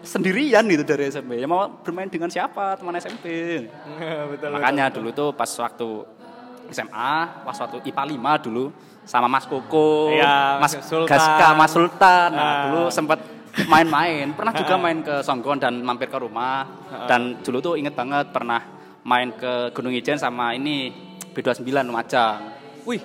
sendirian 0.00 0.64
gitu 0.64 0.80
dari 0.86 1.12
SMP. 1.12 1.36
Ya 1.36 1.44
mau 1.44 1.68
bermain 1.84 2.08
dengan 2.08 2.32
siapa 2.32 2.80
teman 2.80 2.96
SMP. 2.96 3.26
betul. 4.32 4.48
Makanya 4.56 4.88
dulu 4.88 5.12
tuh 5.12 5.28
pas 5.36 5.50
waktu 5.60 5.88
SMA, 6.70 7.12
pas 7.42 7.56
waktu 7.56 7.80
IPA 7.84 8.04
5 8.10 8.44
dulu 8.44 8.64
sama 9.02 9.24
Mas 9.26 9.44
Koko, 9.44 10.12
Iya, 10.12 10.58
Mas 10.58 10.76
Sultan. 10.78 11.08
Gaska, 11.08 11.48
Mas 11.54 11.70
Sultan. 11.70 12.28
Nah, 12.30 12.44
Ah. 12.44 12.56
dulu 12.66 12.82
sempat 12.88 13.18
main-main. 13.64 14.30
Pernah 14.30 14.52
juga 14.52 14.74
main 14.76 15.00
ke 15.00 15.20
Songgon 15.20 15.56
dan 15.56 15.80
mampir 15.80 16.06
ke 16.06 16.16
rumah. 16.16 16.68
Dan 17.04 17.40
dulu 17.40 17.58
tuh 17.58 17.74
inget 17.74 17.92
banget 17.92 18.28
pernah 18.28 18.60
main 19.02 19.32
ke 19.32 19.72
Gunung 19.72 19.90
Ijen 19.90 20.14
sama 20.14 20.52
ini 20.52 20.92
B29 21.32 21.64
Lumajang. 21.82 22.52
Wih, 22.84 23.00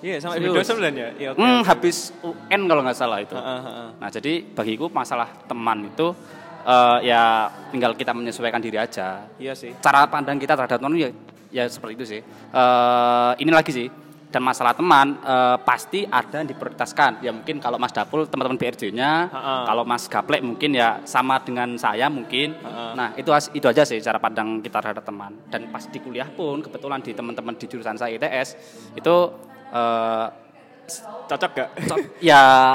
iya 0.00 0.16
sama 0.18 0.34
Serius. 0.34 0.48
video 0.48 0.62
sembilan 0.64 0.92
ya. 0.94 1.08
Iya, 1.12 1.28
oke. 1.32 1.38
Hmm, 1.38 1.60
habis 1.62 1.96
UN 2.20 2.62
kalau 2.64 2.80
nggak 2.80 2.96
salah 2.96 3.18
itu. 3.18 3.34
Heeh, 3.34 3.60
heeh. 3.60 3.88
Nah, 3.96 4.08
jadi 4.08 4.32
bagiku 4.46 4.86
masalah 4.88 5.28
teman 5.44 5.84
itu 5.84 6.14
eh, 6.60 6.98
ya 7.02 7.48
tinggal 7.70 7.94
kita 7.94 8.12
menyesuaikan 8.12 8.60
diri 8.60 8.76
aja 8.76 9.24
Iya 9.36 9.54
sih. 9.54 9.72
cara 9.78 10.04
pandang 10.04 10.36
kita 10.36 10.52
terhadap 10.52 10.76
teman 10.76 10.92
ya 10.94 11.08
ya 11.50 11.64
seperti 11.66 11.92
itu 11.98 12.04
sih. 12.04 12.20
Eh 12.24 13.32
ini 13.40 13.52
lagi 13.52 13.72
sih. 13.72 13.88
Dan 14.28 14.44
masalah 14.44 14.76
teman 14.76 15.16
eh, 15.24 15.56
pasti 15.64 16.04
ada 16.04 16.44
yang 16.44 16.48
diprioritaskan. 16.52 17.24
Ya 17.24 17.32
mungkin 17.32 17.64
kalau 17.64 17.80
Mas 17.80 17.96
Dapul 17.96 18.28
teman-teman 18.28 18.60
BRJ-nya, 18.60 19.32
kalau 19.64 19.88
Mas 19.88 20.04
Gaplek 20.04 20.44
mungkin 20.44 20.76
ya 20.76 21.00
sama 21.08 21.40
dengan 21.40 21.80
saya 21.80 22.12
mungkin. 22.12 22.52
Ha-ha. 22.60 22.92
Nah, 22.92 23.08
itu 23.16 23.32
itu 23.56 23.64
aja 23.64 23.88
sih 23.88 23.96
cara 24.04 24.20
pandang 24.20 24.60
kita 24.60 24.84
terhadap 24.84 25.00
teman. 25.00 25.32
Dan 25.48 25.72
pas 25.72 25.80
di 25.88 25.96
kuliah 25.96 26.28
pun 26.28 26.60
kebetulan 26.60 27.00
di 27.00 27.16
teman-teman 27.16 27.56
di 27.56 27.64
jurusan 27.72 27.96
saya 27.96 28.20
ITS 28.20 28.48
itu 29.00 29.16
eh, 29.72 30.26
Cocok 31.28 31.50
gak? 31.52 31.68
Co- 31.84 32.00
ya 32.24 32.72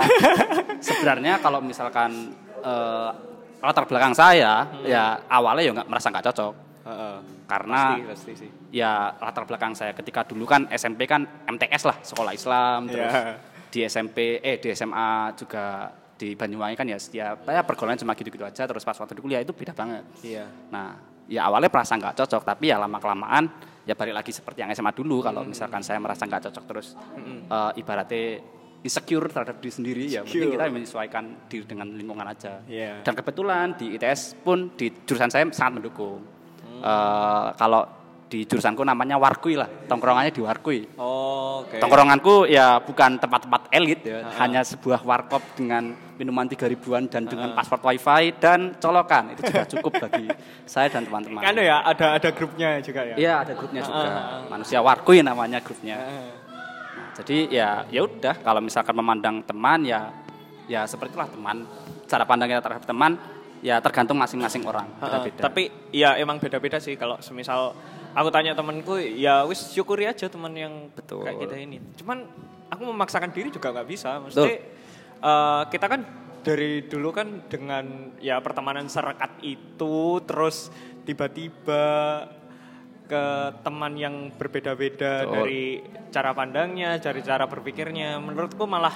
sebenarnya 0.77 1.41
kalau 1.41 1.61
misalkan 1.61 2.33
eh, 2.61 3.09
latar 3.57 3.85
belakang 3.89 4.13
saya 4.13 4.67
ya 4.83 5.17
awalnya 5.25 5.63
ya 5.65 5.71
nggak 5.73 5.89
merasa 5.89 6.11
nggak 6.13 6.25
cocok 6.29 6.53
Heeh. 6.83 7.17
karena 7.47 7.81
Pasti, 7.95 8.03
pasti 8.11 8.31
sih. 8.43 8.49
ya 8.71 9.15
latar 9.15 9.43
belakang 9.43 9.71
saya 9.71 9.91
ketika 9.91 10.23
dulu 10.23 10.43
kan 10.43 10.67
SMP 10.69 11.07
kan 11.07 11.23
MTS 11.47 11.83
lah 11.83 11.97
sekolah 11.99 12.31
Islam 12.31 12.87
terus 12.87 13.07
Iya. 13.07 13.33
di 13.67 13.79
SMP 13.83 14.17
eh 14.37 14.59
di 14.59 14.67
SMA 14.69 15.09
juga 15.33 15.87
di 16.13 16.35
Banyuwangi 16.35 16.75
kan 16.75 16.85
ya 16.85 16.95
setiap 16.95 17.43
ya 17.43 17.63
pergaulan 17.63 17.95
cuma 17.95 18.13
gitu-gitu 18.13 18.43
aja 18.43 18.63
terus 18.63 18.83
pas 18.83 18.93
waktu 18.93 19.15
di 19.15 19.21
kuliah 19.21 19.39
itu 19.39 19.51
beda 19.51 19.71
banget 19.71 20.03
Iya. 20.21 20.45
Nah, 20.69 20.95
ya 21.25 21.47
awalnya 21.47 21.67
merasa 21.67 21.95
nggak 21.95 22.15
cocok, 22.15 22.43
tapi 22.45 22.67
ya 22.67 22.77
lama 22.77 22.99
kelamaan 22.99 23.47
ya 23.83 23.95
balik 23.95 24.13
lagi 24.13 24.31
seperti 24.31 24.59
yang 24.59 24.71
SMA 24.71 24.91
dulu. 24.91 25.19
Kalau 25.19 25.43
misalkan 25.43 25.79
saya 25.81 25.99
merasa 25.99 26.23
nggak 26.23 26.47
cocok 26.47 26.63
terus, 26.67 26.95
eh, 27.47 27.71
ibaratnya 27.75 28.39
insecure 28.79 29.27
terhadap 29.27 29.57
diri 29.57 29.71
sendiri, 29.71 30.03
ya 30.05 30.21
mungkin 30.21 30.51
kita 30.51 30.63
menyesuaikan 30.69 31.23
diri 31.47 31.63
dengan 31.63 31.87
lingkungan 31.89 32.27
aja. 32.27 32.59
Iya. 32.67 32.99
Dan 33.01 33.15
kebetulan 33.15 33.71
di 33.73 33.95
ITS 33.95 34.35
pun 34.37 34.75
di 34.75 34.91
jurusan 35.03 35.31
saya 35.31 35.47
sangat 35.49 35.79
mendukung. 35.79 36.19
Eh, 36.83 37.47
kalau 37.55 37.87
di 38.27 38.43
jurusanku 38.43 38.81
namanya 38.81 39.15
Warkui 39.15 39.53
lah, 39.55 39.69
tongkrongannya 39.87 40.33
di 40.33 40.41
Warkui. 40.41 40.97
Oh, 40.97 41.61
oke. 41.63 41.77
Tongkronganku 41.77 42.49
ya 42.49 42.81
bukan 42.81 43.15
tempat-tempat 43.15 43.69
elit 43.69 44.01
ya, 44.01 44.25
hanya 44.41 44.65
sebuah 44.65 45.05
warkop 45.05 45.39
dengan 45.53 45.93
minuman 46.17 46.49
tiga 46.49 46.65
ribuan 46.65 47.05
dan 47.05 47.23
dengan 47.23 47.53
password 47.53 47.85
wifi 47.85 48.33
dan 48.35 48.73
colokan 48.81 49.31
itu 49.31 49.47
juga 49.47 49.63
cukup 49.69 49.91
bagi 50.01 50.25
saya 50.67 50.89
dan 50.89 51.05
teman-teman. 51.05 51.39
Kan 51.39 51.55
ya 51.55 51.85
ada 51.85 52.17
ada 52.17 52.29
grupnya 52.33 52.81
juga 52.81 53.05
ya. 53.05 53.15
Iya 53.15 53.33
ada 53.45 53.53
grupnya 53.53 53.81
juga, 53.85 54.07
Ah. 54.09 54.41
manusia 54.49 54.81
warkui 54.81 55.21
namanya 55.21 55.61
grupnya. 55.61 55.95
Heeh. 56.01 56.29
Nah, 56.97 57.07
jadi 57.13 57.37
ya 57.47 57.69
ya 57.87 58.01
udah 58.01 58.41
kalau 58.41 58.59
misalkan 58.59 58.97
memandang 58.97 59.45
teman 59.45 59.85
ya 59.85 60.09
ya 60.65 60.83
seperti 60.83 61.13
itulah 61.13 61.29
teman. 61.29 61.69
Cara 62.09 62.25
pandang 62.25 62.49
kita 62.49 62.65
terhadap 62.65 62.83
teman 62.83 63.13
ya 63.63 63.79
tergantung 63.79 64.19
masing-masing 64.19 64.67
orang 64.67 64.85
beda-beda. 64.99 65.41
Tapi 65.47 65.63
ya 65.95 66.19
emang 66.19 66.37
beda-beda 66.37 66.83
sih 66.83 66.99
kalau 66.99 67.15
semisal 67.23 67.71
aku 68.11 68.29
tanya 68.29 68.51
temanku 68.51 68.99
ya 68.99 69.47
wis 69.47 69.71
syukuri 69.71 70.03
aja 70.03 70.27
teman 70.27 70.51
yang 70.51 70.91
Betul. 70.91 71.23
kayak 71.23 71.39
kita 71.47 71.55
ini. 71.55 71.77
Cuman 71.95 72.27
aku 72.67 72.83
memaksakan 72.91 73.31
diri 73.31 73.47
juga 73.49 73.71
nggak 73.71 73.87
bisa. 73.87 74.19
Mesti 74.19 74.51
uh, 75.23 75.63
kita 75.71 75.87
kan 75.87 76.01
dari 76.43 76.83
dulu 76.91 77.15
kan 77.15 77.47
dengan 77.47 78.11
ya 78.19 78.43
pertemanan 78.43 78.91
serekat 78.91 79.39
itu 79.39 80.19
terus 80.27 80.67
tiba-tiba 81.07 81.83
ke 83.07 83.23
teman 83.63 83.95
yang 83.95 84.15
berbeda-beda 84.35 85.23
dari 85.27 85.79
cara 86.11 86.35
pandangnya, 86.35 86.99
dari 86.99 87.23
cara 87.23 87.47
berpikirnya. 87.47 88.19
Menurutku 88.19 88.67
malah 88.67 88.91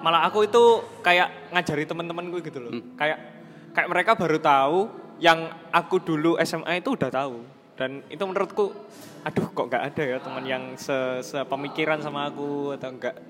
malah 0.00 0.24
aku 0.24 0.48
itu 0.48 0.64
kayak 1.04 1.52
ngajari 1.52 1.84
teman-temanku 1.84 2.40
gitu 2.40 2.64
loh. 2.64 2.72
Hmm. 2.72 2.96
Kayak 2.96 3.35
kayak 3.76 3.88
mereka 3.92 4.16
baru 4.16 4.40
tahu 4.40 4.78
yang 5.20 5.52
aku 5.68 6.00
dulu 6.00 6.40
SMA 6.40 6.80
itu 6.80 6.96
udah 6.96 7.12
tahu. 7.12 7.44
Dan 7.76 8.00
itu 8.08 8.24
menurutku 8.24 8.72
aduh 9.20 9.52
kok 9.52 9.68
nggak 9.68 9.84
ada 9.92 10.02
ya 10.06 10.18
teman 10.22 10.44
yang 10.48 10.64
se, 10.80 11.20
sepemikiran 11.20 12.00
sama 12.00 12.32
aku 12.32 12.72
atau 12.72 12.88
enggak 12.88 13.20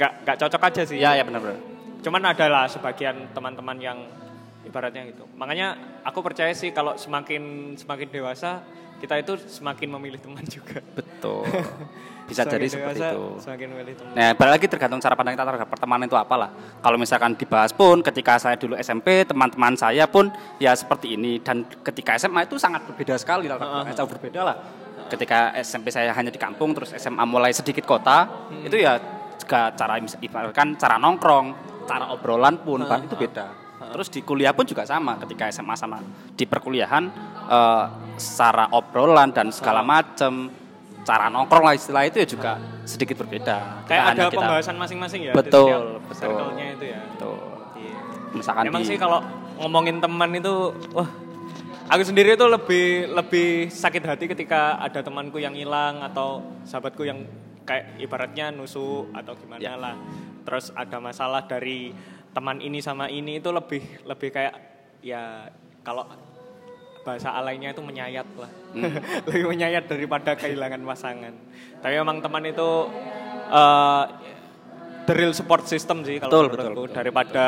nggak 0.00 0.12
nggak 0.24 0.36
cocok 0.40 0.62
aja 0.72 0.82
sih. 0.88 0.96
Ya 0.96 1.12
ya 1.12 1.22
benar-benar 1.28 1.70
cuman 2.00 2.22
adalah 2.32 2.64
sebagian 2.66 3.32
teman-teman 3.36 3.76
yang 3.76 3.98
ibaratnya 4.64 5.08
gitu. 5.08 5.24
Makanya 5.36 6.00
aku 6.04 6.24
percaya 6.24 6.52
sih 6.52 6.72
kalau 6.72 6.96
semakin 6.96 7.76
semakin 7.76 8.08
dewasa 8.08 8.64
kita 9.00 9.16
itu 9.16 9.32
semakin 9.48 9.88
memilih 9.96 10.20
teman 10.20 10.44
juga. 10.44 10.84
Betul. 10.92 11.48
Bisa 12.30 12.46
jadi 12.46 12.62
seperti 12.68 13.00
itu. 13.00 13.24
Semakin 13.42 13.66
memilih 13.74 13.94
teman. 13.96 14.12
Nah, 14.14 14.30
balik 14.36 14.52
lagi 14.60 14.66
tergantung 14.70 15.00
cara 15.02 15.16
pandang 15.16 15.34
kita 15.34 15.44
terhadap 15.48 15.68
pertemanan 15.72 16.04
itu 16.06 16.14
apalah. 16.14 16.52
Kalau 16.78 16.96
misalkan 17.00 17.34
dibahas 17.34 17.72
pun 17.74 18.04
ketika 18.04 18.38
saya 18.38 18.54
dulu 18.60 18.76
SMP, 18.78 19.24
teman-teman 19.26 19.74
saya 19.74 20.04
pun 20.06 20.28
ya 20.60 20.76
seperti 20.76 21.16
ini 21.16 21.40
dan 21.40 21.64
ketika 21.82 22.14
SMA 22.20 22.46
itu 22.46 22.60
sangat 22.60 22.86
berbeda 22.86 23.16
sekali 23.18 23.48
lah. 23.48 23.58
Uh 23.58 23.82
-huh. 23.82 23.96
Jauh 23.96 24.06
berbeda 24.06 24.40
lah. 24.46 24.56
Ketika 25.10 25.50
SMP 25.58 25.90
saya 25.90 26.14
hanya 26.14 26.30
di 26.30 26.38
kampung 26.38 26.70
terus 26.70 26.94
SMA 26.94 27.26
mulai 27.26 27.50
sedikit 27.50 27.82
kota, 27.82 28.30
hmm. 28.46 28.68
itu 28.70 28.78
ya 28.78 28.94
juga 29.50 29.74
cara 29.74 29.98
ibaratkan 29.98 30.78
cara 30.78 30.94
nongkrong, 31.02 31.46
cara 31.90 32.14
obrolan 32.14 32.62
pun 32.62 32.86
uh, 32.86 33.00
itu 33.02 33.18
beda. 33.18 33.59
Terus 33.90 34.08
di 34.08 34.20
kuliah 34.22 34.54
pun 34.54 34.64
juga 34.64 34.86
sama 34.86 35.18
ketika 35.20 35.50
SMA 35.50 35.74
sama 35.74 35.98
di 36.34 36.44
perkuliahan 36.46 37.04
uh, 37.50 37.84
secara 38.16 38.70
obrolan 38.72 39.34
dan 39.34 39.50
segala 39.50 39.82
macam 39.82 40.50
cara 41.00 41.26
nongkrong 41.32 41.64
lah 41.64 41.74
istilah 41.74 42.02
itu 42.06 42.22
ya 42.22 42.26
juga 42.28 42.52
sedikit 42.86 43.20
berbeda. 43.24 43.86
Kayak 43.88 44.04
ada 44.14 44.22
kita, 44.28 44.38
pembahasan 44.38 44.76
masing-masing 44.78 45.20
ya. 45.30 45.32
Betul, 45.34 45.98
betul. 46.06 46.54
Itu 46.56 46.84
ya. 46.86 47.00
Betul. 47.16 47.38
Iya. 47.76 47.98
Misalkan 48.36 48.64
Emang 48.68 48.82
di, 48.84 48.88
sih 48.88 48.96
kalau 49.00 49.18
ngomongin 49.60 49.98
teman 49.98 50.30
itu 50.36 50.72
wah 50.94 51.08
aku 51.90 52.02
sendiri 52.06 52.38
itu 52.38 52.46
lebih 52.46 53.10
lebih 53.10 53.50
sakit 53.68 54.02
hati 54.06 54.24
ketika 54.30 54.78
ada 54.78 55.02
temanku 55.02 55.42
yang 55.42 55.52
hilang 55.52 56.00
atau 56.06 56.40
sahabatku 56.62 57.02
yang 57.02 57.26
kayak 57.66 57.98
ibaratnya 58.00 58.54
nusuk 58.54 59.10
atau 59.12 59.34
gimana 59.36 59.60
ya. 59.60 59.74
lah 59.76 59.94
terus 60.46 60.72
ada 60.72 60.98
masalah 60.98 61.44
dari 61.44 61.92
teman 62.30 62.62
ini 62.62 62.78
sama 62.78 63.10
ini 63.10 63.42
itu 63.42 63.50
lebih 63.50 64.06
lebih 64.06 64.28
kayak 64.30 64.54
ya 65.02 65.50
kalau 65.82 66.06
bahasa 67.00 67.32
alainya 67.32 67.72
itu 67.72 67.82
menyayat 67.82 68.28
lah. 68.36 68.50
Hmm. 68.76 68.92
lebih 69.26 69.44
menyayat 69.50 69.84
daripada 69.88 70.36
kehilangan 70.36 70.80
pasangan. 70.84 71.34
Tapi 71.80 71.94
memang 71.96 72.20
teman 72.20 72.44
itu 72.44 72.70
uh, 73.50 74.04
the 75.08 75.14
real 75.16 75.32
support 75.32 75.64
system 75.64 76.04
sih 76.04 76.20
kalau 76.20 76.30
betul, 76.30 76.44
menurutku. 76.52 76.68
betul, 76.68 76.84
betul. 76.86 76.96
daripada 76.96 77.46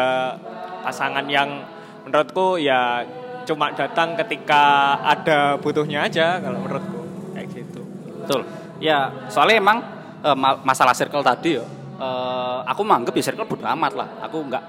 pasangan 0.82 1.24
yang 1.28 1.62
menurutku 2.02 2.58
ya 2.58 3.06
cuma 3.42 3.74
datang 3.74 4.14
ketika 4.18 4.96
ada 5.02 5.60
butuhnya 5.60 6.08
aja 6.08 6.40
kalau 6.40 6.58
menurutku. 6.64 7.00
Kayak 7.36 7.46
gitu. 7.52 7.82
Betul. 8.24 8.42
Ya 8.82 9.28
soalnya 9.28 9.56
emang 9.62 9.78
uh, 10.24 10.36
masalah 10.64 10.96
circle 10.96 11.22
tadi 11.22 11.60
ya 11.60 11.64
uh, 12.02 12.58
aku 12.66 12.82
menganggap 12.82 13.14
ya 13.14 13.24
circle 13.30 13.46
bodo 13.46 13.64
amat 13.64 13.92
lah. 13.94 14.08
Aku 14.26 14.42
nggak 14.42 14.64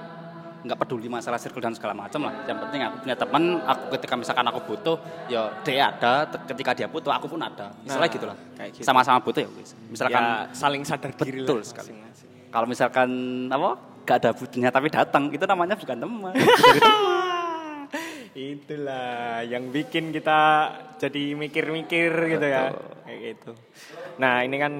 nggak 0.64 0.78
peduli 0.80 1.12
masalah 1.12 1.36
circle 1.36 1.60
dan 1.60 1.76
segala 1.76 1.92
macam 1.92 2.24
lah. 2.24 2.32
Yang 2.48 2.58
penting 2.64 2.80
aku 2.88 2.96
punya 3.04 3.16
teman, 3.18 3.42
aku 3.68 3.82
ketika 4.00 4.14
misalkan 4.16 4.46
aku 4.48 4.60
butuh, 4.64 4.96
ya 5.28 5.52
dia 5.60 5.92
ada. 5.92 6.24
Ketika 6.24 6.72
dia 6.72 6.88
butuh, 6.88 7.12
aku 7.12 7.28
pun 7.28 7.40
ada. 7.44 7.74
Misalnya 7.84 8.08
nah, 8.08 8.14
gitulah. 8.16 8.36
Gitu. 8.72 8.86
Sama-sama 8.86 9.20
butuh 9.20 9.44
ya. 9.44 9.50
Misalkan 9.92 10.24
ya, 10.24 10.48
saling 10.56 10.82
sadar 10.88 11.12
diri 11.20 11.44
betul 11.44 11.60
lah. 11.60 11.68
sekali. 11.68 11.92
Kalau 12.48 12.66
misalkan 12.70 13.10
apa 13.50 13.70
gak 14.06 14.16
ada 14.24 14.30
butuhnya 14.32 14.70
tapi 14.72 14.88
datang, 14.88 15.28
itu 15.34 15.44
namanya 15.44 15.74
bukan 15.76 15.96
teman. 16.00 16.32
Itulah 18.34 19.46
yang 19.46 19.70
bikin 19.70 20.10
kita 20.10 20.70
jadi 20.98 21.38
mikir-mikir 21.38 22.10
gitu 22.34 22.46
ya. 22.46 22.74
Kayak 23.06 23.18
gitu. 23.20 23.50
Nah, 24.18 24.42
ini 24.42 24.56
kan 24.58 24.72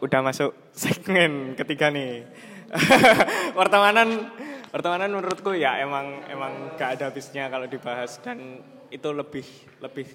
udah 0.00 0.20
masuk 0.24 0.69
segmen 0.80 1.52
ketiga 1.52 1.92
nih. 1.92 2.24
pertemanan 3.58 4.32
pertemanan 4.72 5.10
menurutku 5.12 5.52
ya 5.52 5.82
emang 5.82 6.24
emang 6.30 6.78
gak 6.78 6.96
ada 6.96 7.10
habisnya 7.10 7.50
kalau 7.50 7.66
dibahas 7.66 8.22
dan 8.22 8.62
itu 8.88 9.10
lebih 9.10 9.44
lebih 9.82 10.06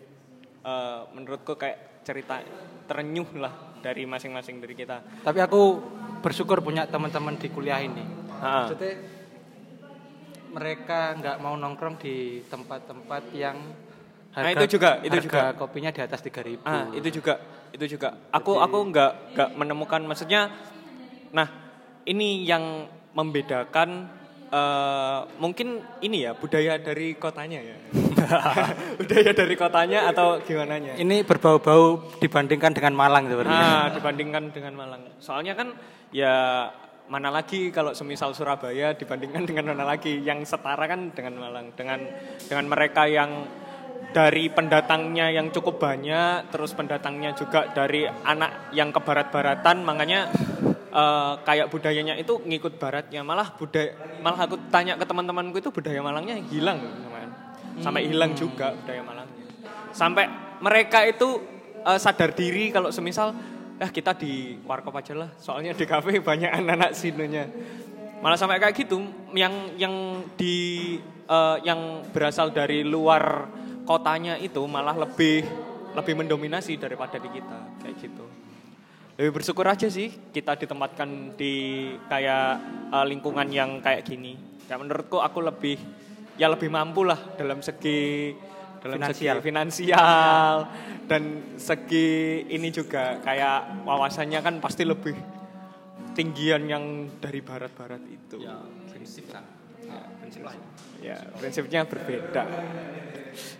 uh, 0.66 1.06
menurutku 1.14 1.60
kayak 1.60 2.02
cerita 2.02 2.42
terenyuh 2.90 3.30
lah 3.38 3.78
dari 3.86 4.10
masing-masing 4.10 4.58
dari 4.58 4.74
kita. 4.74 5.22
Tapi 5.22 5.40
aku 5.46 5.62
bersyukur 6.26 6.66
punya 6.66 6.90
teman-teman 6.90 7.38
di 7.38 7.48
kuliah 7.54 7.86
ini. 7.86 8.02
Ha. 8.42 8.66
Maksudnya 8.66 8.94
mereka 10.56 11.14
nggak 11.20 11.38
mau 11.44 11.54
nongkrong 11.60 12.00
di 12.02 12.42
tempat-tempat 12.48 13.24
yang 13.36 13.58
harga, 14.36 14.44
nah, 14.44 14.52
itu 14.52 14.66
juga 14.76 14.90
itu 15.00 15.16
harga 15.16 15.24
juga. 15.24 15.42
kopinya 15.56 15.92
di 15.96 16.02
atas 16.04 16.20
3000. 16.20 16.60
Ah, 16.68 16.92
itu 16.92 17.10
juga 17.10 17.34
itu 17.72 17.86
juga. 17.96 18.10
Aku 18.36 18.60
Jadi, 18.60 18.66
aku 18.68 18.78
nggak 18.92 19.12
nggak 19.36 19.50
menemukan 19.56 20.02
maksudnya 20.04 20.52
nah 21.32 21.48
ini 22.08 22.44
yang 22.44 22.88
membedakan 23.16 24.12
uh, 24.52 25.20
mungkin 25.40 25.82
ini 26.04 26.28
ya 26.28 26.32
budaya 26.36 26.78
dari 26.78 27.16
kotanya 27.16 27.60
ya. 27.64 27.78
Budaya 29.00 29.32
dari 29.38 29.54
kotanya 29.54 30.10
atau 30.10 30.42
gimana 30.42 30.82
nya? 30.82 30.94
Ini 30.98 31.22
berbau-bau 31.24 32.18
dibandingkan 32.18 32.74
dengan 32.74 32.98
Malang 32.98 33.30
sebenarnya. 33.30 33.68
Ah 33.70 33.86
dibandingkan 33.94 34.50
dengan 34.50 34.74
Malang. 34.74 35.02
Soalnya 35.22 35.54
kan 35.54 35.78
ya 36.10 36.68
mana 37.06 37.30
lagi 37.30 37.70
kalau 37.70 37.94
semisal 37.94 38.34
Surabaya 38.34 38.98
dibandingkan 38.98 39.46
dengan 39.46 39.78
mana 39.78 39.86
lagi? 39.86 40.26
Yang 40.26 40.58
setara 40.58 40.90
kan 40.90 41.14
dengan 41.14 41.38
Malang 41.38 41.70
dengan 41.78 42.02
dengan 42.50 42.66
mereka 42.66 43.06
yang 43.06 43.46
dari 44.16 44.48
pendatangnya 44.48 45.28
yang 45.28 45.52
cukup 45.52 45.76
banyak, 45.76 46.48
terus 46.48 46.72
pendatangnya 46.72 47.36
juga 47.36 47.68
dari 47.76 48.08
anak 48.08 48.72
yang 48.72 48.96
ke 48.96 49.04
barat-baratan, 49.04 49.84
makanya 49.84 50.32
uh, 50.96 51.36
kayak 51.44 51.68
budayanya 51.68 52.16
itu 52.16 52.40
ngikut 52.40 52.80
baratnya. 52.80 53.28
Malah 53.28 53.52
budaya, 53.60 53.92
malah 54.24 54.48
aku 54.48 54.56
tanya 54.72 54.96
ke 54.96 55.04
teman-temanku 55.04 55.60
itu 55.60 55.68
budaya 55.68 56.00
Malangnya 56.00 56.40
hilang, 56.48 56.80
teman. 56.80 57.28
Sampai 57.84 58.08
hmm. 58.08 58.10
hilang 58.16 58.32
juga 58.40 58.72
budaya 58.72 59.04
Malangnya. 59.04 59.44
Sampai 59.92 60.32
mereka 60.64 61.04
itu 61.04 61.44
uh, 61.84 62.00
sadar 62.00 62.32
diri 62.32 62.72
kalau 62.72 62.96
semisal, 62.96 63.36
ya 63.84 63.92
kita 63.92 64.16
di 64.16 64.64
warkop 64.64 64.96
aja 64.96 65.12
lah, 65.12 65.36
soalnya 65.36 65.76
di 65.76 65.84
kafe 65.84 66.24
banyak 66.24 66.56
anak-anak 66.56 66.96
sinunya. 66.96 67.52
Malah 68.24 68.40
sampai 68.40 68.64
kayak 68.64 68.80
gitu, 68.80 69.04
yang 69.36 69.76
yang 69.76 70.24
di 70.40 70.96
uh, 71.28 71.60
yang 71.68 72.08
berasal 72.16 72.56
dari 72.56 72.80
luar 72.88 73.52
kotanya 73.86 74.36
itu 74.42 74.60
malah 74.66 74.98
lebih 74.98 75.46
lebih 75.96 76.14
mendominasi 76.20 76.76
daripada 76.76 77.16
di 77.16 77.30
kita 77.32 77.60
kayak 77.80 77.96
gitu. 78.02 78.26
Lebih 79.16 79.32
bersyukur 79.32 79.64
aja 79.64 79.88
sih 79.88 80.12
kita 80.12 80.60
ditempatkan 80.60 81.40
di 81.40 81.88
kayak 82.12 82.60
uh, 82.92 83.06
lingkungan 83.08 83.48
yang 83.48 83.80
kayak 83.80 84.04
gini. 84.04 84.36
Ya 84.68 84.76
menurutku 84.76 85.24
aku 85.24 85.40
lebih 85.40 85.80
ya 86.36 86.52
lebih 86.52 86.68
mampu 86.68 87.08
lah 87.08 87.16
dalam 87.40 87.64
segi 87.64 88.36
dalam 88.84 89.00
finansial. 89.00 89.40
segi 89.40 89.46
finansial. 89.48 90.56
dan 91.08 91.24
segi 91.56 92.44
ini 92.52 92.68
juga. 92.76 93.24
Kayak 93.24 93.88
wawasannya 93.88 94.40
kan 94.44 94.60
pasti 94.60 94.84
lebih 94.84 95.16
tinggian 96.12 96.68
yang 96.68 96.84
dari 97.24 97.40
barat-barat 97.40 98.04
itu. 98.12 98.44
Ya 98.44 98.60
prinsip 98.92 99.32
kan 99.32 99.55
ya, 100.44 100.52
prinsip 100.52 101.04
ya 101.04 101.18
prinsipnya 101.38 101.82
berbeda 101.88 102.44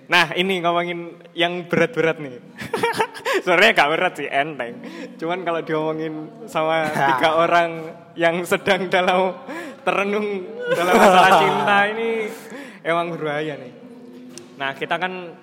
Nah 0.06 0.38
ini 0.38 0.62
ngomongin 0.62 1.18
yang 1.34 1.66
berat-berat 1.66 2.22
nih. 2.22 2.38
Sebenarnya 3.44 3.72
gak 3.76 3.90
berat 3.92 4.14
sih, 4.16 4.28
enteng. 4.30 4.80
Cuman 5.20 5.42
kalau 5.44 5.62
diomongin 5.66 6.30
sama 6.48 6.88
tiga 6.88 7.30
orang 7.44 7.70
yang 8.16 8.46
sedang 8.46 8.88
dalam 8.88 9.36
terenung 9.86 10.46
dalam 10.74 10.94
masalah 10.98 11.32
cinta 11.42 11.78
ini 11.94 12.10
emang 12.86 13.14
berbahaya 13.14 13.60
nih. 13.60 13.74
Nah 14.56 14.72
kita 14.78 14.96
kan 14.98 15.36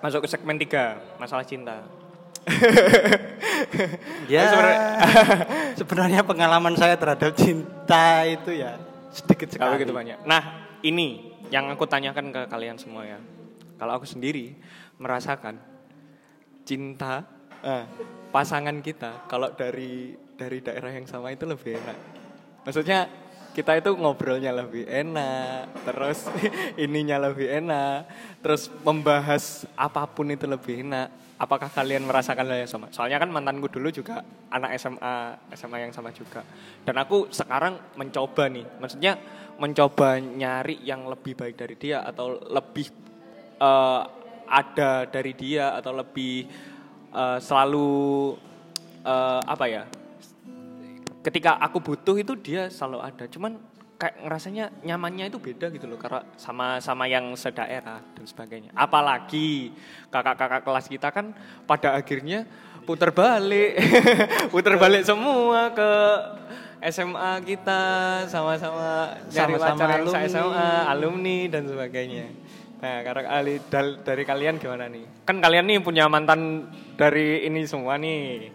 masuk 0.00 0.26
ke 0.26 0.28
segmen 0.28 0.56
tiga, 0.58 1.00
masalah 1.20 1.44
cinta. 1.44 1.84
ya 4.32 4.48
sebenarnya 5.76 6.24
pengalaman 6.24 6.72
saya 6.72 6.96
terhadap 6.96 7.36
cinta 7.36 8.24
itu 8.24 8.56
ya 8.56 8.80
sedikit 9.12 9.52
sekali. 9.52 9.84
gitu 9.84 9.92
banyak. 9.92 10.24
Nah 10.24 10.59
ini 10.86 11.34
yang 11.50 11.68
aku 11.72 11.84
tanyakan 11.84 12.32
ke 12.32 12.42
kalian 12.48 12.76
semua 12.78 13.04
ya 13.04 13.20
kalau 13.80 13.96
aku 13.96 14.06
sendiri 14.06 14.54
merasakan 15.00 15.56
cinta 16.68 17.24
eh, 17.64 17.84
pasangan 18.30 18.78
kita 18.84 19.26
kalau 19.26 19.50
dari 19.56 20.14
dari 20.40 20.64
daerah 20.64 20.96
yang 20.96 21.04
sama 21.04 21.36
itu 21.36 21.44
lebih 21.44 21.76
enak. 21.76 21.98
Maksudnya 22.64 23.04
kita 23.52 23.76
itu 23.76 23.92
ngobrolnya 23.92 24.56
lebih 24.56 24.88
enak, 24.88 25.84
terus 25.84 26.24
ininya 26.84 27.28
lebih 27.28 27.50
enak, 27.60 28.08
terus 28.40 28.72
membahas 28.80 29.68
apa 29.76 30.08
pun 30.08 30.32
itu 30.32 30.48
lebih 30.48 30.80
enak. 30.86 31.12
Apakah 31.40 31.72
kalian 31.72 32.04
merasakan 32.04 32.52
hal 32.52 32.64
yang 32.64 32.68
sama? 32.68 32.92
Soalnya 32.92 33.16
kan 33.16 33.32
mantanku 33.32 33.72
dulu 33.72 33.88
juga 33.88 34.20
anak 34.52 34.76
SMA, 34.76 35.16
SMA 35.56 35.88
yang 35.88 35.92
sama 35.92 36.12
juga. 36.12 36.44
Dan 36.84 37.00
aku 37.00 37.32
sekarang 37.32 37.96
mencoba 37.96 38.52
nih, 38.52 38.64
maksudnya 38.76 39.16
mencoba 39.60 40.16
nyari 40.16 40.80
yang 40.80 41.04
lebih 41.04 41.36
baik 41.36 41.54
dari 41.60 41.76
dia 41.76 42.00
atau 42.00 42.40
lebih 42.40 42.88
uh, 43.60 44.02
ada 44.48 45.04
dari 45.06 45.36
dia 45.36 45.76
atau 45.76 45.92
lebih 45.92 46.48
uh, 47.12 47.36
selalu 47.36 48.34
uh, 49.04 49.40
apa 49.44 49.64
ya? 49.68 49.84
Ketika 51.20 51.60
aku 51.60 51.84
butuh 51.84 52.16
itu 52.16 52.32
dia 52.40 52.72
selalu 52.72 53.04
ada. 53.04 53.28
Cuman 53.28 53.60
kayak 54.00 54.16
ngerasanya 54.24 54.64
nyamannya 54.80 55.28
itu 55.28 55.36
beda 55.36 55.68
gitu 55.68 55.84
loh 55.84 56.00
karena 56.00 56.24
sama 56.40 56.80
sama 56.80 57.04
yang 57.04 57.36
sedaerah 57.36 58.00
dan 58.16 58.24
sebagainya. 58.24 58.72
Apalagi 58.72 59.76
kakak-kakak 60.08 60.64
kelas 60.64 60.86
kita 60.88 61.12
kan 61.12 61.36
pada 61.68 61.92
akhirnya 61.92 62.48
putar 62.88 63.12
balik, 63.12 63.76
putar 64.52 64.80
balik 64.80 65.04
semua 65.04 65.68
ke 65.76 65.90
SMA 66.82 67.44
kita 67.44 67.80
sama-sama 68.24 69.12
nyari 69.28 69.52
Sama-sama 69.54 69.76
pacar 69.76 69.88
yang 69.90 70.00
alumni. 70.00 70.24
SMA, 70.26 70.68
alumni 70.88 71.38
dan 71.46 71.62
sebagainya. 71.64 72.26
Nah, 72.80 72.96
karena 73.04 73.22
kali 73.22 73.54
dal- 73.68 74.00
dari 74.00 74.22
kalian 74.24 74.56
gimana 74.56 74.88
nih? 74.88 75.04
Kan 75.22 75.36
kalian 75.38 75.68
nih 75.68 75.78
punya 75.78 76.08
mantan 76.08 76.64
dari 76.96 77.44
ini 77.44 77.68
semua 77.68 78.00
nih. 78.00 78.48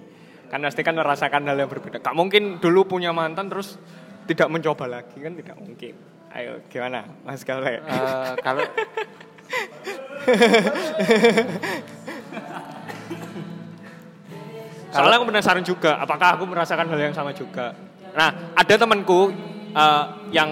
Kan 0.49 0.65
pasti 0.65 0.81
kan 0.81 0.97
merasakan 0.97 1.45
hal 1.45 1.53
yang 1.55 1.69
berbeda. 1.69 2.01
Gak 2.01 2.17
mungkin 2.17 2.57
dulu 2.57 2.89
punya 2.89 3.13
mantan 3.13 3.45
terus 3.45 3.77
tidak 4.25 4.49
mencoba 4.49 4.89
lagi 4.89 5.21
kan 5.21 5.37
tidak 5.37 5.53
mungkin. 5.55 5.93
Ayo 6.33 6.65
gimana 6.67 7.05
Mas 7.21 7.45
Gaule? 7.45 7.77
Eh, 7.77 8.33
kalau 8.41 8.65
Soalnya 14.89 15.19
aku 15.19 15.27
penasaran 15.27 15.63
juga, 15.63 15.99
apakah 15.99 16.39
aku 16.39 16.47
merasakan 16.47 16.87
hal 16.87 16.99
yang 17.01 17.15
sama 17.15 17.35
juga. 17.35 17.75
Nah, 18.15 18.55
ada 18.55 18.73
temanku 18.79 19.29
eh, 19.75 20.03
yang 20.31 20.49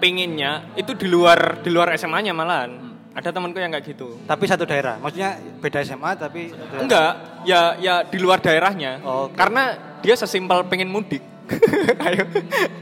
pinginnya 0.00 0.72
itu 0.76 0.92
di 0.96 1.08
luar 1.08 1.60
di 1.60 1.68
luar 1.68 1.92
SMA-nya 1.96 2.32
malahan. 2.32 2.84
Ada 3.16 3.32
temanku 3.32 3.56
yang 3.56 3.72
kayak 3.72 3.96
gitu. 3.96 4.20
tapi 4.28 4.44
satu 4.44 4.68
daerah, 4.68 5.00
maksudnya 5.00 5.40
beda 5.64 5.80
SMA 5.88 6.20
tapi 6.20 6.52
daerah. 6.52 6.80
Enggak, 6.84 7.10
ya 7.48 7.60
ya 7.80 7.94
di 8.04 8.18
luar 8.20 8.44
daerahnya. 8.44 9.00
Oh, 9.00 9.32
Oke. 9.32 9.40
Karena 9.40 9.72
dia 10.04 10.12
sesimpel 10.20 10.68
pengen 10.68 10.92
mudik. 10.92 11.24
Ayo. 12.04 12.28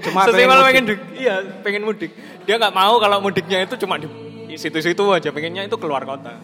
Cuma 0.03 0.27
sesimpel 0.27 0.59
pengen 0.59 0.67
pengen 0.67 0.85
mudik. 0.91 1.01
Iya, 1.15 1.35
pengen 1.63 1.83
mudik. 1.87 2.11
Dia 2.51 2.59
nggak 2.59 2.75
mau 2.75 2.99
kalau 2.99 3.23
mudiknya 3.23 3.63
itu 3.63 3.79
cuma 3.79 3.95
di 4.03 4.11
situ-situ 4.59 5.07
aja, 5.15 5.31
pengennya 5.31 5.71
itu 5.71 5.79
keluar 5.79 6.03
kota. 6.03 6.35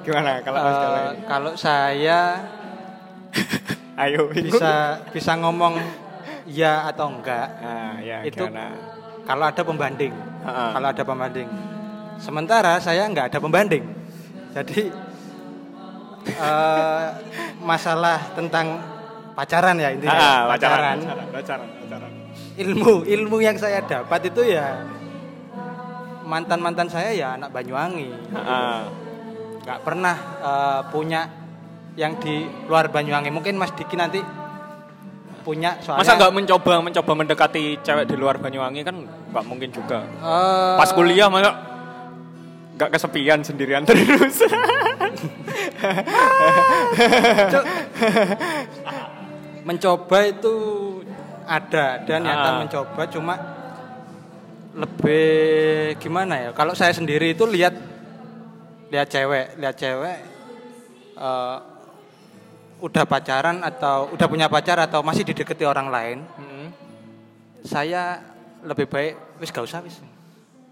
Gimana 0.00 0.40
kalau 0.40 0.60
Gaule? 0.64 1.00
kalau 1.28 1.52
saya 1.60 2.40
Ayo 4.00 4.32
bisa 4.32 5.04
bisa 5.12 5.32
ngomong 5.36 5.76
ya 6.48 6.88
atau 6.88 7.12
enggak 7.12 7.48
Nah, 7.60 8.00
ya, 8.00 8.24
itu 8.24 8.44
kalau 9.28 9.44
ada 9.46 9.62
pembanding. 9.62 10.14
Ha-ha. 10.42 10.64
Kalau 10.74 10.88
ada 10.90 11.02
pembanding. 11.04 11.48
Sementara 12.18 12.72
saya 12.82 13.06
nggak 13.06 13.30
ada 13.30 13.38
pembanding. 13.38 13.84
Jadi 14.56 14.90
eh, 16.48 17.06
masalah 17.62 18.18
tentang 18.34 18.80
pacaran 19.36 19.76
ya 19.78 19.94
intinya. 19.94 20.18
Ah, 20.18 20.40
pacaran, 20.50 20.98
pacaran, 20.98 21.26
pacaran, 21.30 21.68
pacaran. 21.84 22.12
Ilmu 22.58 23.06
ilmu 23.06 23.36
yang 23.38 23.56
saya 23.56 23.80
dapat 23.86 24.32
itu 24.32 24.42
ya 24.50 24.84
mantan-mantan 26.26 26.90
saya 26.90 27.14
ya 27.14 27.38
anak 27.38 27.54
Banyuwangi. 27.54 28.10
Ah, 28.34 28.90
nggak 29.62 29.78
pernah 29.86 30.16
eh, 30.42 30.80
punya 30.90 31.39
yang 32.00 32.16
di 32.16 32.40
luar 32.64 32.88
Banyuwangi. 32.88 33.28
Mungkin 33.28 33.54
Mas 33.54 33.70
Diki 33.70 33.92
nanti 33.92 34.24
punya 35.40 35.76
soalnya 35.78 36.00
Masa 36.00 36.16
nggak 36.16 36.32
mencoba 36.32 36.72
mencoba 36.80 37.12
mendekati 37.14 37.76
cewek 37.78 38.04
di 38.04 38.16
luar 38.16 38.36
Banyuwangi 38.36 38.80
kan 38.80 38.96
nggak 39.04 39.44
mungkin 39.44 39.68
juga. 39.68 40.00
eh, 40.04 40.76
Pas 40.76 40.90
kuliah 40.90 41.28
masa 41.28 41.52
nggak 42.76 42.90
kesepian 42.90 43.40
sendirian 43.40 43.84
terus. 43.88 44.40
Mencoba 49.60 50.18
itu 50.24 50.54
ada 51.44 52.00
dan 52.00 52.24
niatan 52.24 52.52
Ah. 52.52 52.58
mencoba 52.58 53.02
cuma 53.10 53.34
lebih 54.70 55.34
gimana 55.98 56.38
ya 56.38 56.50
kalau 56.54 56.72
saya 56.72 56.94
sendiri 56.94 57.34
itu 57.34 57.42
lihat 57.42 57.74
lihat 58.88 59.08
cewek 59.10 59.58
lihat 59.58 59.74
cewek 59.74 60.18
eh, 61.18 61.56
udah 62.80 63.04
pacaran 63.04 63.60
atau 63.62 64.10
udah 64.12 64.26
punya 64.26 64.48
pacar 64.48 64.80
atau 64.80 65.04
masih 65.04 65.22
dideketi 65.22 65.64
orang 65.68 65.88
lain 65.92 66.18
Hmm. 66.36 66.68
saya 67.60 68.24
lebih 68.64 68.88
baik 68.88 69.40
wis 69.40 69.52
gak 69.52 69.64
usah 69.64 69.80
wis 69.84 70.00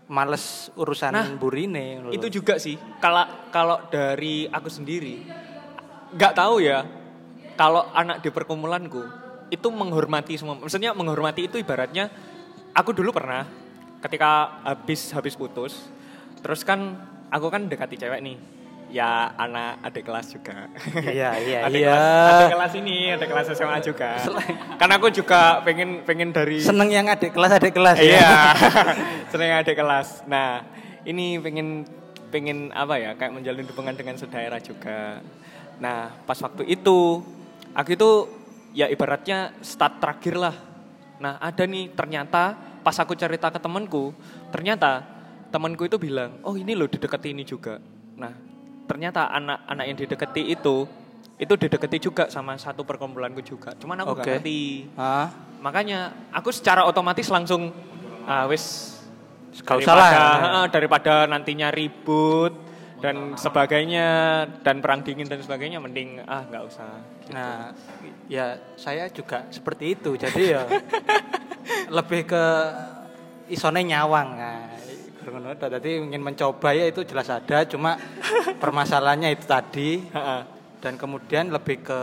males 0.08 0.72
urusan 0.72 1.12
Nah, 1.12 1.28
burine 1.36 2.00
lho. 2.00 2.10
Itu 2.16 2.32
juga 2.32 2.56
sih. 2.56 2.80
Kalau 2.96 3.28
kalau 3.52 3.76
dari 3.92 4.48
aku 4.48 4.72
sendiri 4.72 5.20
nggak 6.16 6.32
tahu 6.32 6.64
ya. 6.64 6.80
Kalau 7.60 7.92
anak 7.92 8.24
di 8.24 8.32
perkumpulanku 8.32 9.04
itu 9.52 9.68
menghormati 9.68 10.40
semua. 10.40 10.56
Maksudnya 10.56 10.96
menghormati 10.96 11.44
itu 11.52 11.60
ibaratnya 11.60 12.08
aku 12.72 12.96
dulu 12.96 13.12
pernah 13.12 13.44
ketika 14.00 14.64
habis 14.64 15.12
habis 15.12 15.36
putus. 15.36 15.92
Terus 16.40 16.64
kan 16.64 16.96
aku 17.28 17.52
kan 17.52 17.68
dekati 17.68 18.00
cewek 18.00 18.24
nih. 18.24 18.36
Ya 18.88 19.36
anak 19.36 19.84
adik 19.84 20.08
kelas 20.08 20.32
juga. 20.32 20.64
Iya, 20.96 21.36
iya, 21.48 21.58
adik 21.68 21.80
iya. 21.84 21.92
Kelas, 21.92 22.32
adik 22.32 22.52
kelas 22.56 22.72
ini, 22.80 22.98
adik 23.12 23.28
kelas 23.28 23.46
SMA 23.52 23.78
juga. 23.84 24.10
Karena 24.80 24.94
aku 24.96 25.08
juga 25.12 25.60
pengen 25.60 26.08
pengen 26.08 26.32
dari 26.32 26.56
seneng 26.64 26.88
yang 26.88 27.04
adik 27.12 27.36
kelas 27.36 27.52
adik 27.60 27.76
kelas 27.76 28.00
ya. 28.00 28.16
Iya, 28.16 28.32
seneng 29.32 29.60
ada 29.60 29.72
kelas. 29.76 30.24
Nah, 30.24 30.64
ini 31.04 31.36
pengen 31.36 31.84
pengen 32.32 32.72
apa 32.72 32.96
ya, 32.96 33.12
kayak 33.12 33.36
menjalin 33.36 33.68
hubungan 33.68 33.92
dengan 33.92 34.16
saudara 34.16 34.56
juga. 34.56 35.20
Nah, 35.78 36.08
pas 36.24 36.40
waktu 36.40 36.64
itu, 36.68 37.20
aku 37.76 37.90
itu 37.92 38.10
ya 38.72 38.88
ibaratnya 38.88 39.52
start 39.60 40.00
terakhir 40.00 40.34
lah. 40.36 40.56
Nah, 41.20 41.36
ada 41.42 41.64
nih 41.68 41.92
ternyata 41.92 42.56
pas 42.80 42.96
aku 42.96 43.12
cerita 43.12 43.52
ke 43.52 43.60
temanku, 43.60 44.16
ternyata 44.48 45.04
temanku 45.52 45.84
itu 45.88 45.96
bilang, 46.00 46.40
oh 46.44 46.54
ini 46.56 46.72
loh 46.72 46.88
didekati 46.88 47.36
ini 47.36 47.44
juga. 47.44 47.80
Nah, 48.16 48.32
ternyata 48.88 49.28
anak-anak 49.28 49.84
yang 49.84 49.96
didekati 49.96 50.42
itu 50.48 50.88
itu 51.38 51.54
didekati 51.54 52.02
juga 52.02 52.24
sama 52.26 52.58
satu 52.58 52.82
perkumpulanku 52.82 53.38
juga. 53.46 53.70
Cuman 53.78 54.02
aku 54.02 54.18
Oke. 54.18 54.18
gak 54.18 54.26
ngerti. 54.42 54.90
Ah, 54.98 55.30
Makanya 55.62 56.30
aku 56.30 56.50
secara 56.50 56.82
otomatis 56.82 57.26
langsung 57.30 57.70
ah 58.26 58.46
wis 58.46 58.94
lah. 59.58 59.78
daripada- 59.78 60.38
heeh, 60.42 60.64
daripada 60.70 61.14
nantinya 61.26 61.68
ribut 61.70 62.54
dan 62.98 63.38
sebagainya 63.38 64.06
dan 64.62 64.82
perang 64.82 65.02
dingin 65.02 65.26
dan 65.26 65.38
sebagainya 65.38 65.78
mending 65.78 66.18
ah 66.26 66.42
nggak 66.42 66.62
usah. 66.66 66.90
Nah, 67.30 67.70
ya 68.26 68.58
saya 68.74 69.06
juga 69.10 69.46
seperti 69.50 69.94
itu. 69.94 70.14
Jadi 70.14 70.42
ya 70.54 70.62
lebih 71.96 72.26
ke 72.26 72.44
isone 73.48 73.82
nyawang. 73.82 74.28
Nah, 74.34 74.67
ngono 75.38 75.54
tok. 75.54 75.70
Jadi 75.78 76.10
ingin 76.10 76.18
mencoba 76.18 76.74
ya 76.74 76.90
itu 76.90 77.06
jelas 77.06 77.30
ada, 77.30 77.62
cuma 77.64 77.94
permasalahannya 78.62 79.32
itu 79.32 79.46
tadi 79.46 80.02
dan 80.78 80.98
kemudian 80.98 81.54
lebih 81.54 81.86
ke 81.86 82.00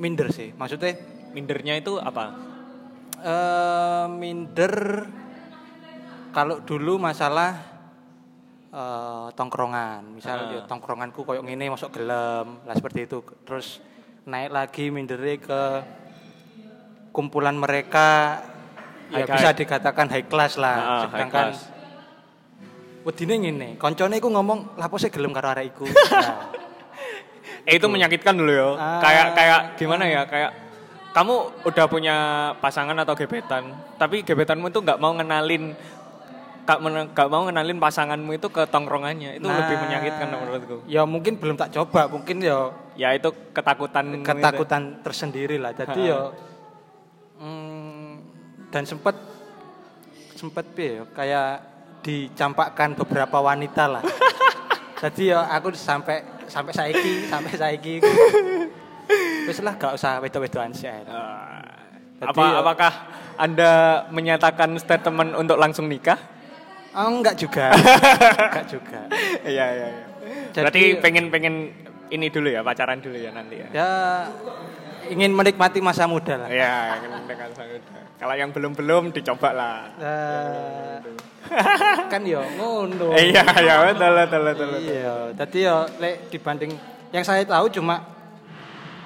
minder 0.00 0.32
sih. 0.32 0.50
Maksudnya 0.56 1.12
Mindernya 1.34 1.74
itu 1.74 1.98
apa? 1.98 2.30
eh 3.24 4.06
minder 4.06 5.02
kalau 6.30 6.60
dulu 6.60 7.00
masalah 7.00 7.56
eh, 8.68 9.26
tongkrongan 9.32 10.14
misal 10.14 10.52
ya, 10.52 10.60
tongkronganku 10.68 11.24
koyok 11.24 11.40
ngene 11.40 11.72
masuk 11.72 11.88
gelem 11.90 12.60
lah 12.68 12.74
seperti 12.76 13.08
itu 13.08 13.24
terus 13.48 13.80
naik 14.28 14.52
lagi 14.52 14.92
mindere 14.92 15.40
ke 15.40 15.62
kumpulan 17.16 17.56
mereka 17.56 18.44
ya 19.08 19.24
High 19.24 19.32
bisa 19.32 19.48
dikatakan 19.56 20.06
high 20.12 20.28
class 20.28 20.60
lah 20.60 20.76
Ah, 20.76 20.84
high 20.84 21.02
sedangkan 21.08 21.46
class. 21.48 21.73
Wedine 23.04 23.34
ngene 23.38 23.68
koncone 23.76 24.16
iku 24.16 24.28
ngomong 24.28 24.76
lapo 24.76 24.96
sih 24.96 25.12
gelem 25.12 25.30
karo 25.30 25.52
arek 25.52 25.70
iku 25.70 25.84
nah, 26.12 26.48
Eh 27.64 27.80
itu 27.80 27.88
menyakitkan 27.88 28.36
dulu 28.36 28.52
ya. 28.52 28.76
Ah. 28.76 29.00
Kayak 29.00 29.26
kayak 29.32 29.60
gimana 29.80 30.04
ya? 30.04 30.28
Kayak 30.28 30.52
kamu 31.16 31.34
udah 31.64 31.86
punya 31.88 32.16
pasangan 32.60 32.92
atau 33.00 33.16
gebetan, 33.16 33.72
tapi 33.96 34.20
gebetanmu 34.20 34.68
itu 34.68 34.84
nggak 34.84 35.00
mau 35.00 35.16
ngenalin 35.16 35.72
men- 36.84 37.08
nggak 37.08 37.28
mau 37.32 37.48
ngenalin 37.48 37.80
pasanganmu 37.80 38.36
itu 38.36 38.52
ke 38.52 38.68
tongkrongannya. 38.68 39.40
Itu 39.40 39.48
lebih 39.48 39.76
Nah, 39.76 39.82
menyakitkan 39.88 40.26
menurutku. 40.28 40.76
ya 40.84 41.08
mungkin 41.08 41.40
belum 41.40 41.56
tak 41.56 41.72
coba 41.72 42.04
mungkin 42.04 42.44
ya 42.44 42.68
Ya 43.00 43.16
itu 43.16 43.32
ketakutan. 43.56 44.20
ketakutan 44.20 45.00
tersendiri 45.00 45.56
lah. 45.56 45.72
Jadi 45.72 46.12
ya 46.12 46.36
dan 48.68 48.82
sempat 48.84 49.16
sempat 50.36 50.66
ya 50.74 51.06
kayak 51.16 51.73
dicampakkan 52.04 52.92
beberapa 52.92 53.40
wanita 53.40 53.88
lah. 53.88 54.02
Jadi 55.02 55.32
ya 55.32 55.48
aku 55.48 55.72
sampai 55.72 56.20
sampai 56.44 56.72
saiki 56.76 57.26
sampai 57.26 57.52
saiki 57.56 57.94
wis 59.48 59.58
lah 59.64 59.74
gak 59.80 59.96
usah 59.96 60.20
wedo-wedoan 60.20 60.76
sih. 60.76 60.88
Uh, 60.88 61.64
Jadi 62.20 62.30
apa 62.30 62.42
ya- 62.44 62.56
apakah 62.60 62.92
Anda 63.34 63.72
menyatakan 64.14 64.76
statement 64.78 65.34
untuk 65.34 65.58
langsung 65.58 65.88
nikah? 65.90 66.20
Oh, 66.94 67.10
enggak 67.10 67.34
juga. 67.34 67.74
enggak 68.48 68.66
juga. 68.70 69.00
Iya 69.42 69.66
iya 69.74 69.86
iya. 69.90 70.06
Berarti 70.54 71.02
pengen-pengen 71.02 71.74
ini 72.14 72.30
dulu 72.30 72.46
ya, 72.46 72.62
pacaran 72.62 73.02
dulu 73.02 73.18
ya 73.18 73.34
nanti 73.34 73.58
ya. 73.58 73.68
Ya 73.74 73.90
ingin 75.10 75.32
menikmati 75.34 75.78
masa 75.82 76.08
muda 76.08 76.46
lah. 76.46 76.48
Iya, 76.48 77.00
dengan 77.28 77.50
sangat. 77.52 77.82
Kalau 78.14 78.34
yang 78.38 78.50
belum-belum 78.54 79.10
dicoba 79.12 79.50
lah. 79.52 79.78
Eh, 79.98 80.96
kan 82.12 82.22
yo 82.24 82.40
ngono. 82.56 83.12
Iya, 83.12 83.44
iya 83.60 83.74
betul 83.90 84.12
betul 84.16 84.40
betul. 84.46 84.66
betul. 84.72 84.92
Iya, 84.94 85.14
tadi 85.36 85.58
yo 85.66 85.76
lek 86.00 86.32
dibanding 86.32 86.72
yang 87.12 87.24
saya 87.26 87.44
tahu 87.44 87.68
cuma 87.68 88.00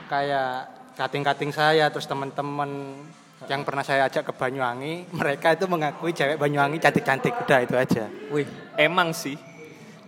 kayak 0.08 0.70
kating-kating 0.96 1.52
saya 1.52 1.90
terus 1.92 2.08
teman-teman 2.08 2.98
yang 3.46 3.62
pernah 3.62 3.86
saya 3.86 4.10
ajak 4.10 4.28
ke 4.28 4.32
Banyuwangi, 4.34 5.14
mereka 5.14 5.54
itu 5.54 5.70
mengakui 5.70 6.10
cewek 6.10 6.42
Banyuwangi 6.42 6.82
cantik-cantik, 6.82 7.46
udah 7.46 7.58
itu 7.62 7.74
aja. 7.78 8.04
Wih, 8.34 8.48
emang 8.74 9.14
sih. 9.14 9.38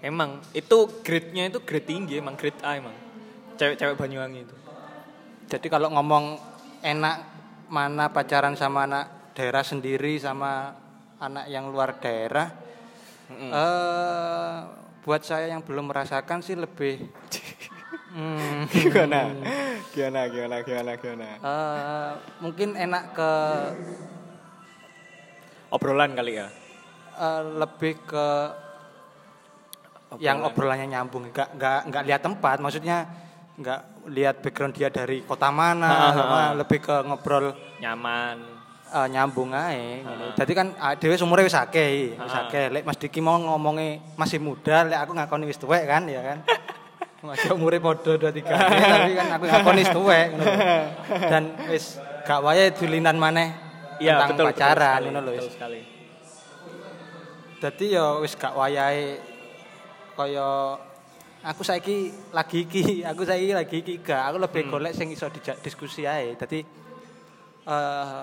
Emang 0.01 0.41
itu 0.57 0.89
grade-nya 1.05 1.53
itu 1.53 1.61
grade 1.63 1.87
tinggi 1.87 2.19
emang 2.19 2.35
grade 2.35 2.59
A 2.65 2.81
emang. 2.81 2.97
Cewek-cewek 3.55 3.95
Banyuwangi 3.95 4.49
itu. 4.49 4.57
Jadi 5.51 5.67
kalau 5.67 5.91
ngomong 5.91 6.39
enak 6.79 7.17
mana 7.67 8.07
pacaran 8.15 8.55
sama 8.55 8.87
anak 8.87 9.35
daerah 9.35 9.67
sendiri 9.67 10.15
sama 10.23 10.71
anak 11.19 11.51
yang 11.51 11.75
luar 11.75 11.99
daerah, 11.99 12.55
eh 13.35 14.57
buat 15.03 15.27
saya 15.27 15.51
yang 15.51 15.67
belum 15.67 15.91
merasakan 15.91 16.39
sih 16.39 16.55
lebih 16.55 17.03
hmm, 18.15 18.71
Gimana? 18.71 19.21
Gimana 19.91 20.21
gimana 20.31 20.57
gimana 20.63 20.93
gimana? 21.03 21.29
eh, 21.43 22.11
mungkin 22.39 22.79
enak 22.79 23.05
ke 23.17 23.33
Obrolan 25.71 26.15
kali 26.15 26.39
ya. 26.39 26.47
eh, 27.19 27.43
lebih 27.59 27.95
ke 28.07 28.27
yang 30.19 30.43
obrolannya 30.43 30.91
nyambung, 30.91 31.31
nggak 31.31 31.55
nggak 31.55 31.81
nggak 31.87 32.03
lihat 32.03 32.19
tempat, 32.19 32.59
maksudnya 32.59 33.07
nggak 33.55 34.00
lihat 34.09 34.41
background 34.41 34.73
dia 34.73 34.89
dari 34.89 35.21
kota 35.21 35.53
mana, 35.53 36.15
sama 36.15 36.41
lebih 36.57 36.81
ke 36.81 36.97
ngobrol 37.05 37.53
Nyaman. 37.79 38.37
eh, 38.91 39.07
nyambung 39.07 39.53
ae 39.53 40.01
ngono. 40.03 40.35
Dadi 40.35 40.53
kan 40.57 40.73
ah, 40.77 40.97
dhewe 40.97 41.15
umure 41.21 41.45
wis 41.45 41.55
akeh, 41.55 42.17
wis 42.17 42.35
akeh. 42.35 42.73
Lek 42.73 42.83
Mas 42.83 42.97
Diki 42.97 43.21
mau 43.21 43.37
ngomongi 43.37 44.01
masih 44.17 44.41
muda, 44.41 44.83
lek 44.83 44.99
aku 44.99 45.13
ngakoni 45.15 45.45
wis 45.47 45.59
tuwek 45.59 45.85
kan 45.85 46.09
ya 46.09 46.23
kan. 46.25 46.41
Masih 47.21 47.53
umure 47.53 47.77
padha 47.77 48.17
2 48.17 48.33
3 48.33 48.49
tapi 48.49 49.13
kan 49.13 49.29
aku 49.37 49.45
ngakoni 49.45 49.81
wis 49.85 49.93
tuwek 49.93 50.27
ngono 50.33 50.41
lho. 50.41 50.69
Dan 51.31 51.43
wis 51.69 52.01
gak 52.25 52.41
wayahe 52.41 52.73
dulinan 52.73 53.21
maneh 53.21 53.53
Iya, 54.01 54.25
tentang 54.25 54.41
betul. 54.41 54.47
pacaran 54.49 55.01
ngono 55.05 55.21
lho 55.29 55.33
wis. 55.37 55.47
Dadi 57.61 57.87
ya 57.93 58.17
wis 58.25 58.33
gak 58.33 58.57
wayahe 58.57 59.21
kaya 60.17 60.81
aku 61.45 61.63
saiki 61.65 62.13
lagi 62.33 62.69
iki, 62.69 63.01
aku 63.11 63.23
saiki 63.25 63.53
lagi 63.57 63.77
iki 63.81 63.95
gak. 64.05 64.33
Aku 64.33 64.37
lebih 64.41 64.69
golek 64.69 64.93
sing 64.93 65.09
iso 65.13 65.29
dijak 65.33 65.61
diskusi 65.65 66.05
ae. 66.05 66.37
Dadi 66.37 66.61
eh 67.71 68.21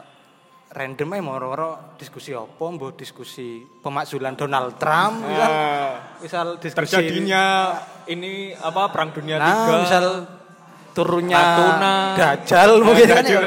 random 0.68 1.10
ae 1.16 1.22
moro-moro 1.24 1.96
diskusi 1.96 2.36
apa, 2.36 2.66
mbok 2.68 3.00
diskusi 3.00 3.64
pemakzulan 3.64 4.36
Donald 4.36 4.76
Trump 4.76 5.24
misal, 5.24 5.48
Ah, 5.48 5.94
misal 6.20 6.48
diskusi 6.60 6.92
terjadinya 6.92 7.44
ini 8.12 8.52
apa 8.52 8.92
perang 8.92 9.16
dunia 9.16 9.40
nah, 9.40 9.48
tiga 9.48 9.74
misal 9.80 10.06
turunnya 10.92 11.38
Natuna. 11.40 11.96
Dajjal 12.18 12.72
mungkin 12.86 13.06
kan 13.06 13.24
ya. 13.24 13.40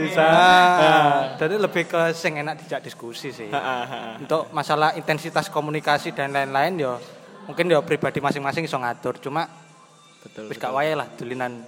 Bisa. 0.00 0.24
Nah, 0.24 1.14
jadi 1.36 1.54
lebih 1.60 1.84
ke 1.84 2.16
sing 2.16 2.40
enak 2.40 2.64
dijak 2.64 2.80
diskusi 2.80 3.28
sih. 3.28 3.52
Ah, 3.52 3.60
ah, 3.60 3.84
ah. 3.84 4.12
Untuk 4.16 4.48
masalah 4.56 4.96
intensitas 4.96 5.52
komunikasi 5.52 6.16
dan 6.16 6.32
lain-lain 6.32 6.80
yo 6.80 6.96
mungkin 7.48 7.70
yo 7.70 7.80
pribadi 7.84 8.20
masing-masing 8.20 8.68
iso 8.68 8.76
ngatur. 8.76 9.20
Cuma 9.20 9.48
betul 10.24 10.48
wis 10.48 10.56
gak 10.56 10.72
wae 10.72 10.96
lah 10.96 11.08
dulinan 11.16 11.60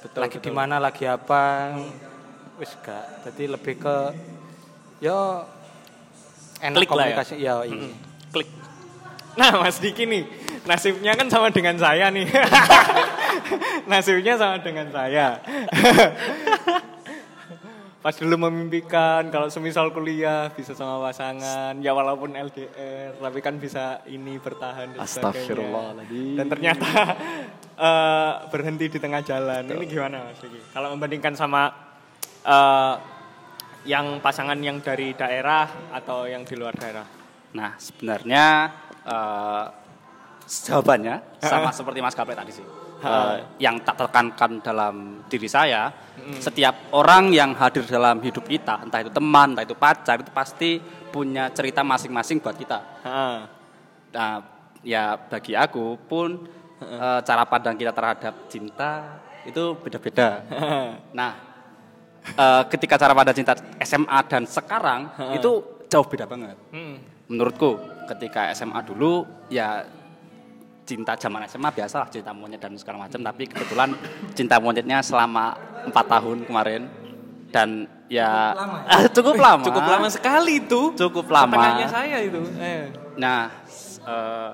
Betul, 0.00 0.24
lagi 0.24 0.40
di 0.40 0.48
mana 0.48 0.80
lagi 0.80 1.04
apa 1.04 1.76
wis 2.56 2.72
gak. 2.80 3.28
Jadi 3.28 3.52
lebih 3.52 3.76
ke 3.76 3.96
yo 5.00 5.44
enak 6.60 6.76
Klik 6.76 6.88
ya. 6.88 6.92
komunikasi 6.92 7.34
ya, 7.40 7.54
iya. 7.64 7.88
klik 8.30 8.48
nah 9.38 9.62
Mas 9.62 9.78
Diki 9.80 10.04
nih 10.04 10.26
nasibnya 10.68 11.16
kan 11.16 11.30
sama 11.30 11.48
dengan 11.48 11.78
saya 11.78 12.12
nih 12.12 12.26
nasibnya 13.90 14.34
sama 14.36 14.58
dengan 14.60 14.90
saya 14.92 15.40
pas 18.00 18.16
dulu 18.16 18.48
memimpikan 18.48 19.28
kalau 19.28 19.52
semisal 19.52 19.92
kuliah 19.92 20.48
bisa 20.56 20.72
sama 20.72 20.98
pasangan 21.04 21.76
ya 21.84 21.92
walaupun 21.92 22.32
LDR 22.32 23.12
tapi 23.20 23.38
kan 23.44 23.60
bisa 23.60 24.00
ini 24.08 24.40
bertahan 24.40 24.96
dan. 24.96 25.04
Astagfirullahaladzim. 25.04 26.36
dan 26.40 26.46
ternyata 26.48 26.90
eh, 27.88 28.32
berhenti 28.48 28.88
di 28.88 28.98
tengah 28.98 29.20
jalan 29.20 29.68
ini 29.68 29.84
gimana 29.84 30.32
Mas 30.32 30.40
kalau 30.72 30.96
membandingkan 30.96 31.36
sama 31.36 31.68
eh, 32.44 32.94
yang 33.84 34.20
pasangan 34.24 34.56
yang 34.60 34.80
dari 34.80 35.12
daerah 35.12 35.92
atau 35.92 36.24
yang 36.24 36.44
di 36.44 36.56
luar 36.56 36.72
daerah 36.76 37.20
Nah, 37.50 37.74
sebenarnya 37.82 38.70
eh, 39.02 39.64
jawabannya 40.46 41.42
sama 41.42 41.70
seperti 41.78 41.98
Mas 41.98 42.14
Gaple 42.14 42.38
tadi 42.38 42.52
sih. 42.54 42.66
Eh, 43.00 43.64
yang 43.64 43.80
tak 43.80 43.96
tekankan 43.96 44.60
dalam 44.60 45.24
diri 45.24 45.48
saya, 45.48 45.88
setiap 46.36 46.92
orang 46.92 47.32
yang 47.32 47.56
hadir 47.56 47.88
dalam 47.88 48.20
hidup 48.20 48.44
kita, 48.44 48.84
entah 48.84 49.00
itu 49.00 49.08
teman, 49.08 49.56
entah 49.56 49.64
itu 49.64 49.72
pacar, 49.72 50.20
itu 50.20 50.28
pasti 50.28 50.76
punya 51.08 51.48
cerita 51.48 51.80
masing-masing 51.80 52.44
buat 52.44 52.52
kita. 52.60 52.78
Heeh. 53.00 53.36
Nah, 54.12 54.32
ya 54.84 55.16
bagi 55.16 55.56
aku 55.56 55.96
pun 55.96 56.44
eh, 56.84 57.20
cara 57.24 57.48
pandang 57.48 57.80
kita 57.80 57.96
terhadap 57.96 58.34
cinta 58.52 59.16
itu 59.48 59.80
beda-beda. 59.80 60.44
nah, 61.18 61.40
eh, 62.36 62.62
ketika 62.68 63.00
cara 63.00 63.16
pandang 63.16 63.36
cinta 63.40 63.56
SMA 63.80 64.18
dan 64.28 64.44
sekarang 64.44 65.08
itu 65.40 65.64
jauh 65.88 66.04
beda 66.04 66.28
banget. 66.28 66.56
Hmm. 66.68 67.00
Menurutku 67.32 67.80
ketika 68.12 68.52
SMA 68.52 68.84
dulu 68.84 69.24
ya 69.48 69.88
cinta 70.84 71.14
zaman 71.14 71.46
SMA 71.46 71.70
biasalah 71.70 72.10
cinta 72.10 72.34
monyet 72.34 72.58
dan 72.58 72.74
segala 72.74 73.06
macam 73.06 73.20
tapi 73.22 73.46
kebetulan 73.46 73.94
cinta 74.34 74.58
monyetnya 74.58 74.98
selama 75.04 75.54
empat 75.86 76.06
tahun 76.18 76.44
kemarin 76.48 76.82
dan 77.50 77.86
ya 78.10 78.54
cukup 79.14 79.38
lama 79.38 79.62
Cukup 79.70 79.84
lama 79.86 80.08
sekali 80.10 80.62
itu. 80.62 80.94
cukup 80.98 81.26
lama 81.30 81.86
saya 81.86 82.18
itu. 82.22 82.42
Eh. 82.58 82.90
Nah, 83.18 83.50
eh, 84.06 84.50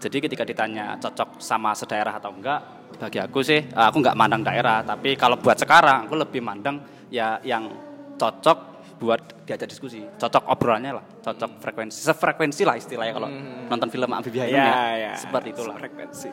jadi 0.00 0.16
ketika 0.24 0.44
ditanya 0.44 0.96
cocok 0.96 1.40
sama 1.40 1.76
sedaerah 1.76 2.16
atau 2.16 2.32
enggak, 2.32 2.60
bagi 2.96 3.20
aku 3.20 3.44
sih, 3.44 3.60
eh, 3.60 3.86
aku 3.88 4.00
enggak 4.00 4.16
mandang 4.16 4.40
daerah, 4.40 4.80
tapi 4.80 5.16
kalau 5.20 5.36
buat 5.36 5.60
sekarang, 5.60 6.08
aku 6.08 6.16
lebih 6.16 6.40
mandang 6.40 6.80
ya 7.12 7.36
yang 7.44 7.68
cocok 8.16 8.71
buat 9.02 9.18
diajak 9.42 9.66
diskusi, 9.66 10.06
cocok 10.14 10.46
obrolannya 10.46 11.02
lah, 11.02 11.04
cocok 11.26 11.58
frekuensi, 11.58 11.98
sefrekuensi 11.98 12.62
lah 12.62 12.78
istilahnya 12.78 13.18
kalau 13.18 13.26
nonton 13.66 13.90
film 13.90 14.14
Amphibia 14.14 14.46
Ya, 14.46 14.54
ya, 14.54 14.78
ya. 14.94 15.12
seperti 15.18 15.50
itulah. 15.50 15.74
Frekuensi. 15.74 16.30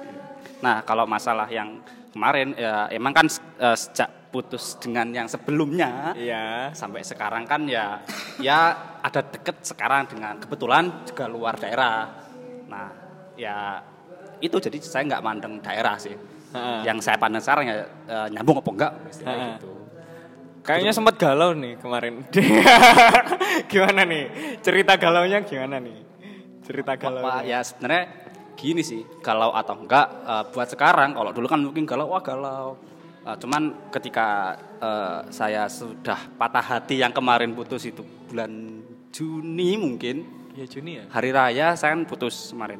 Nah, 0.61 0.85
kalau 0.85 1.09
masalah 1.09 1.49
yang 1.49 1.81
kemarin, 2.13 2.53
ya 2.53 2.85
emang 2.93 3.17
kan 3.17 3.25
eh, 3.57 3.73
sejak 3.73 4.29
putus 4.29 4.77
dengan 4.77 5.09
yang 5.09 5.25
sebelumnya, 5.25 6.13
Iya. 6.13 6.69
sampai 6.77 7.01
sekarang 7.01 7.49
kan 7.49 7.65
ya 7.65 7.97
ya 8.37 8.77
ada 9.01 9.25
deket 9.25 9.65
sekarang 9.65 10.05
dengan 10.05 10.37
kebetulan 10.37 11.01
juga 11.01 11.25
luar 11.25 11.57
daerah 11.57 12.05
nah 12.69 12.93
ya 13.33 13.81
itu 14.37 14.53
jadi 14.61 14.77
saya 14.77 15.09
nggak 15.09 15.23
mandang 15.25 15.57
daerah 15.57 15.97
sih 15.97 16.13
Heeh. 16.53 16.79
yang 16.85 17.01
saya 17.01 17.17
pandang 17.17 17.41
sekarang 17.41 17.65
ya 17.65 17.77
eh, 18.05 18.27
nyambung 18.29 18.61
apa 18.61 18.69
enggak 18.69 18.91
istilahnya 19.09 19.47
gitu 19.57 19.69
Kayaknya 20.63 20.93
sempat 20.93 21.15
galau 21.17 21.55
nih 21.55 21.79
kemarin. 21.79 22.25
gimana 23.71 24.01
nih? 24.05 24.23
Cerita 24.59 24.95
galaunya 24.99 25.39
gimana 25.43 25.79
nih? 25.79 25.97
Cerita 26.63 26.93
galau. 26.99 27.23
Wah, 27.25 27.41
ya 27.41 27.63
sebenarnya 27.63 28.29
gini 28.59 28.83
sih 28.83 29.01
galau 29.23 29.55
atau 29.55 29.79
enggak 29.79 30.07
eh, 30.27 30.43
buat 30.51 30.67
sekarang 30.67 31.15
kalau 31.15 31.31
dulu 31.31 31.47
kan 31.47 31.63
mungkin 31.63 31.87
galau 31.87 32.11
wah 32.11 32.19
galau 32.19 32.75
Eh, 33.19 33.35
cuman 33.35 33.91
ketika 33.91 34.55
eh, 34.79 35.19
saya 35.27 35.67
sudah 35.67 36.31
patah 36.39 36.63
hati 36.63 37.03
yang 37.03 37.11
kemarin 37.11 37.51
putus 37.51 37.83
itu 37.83 37.99
bulan 38.31 38.79
Juni 39.11 39.75
mungkin 39.75 40.23
Ya 40.55 40.63
Juni 40.63 41.03
ya. 41.03 41.05
hari 41.11 41.35
raya 41.35 41.75
saya 41.75 41.93
kan 41.99 42.07
putus 42.07 42.55
kemarin 42.55 42.79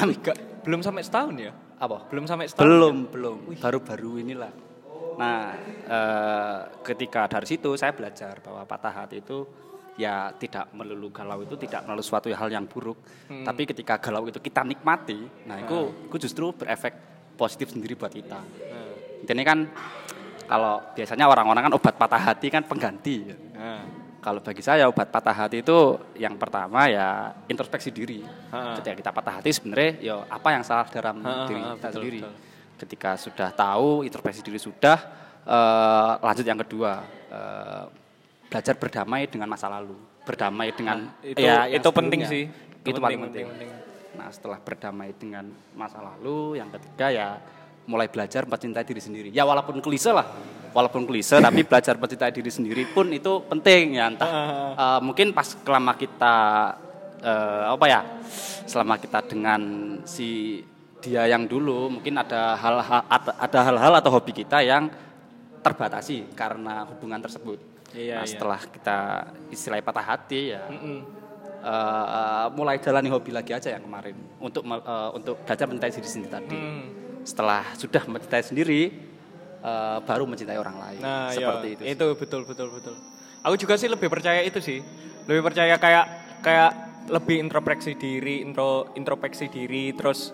Enggak, 0.00 0.64
belum 0.64 0.80
sampai 0.80 1.04
setahun 1.04 1.34
ya? 1.36 1.52
apa 1.78 2.10
Belum 2.10 2.24
sampai 2.26 2.50
setahun. 2.50 2.64
Belum, 2.66 2.96
belum. 3.06 3.36
Baru-baru 3.62 4.18
inilah. 4.18 4.50
Nah, 5.18 5.50
eh, 5.84 6.58
ketika 6.86 7.26
dari 7.26 7.46
situ 7.50 7.74
saya 7.74 7.90
belajar 7.90 8.38
bahwa 8.38 8.62
patah 8.62 8.94
hati 9.02 9.18
itu 9.18 9.42
ya 9.98 10.30
tidak 10.38 10.70
melulu 10.70 11.10
galau 11.10 11.42
itu 11.42 11.58
tidak 11.58 11.82
melulu 11.82 12.06
suatu 12.06 12.30
hal 12.30 12.48
yang 12.48 12.70
buruk. 12.70 13.02
Hmm. 13.26 13.42
Tapi 13.42 13.66
ketika 13.66 13.98
galau 13.98 14.30
itu 14.30 14.38
kita 14.38 14.62
nikmati, 14.62 15.26
nah 15.42 15.58
itu 15.58 15.90
hmm. 15.90 16.06
itu 16.06 16.16
justru 16.30 16.54
berefek 16.54 16.94
positif 17.34 17.74
sendiri 17.74 17.98
buat 17.98 18.14
kita. 18.14 18.38
Hmm. 18.38 19.26
Ini 19.26 19.42
kan 19.42 19.58
kalau 20.46 20.80
biasanya 20.94 21.26
orang-orang 21.26 21.66
kan 21.68 21.74
obat 21.74 21.94
patah 21.98 22.22
hati 22.30 22.46
kan 22.48 22.62
pengganti. 22.62 23.34
Hmm. 23.58 23.84
Kalau 24.18 24.38
bagi 24.42 24.62
saya 24.62 24.86
obat 24.86 25.10
patah 25.10 25.34
hati 25.34 25.66
itu 25.66 25.98
yang 26.18 26.38
pertama 26.38 26.86
ya 26.86 27.34
introspeksi 27.50 27.90
diri. 27.90 28.22
Hmm. 28.54 28.78
Ketika 28.78 28.94
kita 28.94 29.10
patah 29.10 29.42
hati 29.42 29.50
sebenarnya 29.50 29.90
ya 29.98 30.14
apa 30.30 30.48
yang 30.54 30.62
salah 30.62 30.86
dalam 30.86 31.18
hmm. 31.18 31.46
diri 31.50 31.60
kita 31.60 31.74
betul, 31.74 31.94
sendiri. 31.98 32.20
Betul. 32.22 32.34
Ketika 32.78 33.18
sudah 33.18 33.50
tahu 33.50 34.06
introspeksi 34.06 34.40
diri 34.46 34.62
sudah 34.62 34.98
uh, 35.42 36.22
lanjut 36.22 36.46
yang 36.46 36.60
kedua 36.62 37.02
uh, 37.28 37.84
belajar 38.46 38.74
berdamai 38.78 39.26
dengan 39.26 39.50
masa 39.50 39.66
lalu, 39.66 39.98
berdamai 40.22 40.70
dengan 40.72 41.10
nah, 41.10 41.26
itu 41.26 41.42
ya 41.42 41.66
itu 41.66 41.88
penting 41.90 42.20
sih. 42.24 42.44
Itu, 42.86 42.94
itu 42.94 42.98
paling 43.02 43.20
penting. 43.28 43.44
penting. 43.50 43.70
Nah, 44.14 44.30
setelah 44.30 44.58
berdamai 44.62 45.10
dengan 45.18 45.50
masa 45.74 46.00
lalu, 46.00 46.56
yang 46.56 46.70
ketiga 46.72 47.10
ya 47.10 47.28
mulai 47.90 48.06
belajar 48.06 48.46
mencintai 48.46 48.86
diri 48.86 49.02
sendiri. 49.02 49.28
Ya 49.34 49.42
walaupun 49.42 49.82
klise 49.82 50.14
lah, 50.14 50.26
walaupun 50.72 51.08
klise 51.08 51.40
tapi 51.46 51.64
belajar 51.64 51.96
mencintai 51.96 52.32
diri 52.32 52.50
sendiri 52.52 52.82
pun 52.90 53.08
itu 53.12 53.42
penting 53.48 53.98
ya 53.98 54.12
entah 54.12 54.30
uh, 54.76 55.00
mungkin 55.02 55.32
pas 55.32 55.56
selama 55.56 55.96
kita 55.96 56.36
uh, 57.24 57.64
apa 57.74 57.86
ya 57.88 58.00
selama 58.68 59.00
kita 59.00 59.24
dengan 59.24 59.60
si 60.04 60.60
dia 60.98 61.30
yang 61.30 61.46
dulu 61.46 61.90
mungkin 61.98 62.18
ada 62.18 62.58
hal-hal 62.58 63.02
ada 63.38 63.60
hal-hal 63.62 63.92
atau 64.02 64.10
hobi 64.10 64.34
kita 64.34 64.62
yang 64.66 64.90
terbatasi 65.62 66.34
karena 66.34 66.86
hubungan 66.90 67.22
tersebut 67.22 67.78
Iya, 67.96 68.20
nah, 68.20 68.24
iya. 68.24 68.28
setelah 68.28 68.60
kita 68.60 68.98
istilahnya 69.48 69.84
patah 69.84 70.04
hati 70.04 70.40
ya. 70.52 70.64
Mm 70.68 70.80
-mm. 70.80 70.98
Uh, 71.58 72.46
mulai 72.54 72.78
jalani 72.78 73.10
hobi 73.10 73.34
lagi 73.34 73.50
aja 73.50 73.74
yang 73.74 73.82
kemarin 73.82 74.14
untuk 74.38 74.62
uh, 74.62 75.10
untuk 75.10 75.42
belajar 75.42 75.66
mencintai 75.66 75.90
diri 75.90 76.06
sendiri 76.06 76.30
tadi. 76.30 76.54
Mm. 76.54 76.84
Setelah 77.26 77.74
sudah 77.74 78.02
mencintai 78.06 78.44
sendiri, 78.46 78.94
uh, 79.66 79.98
baru 80.06 80.22
mencintai 80.22 80.54
orang 80.54 80.78
lain. 80.78 81.02
Nah, 81.02 81.34
seperti 81.34 81.66
iya. 81.66 81.74
itu. 81.74 81.82
Sih. 81.82 81.94
Itu 81.98 82.06
betul 82.14 82.42
betul 82.46 82.68
betul. 82.70 82.94
Aku 83.42 83.58
juga 83.58 83.74
sih 83.74 83.90
lebih 83.90 84.06
percaya 84.06 84.38
itu 84.46 84.62
sih. 84.62 84.78
Lebih 85.26 85.42
percaya 85.50 85.74
kayak 85.82 86.06
kayak 86.46 86.70
lebih 87.10 87.42
introspeksi 87.42 87.98
diri, 87.98 88.44
intro 88.46 88.94
introspeksi 88.94 89.50
diri, 89.50 89.90
terus 89.98 90.30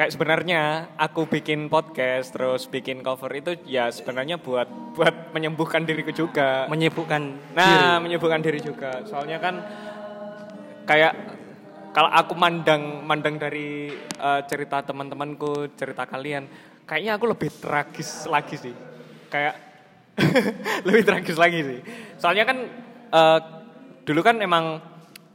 kayak 0.00 0.16
sebenarnya 0.16 0.96
aku 0.96 1.28
bikin 1.28 1.68
podcast 1.68 2.32
terus 2.32 2.64
bikin 2.72 3.04
cover 3.04 3.28
itu 3.36 3.52
ya 3.68 3.92
sebenarnya 3.92 4.40
buat 4.40 4.96
buat 4.96 5.36
menyembuhkan 5.36 5.84
diriku 5.84 6.08
juga. 6.08 6.64
Menyibukkan 6.72 7.52
nah 7.52 8.00
diri. 8.00 8.08
menyibukkan 8.08 8.40
diri 8.40 8.64
juga. 8.64 9.04
Soalnya 9.04 9.36
kan 9.36 9.60
kayak 10.88 11.12
kalau 11.92 12.08
aku 12.16 12.32
mandang 12.32 13.04
mandang 13.04 13.36
dari 13.36 13.92
uh, 14.16 14.40
cerita 14.48 14.80
teman-temanku 14.80 15.76
cerita 15.76 16.08
kalian 16.08 16.48
kayaknya 16.88 17.20
aku 17.20 17.36
lebih 17.36 17.52
tragis 17.60 18.24
lagi 18.24 18.56
sih. 18.56 18.72
Kayak 19.28 19.60
lebih 20.88 21.04
tragis 21.04 21.36
lagi 21.36 21.60
sih. 21.60 21.80
Soalnya 22.16 22.48
kan 22.48 22.56
uh, 23.12 23.38
dulu 24.08 24.24
kan 24.24 24.40
emang 24.40 24.80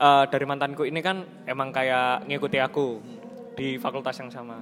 uh, 0.02 0.26
dari 0.26 0.46
mantanku 0.50 0.90
ini 0.90 1.06
kan 1.06 1.46
emang 1.46 1.70
kayak 1.70 2.26
ngikuti 2.26 2.58
aku 2.58 3.14
di 3.56 3.80
fakultas 3.80 4.16
yang 4.20 4.30
sama. 4.30 4.60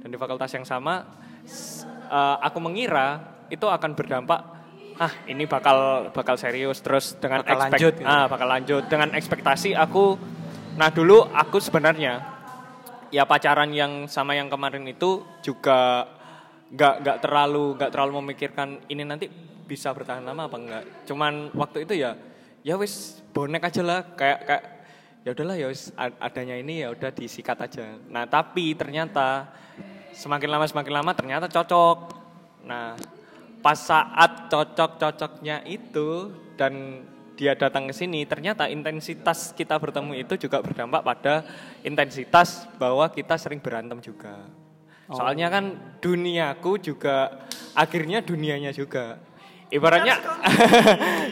Dan 0.00 0.08
di 0.08 0.16
fakultas 0.16 0.48
yang 0.56 0.64
sama, 0.64 1.04
uh, 2.08 2.36
aku 2.40 2.58
mengira 2.58 3.20
itu 3.52 3.68
akan 3.68 3.92
berdampak, 3.92 4.40
ah 4.96 5.12
ini 5.28 5.44
bakal 5.44 6.08
bakal 6.12 6.40
serius 6.40 6.80
terus 6.80 7.16
dengan 7.20 7.44
bakal 7.44 7.56
expect, 7.56 7.72
lanjut, 7.76 7.94
gitu. 8.00 8.08
ah 8.08 8.24
bakal 8.26 8.48
lanjut 8.48 8.82
dengan 8.88 9.08
ekspektasi 9.12 9.70
aku. 9.76 10.16
Nah 10.80 10.88
dulu 10.88 11.28
aku 11.28 11.60
sebenarnya 11.60 12.24
ya 13.12 13.28
pacaran 13.28 13.68
yang 13.74 14.06
sama 14.08 14.38
yang 14.38 14.48
kemarin 14.48 14.86
itu 14.88 15.20
juga 15.44 16.08
nggak 16.70 16.94
nggak 17.02 17.18
terlalu 17.20 17.64
nggak 17.76 17.90
terlalu 17.90 18.12
memikirkan 18.22 18.78
ini 18.86 19.02
nanti 19.02 19.26
bisa 19.66 19.90
bertahan 19.92 20.24
lama 20.24 20.48
apa 20.48 20.56
enggak. 20.56 20.84
Cuman 21.04 21.52
waktu 21.52 21.84
itu 21.84 21.98
ya 21.98 22.16
ya 22.64 22.78
wis 22.78 23.20
bonek 23.34 23.66
aja 23.66 23.82
lah 23.82 24.00
kayak 24.14 24.38
kayak 24.46 24.64
ya 25.20 25.36
udahlah 25.36 25.56
ya 25.56 25.68
adanya 26.20 26.56
ini 26.56 26.80
ya 26.84 26.88
udah 26.92 27.10
disikat 27.12 27.60
aja. 27.60 27.96
Nah 28.08 28.24
tapi 28.24 28.72
ternyata 28.72 29.52
semakin 30.16 30.48
lama 30.48 30.64
semakin 30.64 30.92
lama 30.96 31.12
ternyata 31.12 31.46
cocok. 31.48 31.98
Nah 32.64 32.96
pas 33.60 33.76
saat 33.76 34.48
cocok-cocoknya 34.48 35.68
itu 35.68 36.32
dan 36.56 37.04
dia 37.36 37.56
datang 37.56 37.88
ke 37.88 37.94
sini 37.96 38.24
ternyata 38.24 38.68
intensitas 38.68 39.52
kita 39.56 39.76
bertemu 39.80 40.24
itu 40.24 40.36
juga 40.48 40.60
berdampak 40.60 41.00
pada 41.04 41.44
intensitas 41.84 42.68
bahwa 42.80 43.08
kita 43.12 43.36
sering 43.36 43.60
berantem 43.60 44.00
juga. 44.00 44.44
Oh. 45.08 45.20
Soalnya 45.20 45.52
kan 45.52 45.76
duniaku 46.00 46.80
juga 46.80 47.44
akhirnya 47.76 48.24
dunianya 48.24 48.72
juga. 48.72 49.20
Ibaratnya 49.70 50.18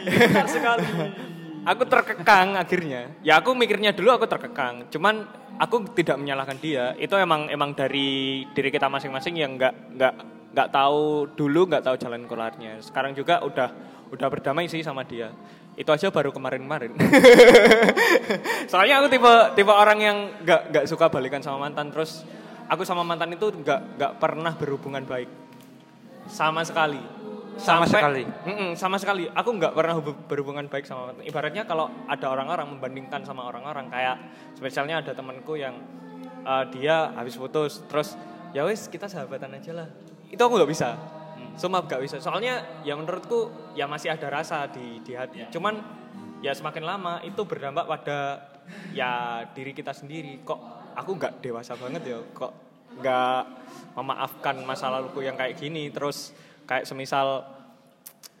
benar 0.05 0.47
sekali 0.47 0.85
aku 1.65 1.83
terkekang 1.87 2.55
akhirnya. 2.55 3.11
Ya 3.25 3.39
aku 3.39 3.55
mikirnya 3.55 3.91
dulu 3.95 4.13
aku 4.13 4.25
terkekang. 4.29 4.87
Cuman 4.91 5.25
aku 5.59 5.87
tidak 5.95 6.19
menyalahkan 6.19 6.57
dia. 6.59 6.95
Itu 6.95 7.15
emang 7.19 7.47
emang 7.51 7.75
dari 7.75 8.43
diri 8.51 8.69
kita 8.69 8.87
masing-masing 8.87 9.35
yang 9.39 9.55
nggak 9.59 9.73
nggak 9.95 10.13
nggak 10.49 10.69
tahu 10.73 11.29
dulu 11.35 11.69
nggak 11.69 11.83
tahu 11.83 11.95
jalan 11.99 12.23
keluarnya. 12.25 12.79
Sekarang 12.79 13.11
juga 13.13 13.41
udah 13.43 13.69
udah 14.09 14.27
berdamai 14.27 14.65
sih 14.71 14.81
sama 14.81 15.03
dia. 15.05 15.31
Itu 15.79 15.95
aja 15.95 16.11
baru 16.11 16.35
kemarin-kemarin. 16.35 16.97
Soalnya 18.71 18.99
aku 19.03 19.07
tipe 19.11 19.33
tipe 19.55 19.71
orang 19.71 19.99
yang 19.99 20.17
nggak 20.43 20.61
nggak 20.75 20.85
suka 20.89 21.07
balikan 21.07 21.39
sama 21.39 21.69
mantan. 21.69 21.93
Terus 21.93 22.25
aku 22.67 22.83
sama 22.83 23.05
mantan 23.07 23.33
itu 23.33 23.49
nggak 23.49 23.97
nggak 23.97 24.11
pernah 24.21 24.53
berhubungan 24.55 25.03
baik 25.07 25.29
sama 26.29 26.61
sekali 26.61 27.01
sama 27.59 27.85
sampai, 27.85 27.91
sekali. 27.91 28.23
Mm 28.25 28.55
-mm, 28.55 28.69
sama 28.79 28.97
sekali. 28.97 29.23
Aku 29.29 29.49
nggak 29.55 29.73
pernah 29.75 29.95
berhubungan 30.01 30.65
baik 30.71 30.87
sama 30.87 31.13
ibaratnya 31.21 31.67
kalau 31.67 31.91
ada 32.07 32.27
orang-orang 32.31 32.67
membandingkan 32.75 33.21
sama 33.27 33.45
orang-orang 33.45 33.91
kayak 33.91 34.15
spesialnya 34.55 35.03
ada 35.03 35.11
temanku 35.11 35.59
yang 35.59 35.75
uh, 36.47 36.63
dia 36.71 37.11
habis 37.13 37.35
putus 37.35 37.83
terus 37.85 38.15
ya 38.55 38.65
wes 38.65 38.87
kita 38.87 39.05
sahabatan 39.11 39.59
aja 39.59 39.71
lah. 39.75 39.87
Itu 40.31 40.41
aku 40.41 40.57
nggak 40.57 40.71
bisa. 40.71 40.95
Hmm. 40.95 41.55
Sumpah 41.55 41.87
gak 41.87 42.03
bisa. 42.03 42.19
Soalnya 42.19 42.83
ya 42.83 42.95
menurutku 42.95 43.71
ya 43.75 43.87
masih 43.87 44.11
ada 44.11 44.27
rasa 44.31 44.67
di 44.71 45.03
di 45.03 45.15
hati. 45.15 45.47
Yeah. 45.47 45.51
Cuman 45.51 45.79
ya 46.39 46.55
semakin 46.55 46.83
lama 46.83 47.19
itu 47.23 47.43
berdampak 47.43 47.85
pada 47.87 48.49
ya 48.95 49.43
diri 49.51 49.75
kita 49.75 49.91
sendiri. 49.91 50.41
Kok 50.43 50.59
aku 50.95 51.11
nggak 51.15 51.43
dewasa 51.43 51.75
banget 51.75 52.03
ya? 52.07 52.19
Kok 52.35 52.69
nggak 52.99 53.41
memaafkan 53.95 54.55
masa 54.65 54.89
laluku 54.89 55.21
yang 55.21 55.37
kayak 55.37 55.55
gini 55.55 55.93
terus 55.93 56.33
kayak 56.69 56.85
semisal 56.85 57.41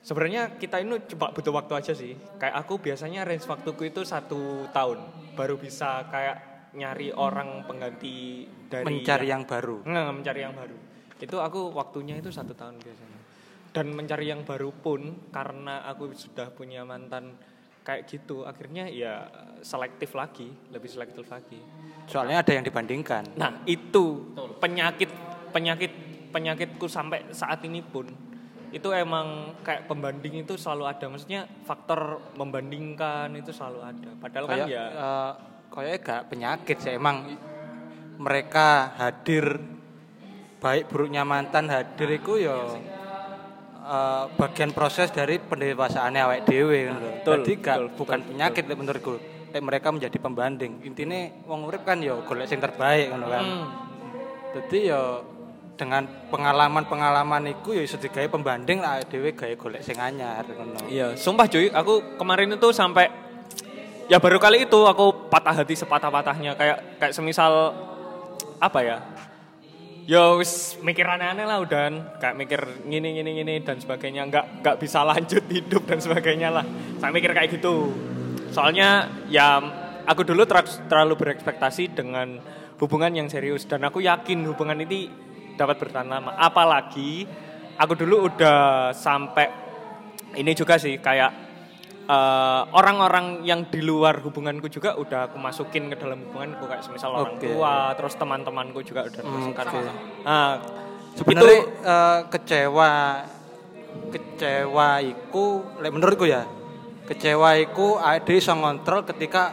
sebenarnya 0.05 0.61
kita 0.61 0.77
ini 0.77 1.01
cuma 1.09 1.33
butuh 1.33 1.49
waktu 1.49 1.73
aja 1.73 1.93
sih. 1.97 2.13
Kayak 2.37 2.61
aku 2.61 2.77
biasanya 2.77 3.25
range 3.25 3.49
waktuku 3.49 3.89
itu 3.89 4.05
satu 4.05 4.69
tahun. 4.69 5.01
Baru 5.33 5.57
bisa 5.57 6.05
kayak 6.13 6.69
nyari 6.77 7.09
orang 7.09 7.65
pengganti 7.65 8.45
dari 8.69 8.85
mencari 8.85 9.25
yang, 9.25 9.41
yang 9.41 9.49
baru. 9.49 9.81
Nggak 9.81 10.13
mencari 10.13 10.39
yang 10.45 10.53
baru. 10.53 10.77
Itu 11.17 11.37
aku 11.41 11.73
waktunya 11.73 12.21
itu 12.21 12.29
satu 12.29 12.53
tahun 12.53 12.77
biasanya. 12.77 13.19
Dan 13.73 13.97
mencari 13.97 14.29
yang 14.29 14.45
baru 14.45 14.69
pun 14.69 15.29
karena 15.33 15.85
aku 15.89 16.13
sudah 16.13 16.53
punya 16.53 16.85
mantan 16.85 17.33
kayak 17.79 18.05
gitu 18.05 18.45
akhirnya 18.45 18.85
ya 18.91 19.25
selektif 19.65 20.13
lagi 20.13 20.53
lebih 20.69 20.89
selektif 20.89 21.25
lagi. 21.25 21.57
Soalnya 22.05 22.45
ada 22.45 22.51
yang 22.53 22.61
dibandingkan. 22.61 23.33
Nah 23.33 23.65
itu. 23.65 24.37
Penyakit 24.61 25.09
penyakit 25.49 25.91
penyakitku 26.29 26.85
sampai 26.85 27.29
saat 27.33 27.61
ini 27.65 27.81
pun 27.81 28.07
itu 28.69 28.85
emang 28.93 29.57
kayak 29.65 29.89
pembanding 29.89 30.45
itu 30.45 30.53
selalu 30.53 30.85
ada. 30.85 31.05
Maksudnya 31.09 31.49
faktor 31.65 32.21
membandingkan 32.37 33.33
itu 33.33 33.49
selalu 33.49 33.79
ada. 33.81 34.09
Padahal 34.21 34.45
kan 34.45 34.53
kayak, 34.53 34.67
kan 34.69 34.73
ya 34.73 34.85
uh, 34.93 35.31
kayak 35.73 35.97
gak 36.05 36.21
penyakit 36.29 36.77
sih 36.77 36.93
emang 36.97 37.37
mereka 38.19 38.93
hadir 38.99 39.57
baik 40.59 40.91
buruknya 40.91 41.23
mantan 41.23 41.71
hadir 41.71 42.19
itu 42.19 42.43
ya 42.43 42.57
uh, 43.79 44.27
bagian 44.35 44.75
proses 44.75 45.07
dari 45.09 45.39
pendewasaan 45.39 46.19
awet 46.19 46.43
dewe 46.43 46.91
jadi 47.23 47.51
gak 47.63 47.77
betul, 47.79 47.95
bukan 47.95 48.19
betul, 48.19 48.29
penyakit 48.35 48.63
betul. 48.67 48.77
menurutku 48.77 49.15
mereka 49.57 49.89
menjadi 49.89 50.17
pembanding. 50.21 50.85
Intinya 50.85 51.25
wong 51.49 51.65
urip 51.65 51.81
kan 51.81 51.97
ya 52.05 52.13
golek 52.21 52.45
sing 52.45 52.61
terbaik 52.61 53.09
kan. 53.09 53.41
Hmm. 53.41 53.65
jadi 54.53 54.93
ya 54.93 55.01
dengan 55.79 56.03
pengalaman-pengalaman 56.27 57.55
itu 57.55 57.71
ya 57.71 57.87
kayak 57.87 58.35
pembanding 58.35 58.83
lah 58.83 58.99
dewe 59.07 59.31
gaya 59.31 59.55
golek 59.55 59.79
sing 59.79 59.95
anyar 59.95 60.43
Iya, 60.91 61.15
sumpah 61.15 61.47
cuy, 61.47 61.71
aku 61.71 62.19
kemarin 62.19 62.51
itu 62.51 62.67
sampai 62.75 63.07
ya 64.11 64.19
baru 64.19 64.43
kali 64.43 64.67
itu 64.67 64.79
aku 64.83 65.31
patah 65.31 65.55
hati 65.55 65.79
sepatah-patahnya 65.79 66.59
kayak 66.59 66.77
kayak 66.99 67.13
semisal 67.15 67.71
apa 68.59 68.79
ya? 68.83 68.97
Ya 70.03 70.35
wis 70.35 70.75
mikir 70.83 71.05
aneh-aneh 71.07 71.47
lah 71.47 71.63
udah 71.63 72.19
kayak 72.19 72.35
mikir 72.35 72.59
gini 72.83 73.15
gini 73.15 73.31
gini 73.39 73.55
dan 73.63 73.79
sebagainya 73.79 74.27
nggak 74.27 74.45
nggak 74.59 74.75
bisa 74.83 75.05
lanjut 75.15 75.47
hidup 75.47 75.87
dan 75.87 76.03
sebagainya 76.03 76.49
lah. 76.51 76.65
Saya 76.99 77.15
mikir 77.15 77.31
kayak 77.31 77.55
gitu. 77.55 77.95
Soalnya 78.51 79.07
ya 79.31 79.63
aku 80.03 80.27
dulu 80.27 80.43
ter- 80.43 80.83
terlalu 80.91 81.15
berekspektasi 81.15 81.95
dengan 81.95 82.41
hubungan 82.81 83.11
yang 83.13 83.27
serius 83.31 83.63
dan 83.69 83.85
aku 83.85 84.01
yakin 84.01 84.43
hubungan 84.49 84.81
ini 84.81 85.28
dapat 85.59 85.75
bertahan 85.75 86.07
lama. 86.07 86.31
Apalagi 86.39 87.27
aku 87.75 87.93
dulu 87.99 88.31
udah 88.31 88.95
sampai 88.95 89.51
ini 90.39 90.55
juga 90.55 90.79
sih 90.79 90.95
kayak 91.03 91.31
eh, 92.07 92.61
orang-orang 92.71 93.43
yang 93.43 93.67
di 93.67 93.83
luar 93.83 94.23
hubunganku 94.23 94.71
juga 94.71 94.95
udah 94.95 95.27
aku 95.27 95.35
masukin 95.35 95.91
ke 95.91 95.99
dalam 95.99 96.23
hubunganku 96.23 96.63
kayak 96.63 96.87
semisal 96.87 97.11
orang 97.11 97.35
Oke. 97.35 97.51
tua, 97.51 97.91
terus 97.99 98.15
teman-temanku 98.15 98.79
juga 98.87 99.03
udah 99.11 99.21
dimasukkan. 99.21 99.65
oke. 99.67 99.79
Nah, 100.23 100.49
Sebenarnya 101.09 101.59
itu 101.59 101.67
eh, 101.83 102.19
kecewa 102.31 102.91
kecewa 104.13 104.89
iku 105.03 105.45
lek 105.81 105.91
menurutku 105.91 106.23
ya. 106.23 106.45
Kecewa 107.09 107.57
iku 107.57 107.97
ade 107.97 108.37
iso 108.37 108.53
ngontrol 108.53 109.01
ketika 109.03 109.51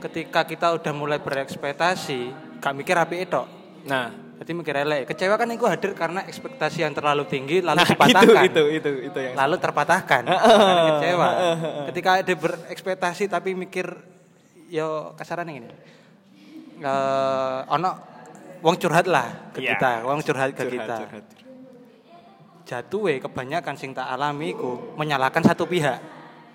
ketika 0.00 0.46
kita 0.48 0.72
udah 0.72 0.92
mulai 0.96 1.18
berekspektasi, 1.20 2.32
gak 2.62 2.74
mikir 2.74 2.96
api 2.96 3.26
itu. 3.28 3.42
nah, 3.84 4.10
Jadi 4.38 4.50
mikir 4.54 4.74
elek. 4.78 5.10
Kecewa 5.10 5.34
kan 5.34 5.50
itu 5.50 5.66
hadir 5.66 5.92
karena 5.98 6.22
ekspektasi 6.22 6.86
yang 6.86 6.94
terlalu 6.94 7.26
tinggi 7.26 7.58
lalu 7.58 7.74
nah 7.74 7.86
itu 7.86 7.92
dipatahkan. 7.98 8.44
itu 8.46 8.62
itu 8.70 8.90
itu 9.10 9.18
yang 9.18 9.34
Lalu 9.34 9.56
terpatahkan. 9.58 10.22
Karena 10.30 10.82
kecewa. 10.94 11.28
Ketika 11.90 12.10
ada 12.22 12.34
berekspektasi 12.38 13.24
tapi 13.26 13.58
mikir 13.58 13.86
yo 14.70 15.10
kasaran 15.18 15.50
ini. 15.50 15.66
Eh 16.78 17.58
ono 17.66 17.90
wong 18.62 18.74
curhat 18.78 19.10
lah 19.10 19.50
ke 19.50 19.58
Iya. 19.58 19.74
kita, 19.74 19.92
wong 20.06 20.22
curhat 20.22 20.54
ke 20.54 20.62
Curhat, 20.62 20.72
kita. 20.86 20.96
curhat. 21.02 21.24
Jatuh 22.68 23.16
kebanyakan 23.18 23.74
sing 23.74 23.90
tak 23.90 24.06
alami 24.06 24.52
iku 24.54 24.94
menyalahkan 24.94 25.42
satu 25.42 25.64
pihak. 25.64 25.98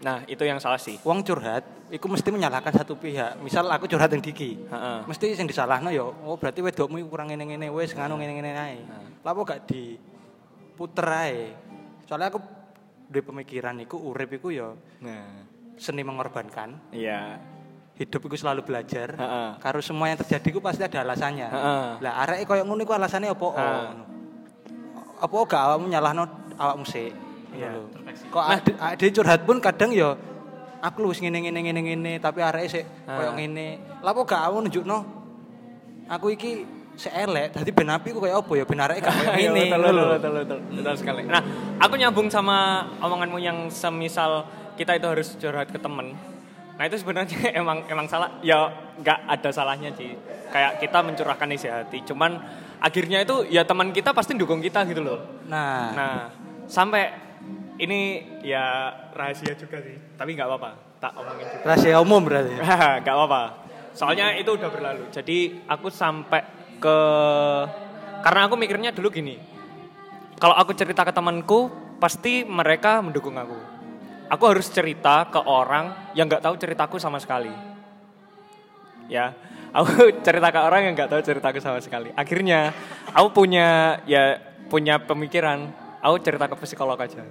Nah, 0.03 0.27
itu 0.27 0.43
yang 0.43 0.59
salah 0.59 0.75
sih. 0.77 0.99
Wong 1.07 1.23
curhat 1.23 1.63
iku 1.87 2.11
mesti 2.11 2.27
menyalahkan 2.27 2.75
satu 2.75 2.99
pihak. 2.99 3.39
Misal 3.39 3.71
aku 3.71 3.87
curhat 3.87 4.11
yang 4.11 4.19
Diki. 4.19 4.59
Heeh. 4.67 4.97
Mesti 5.07 5.31
sing 5.33 5.47
disalahno 5.47 5.87
yo, 5.89 6.11
oh 6.27 6.35
berarti 6.35 6.59
wedokmu 6.59 6.99
iku 6.99 7.07
kurang 7.15 7.31
ngene-ngene 7.31 7.71
wis 7.71 7.95
nganu 7.95 8.19
ngene-ngene 8.19 8.51
ae. 8.51 8.77
Lah 9.23 9.31
kok 9.31 9.43
gak 9.47 9.61
diputer 9.63 11.07
ae. 11.07 11.39
Soalnya 12.03 12.35
aku 12.35 12.39
duwe 13.07 13.23
pemikiran 13.23 13.79
iku 13.79 13.95
urip 13.95 14.35
iku 14.35 14.51
yo 14.51 14.75
Nah, 14.99 15.47
seni 15.79 16.03
mengorbankan. 16.03 16.91
iya. 16.91 17.39
Hidup 17.93 18.25
iku 18.25 18.33
selalu 18.35 18.65
belajar. 18.65 19.13
Heeh. 19.15 19.49
Karo 19.61 19.77
semua 19.79 20.09
yang 20.09 20.17
terjadi 20.17 20.49
iku 20.49 20.59
pasti 20.59 20.81
ada 20.81 21.05
alasannya. 21.05 21.47
Heeh. 21.47 21.85
Lah 22.01 22.13
arek 22.25 22.43
koyo 22.43 22.65
ngono 22.65 22.81
iku 22.83 22.97
alasannya 22.97 23.29
apa? 23.31 23.47
Heeh. 23.53 23.87
Apa 25.23 25.35
gak 25.47 25.61
awakmu 25.71 25.87
nyalahno 25.87 26.25
awakmu 26.59 26.83
sik? 26.83 27.13
Iya. 27.53 27.69
Lho. 27.71 27.81
Kok 28.27 28.43
ade, 28.43 28.71
ade 28.75 29.05
curhat 29.09 29.41
pun 29.43 29.57
kadang 29.57 29.91
yo 29.91 30.17
aku 30.79 30.99
lu 30.99 31.09
wis 31.09 31.19
ngene 31.19 31.39
ngene 31.39 31.59
ngene 31.61 31.81
ngene 31.81 32.13
tapi 32.17 32.39
arek 32.39 32.65
sik 32.67 32.83
koyo 33.05 33.29
Ah. 33.29 33.33
ngene. 33.33 33.67
Lah 33.99 34.11
apa 34.11 34.21
gak 34.23 34.41
awakmu 34.43 34.67
nunjukno 34.67 34.97
aku 36.05 36.27
iki 36.29 36.51
sik 36.93 37.09
elek 37.09 37.53
dadi 37.53 37.71
ben 37.71 37.89
api 37.89 38.11
ku 38.11 38.19
koyo 38.19 38.37
apa 38.37 38.51
ya 38.53 38.63
ben 38.63 38.79
arek 38.79 38.97
gak 38.99 39.13
koyo 39.13 39.29
Iya, 39.39 39.49
ngene. 39.49 39.61
betul, 39.65 39.81
betul, 39.81 40.07
betul, 40.09 40.31
betul, 40.35 40.59
betul 40.75 40.95
sekali. 40.95 41.21
Nah, 41.25 41.41
aku 41.77 41.93
nyambung 41.95 42.27
sama 42.27 42.57
omonganmu 42.99 43.39
yang 43.39 43.57
semisal 43.67 44.45
kita 44.73 44.93
itu 44.93 45.05
harus 45.05 45.27
curhat 45.35 45.69
ke 45.69 45.77
temen. 45.77 46.13
Nah 46.73 46.83
itu 46.83 46.97
sebenarnya 46.97 47.37
emang 47.61 47.85
emang 47.85 48.05
salah. 48.05 48.41
Ya 48.41 48.65
nggak 48.97 49.19
ada 49.29 49.49
salahnya 49.49 49.93
sih. 49.93 50.17
Kayak 50.49 50.77
kita 50.79 50.99
mencurahkan 50.99 51.47
isi 51.49 51.65
hati. 51.65 52.01
Cuman 52.03 52.41
akhirnya 52.77 53.21
itu 53.21 53.45
ya 53.47 53.63
teman 53.63 53.89
kita 53.89 54.11
pasti 54.11 54.33
dukung 54.33 54.59
kita 54.59 54.81
gitu 54.83 54.99
loh. 54.99 55.21
Nah, 55.45 55.93
Nah 55.93 56.13
sampai 56.65 57.13
ini 57.81 58.25
ya 58.45 58.93
rahasia 59.13 59.53
juga 59.57 59.81
sih. 59.81 59.97
Tapi 60.17 60.35
nggak 60.37 60.47
apa-apa. 60.49 60.71
Tak 61.03 61.11
omongin 61.19 61.45
juga. 61.49 61.63
rahasia 61.67 61.97
umum 61.99 62.21
berarti. 62.23 62.53
Gak 63.03 63.15
apa-apa. 63.15 63.43
Soalnya 63.91 64.33
itu 64.39 64.55
udah 64.55 64.69
berlalu. 64.71 65.11
Jadi 65.11 65.67
aku 65.67 65.91
sampai 65.91 66.41
ke 66.79 66.97
karena 68.23 68.47
aku 68.47 68.55
mikirnya 68.55 68.95
dulu 68.95 69.11
gini. 69.11 69.35
Kalau 70.39 70.55
aku 70.55 70.71
cerita 70.71 71.03
ke 71.03 71.11
temanku, 71.11 71.67
pasti 71.99 72.47
mereka 72.47 73.03
mendukung 73.03 73.35
aku. 73.35 73.55
Aku 74.31 74.43
harus 74.47 74.71
cerita 74.71 75.27
ke 75.27 75.39
orang 75.43 76.15
yang 76.15 76.31
nggak 76.31 76.43
tahu 76.43 76.55
ceritaku 76.55 76.97
sama 76.97 77.19
sekali. 77.19 77.51
Ya, 79.11 79.35
aku 79.75 80.07
cerita 80.25 80.49
ke 80.55 80.59
orang 80.59 80.87
yang 80.87 80.93
nggak 80.95 81.11
tahu 81.11 81.21
ceritaku 81.21 81.59
sama 81.59 81.83
sekali. 81.83 82.15
Akhirnya 82.15 82.71
aku 83.11 83.43
punya 83.43 83.99
ya 84.07 84.39
punya 84.71 85.03
pemikiran. 85.03 85.69
Aku 86.03 86.19
cerita 86.19 86.51
ke 86.51 86.55
psikolog 86.59 86.99
aja. 86.99 87.23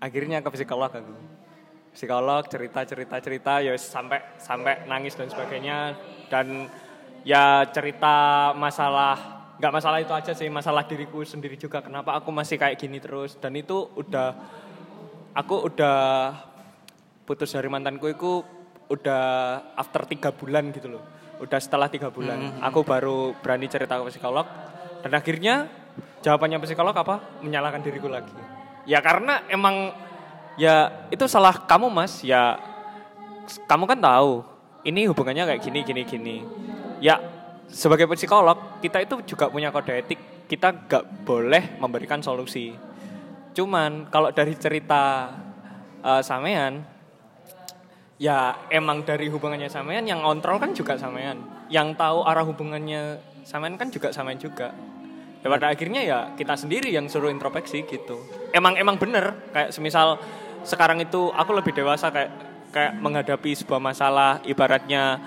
Akhirnya 0.00 0.44
ke 0.44 0.48
psikolog 0.52 0.92
aku. 0.92 1.16
Psikolog 1.96 2.44
cerita 2.52 2.84
cerita 2.84 3.16
cerita 3.24 3.52
ya 3.64 3.72
sampai 3.80 4.36
sampai 4.36 4.84
nangis 4.84 5.16
dan 5.16 5.32
sebagainya. 5.32 5.96
Dan 6.28 6.68
ya 7.24 7.64
cerita 7.72 8.52
masalah 8.52 9.16
nggak 9.56 9.72
masalah 9.72 9.98
itu 10.04 10.12
aja 10.12 10.36
sih 10.36 10.52
masalah 10.52 10.84
diriku 10.84 11.24
sendiri 11.24 11.56
juga 11.56 11.80
kenapa 11.80 12.12
aku 12.12 12.28
masih 12.28 12.60
kayak 12.60 12.76
gini 12.76 13.00
terus. 13.00 13.40
Dan 13.40 13.56
itu 13.56 13.88
udah 13.96 14.36
aku 15.32 15.72
udah 15.72 15.98
putus 17.24 17.56
dari 17.56 17.72
mantanku 17.72 18.12
itu 18.12 18.44
udah 18.92 19.24
after 19.80 20.04
tiga 20.04 20.28
bulan 20.36 20.68
gitu 20.76 20.92
loh. 21.00 21.04
Udah 21.40 21.56
setelah 21.56 21.88
tiga 21.88 22.12
bulan. 22.12 22.60
Aku 22.60 22.84
baru 22.84 23.32
berani 23.40 23.72
cerita 23.72 23.96
ke 23.96 24.04
psikolog. 24.12 24.44
Dan 25.00 25.12
akhirnya 25.16 25.68
jawabannya 26.20 26.60
psikolog 26.60 26.92
apa? 26.92 27.40
Menyalahkan 27.40 27.80
diriku 27.80 28.12
lagi 28.12 28.55
ya 28.86 29.02
karena 29.02 29.42
emang 29.50 29.92
ya 30.56 31.06
itu 31.12 31.26
salah 31.28 31.52
kamu 31.66 31.90
mas. 31.92 32.22
Ya 32.22 32.56
kamu 33.66 33.84
kan 33.90 33.98
tahu 34.00 34.46
ini 34.86 35.10
hubungannya 35.10 35.44
kayak 35.44 35.62
gini 35.62 35.80
gini 35.82 36.02
gini. 36.06 36.36
Ya 37.02 37.20
sebagai 37.68 38.06
psikolog 38.08 38.80
kita 38.80 39.02
itu 39.02 39.36
juga 39.36 39.50
punya 39.52 39.74
kode 39.74 39.92
etik. 39.92 40.20
Kita 40.46 40.70
gak 40.86 41.26
boleh 41.26 41.74
memberikan 41.82 42.22
solusi. 42.22 42.70
Cuman 43.50 44.06
kalau 44.08 44.30
dari 44.30 44.54
cerita 44.54 45.34
eh, 46.06 46.22
sampean 46.22 46.86
ya 48.16 48.64
emang 48.72 49.04
dari 49.04 49.28
hubungannya 49.28 49.68
sampean 49.68 50.08
yang 50.08 50.24
kontrol 50.24 50.56
kan 50.56 50.72
juga 50.72 50.96
sampean 50.96 51.36
yang 51.68 51.92
tahu 51.92 52.24
arah 52.24 52.46
hubungannya 52.48 53.20
sampean 53.44 53.76
kan 53.76 53.92
juga 53.92 54.08
sampean 54.08 54.40
juga 54.40 54.72
ya 55.46 55.54
pada 55.54 55.70
akhirnya 55.70 56.02
ya 56.02 56.18
kita 56.34 56.58
sendiri 56.58 56.90
yang 56.90 57.06
suruh 57.06 57.30
introspeksi 57.30 57.86
gitu. 57.86 58.18
Emang 58.50 58.74
emang 58.74 58.98
bener. 58.98 59.46
Kayak 59.54 59.70
semisal 59.70 60.18
sekarang 60.66 60.98
itu 60.98 61.30
aku 61.30 61.54
lebih 61.54 61.70
dewasa 61.70 62.10
kayak 62.10 62.30
kayak 62.74 62.98
menghadapi 62.98 63.54
sebuah 63.54 63.78
masalah 63.78 64.42
ibaratnya 64.42 65.22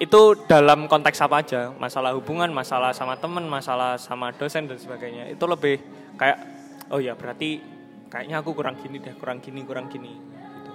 itu 0.00 0.40
dalam 0.48 0.88
konteks 0.88 1.20
apa 1.20 1.44
aja? 1.44 1.68
Masalah 1.76 2.16
hubungan 2.16 2.48
masalah 2.48 2.96
sama 2.96 3.20
temen 3.20 3.44
masalah 3.44 4.00
sama 4.00 4.32
dosen 4.32 4.64
dan 4.64 4.80
sebagainya. 4.80 5.28
Itu 5.28 5.44
lebih 5.44 5.76
kayak 6.16 6.38
oh 6.88 6.96
ya 7.04 7.12
berarti 7.12 7.60
kayaknya 8.08 8.40
aku 8.40 8.56
kurang 8.56 8.80
gini 8.80 8.96
deh 9.04 9.12
kurang 9.20 9.44
gini 9.44 9.60
kurang 9.68 9.92
gini. 9.92 10.16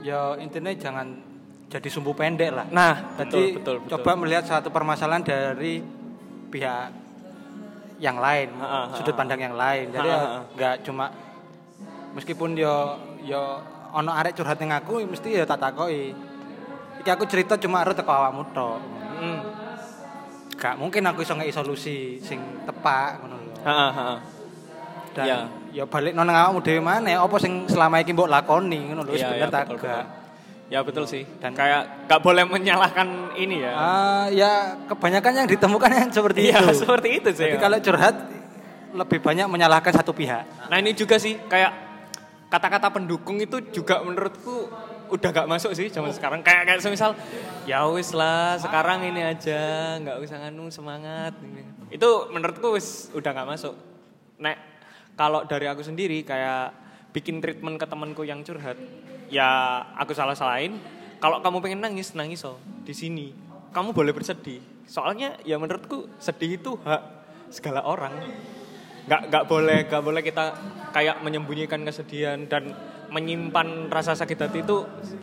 Ya 0.06 0.38
intinya 0.38 0.70
jangan 0.78 1.34
jadi 1.74 1.90
sumbu 1.90 2.14
pendek 2.14 2.54
lah. 2.54 2.70
nah 2.70 3.18
Jadi 3.18 3.18
betul 3.18 3.42
betul 3.58 3.76
betul. 3.82 3.90
coba 3.98 4.12
melihat 4.22 4.46
satu 4.46 4.70
permasalahan 4.70 5.26
dari 5.26 5.82
pihak 6.54 7.03
yang 8.04 8.20
lain, 8.20 8.52
Ha, 8.60 8.68
ha, 8.68 8.80
ha, 8.92 8.96
sudut 9.00 9.16
pandang 9.16 9.40
yang 9.40 9.56
lain. 9.56 9.88
Jadi 9.96 10.10
ya 10.12 10.44
nggak 10.44 10.76
cuma 10.84 11.08
meskipun 12.12 12.60
yo 12.60 13.00
yo 13.24 13.64
ono 13.96 14.12
arek 14.12 14.36
curhat 14.36 14.60
ning 14.60 14.76
aku 14.76 15.08
mesti 15.08 15.40
ya 15.40 15.48
tak 15.48 15.64
takoki. 15.64 16.12
Iki 17.00 17.10
aku 17.10 17.24
cerita 17.32 17.56
cuma 17.56 17.80
arep 17.80 17.96
teko 17.96 18.12
awakmu 18.12 18.44
tok. 18.52 18.80
Hmm. 19.24 19.40
Gak 20.60 20.76
mungkin 20.76 21.08
aku 21.08 21.24
iso 21.24 21.36
solusi 21.56 22.20
sing 22.20 22.40
tepat 22.68 23.24
ngono 23.24 23.36
lho. 23.40 23.56
Dan 25.14 25.26
Ya. 25.30 25.38
ya 25.72 25.84
balik 25.86 26.12
nang 26.18 26.28
awakmu 26.28 26.60
dhewe 26.60 26.82
maneh 26.84 27.16
apa 27.16 27.36
sing 27.40 27.70
selama 27.72 28.04
iki 28.04 28.12
mbok 28.12 28.28
lakoni 28.28 28.92
ngono 28.92 29.08
lho 29.08 29.14
Iya, 29.16 29.30
bener 29.32 29.48
iya, 29.48 29.54
tak 29.54 29.64
gak. 29.80 30.06
Ya 30.74 30.82
betul 30.82 31.06
sih. 31.06 31.22
Dan- 31.38 31.54
kayak 31.54 32.10
gak 32.10 32.22
boleh 32.26 32.50
menyalahkan 32.50 33.38
ini 33.38 33.62
ya. 33.62 33.74
Ah, 33.78 34.26
ya 34.34 34.74
kebanyakan 34.90 35.46
yang 35.46 35.48
ditemukan 35.54 35.90
yang 35.94 36.10
seperti 36.10 36.50
Iya, 36.50 36.66
itu. 36.66 36.82
seperti 36.82 37.10
itu 37.22 37.30
sih. 37.30 37.46
Jadi 37.46 37.62
kalau 37.62 37.78
curhat 37.78 38.16
lebih 38.94 39.22
banyak 39.22 39.46
menyalahkan 39.46 39.94
satu 39.94 40.18
pihak. 40.18 40.50
Nah 40.74 40.82
ini 40.82 40.98
juga 40.98 41.22
sih 41.22 41.38
kayak 41.46 41.70
kata-kata 42.50 42.90
pendukung 42.90 43.38
itu 43.38 43.62
juga 43.70 44.02
menurutku 44.02 44.66
udah 45.14 45.30
gak 45.30 45.46
masuk 45.46 45.78
sih 45.78 45.94
zaman 45.94 46.10
sekarang. 46.10 46.42
Kayak 46.42 46.66
kayak 46.66 46.82
semisal 46.82 47.14
ya 47.70 47.86
wis 47.94 48.10
lah 48.18 48.58
sekarang 48.58 49.06
ini 49.06 49.22
aja 49.22 49.62
nggak 50.02 50.26
usah 50.26 50.42
nganu 50.42 50.74
semangat. 50.74 51.38
Itu 51.94 52.34
menurutku 52.34 52.74
wis 52.74 53.14
udah 53.14 53.30
gak 53.30 53.46
masuk. 53.46 53.78
Nek 54.42 54.58
kalau 55.14 55.46
dari 55.46 55.70
aku 55.70 55.86
sendiri 55.86 56.26
kayak 56.26 56.74
bikin 57.14 57.38
treatment 57.38 57.78
ke 57.78 57.86
temanku 57.86 58.26
yang 58.26 58.42
curhat, 58.42 58.74
ya 59.34 59.82
aku 59.98 60.14
salah 60.14 60.38
salahin. 60.38 60.78
Kalau 61.18 61.42
kamu 61.42 61.58
pengen 61.66 61.82
nangis 61.82 62.14
nangis 62.14 62.46
oh 62.46 62.62
di 62.86 62.94
sini. 62.94 63.34
Kamu 63.74 63.90
boleh 63.90 64.14
bersedih. 64.14 64.62
Soalnya 64.86 65.42
ya 65.42 65.58
menurutku 65.58 66.06
sedih 66.22 66.62
itu 66.62 66.78
hak 66.86 67.02
segala 67.50 67.82
orang 67.86 68.14
nggak 69.04 69.22
nggak 69.30 69.44
boleh 69.52 69.80
nggak 69.92 70.04
boleh 70.04 70.22
kita 70.24 70.46
kayak 70.96 71.20
menyembunyikan 71.20 71.84
kesedihan 71.84 72.40
dan 72.48 72.72
menyimpan 73.12 73.92
rasa 73.92 74.16
sakit 74.16 74.40
hati 74.48 74.64
itu 74.64 74.78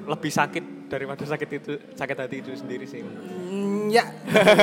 lebih 0.05 0.31
sakit 0.31 0.93
daripada 0.93 1.25
sakit 1.27 1.49
itu 1.49 1.73
sakit 1.97 2.17
hati 2.19 2.37
itu 2.39 2.55
sendiri 2.55 2.87
sih. 2.87 3.03
Mm, 3.03 3.91
ya. 3.91 4.05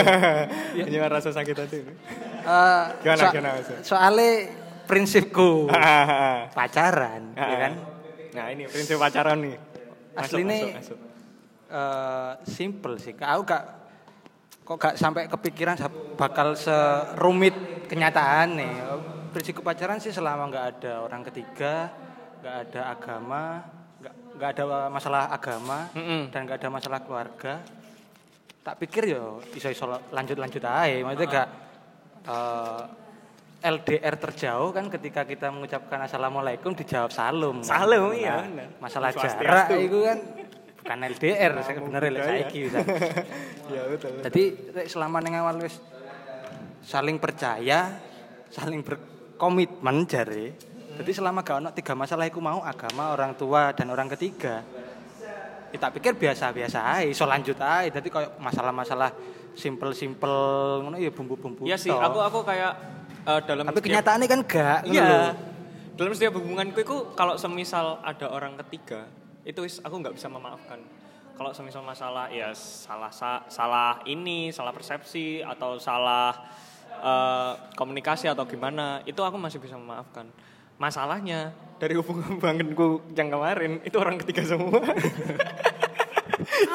Jangan 0.87 1.11
rasa 1.11 1.29
sakit 1.35 1.55
hati. 1.59 1.77
Uh, 2.47 2.87
gimana, 3.03 3.19
so 3.19 3.25
gimana, 3.35 3.49
Soalnya 3.83 4.31
prinsipku 4.87 5.67
pacaran, 6.57 7.35
ya 7.35 7.57
kan? 7.67 7.73
Nah 8.37 8.53
ini 8.53 8.69
prinsip 8.69 9.01
pacaran 9.01 9.41
nih. 9.41 9.57
Asli 10.13 10.45
ini 10.45 10.59
uh, 11.73 12.37
simple 12.45 13.01
sih. 13.01 13.17
Aku 13.17 13.41
gak 13.41 13.63
kok 14.61 14.77
gak 14.77 14.93
sampai 14.93 15.25
kepikiran 15.25 15.73
bakal 16.13 16.53
serumit 16.53 17.57
kenyataan 17.89 18.61
nih. 18.61 18.73
Prinsip 19.33 19.57
pacaran 19.65 19.97
sih 19.97 20.13
selama 20.13 20.53
nggak 20.53 20.65
ada 20.77 20.93
orang 21.01 21.25
ketiga, 21.33 21.89
nggak 22.45 22.55
ada 22.69 22.81
agama, 22.93 23.43
nggak 24.37 24.49
ada 24.53 24.63
masalah 24.93 25.33
agama 25.33 25.89
mm 25.97 26.03
-hmm. 26.05 26.21
dan 26.29 26.39
nggak 26.45 26.57
ada 26.61 26.69
masalah 26.69 26.99
keluarga. 27.01 27.65
Tak 28.61 28.77
pikir 28.85 29.17
yo 29.17 29.41
bisa 29.49 29.73
iso 29.73 29.89
lanjut 30.13 30.37
lanjut 30.37 30.61
aja. 30.61 30.93
Maksudnya 31.01 31.27
gak 31.31 31.47
uh, 32.29 33.06
LDR 33.57 34.15
terjauh 34.21 34.69
kan 34.69 34.85
ketika 34.93 35.25
kita 35.25 35.49
mengucapkan 35.49 35.97
assalamualaikum 36.05 36.77
dijawab 36.77 37.09
salam. 37.09 37.65
Salam 37.65 38.13
kan? 38.13 38.17
iya. 38.17 38.35
Nah, 38.45 38.67
masalah 38.77 39.09
jarak 39.09 39.73
itu 39.81 39.97
kan 40.05 40.17
bukan 40.77 40.97
LDR 41.09 41.51
nah, 41.57 41.63
sebenarnya 41.65 42.09
lek 42.13 42.23
saiki 42.23 42.59
bisa. 42.69 42.79
ya 43.73 43.81
betul. 43.89 44.11
Jadi 44.21 44.43
selama 44.85 45.17
ning 45.25 45.41
awal 45.41 45.57
wis 45.57 45.81
saling 46.85 47.17
percaya, 47.17 47.97
saling 48.53 48.85
berkomitmen 48.85 50.05
jare. 50.05 50.53
Jadi 50.97 51.11
selama 51.13 51.45
gak 51.45 51.61
ono 51.61 51.69
tiga 51.73 51.93
masalah 51.93 52.25
iku 52.29 52.41
mau 52.41 52.61
agama, 52.61 53.13
orang 53.13 53.33
tua 53.37 53.73
dan 53.73 53.89
orang 53.89 54.09
ketiga. 54.13 54.61
Kita 55.67 55.91
pikir 55.91 56.15
biasa-biasa 56.15 56.79
aja, 57.03 57.11
so 57.11 57.27
lanjut 57.27 57.57
aja. 57.59 57.89
Jadi 57.89 58.07
kayak 58.07 58.39
masalah-masalah 58.39 59.11
simpel-simpel 59.57 60.33
ngono 60.85 60.95
ya 61.01 61.09
bumbu-bumbu. 61.09 61.65
Iya 61.65 61.75
sih, 61.75 61.89
aku 61.89 62.21
aku 62.21 62.45
kayak 62.45 62.97
uh, 63.27 63.41
dalam 63.43 63.67
tapi 63.67 63.83
kenyataannya 63.83 64.27
kan 64.31 64.41
gak 64.47 64.79
iya. 64.87 65.35
dalam 65.99 66.15
setiap 66.15 66.39
hubunganku 66.39 66.79
itu 66.79 67.11
kalau 67.19 67.35
semisal 67.35 67.99
ada 68.01 68.31
orang 68.31 68.55
ketiga 68.63 69.05
itu 69.47 69.63
aku 69.63 69.95
nggak 70.03 70.15
bisa 70.19 70.27
memaafkan. 70.27 70.83
Kalau 71.39 71.55
semisal 71.55 71.79
masalah 71.79 72.27
ya 72.27 72.51
salah 72.51 73.13
sa, 73.13 73.47
salah 73.47 74.03
ini 74.03 74.51
salah 74.51 74.75
persepsi 74.75 75.39
atau 75.39 75.79
salah 75.79 76.35
uh, 76.99 77.55
komunikasi 77.79 78.27
atau 78.27 78.43
gimana 78.43 78.99
itu 79.07 79.23
aku 79.23 79.39
masih 79.39 79.63
bisa 79.63 79.79
memaafkan. 79.79 80.27
Masalahnya 80.75 81.55
dari 81.79 81.95
hubungan 81.95 82.35
hubunganku 82.35 83.07
yang 83.15 83.31
kemarin 83.31 83.79
itu 83.87 83.95
orang 83.95 84.19
ketiga 84.19 84.43
semua. 84.43 84.83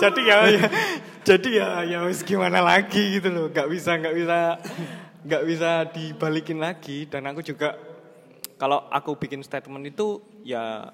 Jadi 0.03 0.20
ya, 0.27 0.37
ya 0.51 0.66
jadi 1.23 1.49
ya 1.55 1.69
ya 1.87 1.99
gimana 2.27 2.59
lagi 2.65 3.19
gitu 3.19 3.31
loh. 3.31 3.47
Nggak 3.51 3.69
bisa 3.70 3.95
nggak 3.95 4.15
bisa 4.15 4.39
nggak 5.23 5.43
bisa 5.47 5.70
dibalikin 5.90 6.59
lagi. 6.59 7.07
Dan 7.07 7.27
aku 7.31 7.43
juga 7.43 7.74
kalau 8.59 8.86
aku 8.90 9.19
bikin 9.19 9.43
statement 9.43 9.86
itu 9.86 10.23
ya 10.47 10.90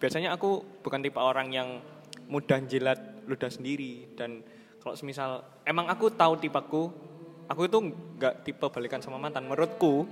biasanya 0.00 0.36
aku 0.36 0.80
bukan 0.84 1.00
tipe 1.00 1.20
orang 1.20 1.48
yang 1.52 1.68
mudah 2.28 2.60
jilat 2.64 3.24
ludah 3.28 3.50
sendiri. 3.52 4.12
Dan 4.16 4.40
kalau 4.80 4.94
semisal 4.94 5.42
emang 5.66 5.88
aku 5.88 6.12
tahu 6.12 6.38
tipeku 6.40 6.92
aku 7.46 7.60
itu 7.66 7.78
nggak 8.18 8.46
tipe 8.46 8.66
balikan 8.68 9.00
sama 9.00 9.16
mantan. 9.20 9.44
Menurutku 9.48 10.06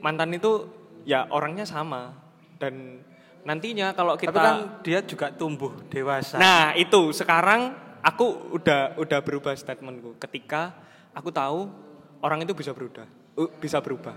mantan 0.00 0.32
itu 0.36 0.68
ya 1.04 1.26
orangnya 1.32 1.64
sama. 1.64 2.14
Dan 2.60 3.00
nantinya 3.40 3.96
kalau 3.96 4.20
kita 4.20 4.36
Tapi 4.36 4.40
kan 4.44 4.56
dia 4.84 5.00
juga 5.00 5.32
tumbuh 5.32 5.72
dewasa. 5.88 6.36
Nah 6.36 6.76
itu. 6.76 7.12
Sekarang 7.16 7.72
aku 8.04 8.52
udah 8.56 9.00
udah 9.00 9.18
berubah 9.24 9.56
statementku. 9.56 10.20
Ketika 10.20 10.76
aku 11.16 11.32
tahu 11.32 11.89
orang 12.24 12.44
itu 12.44 12.52
bisa 12.52 12.72
berubah. 12.76 13.06
Uh, 13.36 13.50
bisa 13.60 13.80
berubah. 13.80 14.14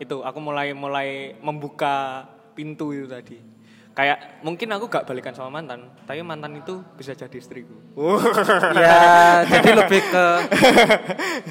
Itu 0.00 0.24
aku 0.24 0.38
mulai 0.40 0.72
mulai 0.72 1.36
membuka 1.40 2.26
pintu 2.56 2.92
itu 2.92 3.06
tadi. 3.08 3.38
Kayak 3.92 4.40
mungkin 4.40 4.72
aku 4.72 4.88
gak 4.88 5.04
balikan 5.04 5.36
sama 5.36 5.60
mantan 5.60 5.84
tapi 6.08 6.24
mantan 6.24 6.56
itu 6.56 6.80
bisa 6.96 7.12
jadi 7.12 7.36
istriku. 7.36 7.76
Ya 8.82 9.44
jadi 9.44 9.70
lebih 9.84 10.00
ke 10.08 10.26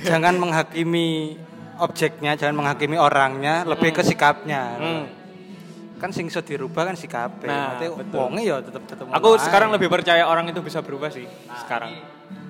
jangan 0.09 0.41
menghakimi 0.41 1.37
objeknya 1.77 2.33
jangan 2.37 2.65
menghakimi 2.65 2.97
orangnya 2.97 3.61
lebih 3.65 3.93
hmm. 3.93 3.97
ke 3.97 4.03
sikapnya. 4.05 4.63
Hmm. 4.77 5.05
kan 6.01 6.09
sing 6.09 6.25
iso 6.25 6.41
dirubah 6.41 6.89
kan 6.89 6.97
sikapnya 6.97 7.77
nah, 7.77 7.93
wonge 8.17 8.41
ya 8.41 8.57
tetep 8.57 8.89
tetep 8.89 9.05
aku 9.05 9.37
sekarang 9.37 9.69
lebih 9.69 9.85
percaya 9.85 10.25
orang 10.25 10.49
itu 10.49 10.57
bisa 10.65 10.81
berubah 10.81 11.13
sih 11.13 11.29
nah, 11.45 11.61
sekarang 11.61 11.93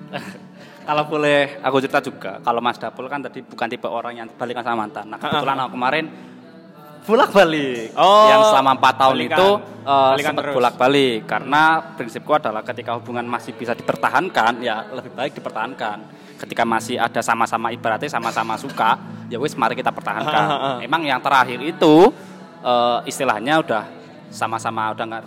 kalau 0.82 1.04
boleh 1.06 1.62
aku 1.62 1.76
cerita 1.82 2.00
juga, 2.02 2.38
kalau 2.42 2.60
Mas 2.62 2.78
Dapul 2.78 3.06
kan 3.06 3.22
tadi 3.22 3.42
bukan 3.42 3.66
tipe 3.70 3.86
orang 3.86 4.18
yang 4.18 4.26
balikan 4.34 4.62
sama 4.62 4.86
mantan. 4.86 5.10
Nah 5.10 5.18
kebetulan 5.18 5.56
aku 5.62 5.70
kemarin 5.78 6.04
bolak 7.02 7.30
balik 7.34 7.90
oh, 7.98 8.30
yang 8.30 8.42
selama 8.46 8.70
empat 8.78 8.94
tahun 8.94 9.16
balikan. 9.18 9.38
itu 9.38 9.48
uh, 9.82 10.14
sempat 10.14 10.44
bolak 10.54 10.74
balik 10.78 11.18
karena 11.26 11.62
prinsipku 11.98 12.30
adalah 12.30 12.62
ketika 12.62 12.94
hubungan 12.94 13.26
masih 13.26 13.58
bisa 13.58 13.74
dipertahankan 13.74 14.62
ya 14.62 14.86
lebih 14.94 15.10
baik 15.14 15.34
dipertahankan. 15.34 15.98
Ketika 16.38 16.66
masih 16.66 16.98
ada 16.98 17.22
sama-sama 17.22 17.70
ibaratnya 17.70 18.10
sama-sama 18.10 18.58
suka 18.58 18.98
ya 19.30 19.38
wis 19.38 19.54
mari 19.54 19.78
kita 19.78 19.94
pertahankan. 19.94 20.78
Emang 20.82 21.02
yang 21.06 21.22
terakhir 21.22 21.58
itu 21.62 22.10
uh, 22.62 23.02
istilahnya 23.06 23.62
udah 23.62 24.01
sama-sama 24.32 24.96
udah 24.96 25.04
nggak 25.04 25.22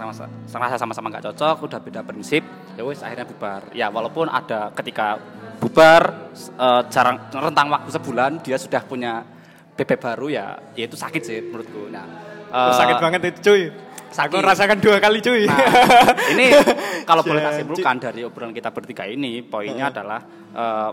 sama 0.49 0.65
sama-sama 0.81 1.07
nggak 1.13 1.29
cocok 1.29 1.57
udah 1.69 1.79
beda 1.79 2.01
prinsip 2.01 2.41
ya 2.73 2.81
wis 2.81 3.05
akhirnya 3.05 3.29
bubar. 3.29 3.61
Ya 3.77 3.87
walaupun 3.93 4.25
ada 4.27 4.73
ketika 4.73 5.21
bubar 5.61 6.33
uh, 6.57 6.81
jarang 6.89 7.29
rentang 7.29 7.69
waktu 7.69 7.93
sebulan 7.93 8.41
dia 8.41 8.57
sudah 8.57 8.81
punya 8.81 9.21
bebek 9.77 10.01
baru 10.01 10.27
ya 10.33 10.57
ya 10.73 10.89
itu 10.89 10.97
sakit 10.97 11.21
sih 11.21 11.39
menurutku. 11.45 11.87
Nah 11.93 12.05
uh, 12.49 12.73
sakit 12.73 12.97
banget 12.97 13.21
itu 13.29 13.39
cuy. 13.45 13.63
sakit. 14.09 14.31
aku 14.31 14.35
rasakan 14.41 14.77
dua 14.81 14.97
kali 14.97 15.19
cuy. 15.21 15.45
Nah, 15.45 15.59
ini 16.33 16.47
kalau 17.05 17.21
boleh 17.21 17.45
kasih 17.45 17.61
simpulkan 17.61 17.95
dari 18.01 18.25
obrolan 18.25 18.57
kita 18.57 18.73
bertiga 18.73 19.05
ini 19.05 19.45
poinnya 19.45 19.93
adalah 19.93 20.19
uh, 20.55 20.89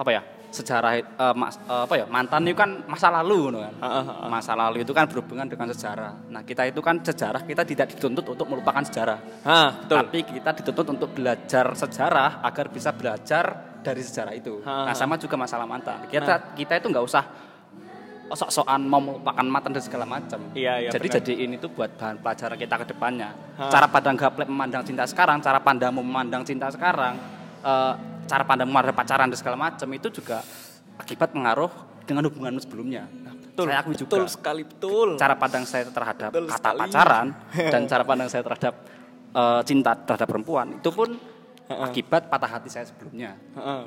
apa 0.00 0.10
ya 0.10 0.22
sejarah 0.52 1.00
uh, 1.16 1.34
mas, 1.34 1.56
uh, 1.64 1.88
apa 1.88 1.94
ya 1.96 2.06
mantan 2.06 2.44
itu 2.44 2.54
kan 2.54 2.84
masa 2.84 3.08
lalu 3.08 3.56
kan 3.56 3.74
masa 4.28 4.52
lalu 4.52 4.84
itu 4.84 4.92
kan 4.92 5.08
berhubungan 5.08 5.48
dengan 5.48 5.72
sejarah 5.72 6.28
nah 6.28 6.44
kita 6.44 6.68
itu 6.68 6.84
kan 6.84 7.00
sejarah 7.00 7.42
kita 7.48 7.64
tidak 7.64 7.96
dituntut 7.96 8.36
untuk 8.36 8.46
melupakan 8.52 8.84
sejarah 8.84 9.18
ha, 9.48 9.82
betul. 9.82 9.96
tapi 10.04 10.18
kita 10.28 10.50
dituntut 10.60 10.86
untuk 10.92 11.10
belajar 11.16 11.72
sejarah 11.72 12.44
agar 12.44 12.68
bisa 12.68 12.92
belajar 12.92 13.44
dari 13.80 14.04
sejarah 14.04 14.36
itu 14.36 14.60
ha, 14.62 14.92
nah 14.92 14.94
sama 14.94 15.16
juga 15.16 15.40
masalah 15.40 15.64
mantan 15.64 16.04
kita 16.12 16.34
ha. 16.36 16.52
kita 16.52 16.78
itu 16.78 16.86
nggak 16.92 17.06
usah 17.08 17.24
sok-sokan 18.32 18.80
mau 18.88 18.96
melupakan 18.96 19.44
mantan 19.44 19.76
dan 19.76 19.84
segala 19.84 20.08
macam. 20.08 20.40
Iya, 20.56 20.88
iya, 20.88 20.90
Jadi 20.90 21.08
benar. 21.12 21.36
ini 21.36 21.54
tuh 21.60 21.68
buat 21.68 21.92
bahan 22.00 22.24
pelajaran 22.24 22.56
kita 22.56 22.74
ke 22.80 22.86
depannya. 22.96 23.28
Cara 23.60 23.86
pandang 23.92 24.16
gaplek 24.16 24.48
memandang 24.48 24.82
cinta 24.88 25.04
sekarang, 25.04 25.44
cara 25.44 25.60
pandangmu 25.60 26.00
memandang 26.00 26.40
cinta 26.40 26.72
sekarang, 26.72 27.20
uh, 27.60 27.92
cara 28.32 28.48
pandang 28.48 28.72
ada 28.72 28.96
pacaran 28.96 29.28
dan 29.28 29.36
segala 29.36 29.60
macam 29.60 29.88
itu 29.92 30.08
juga 30.08 30.40
akibat 30.96 31.36
pengaruh 31.36 31.68
dengan 32.08 32.24
hubungan 32.32 32.56
sebelumnya. 32.56 33.04
Nah, 33.04 33.36
betul, 33.36 33.68
saya 33.68 33.78
akui 33.84 33.92
juga. 33.92 34.08
Betul 34.08 34.26
sekali, 34.32 34.62
betul. 34.64 35.08
Cara 35.20 35.34
pandang 35.36 35.64
saya 35.68 35.84
terhadap 35.92 36.32
betul 36.32 36.48
kata 36.48 36.56
sekali. 36.72 36.80
pacaran 36.80 37.26
dan 37.76 37.80
cara 37.84 38.02
pandang 38.08 38.28
saya 38.32 38.40
terhadap 38.40 38.74
uh, 39.36 39.60
cinta 39.68 39.92
terhadap 39.92 40.28
perempuan 40.32 40.80
itu 40.80 40.88
pun 40.88 41.12
akibat 41.72 42.28
patah 42.28 42.50
hati 42.58 42.68
saya 42.68 42.84
sebelumnya. 42.88 43.36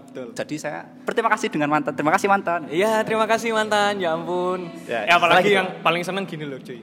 betul. 0.09 0.33
Jadi 0.33 0.55
saya 0.57 0.89
berterima 1.05 1.29
kasih 1.33 1.53
dengan 1.53 1.69
mantan. 1.69 1.93
Terima 1.93 2.13
kasih 2.13 2.27
mantan. 2.29 2.61
Iya, 2.69 3.05
terima 3.05 3.25
kasih 3.29 3.53
mantan. 3.53 4.01
Ya 4.01 4.17
ampun. 4.17 4.69
Ya, 4.89 5.05
ya 5.05 5.13
apalagi 5.17 5.53
yang 5.53 5.67
paling 5.85 6.01
seneng 6.01 6.25
gini 6.25 6.49
loh, 6.49 6.57
cuy. 6.61 6.81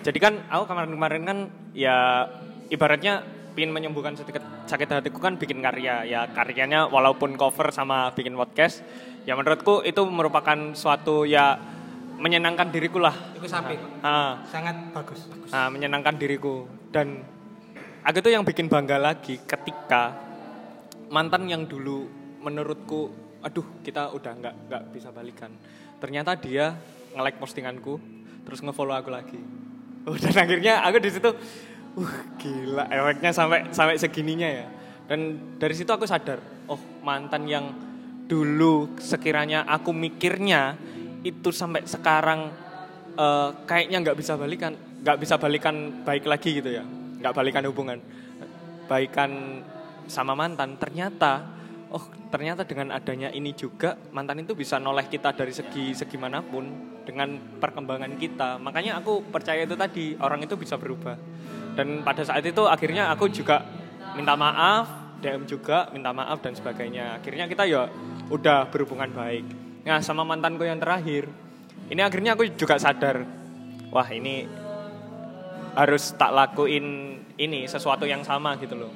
Jadi 0.00 0.18
kan 0.18 0.42
aku 0.48 0.64
kemarin-kemarin 0.66 1.22
kan 1.22 1.38
ya 1.76 2.26
ibaratnya 2.72 3.22
pin 3.52 3.70
menyembuhkan 3.70 4.14
sakit, 4.14 4.66
sakit 4.66 4.88
hatiku 4.88 5.18
kan 5.18 5.36
bikin 5.36 5.60
karya. 5.60 6.06
Ya 6.06 6.26
karyanya 6.30 6.86
walaupun 6.86 7.34
cover 7.34 7.70
sama 7.74 8.14
bikin 8.14 8.34
podcast 8.34 8.82
ya 9.28 9.36
menurutku 9.36 9.84
itu 9.84 10.00
merupakan 10.08 10.72
suatu 10.72 11.28
ya 11.28 11.58
menyenangkan 12.20 12.68
diriku 12.68 13.00
lah. 13.00 13.16
Itu 13.32 13.48
sampai 13.48 13.80
nah, 14.04 14.44
sangat 14.44 14.92
bagus, 14.92 15.24
bagus. 15.32 15.50
Nah, 15.50 15.72
menyenangkan 15.72 16.20
diriku. 16.20 16.68
Dan 16.92 17.24
aku 18.04 18.20
itu 18.20 18.30
yang 18.32 18.44
bikin 18.44 18.68
bangga 18.68 19.00
lagi 19.00 19.40
ketika 19.40 20.16
mantan 21.08 21.48
yang 21.48 21.64
dulu 21.64 22.06
menurutku 22.44 23.10
aduh 23.40 23.64
kita 23.80 24.12
udah 24.12 24.32
nggak 24.36 24.54
nggak 24.68 24.82
bisa 24.92 25.08
balikan. 25.08 25.50
Ternyata 25.96 26.36
dia 26.36 26.76
nge-like 27.16 27.40
postinganku 27.40 27.96
terus 28.44 28.60
ngefollow 28.60 28.96
aku 28.96 29.10
lagi. 29.12 29.40
Oh, 30.08 30.16
dan 30.16 30.32
akhirnya 30.32 30.80
aku 30.80 30.96
di 30.96 31.10
situ 31.12 31.30
uh 31.98 32.14
gila. 32.38 32.84
Efeknya 32.86 33.30
sampai 33.34 33.70
sampai 33.74 33.96
segininya 33.98 34.48
ya. 34.48 34.66
Dan 35.10 35.56
dari 35.58 35.74
situ 35.74 35.90
aku 35.90 36.06
sadar 36.06 36.38
oh 36.70 36.78
mantan 37.02 37.48
yang 37.50 37.66
dulu 38.30 38.94
sekiranya 39.02 39.66
aku 39.66 39.90
mikirnya 39.90 40.78
itu 41.26 41.50
sampai 41.50 41.82
sekarang 41.82 42.54
uh, 43.18 43.50
kayaknya 43.66 44.06
nggak 44.06 44.18
bisa 44.22 44.38
balikan 44.38 44.72
nggak 45.02 45.18
bisa 45.18 45.34
balikan 45.40 46.04
baik 46.06 46.24
lagi 46.30 46.62
gitu 46.62 46.70
ya. 46.70 46.84
Nggak 47.20 47.34
balikan 47.34 47.64
hubungan 47.66 47.98
baikan 48.86 49.62
sama 50.06 50.34
mantan. 50.38 50.78
Ternyata 50.78 51.58
oh 51.90 52.06
ternyata 52.30 52.62
dengan 52.62 52.94
adanya 52.94 53.34
ini 53.34 53.50
juga 53.54 53.98
mantan 54.14 54.46
itu 54.46 54.54
bisa 54.54 54.78
noleh 54.78 55.10
kita 55.10 55.34
dari 55.34 55.50
segi 55.50 55.90
segi 55.94 56.14
mana 56.14 56.38
pun 56.38 56.66
dengan 57.02 57.34
perkembangan 57.58 58.14
kita. 58.14 58.62
Makanya 58.62 59.02
aku 59.02 59.26
percaya 59.26 59.66
itu 59.66 59.74
tadi 59.74 60.14
orang 60.22 60.46
itu 60.46 60.54
bisa 60.54 60.78
berubah 60.78 61.18
dan 61.80 62.04
pada 62.04 62.20
saat 62.20 62.44
itu 62.44 62.68
akhirnya 62.68 63.08
aku 63.08 63.32
juga 63.32 63.64
minta 64.12 64.36
maaf 64.36 65.16
DM 65.24 65.48
juga 65.48 65.88
minta 65.96 66.12
maaf 66.12 66.44
dan 66.44 66.52
sebagainya 66.52 67.16
akhirnya 67.16 67.48
kita 67.48 67.64
ya 67.64 67.88
udah 68.28 68.68
berhubungan 68.68 69.08
baik 69.16 69.48
nah 69.88 70.04
sama 70.04 70.28
mantanku 70.28 70.68
yang 70.68 70.76
terakhir 70.76 71.24
ini 71.88 72.04
akhirnya 72.04 72.36
aku 72.36 72.44
juga 72.52 72.76
sadar 72.76 73.24
wah 73.88 74.08
ini 74.12 74.44
harus 75.74 76.14
tak 76.18 76.34
lakuin 76.34 77.18
ini 77.40 77.64
sesuatu 77.64 78.04
yang 78.04 78.20
sama 78.26 78.58
gitu 78.60 78.76
loh. 78.76 78.92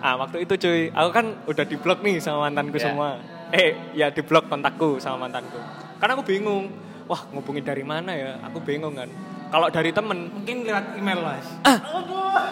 Ah 0.00 0.16
waktu 0.16 0.42
itu 0.48 0.56
cuy, 0.56 0.88
aku 0.90 1.10
kan 1.12 1.26
udah 1.44 1.64
di 1.68 1.76
blok 1.76 2.00
nih 2.00 2.18
sama 2.18 2.48
mantanku 2.48 2.80
yeah. 2.80 2.84
semua. 2.90 3.08
Eh 3.52 3.70
ya 3.94 4.08
di 4.08 4.22
blok 4.24 4.48
kontakku 4.48 4.96
sama 4.98 5.28
mantanku. 5.28 5.60
Karena 6.00 6.16
aku 6.16 6.24
bingung, 6.24 6.72
wah 7.04 7.20
ngubungin 7.30 7.62
dari 7.62 7.84
mana 7.84 8.16
ya? 8.16 8.40
Aku 8.48 8.64
bingung 8.64 8.96
kan. 8.96 9.12
Kalau 9.50 9.66
dari 9.66 9.90
temen 9.90 10.30
mungkin 10.30 10.62
lewat 10.62 10.94
email 10.94 11.20
mas. 11.26 11.46
Ah, 11.66 11.78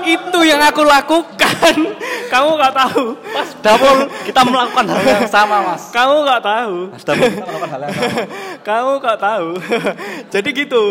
itu 0.03 0.39
yang 0.43 0.59
aku 0.59 0.83
lakukan. 0.83 1.77
Kamu 2.35 2.59
nggak 2.59 2.75
tahu. 2.75 3.05
Pas 3.23 3.49
Damul 3.62 3.99
kita 4.27 4.43
melakukan 4.43 4.87
hal 4.91 5.03
yang 5.07 5.31
sama 5.31 5.62
mas. 5.62 5.95
Kamu 5.95 6.27
nggak 6.27 6.43
tahu. 6.43 6.77
Mas 6.91 7.05
Damul 7.07 7.31
kita 7.31 7.47
melakukan 7.47 7.70
hal 7.70 7.81
yang 7.87 7.95
sama. 7.95 8.23
Kamu 8.69 8.93
nggak 8.99 9.19
tahu. 9.23 9.49
Jadi 10.35 10.49
gitu. 10.51 10.85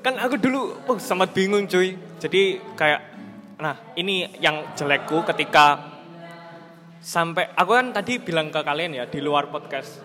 Kan 0.00 0.16
aku 0.16 0.40
dulu, 0.40 0.80
oh 0.88 0.96
sempat 0.96 1.36
bingung 1.36 1.68
cuy. 1.68 1.92
Jadi 2.16 2.64
kayak, 2.72 3.00
nah 3.60 3.76
ini 4.00 4.24
yang 4.40 4.72
jelekku 4.72 5.28
ketika 5.28 5.92
sampai 7.04 7.52
aku 7.52 7.76
kan 7.76 7.92
tadi 7.92 8.16
bilang 8.16 8.48
ke 8.48 8.64
kalian 8.64 8.96
ya 8.96 9.04
di 9.04 9.20
luar 9.20 9.52
podcast. 9.52 10.00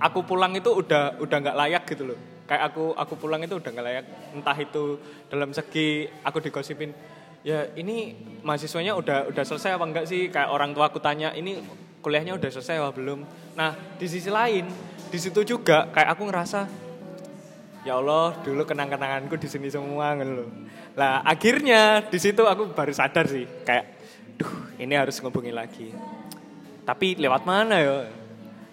Aku 0.00 0.24
pulang 0.24 0.56
itu 0.56 0.72
udah 0.72 1.20
udah 1.20 1.36
nggak 1.44 1.58
layak 1.60 1.84
gitu 1.84 2.08
loh 2.08 2.37
kayak 2.48 2.72
aku 2.72 2.96
aku 2.96 3.14
pulang 3.20 3.44
itu 3.44 3.60
udah 3.60 3.70
nggak 3.70 3.86
layak. 3.86 4.06
Entah 4.32 4.56
itu 4.56 4.96
dalam 5.28 5.52
segi 5.52 6.08
aku 6.24 6.40
digosipin 6.40 6.90
ya 7.44 7.68
ini 7.76 8.16
mahasiswanya 8.42 8.96
udah 8.96 9.28
udah 9.30 9.44
selesai 9.44 9.76
apa 9.76 9.84
enggak 9.84 10.06
sih? 10.08 10.32
Kayak 10.32 10.48
orang 10.50 10.72
tua 10.72 10.88
aku 10.88 10.98
tanya 10.98 11.36
ini 11.36 11.60
kuliahnya 12.00 12.40
udah 12.40 12.48
selesai 12.48 12.80
apa 12.80 12.90
belum? 12.96 13.22
Nah 13.54 13.76
di 14.00 14.06
sisi 14.08 14.32
lain 14.32 14.64
di 15.12 15.18
situ 15.20 15.44
juga 15.44 15.92
kayak 15.92 16.16
aku 16.16 16.22
ngerasa 16.26 16.60
ya 17.84 18.00
Allah 18.00 18.34
dulu 18.42 18.64
kenang-kenanganku 18.66 19.38
di 19.38 19.48
sini 19.48 19.70
semua 19.70 20.12
loh 20.18 20.50
lah 20.98 21.22
akhirnya 21.22 22.02
di 22.10 22.18
situ 22.18 22.42
aku 22.42 22.74
baru 22.74 22.90
sadar 22.90 23.30
sih 23.30 23.46
kayak 23.62 23.86
duh 24.34 24.54
ini 24.78 24.94
harus 24.94 25.18
ngubungin 25.18 25.54
lagi. 25.54 25.90
Tapi 26.86 27.18
lewat 27.20 27.42
mana 27.44 27.76
ya? 27.82 27.96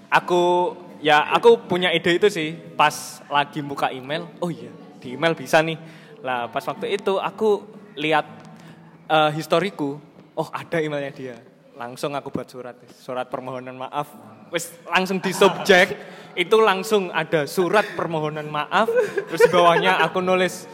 Aku 0.08 0.72
ya 1.06 1.30
aku 1.38 1.69
punya 1.69 1.94
ide 1.94 2.18
itu 2.18 2.27
sih. 2.34 2.57
Pas 2.73 3.22
lagi 3.30 3.61
buka 3.61 3.94
email 3.94 4.26
oh 4.41 4.49
iya 4.49 4.73
di 4.98 5.14
email 5.14 5.38
bisa 5.38 5.61
nih. 5.61 5.77
Lah 6.26 6.49
pas 6.49 6.65
waktu 6.65 6.98
itu 6.98 7.22
aku 7.22 7.61
lihat 7.94 8.26
uh, 9.06 9.30
historiku. 9.30 10.02
Oh 10.34 10.49
ada 10.49 10.82
emailnya 10.82 11.14
dia. 11.14 11.38
Langsung 11.77 12.18
aku 12.18 12.34
buat 12.34 12.49
surat. 12.49 12.73
Surat 12.98 13.30
permohonan 13.30 13.77
maaf. 13.77 14.10
Wes 14.49 14.73
langsung 14.90 15.22
di 15.22 15.30
subjek 15.30 15.94
itu 16.44 16.57
langsung 16.57 17.14
ada 17.14 17.45
surat 17.45 17.86
permohonan 17.94 18.49
maaf. 18.49 18.90
Terus 19.30 19.45
di 19.45 19.52
bawahnya 19.53 20.02
aku 20.02 20.26
nulis 20.26 20.65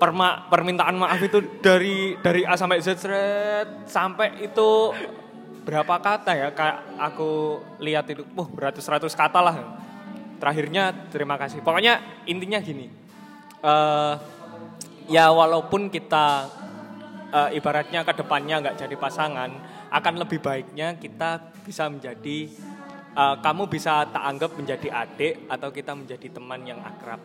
perma, 0.00 0.48
permintaan 0.48 0.96
maaf 0.96 1.20
itu 1.20 1.60
dari 1.60 2.16
dari 2.16 2.48
A 2.48 2.56
sampai 2.56 2.80
Z 2.80 3.04
sampai 3.84 4.40
itu 4.40 4.96
berapa 5.62 6.00
kata 6.00 6.32
ya 6.34 6.48
kayak 6.52 7.00
aku 7.00 7.60
lihat 7.80 8.08
itu 8.10 8.24
wah 8.34 8.48
beratus-ratus 8.48 9.12
kata 9.14 9.40
lah. 9.40 9.56
Terakhirnya 10.40 10.92
terima 11.12 11.36
kasih. 11.36 11.60
Pokoknya 11.60 12.24
intinya 12.24 12.58
gini 12.60 12.88
uh, 13.64 14.14
ya 15.08 15.28
walaupun 15.32 15.92
kita 15.92 16.48
uh, 17.32 17.50
ibaratnya 17.52 18.04
ke 18.04 18.12
depannya 18.16 18.56
nggak 18.62 18.76
jadi 18.86 18.96
pasangan 18.96 19.50
akan 19.90 20.14
lebih 20.22 20.38
baiknya 20.38 20.94
kita 20.96 21.50
bisa 21.66 21.90
menjadi 21.90 22.46
uh, 23.18 23.36
kamu 23.42 23.66
bisa 23.66 24.06
tak 24.08 24.22
anggap 24.22 24.54
menjadi 24.54 24.88
adik 24.90 25.34
atau 25.50 25.68
kita 25.74 25.92
menjadi 25.94 26.26
teman 26.30 26.60
yang 26.64 26.80
akrab. 26.82 27.20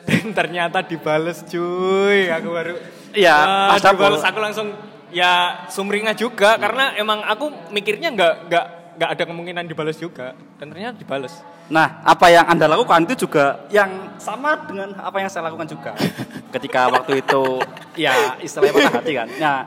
Dan 0.00 0.32
ternyata 0.32 0.80
dibales 0.80 1.44
cuy. 1.44 2.30
Aku 2.32 2.48
baru 2.50 2.74
ya 3.14 3.74
uh, 3.74 3.78
dibales 3.78 4.22
aku 4.22 4.38
langsung 4.38 4.68
ya 5.10 5.66
sumringah 5.70 6.14
juga 6.14 6.56
hmm. 6.56 6.60
karena 6.62 6.84
emang 6.98 7.20
aku 7.26 7.50
mikirnya 7.74 8.10
nggak 8.14 8.34
nggak 8.50 8.66
nggak 9.00 9.10
ada 9.16 9.24
kemungkinan 9.26 9.64
dibalas 9.64 9.96
juga 9.96 10.36
dan 10.58 10.66
ternyata 10.70 10.98
dibalas. 10.98 11.40
Nah, 11.70 12.02
apa 12.02 12.26
yang 12.34 12.44
anda 12.50 12.66
lakukan 12.66 13.06
itu 13.06 13.24
juga 13.24 13.64
yang 13.70 14.18
sama 14.18 14.58
dengan 14.66 14.90
apa 14.98 15.22
yang 15.22 15.30
saya 15.30 15.46
lakukan 15.48 15.70
juga. 15.70 15.94
Ketika 16.54 16.90
waktu 16.90 17.22
itu 17.22 17.62
ya 17.94 18.36
istilahnya 18.42 18.74
patah 18.74 18.94
hati 18.98 19.12
kan. 19.14 19.28
Nah, 19.38 19.58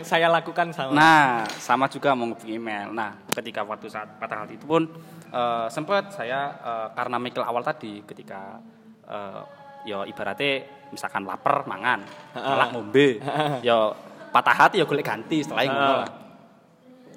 saya 0.00 0.26
lakukan 0.32 0.74
sama. 0.74 0.90
Nah, 0.96 1.44
sama 1.60 1.86
juga 1.92 2.16
menghubungi 2.16 2.56
email. 2.56 2.90
Nah, 2.90 3.20
ketika 3.30 3.62
waktu 3.62 3.86
saat 3.86 4.18
patah 4.18 4.48
hati 4.48 4.58
itu 4.58 4.66
pun 4.66 4.88
uh, 5.30 5.68
sempat 5.70 6.10
saya 6.10 6.56
uh, 6.58 6.88
karena 6.96 7.16
mikir 7.22 7.44
awal 7.44 7.62
tadi 7.62 8.02
ketika 8.02 8.58
uh, 9.06 9.46
ya 9.86 10.02
ibaratnya 10.08 10.81
misalkan 10.92 11.24
lapar 11.24 11.64
mangan, 11.64 12.04
malah 12.36 12.68
ngombe, 12.70 13.18
ya 13.66 13.90
patah 14.30 14.56
hati 14.56 14.80
ya 14.80 14.86
golek 14.86 15.08
ganti 15.08 15.40
setelah 15.40 15.64
itu 15.64 15.74
lah. 15.74 16.10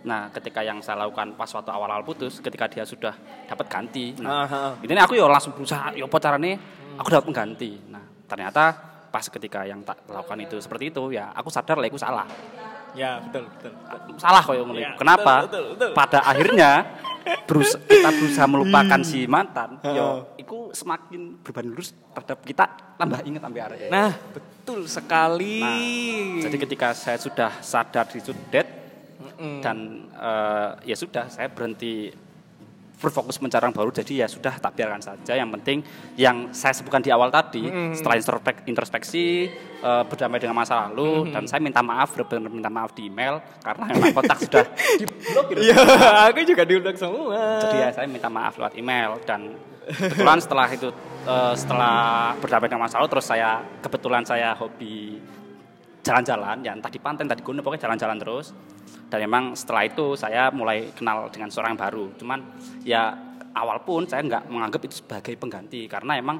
Nah, 0.05 0.29
ketika 0.29 0.61
yang 0.61 0.77
saya 0.85 1.01
lakukan 1.01 1.33
pas 1.33 1.49
waktu 1.49 1.71
awal-awal 1.73 2.05
putus, 2.05 2.37
ketika 2.37 2.69
dia 2.69 2.85
sudah 2.85 3.11
dapat 3.49 3.65
ganti, 3.65 4.13
nah, 4.21 4.77
ini 4.77 5.01
aku 5.01 5.17
ya 5.17 5.25
langsung 5.25 5.57
berusaha, 5.57 5.97
ya 5.97 6.05
apa 6.05 6.17
caranya 6.21 6.61
aku 7.01 7.07
dapat 7.09 7.25
pengganti. 7.25 7.71
Nah, 7.89 8.05
ternyata 8.29 8.69
pas 9.09 9.25
ketika 9.25 9.65
yang 9.65 9.81
tak 9.81 10.05
lakukan 10.05 10.39
itu 10.45 10.61
seperti 10.61 10.93
itu, 10.93 11.09
ya 11.15 11.33
aku 11.33 11.49
sadar 11.49 11.81
lah 11.81 11.89
aku 11.89 11.97
salah. 11.97 12.29
Ya 12.95 13.19
betul 13.19 13.49
betul. 13.51 13.71
Salah 14.15 14.39
kok 14.39 14.55
yang 14.55 14.71
ya, 14.71 14.95
Kenapa? 14.95 15.49
Betul, 15.49 15.49
betul, 15.49 15.63
betul. 15.75 15.89
Pada 15.97 16.19
akhirnya 16.23 16.71
berus 17.49 17.75
kita 17.89 18.09
berusaha 18.13 18.47
melupakan 18.47 18.99
hmm. 19.01 19.09
si 19.09 19.25
mantan, 19.25 19.81
yo, 19.83 20.34
itu 20.45 20.69
semakin 20.77 21.41
beban 21.41 21.65
lurus 21.65 21.97
terhadap 22.13 22.39
kita 22.45 22.65
tambah 23.01 23.19
ingat 23.25 23.41
sampai 23.41 23.61
hari. 23.65 23.77
Nah, 23.89 24.13
betul 24.29 24.85
sekali. 24.85 25.59
Nah, 25.59 26.45
jadi 26.45 26.57
ketika 26.61 26.93
saya 26.93 27.17
sudah 27.17 27.51
sadar 27.65 28.05
di 28.05 28.21
dead 28.53 28.67
mm. 29.41 29.59
dan 29.65 30.07
uh, 30.13 30.77
ya 30.85 30.93
sudah 30.93 31.25
saya 31.33 31.49
berhenti 31.49 32.13
berfokus 32.95 33.43
mencari 33.43 33.67
baru 33.75 33.91
jadi 33.91 34.25
ya 34.25 34.27
sudah 34.31 34.55
tak 34.55 34.71
biarkan 34.79 35.03
saja 35.03 35.35
yang 35.35 35.51
penting 35.51 35.83
yang 36.15 36.55
saya 36.55 36.71
sebutkan 36.71 37.03
di 37.03 37.11
awal 37.11 37.27
tadi 37.27 37.67
mm-hmm. 37.67 37.91
setelah 37.91 38.15
introspek, 38.15 38.55
introspeksi 38.71 39.51
uh, 39.83 40.07
berdamai 40.07 40.39
dengan 40.39 40.55
masa 40.55 40.87
lalu 40.87 41.27
mm-hmm. 41.27 41.33
dan 41.35 41.43
saya 41.45 41.59
minta 41.59 41.83
maaf 41.83 42.15
benar-benar 42.15 42.51
minta 42.51 42.71
maaf 42.71 42.95
di 42.95 43.11
email 43.11 43.43
karena 43.59 43.83
memang 43.91 44.15
kontak 44.15 44.39
sudah 44.47 44.65
diblokir 44.99 45.55
iya 45.59 45.79
aku 46.31 46.39
juga 46.47 46.63
diblok 46.63 46.95
semua 46.95 47.59
jadi 47.67 47.75
ya 47.83 47.89
saya 47.91 48.07
minta 48.07 48.31
maaf 48.31 48.55
lewat 48.55 48.73
email 48.79 49.19
dan 49.27 49.53
kebetulan 49.85 50.39
setelah 50.41 50.67
itu 50.73 50.89
uh, 51.29 51.53
setelah 51.53 51.95
berdamai 52.41 52.67
dengan 52.69 52.83
masa 52.85 52.97
lalu 52.97 53.09
terus 53.17 53.25
saya 53.29 53.61
kebetulan 53.81 54.25
saya 54.25 54.57
hobi 54.57 55.21
jalan-jalan 56.05 56.61
ya 56.61 56.71
entah 56.73 56.91
di 56.91 57.01
pantai 57.01 57.25
entah 57.25 57.37
di 57.37 57.45
gunung 57.45 57.65
pokoknya 57.65 57.89
jalan-jalan 57.89 58.17
terus 58.21 58.53
dan 59.09 59.19
memang 59.25 59.57
setelah 59.57 59.83
itu 59.85 60.13
saya 60.17 60.53
mulai 60.53 60.93
kenal 60.93 61.29
dengan 61.33 61.49
seorang 61.49 61.73
yang 61.73 61.81
baru 61.81 62.05
cuman 62.17 62.39
ya 62.85 63.03
awal 63.57 63.81
pun 63.81 64.05
saya 64.05 64.21
nggak 64.21 64.51
menganggap 64.51 64.81
itu 64.85 65.01
sebagai 65.01 65.33
pengganti 65.39 65.89
karena 65.89 66.19
emang 66.19 66.37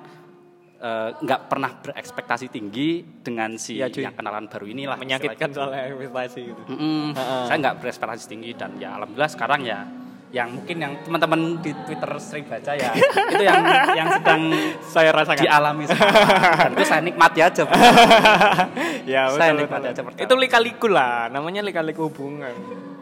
eh, 0.77 1.09
nggak 1.15 1.41
uh, 1.41 1.47
pernah 1.47 1.71
berekspektasi 1.81 2.51
tinggi 2.51 3.01
dengan 3.23 3.55
si 3.57 3.79
ya, 3.79 3.87
yang 3.89 4.13
kenalan 4.13 4.45
baru 4.51 4.69
inilah 4.69 4.99
menyakitkan 4.99 5.49
soal 5.55 5.71
ekspektasi 5.71 6.41
gitu. 6.51 6.61
Mm 6.67 6.75
-hmm. 6.75 7.03
uh 7.15 7.21
-uh. 7.23 7.43
Saya 7.47 7.57
nggak 7.63 7.75
berekspektasi 7.79 8.25
tinggi 8.27 8.51
dan 8.53 8.75
ya 8.75 8.99
alhamdulillah 8.99 9.31
sekarang 9.31 9.63
ya 9.63 9.87
yang 10.35 10.51
mungkin 10.51 10.75
yang 10.83 10.91
teman-teman 10.99 11.63
di 11.63 11.71
Twitter 11.87 12.11
sering 12.19 12.43
baca 12.43 12.75
ya. 12.75 12.91
Itu 12.91 13.39
yang 13.39 13.63
yang 13.95 14.07
sedang 14.19 14.41
saya 14.93 15.15
rasakan. 15.15 15.39
dialami 15.47 15.87
dan 15.87 16.75
itu 16.75 16.83
saya 16.83 16.99
nikmati 16.99 17.39
aja 17.39 17.63
ya 19.07 19.31
betul, 19.31 19.39
saya 19.39 19.51
nikmati 19.55 19.87
betul. 19.95 20.03
aja 20.11 20.23
itu 20.27 20.35
lika-liku 20.35 20.87
lah 20.91 21.31
namanya 21.31 21.63
lika-liku 21.63 22.11
hubungan. 22.11 22.51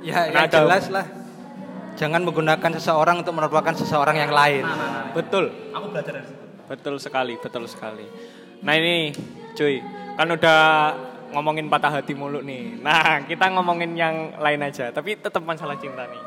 Ya 0.06 0.30
yang 0.30 0.46
jelas 0.46 0.94
lah. 0.94 1.10
Jangan 1.98 2.22
menggunakan 2.22 2.72
seseorang 2.78 3.26
untuk 3.26 3.34
merupakan 3.34 3.74
seseorang 3.74 4.18
yang 4.18 4.34
lain. 4.34 4.66
Nah, 4.66 4.78
nah, 4.78 4.90
nah. 4.94 5.06
betul. 5.14 5.50
Aku 5.74 5.90
belajar 5.90 6.14
dari 6.22 6.26
situ. 6.30 6.44
Betul 6.70 6.96
sekali 7.02 7.34
betul 7.42 7.66
sekali. 7.66 8.06
Nah 8.62 8.74
ini 8.78 9.10
cuy 9.58 9.82
kan 10.14 10.30
udah 10.30 10.62
ngomongin 11.34 11.66
patah 11.66 11.98
hati 11.98 12.14
mulu 12.14 12.46
nih. 12.46 12.78
Nah 12.78 13.18
kita 13.30 13.50
ngomongin 13.58 13.98
yang 13.98 14.38
lain 14.38 14.62
aja 14.62 14.94
tapi 14.94 15.18
tetap 15.18 15.42
masalah 15.42 15.74
cinta 15.82 16.06
nih. 16.06 16.22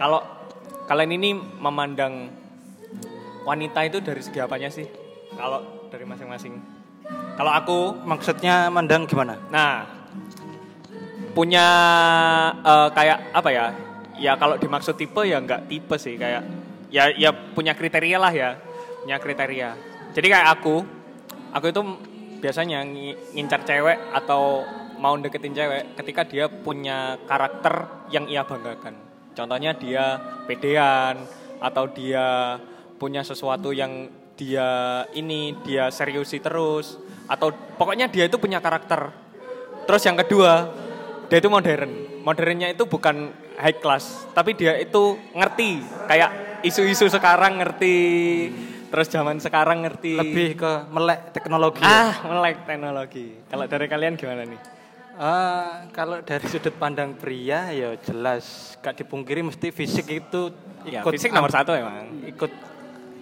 Kalau 0.00 0.37
kalian 0.88 1.12
ini 1.20 1.36
memandang 1.36 2.32
wanita 3.44 3.84
itu 3.84 4.00
dari 4.00 4.24
segi 4.24 4.40
apanya 4.40 4.72
sih? 4.72 4.88
Kalau 5.36 5.88
dari 5.92 6.08
masing-masing? 6.08 6.56
Kalau 7.36 7.52
aku 7.54 7.78
Maksudnya 8.08 8.72
mandang 8.72 9.04
gimana? 9.04 9.36
Nah, 9.52 9.84
punya 11.36 11.66
eh, 12.64 12.88
kayak 12.96 13.18
apa 13.36 13.50
ya? 13.52 13.66
Ya 14.18 14.34
kalau 14.34 14.58
dimaksud 14.58 14.98
tipe 14.98 15.22
ya 15.22 15.38
nggak 15.38 15.70
tipe 15.70 15.94
sih 15.94 16.18
kayak 16.18 16.42
ya 16.90 17.06
ya 17.14 17.30
punya 17.30 17.78
kriteria 17.78 18.18
lah 18.18 18.32
ya, 18.34 18.58
punya 19.04 19.22
kriteria. 19.22 19.78
Jadi 20.10 20.26
kayak 20.26 20.48
aku, 20.58 20.82
aku 21.54 21.66
itu 21.70 21.80
biasanya 22.42 22.82
ngi- 22.82 23.38
ngincar 23.38 23.62
cewek 23.62 24.10
atau 24.10 24.66
mau 24.98 25.14
deketin 25.14 25.54
cewek 25.54 25.94
ketika 25.94 26.26
dia 26.26 26.50
punya 26.50 27.14
karakter 27.30 27.86
yang 28.10 28.26
ia 28.26 28.42
banggakan. 28.42 29.07
Contohnya 29.38 29.70
dia 29.78 30.18
pedean 30.50 31.22
atau 31.62 31.86
dia 31.86 32.58
punya 32.98 33.22
sesuatu 33.22 33.70
yang 33.70 34.10
dia 34.34 35.06
ini 35.14 35.54
dia 35.62 35.94
seriusi 35.94 36.42
terus 36.42 36.98
atau 37.30 37.54
pokoknya 37.54 38.10
dia 38.10 38.26
itu 38.26 38.34
punya 38.34 38.58
karakter. 38.58 39.14
Terus 39.86 40.02
yang 40.02 40.18
kedua, 40.18 40.74
dia 41.30 41.38
itu 41.38 41.46
modern. 41.46 42.18
Modernnya 42.26 42.74
itu 42.74 42.82
bukan 42.90 43.30
high 43.62 43.78
class, 43.78 44.26
tapi 44.34 44.58
dia 44.58 44.74
itu 44.74 45.14
ngerti 45.30 45.86
kayak 46.10 46.60
isu-isu 46.66 47.06
sekarang 47.06 47.62
ngerti, 47.62 47.96
terus 48.90 49.06
zaman 49.06 49.38
sekarang 49.38 49.86
ngerti. 49.86 50.18
Lebih 50.18 50.58
ke 50.58 50.72
melek 50.90 51.30
teknologi. 51.30 51.86
ah 51.86 52.26
melek 52.26 52.66
teknologi. 52.66 53.38
Kalau 53.46 53.70
dari 53.70 53.86
kalian 53.86 54.18
gimana 54.18 54.42
nih? 54.42 54.77
Eh, 55.18 55.66
kalau 55.90 56.22
dari 56.22 56.46
sudut 56.46 56.70
pandang 56.72 57.10
pria 57.12 57.74
ya 57.74 57.90
jelas 57.98 58.78
gak 58.78 58.94
dipungkiri 58.96 59.42
mesti 59.42 59.74
fisik 59.74 60.06
itu 60.06 60.54
Ya, 60.86 61.02
ikut 61.02 61.10
fisik 61.10 61.34
nomor 61.34 61.50
satu 61.50 61.74
emang. 61.74 62.22
ikut 62.22 62.52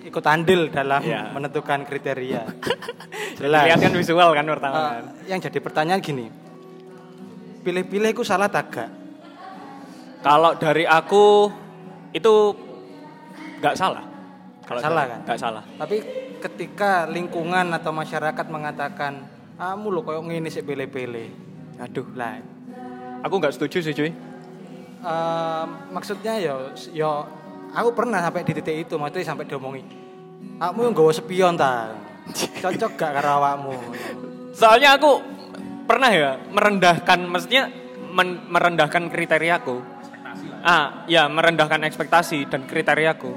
ikut 0.04 0.24
andil 0.28 0.68
dalam 0.68 1.00
Iya. 1.00 1.32
menentukan 1.32 1.82
kriteria. 1.82 2.44
jelas. 3.40 3.64
Lihat 3.64 3.80
kan 3.80 3.92
visual 3.96 4.28
kan 4.30 4.44
pertama 4.44 4.76
kan. 4.92 5.04
yang 5.24 5.40
jadi 5.40 5.56
pertanyaan 5.56 5.98
gini. 5.98 6.28
Pilih-pilih 7.64 8.12
itu 8.12 8.22
salah 8.22 8.46
tak 8.46 8.66
gak? 8.70 8.90
Kalau 10.20 10.52
dari 10.54 10.84
aku 10.84 11.48
itu 12.12 12.34
nggak 13.56 13.72
salah. 13.74 14.04
Kalau 14.62 14.80
salah 14.84 15.00
dari- 15.00 15.10
kan? 15.10 15.20
Nggak 15.24 15.40
salah. 15.40 15.62
Tapi 15.74 15.96
ketika 16.38 17.08
lingkungan 17.08 17.72
atau 17.72 17.88
masyarakat 17.90 18.46
mengatakan, 18.46 19.24
kamu 19.56 19.86
lo 19.88 20.04
koyok 20.04 20.22
ngini 20.22 20.52
sih 20.52 20.60
pilih-pilih. 20.60 21.55
Aduh, 21.76 22.06
Lah, 22.16 22.40
aku 23.20 23.34
nggak 23.36 23.54
setuju 23.54 23.78
sih 23.80 23.92
cuy. 23.92 24.10
eh, 24.96 25.64
maksudnya 25.92 26.34
ya, 26.40 26.54
ya 26.90 27.10
aku 27.70 27.90
pernah 27.92 28.18
sampai 28.18 28.42
di 28.42 28.52
titik 28.56 28.88
itu, 28.88 28.94
maksudnya 28.96 29.28
sampai 29.28 29.44
diomongi, 29.44 29.82
kamu 30.58 30.80
yang 30.82 30.94
gawa 30.96 31.12
spion 31.12 31.54
ta, 31.54 31.92
cocok 32.64 32.92
gak 32.96 33.12
karo 33.14 33.30
awakmu? 33.38 33.76
Soalnya 34.56 34.96
aku 34.96 35.20
pernah 35.84 36.10
ya 36.10 36.40
merendahkan, 36.48 37.28
maksudnya 37.28 37.68
men- 38.10 38.48
merendahkan 38.48 39.12
kriteriaku. 39.12 39.78
Ah, 40.66 41.06
ya 41.06 41.30
merendahkan 41.30 41.78
ekspektasi 41.86 42.50
dan 42.50 42.66
kriteriaku. 42.66 43.30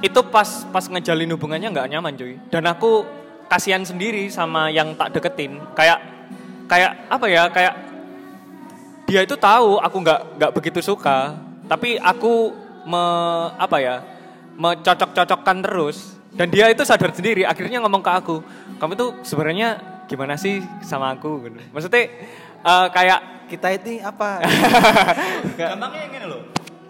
Itu 0.00 0.24
pas 0.32 0.64
pas 0.72 0.86
ngejalin 0.88 1.28
hubungannya 1.36 1.68
nggak 1.68 1.88
nyaman 1.92 2.16
cuy. 2.16 2.40
Dan 2.48 2.64
aku 2.64 3.04
kasihan 3.46 3.84
sendiri 3.84 4.32
sama 4.32 4.72
yang 4.72 4.96
tak 4.96 5.12
deketin. 5.12 5.60
Kayak 5.76 6.00
kayak 6.66 6.90
apa 7.08 7.26
ya? 7.26 7.42
Kayak 7.48 7.74
dia 9.04 9.20
itu 9.22 9.34
tahu 9.34 9.76
aku 9.78 9.96
nggak 9.98 10.20
nggak 10.38 10.52
begitu 10.52 10.80
suka, 10.80 11.36
tapi 11.66 11.96
aku 11.96 12.54
me 12.84 13.04
apa 13.56 13.78
ya? 13.78 13.96
mencocok-cocokkan 14.52 15.64
terus 15.64 16.12
dan 16.36 16.52
dia 16.52 16.68
itu 16.68 16.84
sadar 16.84 17.08
sendiri 17.08 17.40
akhirnya 17.40 17.80
ngomong 17.80 18.04
ke 18.04 18.12
aku 18.12 18.44
kamu 18.76 18.92
tuh 18.92 19.10
sebenarnya 19.24 19.80
gimana 20.04 20.36
sih 20.36 20.60
sama 20.84 21.16
aku 21.16 21.48
gitu. 21.48 21.56
maksudnya 21.72 22.04
eh, 22.60 22.86
kayak 22.92 23.20
Kita 23.48 23.68
ini 23.76 24.00
apa? 24.00 24.40
Gampangnya 25.56 26.08
gini 26.08 26.24
loh. 26.24 26.40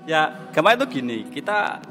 Ya, 0.03 0.51
gampangnya 0.51 0.87
tuh 0.87 0.91
gini, 0.91 1.27
kita 1.27 1.83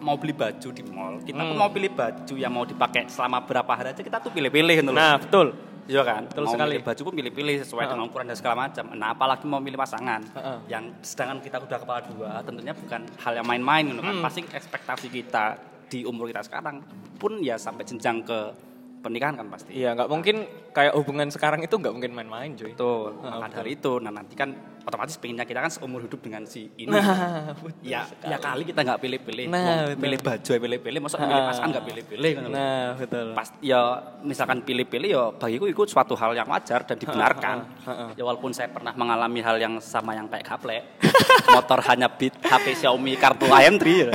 mau 0.00 0.16
beli 0.16 0.32
baju 0.32 0.68
di 0.72 0.82
mall, 0.84 1.20
kita 1.20 1.36
tuh 1.36 1.52
Hmm. 1.52 1.60
mau 1.60 1.68
pilih 1.68 1.92
baju 1.92 2.34
yang 2.36 2.52
mau 2.52 2.64
dipakai 2.64 3.08
selama 3.08 3.44
berapa 3.44 3.68
hari 3.68 3.92
aja 3.92 4.00
kita 4.00 4.16
tuh 4.16 4.32
pilih-pilih 4.32 4.72
gitu 4.80 4.88
loh. 4.88 4.96
nah 4.96 5.20
betul 5.20 5.52
Iya 5.90 6.02
kan? 6.06 6.22
Betul 6.30 6.46
mau 6.46 6.54
sekali. 6.54 6.70
milih 6.70 6.82
baju 6.86 7.02
pun 7.02 7.14
pilih-pilih 7.18 7.56
sesuai 7.66 7.84
dengan 7.90 8.06
ukuran 8.06 8.26
dan 8.30 8.38
segala 8.38 8.54
macam. 8.70 8.84
Nah, 8.94 9.08
apalagi 9.10 9.44
mau 9.50 9.58
milih 9.58 9.74
pasangan. 9.74 10.22
Heeh. 10.22 10.58
Yang 10.70 10.84
sedangkan 11.02 11.42
kita 11.42 11.56
udah 11.58 11.78
kepala 11.82 12.00
dua, 12.06 12.30
tentunya 12.46 12.70
bukan 12.70 13.02
hal 13.18 13.32
yang 13.34 13.46
main-main 13.50 13.84
gitu 13.90 13.98
kan. 13.98 14.14
Hmm. 14.14 14.22
Pasti 14.22 14.40
ekspektasi 14.46 15.06
kita 15.10 15.58
di 15.90 16.06
umur 16.06 16.30
kita 16.30 16.46
sekarang 16.46 16.86
pun 17.18 17.42
ya 17.42 17.58
sampai 17.58 17.82
jenjang 17.82 18.22
ke 18.22 18.69
pernikahan 19.00 19.34
kan 19.34 19.48
pasti. 19.48 19.72
iya 19.72 19.92
nggak 19.92 20.06
mungkin 20.06 20.36
kayak 20.70 20.92
hubungan 20.94 21.26
sekarang 21.26 21.60
itu 21.60 21.72
nggak 21.72 21.90
mungkin 21.90 22.12
main-main 22.12 22.52
cuy 22.52 22.70
Betul. 22.70 23.16
Maka 23.18 23.36
betul. 23.42 23.56
dari 23.56 23.70
itu, 23.72 23.92
nah 23.98 24.12
nanti 24.12 24.34
kan 24.34 24.50
otomatis 24.80 25.16
pengennya 25.16 25.44
kita 25.44 25.60
kan 25.60 25.68
seumur 25.68 26.00
hidup 26.00 26.20
dengan 26.20 26.44
si 26.44 26.70
ini. 26.74 26.88
nah 26.88 27.52
ya, 27.82 28.04
ya 28.22 28.36
kali 28.36 28.64
kita 28.64 28.80
nggak 28.80 28.98
pilih-pilih. 28.98 29.44
Nah, 29.46 29.88
betul. 29.88 29.98
pilih 29.98 30.18
baju 30.20 30.50
ya 30.50 30.60
pilih-pilih, 30.60 30.98
masa 31.00 31.16
milih 31.18 31.32
Ah. 31.34 31.48
pasangan 31.48 31.68
nggak 31.70 31.86
pilih-pilih 31.86 32.30
kan. 32.32 32.42
nah 32.46 32.84
betul 32.94 33.26
Pas 33.32 33.48
ya 33.60 33.80
misalkan 34.20 34.58
pilih-pilih 34.60 35.08
ya 35.08 35.22
bagiku 35.32 35.64
itu 35.64 35.82
suatu 35.86 36.14
hal 36.14 36.32
yang 36.32 36.46
wajar 36.46 36.84
dan 36.84 36.96
dibenarkan. 36.96 37.56
Ha, 37.80 37.88
ha, 37.88 38.02
ha. 38.02 38.12
Ya 38.12 38.22
walaupun 38.22 38.52
saya 38.52 38.68
pernah 38.68 38.92
mengalami 38.92 39.40
hal 39.40 39.56
yang 39.56 39.80
sama 39.80 40.12
yang 40.12 40.28
kayak 40.28 40.44
gaplek. 40.46 40.82
Motor 41.50 41.80
hanya 41.82 42.06
beat 42.08 42.36
HP 42.38 42.76
Xiaomi 42.76 43.16
kartu 43.16 43.48
IM3 43.48 43.84
ya. 43.88 44.06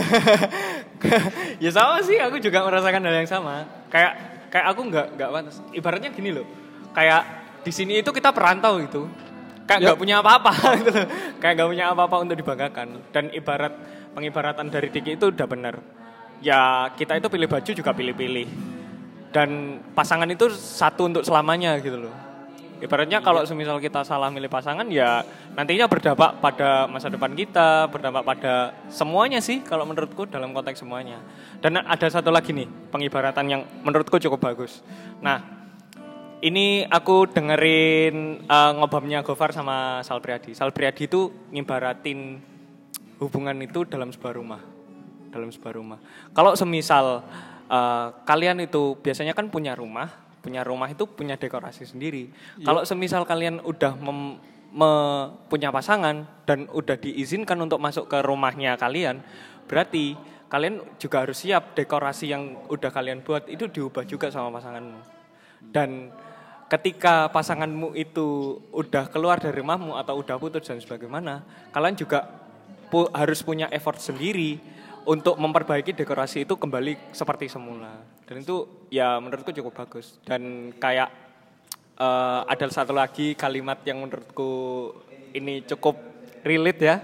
ya 1.59 1.69
sama 1.69 1.99
sih 2.01 2.17
aku 2.17 2.37
juga 2.37 2.61
merasakan 2.61 3.01
hal 3.03 3.15
yang 3.17 3.29
sama 3.29 3.65
kayak 3.89 4.34
kayak 4.56 4.72
aku 4.72 4.82
nggak 4.88 5.07
nggak 5.19 5.30
pantas. 5.36 5.60
Ibaratnya 5.76 6.10
gini 6.15 6.32
loh. 6.32 6.48
Kayak 6.95 7.22
di 7.68 7.72
sini 7.76 7.99
itu 7.99 8.15
kita 8.15 8.32
perantau 8.32 8.80
gitu 8.80 9.11
kayak 9.68 9.82
nggak 9.82 9.99
punya 9.99 10.23
apa-apa 10.23 10.52
gitu 10.80 10.91
loh. 10.95 11.07
Kayak 11.44 11.53
nggak 11.60 11.69
punya 11.76 11.86
apa-apa 11.91 12.15
untuk 12.23 12.36
dibanggakan. 12.40 12.88
Dan 13.11 13.36
ibarat 13.36 13.73
pengibaratan 14.15 14.72
dari 14.72 14.88
Diki 14.88 15.19
itu 15.19 15.27
udah 15.27 15.44
benar 15.44 15.76
ya 16.40 16.91
kita 16.95 17.19
itu 17.19 17.27
pilih 17.27 17.52
baju 17.52 17.72
juga 17.76 17.91
pilih-pilih. 17.91 18.48
Dan 19.36 19.84
pasangan 19.91 20.32
itu 20.32 20.48
satu 20.56 21.11
untuk 21.11 21.27
selamanya 21.27 21.76
gitu 21.84 22.07
loh 22.07 22.24
Ibaratnya 22.76 23.23
kalau 23.23 23.47
semisal 23.47 23.80
kita 23.80 24.03
salah 24.03 24.27
milih 24.27 24.52
pasangan 24.52 24.84
ya 24.91 25.23
nantinya 25.56 25.88
berdampak 25.88 26.43
pada 26.43 26.91
masa 26.91 27.07
depan 27.07 27.31
kita, 27.31 27.88
berdampak 27.88 28.27
pada 28.27 28.76
semuanya 28.91 29.39
sih 29.39 29.64
kalau 29.64 29.88
menurutku 29.88 30.27
dalam 30.27 30.52
konteks 30.52 30.84
semuanya. 30.84 31.23
Dan 31.64 31.80
ada 31.80 32.07
satu 32.11 32.35
lagi 32.35 32.52
nih 32.52 32.68
pengibaratan 32.91 33.45
yang 33.47 33.61
menurutku 33.80 34.19
cukup 34.19 34.52
bagus. 34.52 34.84
Nah, 35.23 35.39
ini 36.43 36.84
aku 36.84 37.31
dengerin 37.31 38.43
eh, 38.43 38.72
ngobamnya 38.76 39.23
Gofar 39.23 39.56
sama 39.56 40.03
Sal 40.03 40.19
Priadi. 40.19 40.52
Sal 40.52 40.76
Priadi 40.76 41.07
itu 41.07 41.31
ngibaratin 41.56 42.43
hubungan 43.23 43.56
itu 43.64 43.88
dalam 43.88 44.11
sebuah 44.11 44.35
rumah. 44.35 44.61
Dalam 45.31 45.47
sebuah 45.47 45.73
rumah. 45.80 45.99
Kalau 46.35 46.60
semisal 46.60 47.23
eh, 47.72 48.07
kalian 48.27 48.68
itu 48.68 48.99
biasanya 48.99 49.31
kan 49.31 49.47
punya 49.47 49.80
rumah, 49.80 50.24
punya 50.45 50.61
rumah 50.61 50.85
itu 50.93 51.09
punya 51.09 51.34
dekorasi 51.34 51.89
sendiri. 51.89 52.30
Kalau 52.61 52.85
semisal 52.85 53.26
kalian 53.26 53.65
udah 53.65 53.97
mem- 53.97 54.38
me- 54.69 55.34
punya 55.49 55.73
pasangan 55.73 56.30
dan 56.45 56.69
udah 56.69 56.93
diizinkan 57.01 57.57
untuk 57.57 57.81
masuk 57.81 58.05
ke 58.05 58.22
rumahnya 58.22 58.77
kalian, 58.77 59.26
berarti 59.65 60.13
kalian 60.45 60.85
juga 61.01 61.26
harus 61.26 61.41
siap 61.41 61.73
dekorasi 61.73 62.30
yang 62.30 62.69
udah 62.69 62.93
kalian 62.93 63.26
buat 63.26 63.49
itu 63.49 63.65
diubah 63.65 64.05
juga 64.05 64.30
sama 64.30 64.53
pasanganmu. 64.53 65.01
Dan 65.73 66.13
ketika 66.69 67.30
pasanganmu 67.34 67.97
itu 67.97 68.61
udah 68.69 69.09
keluar 69.09 69.41
dari 69.41 69.57
rumahmu 69.57 69.97
atau 69.97 70.22
udah 70.22 70.38
putus 70.38 70.69
dan 70.69 70.77
sebagaimana, 70.77 71.41
kalian 71.73 71.97
juga 71.97 72.30
pu- 72.93 73.09
harus 73.09 73.41
punya 73.41 73.65
effort 73.73 73.97
sendiri 73.97 74.61
untuk 75.05 75.38
memperbaiki 75.38 75.93
dekorasi 75.93 76.45
itu 76.45 76.53
kembali 76.57 77.13
seperti 77.13 77.49
semula. 77.49 78.01
Dan 78.26 78.41
itu 78.41 78.88
ya 78.89 79.22
menurutku 79.22 79.53
cukup 79.53 79.85
bagus. 79.85 80.18
Dan 80.26 80.73
kayak 80.81 81.10
eh, 81.97 82.41
ada 82.45 82.65
satu 82.69 82.91
lagi 82.91 83.38
kalimat 83.38 83.81
yang 83.85 84.02
menurutku 84.02 84.91
ini 85.34 85.61
cukup 85.65 85.95
relate 86.41 86.81
ya. 86.81 86.95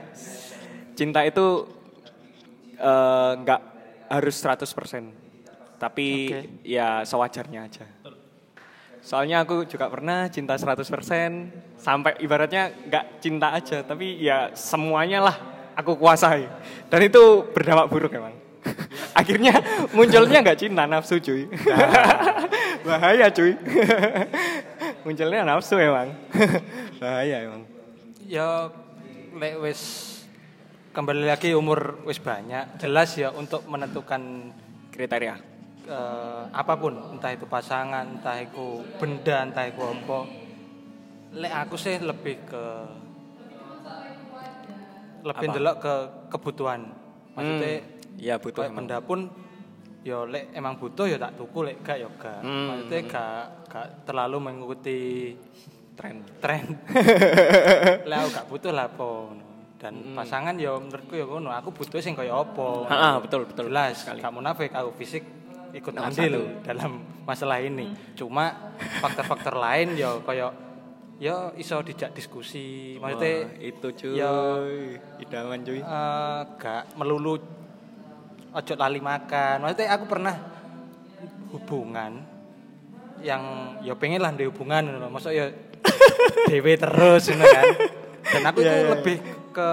Cinta 0.98 1.22
itu 1.26 1.66
eh, 2.78 3.32
nggak 3.38 3.62
harus 4.10 4.36
100%. 4.42 5.78
Tapi 5.78 6.08
ya 6.62 7.02
sewajarnya 7.06 7.62
aja. 7.66 7.86
Soalnya 9.02 9.42
aku 9.42 9.66
juga 9.66 9.90
pernah 9.90 10.30
cinta 10.30 10.54
100% 10.54 10.86
sampai 11.82 12.22
ibaratnya 12.22 12.70
nggak 12.86 13.06
cinta 13.18 13.50
aja, 13.50 13.82
tapi 13.82 14.22
ya 14.22 14.54
semuanya 14.54 15.26
lah 15.26 15.36
aku 15.74 15.98
kuasai. 15.98 16.46
Dan 16.86 17.02
itu 17.10 17.50
berdampak 17.50 17.90
buruk 17.90 18.14
emang. 18.14 18.41
Akhirnya 19.20 19.54
munculnya 19.92 20.40
nggak 20.40 20.60
cinta, 20.60 20.86
nafsu 20.86 21.18
cuy. 21.18 21.50
Bahaya 22.88 23.28
cuy. 23.30 23.54
munculnya 25.06 25.42
nafsu 25.44 25.76
emang. 25.78 26.14
Bahaya 26.98 27.38
emang. 27.50 27.64
ya 28.26 28.72
lek 29.36 29.60
wis 29.60 29.82
kembali 30.92 31.28
lagi 31.28 31.52
umur 31.52 32.00
wis 32.08 32.20
banyak, 32.20 32.80
jelas 32.80 33.12
ya 33.16 33.28
untuk 33.32 33.68
menentukan 33.68 34.52
Kriteria. 34.92 35.36
eh, 35.82 36.44
apa 36.54 36.78
pun 36.78 36.94
entah 37.12 37.34
itu 37.34 37.44
pasangan 37.50 38.06
entah 38.22 38.38
itu 38.40 38.86
benda 39.02 39.44
entah 39.44 39.66
itu 39.66 39.82
apa 39.82 40.20
lek 41.34 41.52
aku 41.52 41.76
sih 41.76 41.98
lebih 41.98 42.38
ke 42.46 42.64
lebih 45.26 45.48
Apa? 45.48 45.54
ndelok 45.58 45.76
ke 45.82 45.94
kebutuhan 46.30 46.82
maksudnya 47.34 47.82
ya 48.18 48.36
butuh 48.38 48.66
kayak 48.66 48.76
benda 48.76 48.98
pun 49.00 49.30
yo 50.02 50.26
lek 50.26 50.50
emang 50.52 50.76
butuh 50.76 51.06
ya 51.06 51.16
tak 51.16 51.38
tuku 51.38 51.60
lek 51.62 51.78
gak 51.82 51.98
ya 52.00 52.10
gak. 52.12 52.42
Hmm. 52.42 52.66
maksudnya 52.68 53.00
gak 53.06 53.44
gak 53.70 53.88
terlalu 54.04 54.38
mengikuti 54.42 55.00
tren 55.94 56.26
tren. 56.42 56.66
Lah 58.10 58.18
aku 58.22 58.30
gak 58.34 58.48
butuh 58.50 58.72
lah 58.72 58.88
ngono. 58.90 59.50
dan 59.78 60.14
pasangan 60.14 60.54
ya 60.56 60.78
menurutku 60.78 61.14
ya 61.14 61.26
ngono. 61.26 61.50
Aku 61.52 61.70
butuh 61.70 61.98
sing 61.98 62.14
kaya 62.14 62.34
apa. 62.34 62.86
Ah, 62.86 63.18
betul 63.18 63.46
betul. 63.46 63.70
Jelas 63.70 64.02
sekali. 64.02 64.22
gak 64.22 64.30
munafik 64.30 64.70
aku 64.70 64.94
fisik 64.96 65.26
ikut 65.72 65.90
Nomor 65.90 66.10
andil 66.10 66.34
satu. 66.36 66.66
dalam 66.66 66.92
masalah 67.24 67.58
ini. 67.62 67.90
Cuma 68.14 68.74
faktor-faktor 69.00 69.56
lain 69.56 69.94
ya 69.96 70.18
kaya 70.22 70.54
ya 71.18 71.50
iso 71.56 71.78
dijak 71.82 72.12
diskusi. 72.12 72.98
Maksudnya 72.98 73.34
Wah, 73.42 73.50
itu 73.60 73.88
cuy. 73.92 74.14
Ya 74.18 74.34
idaman 75.18 75.60
cuy. 75.62 75.78
eh, 75.78 76.40
gak 76.58 76.84
melulu 76.94 77.38
ojo 78.52 78.74
lali 78.76 79.00
makan 79.00 79.64
maksudnya 79.64 79.96
aku 79.96 80.06
pernah 80.08 80.36
hubungan 81.52 82.32
yang 83.22 83.78
ya 83.86 83.94
pengen 83.96 84.22
lah 84.22 84.34
hubungan 84.34 84.82
ngono. 84.82 85.08
Maksud 85.14 85.32
ya 85.32 85.48
dewe 86.50 86.74
terus 86.76 87.30
ngono 87.30 87.46
kan. 87.46 87.66
Dan 88.22 88.42
aku 88.46 88.58
itu 88.62 88.76
lebih 88.90 89.18
ke 89.54 89.72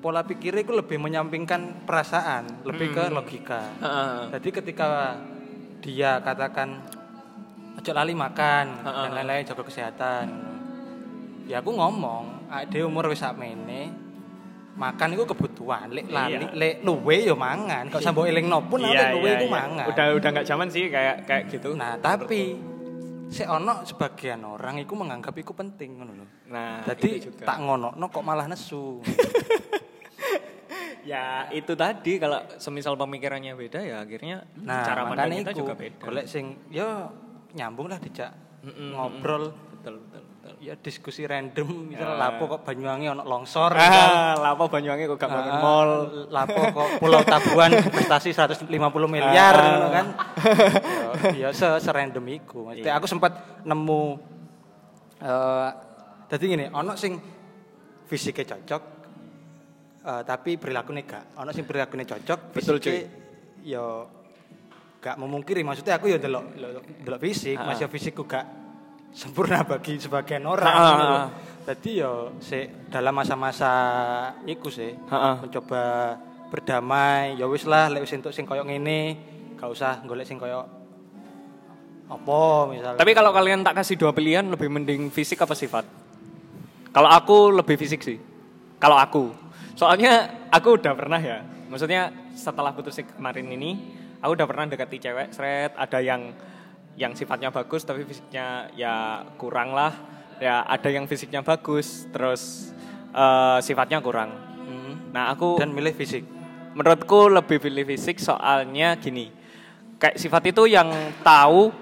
pola 0.00 0.24
pikirnya 0.24 0.64
itu 0.64 0.72
lebih 0.72 0.96
menyampingkan 0.96 1.84
perasaan, 1.84 2.64
lebih 2.64 2.92
ke 2.92 3.04
logika. 3.12 3.60
Heeh. 3.80 4.16
Jadi 4.36 4.48
ketika 4.48 5.16
dia 5.80 6.20
katakan 6.20 6.80
ojo 7.76 7.90
lali 7.92 8.12
makan 8.16 8.84
dan 8.84 9.10
lain-lain 9.12 9.44
jaga 9.44 9.64
kesehatan. 9.64 10.26
Ya 11.48 11.58
aku 11.58 11.74
ngomong, 11.74 12.46
ade 12.46 12.78
umur 12.86 13.10
wis 13.10 13.18
sakmene 13.18 14.09
makan 14.72 15.08
itu 15.12 15.24
kebutuhan, 15.24 15.90
lek 15.90 16.06
lali, 16.06 16.38
Iya. 16.40 16.50
lek 16.52 16.74
luwe 16.80 17.16
ya 17.22 17.34
mangan. 17.34 17.88
Kok 17.88 18.00
sambo 18.00 18.22
elingno 18.22 18.62
pun 18.62 18.80
aku 18.80 18.92
lek 18.92 19.10
luwe 19.14 19.30
itu 19.34 19.46
mangan. 19.46 19.86
Udah 19.86 20.04
udah 20.14 20.28
nggak 20.30 20.46
zaman 20.46 20.68
sih 20.68 20.86
kayak 20.86 21.24
kayak 21.24 21.42
gitu. 21.48 21.74
Nah, 21.74 21.96
tapi 21.96 22.56
si 23.26 23.42
ono 23.42 23.82
sebagian 23.82 24.42
orang 24.42 24.78
itu 24.78 24.90
menganggap 24.92 25.34
itu 25.34 25.52
penting 25.52 25.90
ngono 25.96 26.12
lho. 26.14 26.26
Nah, 26.48 26.82
Jadi 26.84 27.08
itu 27.12 27.30
juga. 27.30 27.44
tak 27.44 27.58
ngono 27.58 27.90
kok 28.06 28.22
malah 28.22 28.46
nesu. 28.46 28.98
ya 31.02 31.48
itu 31.48 31.72
tadi 31.74 32.20
kalau 32.20 32.38
semisal 32.56 32.92
pemikirannya 32.94 33.54
beda 33.54 33.80
ya 33.80 33.96
akhirnya 34.00 34.44
Nah, 34.58 34.84
cara 34.84 35.08
pandang 35.08 35.32
kita 35.34 35.50
iku 35.50 35.60
juga 35.60 35.74
beda. 35.74 36.02
golek 36.02 36.26
sing 36.26 36.44
ya 36.68 37.08
nyambung 37.52 37.88
lah 37.88 37.96
dijak 37.96 38.30
Mm-mm, 38.60 38.92
ngobrol 38.92 39.48
betul 39.72 39.96
betul 39.98 40.20
betul. 40.20 40.22
Ya 40.58 40.74
diskusi 40.74 41.22
random 41.22 41.68
misal 41.86 42.10
Ah. 42.10 42.28
lapo 42.28 42.48
kok 42.48 42.60
Banyuwangi 42.62 43.06
ono 43.06 43.22
longsor. 43.22 43.70
Ah, 43.72 44.34
lapo 44.34 44.66
Banyuwangi 44.66 45.06
kok 45.06 45.16
gak 45.16 45.28
bangun 45.28 45.52
Ah, 45.52 45.60
mall. 45.60 45.90
lapo 46.26 46.58
kok 46.58 46.88
Pulau 46.98 47.22
Tabuan 47.22 47.70
investasi 47.86 48.34
150 48.34 48.66
miliar 49.06 49.54
Ah. 49.54 49.64
ngono 49.68 49.88
kan. 49.88 50.06
ya 51.38 51.48
ya 51.48 51.48
se 51.50 51.68
serandom 51.78 52.24
iku. 52.26 52.66
Maksudnya 52.66 52.94
aku 52.94 53.06
sempat 53.06 53.32
nemu 53.62 54.02
eh 55.20 55.68
dadi 56.26 56.44
ngene, 56.46 56.66
ono 56.70 56.94
sing 56.94 57.18
fisiknya 58.06 58.56
cocok 58.56 58.82
eh, 60.00 60.22
tapi 60.24 60.56
perilakunya 60.56 61.02
gak. 61.02 61.24
Ono 61.36 61.50
sing 61.50 61.62
perilakunya 61.62 62.08
cocok, 62.08 62.38
Betul, 62.50 62.80
fisiknya 62.80 63.06
ya 63.60 63.84
gak 64.96 65.16
memungkiri. 65.16 65.60
Maksudnya 65.60 65.96
aku 65.96 66.08
ya 66.08 66.16
delok 66.16 66.56
delok- 66.56 67.20
fisik, 67.20 67.56
Ah. 67.56 67.68
masih 67.68 67.86
fisikku 67.86 68.24
gak 68.24 68.44
sempurna 69.14 69.62
bagi 69.66 69.98
sebagian 69.98 70.46
orang. 70.46 70.70
Ah, 70.70 70.80
ah, 70.80 70.90
gitu. 70.90 71.06
ah. 71.06 71.28
Jadi 71.70 71.90
ya 72.02 72.12
si 72.42 72.58
dalam 72.90 73.14
masa-masa 73.14 73.72
iku 74.48 74.72
sih 74.72 74.90
mencoba 75.12 76.16
berdamai 76.50 77.38
ya 77.38 77.46
wis 77.46 77.62
lah 77.62 77.86
lek 77.86 78.02
wis 78.02 78.16
entuk 78.16 78.34
sing 78.34 78.42
koyo 78.42 78.66
ngene 78.66 79.14
gak 79.54 79.70
usah 79.70 80.02
golek 80.02 80.26
sing 80.26 80.34
koyo 80.34 80.66
apa 82.10 82.42
misalnya 82.66 82.98
Tapi 82.98 83.12
kalau 83.14 83.30
kalian 83.30 83.62
tak 83.62 83.78
kasih 83.78 83.94
dua 83.94 84.10
pilihan 84.10 84.42
lebih 84.42 84.66
mending 84.66 85.14
fisik 85.14 85.38
apa 85.46 85.54
sifat? 85.54 85.86
Kalau 86.90 87.06
aku 87.06 87.54
lebih 87.54 87.78
fisik 87.78 88.02
sih. 88.02 88.18
Kalau 88.82 88.98
aku. 88.98 89.30
Soalnya 89.78 90.42
aku 90.50 90.74
udah 90.74 90.90
pernah 90.98 91.22
ya. 91.22 91.46
Maksudnya 91.70 92.10
setelah 92.34 92.74
putus 92.74 92.98
kemarin 92.98 93.46
ini, 93.54 93.78
aku 94.18 94.34
udah 94.34 94.46
pernah 94.50 94.66
dekati 94.66 94.98
cewek, 94.98 95.30
seret, 95.30 95.70
ada 95.78 96.02
yang 96.02 96.34
yang 97.00 97.16
sifatnya 97.16 97.48
bagus 97.48 97.88
tapi 97.88 98.04
fisiknya 98.04 98.68
ya 98.76 99.24
kurang 99.40 99.72
lah. 99.72 99.96
Ya 100.36 100.60
ada 100.68 100.92
yang 100.92 101.08
fisiknya 101.08 101.40
bagus 101.40 102.04
terus 102.12 102.72
eh, 103.16 103.58
sifatnya 103.64 104.04
kurang. 104.04 104.36
Hmm. 104.68 105.16
Nah, 105.16 105.32
aku 105.32 105.56
dan 105.56 105.72
milih 105.72 105.96
fisik 105.96 106.40
menurutku 106.74 107.26
lebih 107.26 107.58
pilih 107.58 107.82
fisik 107.82 108.22
soalnya 108.22 108.94
gini 108.98 109.30
kayak 109.98 110.16
sifat 110.16 110.54
itu 110.54 110.70
yang 110.70 110.90
tahu 111.26 111.74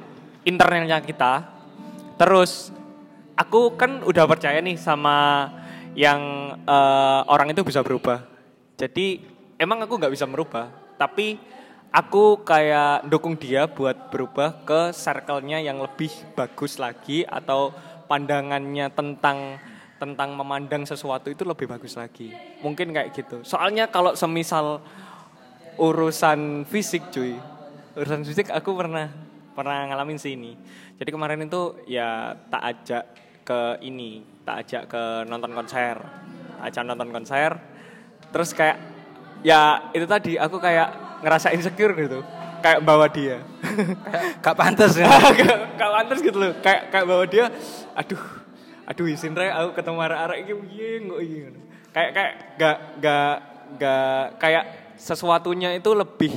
internalnya 0.48 1.04
kita 1.04 1.44
terus 2.16 2.72
aku 3.36 3.76
kan 3.76 4.00
udah 4.02 4.24
percaya 4.24 4.58
nih 4.64 4.80
sama 4.80 5.48
yang 5.92 6.20
eh, 6.64 7.20
orang 7.28 7.52
itu 7.52 7.60
bisa 7.62 7.84
berubah 7.84 8.24
jadi 8.80 9.20
emang 9.60 9.84
aku 9.84 10.00
nggak 10.00 10.12
bisa 10.12 10.24
merubah 10.24 10.72
tapi 10.96 11.36
aku 11.88 12.44
kayak 12.44 13.08
dukung 13.08 13.36
dia 13.40 13.64
buat 13.68 14.12
berubah 14.12 14.64
ke 14.64 14.92
circle-nya 14.92 15.60
yang 15.64 15.80
lebih 15.80 16.12
bagus 16.36 16.76
lagi 16.76 17.24
atau 17.24 17.72
pandangannya 18.08 18.92
tentang 18.92 19.60
tentang 19.98 20.30
memandang 20.38 20.86
sesuatu 20.86 21.26
itu 21.28 21.42
lebih 21.42 21.66
bagus 21.66 21.98
lagi. 21.98 22.30
Mungkin 22.62 22.94
kayak 22.94 23.10
gitu. 23.18 23.42
Soalnya 23.42 23.90
kalau 23.90 24.14
semisal 24.14 24.78
urusan 25.74 26.62
fisik 26.70 27.10
cuy. 27.10 27.34
Urusan 27.98 28.22
fisik 28.22 28.54
aku 28.54 28.78
pernah 28.78 29.10
pernah 29.58 29.90
ngalamin 29.90 30.18
sih 30.22 30.38
ini. 30.38 30.54
Jadi 31.02 31.10
kemarin 31.10 31.42
itu 31.42 31.82
ya 31.90 32.30
tak 32.46 32.62
ajak 32.62 33.04
ke 33.42 33.60
ini, 33.82 34.22
tak 34.46 34.66
ajak 34.66 34.82
ke 34.86 35.02
nonton 35.26 35.50
konser. 35.50 35.98
Ajak 36.62 36.86
nonton 36.86 37.10
konser. 37.10 37.58
Terus 38.30 38.54
kayak 38.54 38.78
ya 39.42 39.90
itu 39.90 40.06
tadi 40.06 40.38
aku 40.38 40.62
kayak 40.62 41.07
ngerasa 41.20 41.50
insecure 41.50 41.94
gitu. 41.94 42.20
Kayak 42.58 42.82
bawa 42.82 43.06
dia. 43.06 43.38
gak 44.38 44.54
pantas 44.54 44.94
ya 44.94 45.06
gak, 45.38 45.78
gak 45.78 45.90
pantas 45.92 46.18
gitu 46.18 46.34
loh 46.36 46.52
kayak 46.58 46.90
kayak 46.90 47.06
bawa 47.06 47.22
dia 47.22 47.46
aduh 47.92 48.18
aduh 48.82 49.06
isin 49.06 49.30
re 49.32 49.46
aku 49.46 49.74
ketemu 49.74 49.98
arek-arek 50.00 50.38
iki 50.42 50.52
piye 50.58 50.88
kok 51.00 51.20
iki 51.20 51.36
ngono. 51.38 51.60
kayak 51.88 52.10
kayak 52.10 52.32
gak 52.56 52.76
gak 52.98 53.34
gak 53.76 54.22
kayak 54.38 54.64
sesuatunya 54.96 55.70
itu 55.72 55.90
lebih 55.92 56.34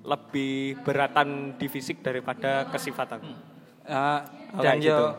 lebih 0.00 0.54
beratan 0.80 1.28
di 1.54 1.66
fisik 1.66 1.98
daripada 2.00 2.68
ke 2.68 2.78
sifat 2.78 3.18
aku 3.18 3.32
Eh, 3.84 4.20
Oh, 4.54 4.62
dan 4.62 4.78
gitu. 4.78 4.88
yo 4.88 5.10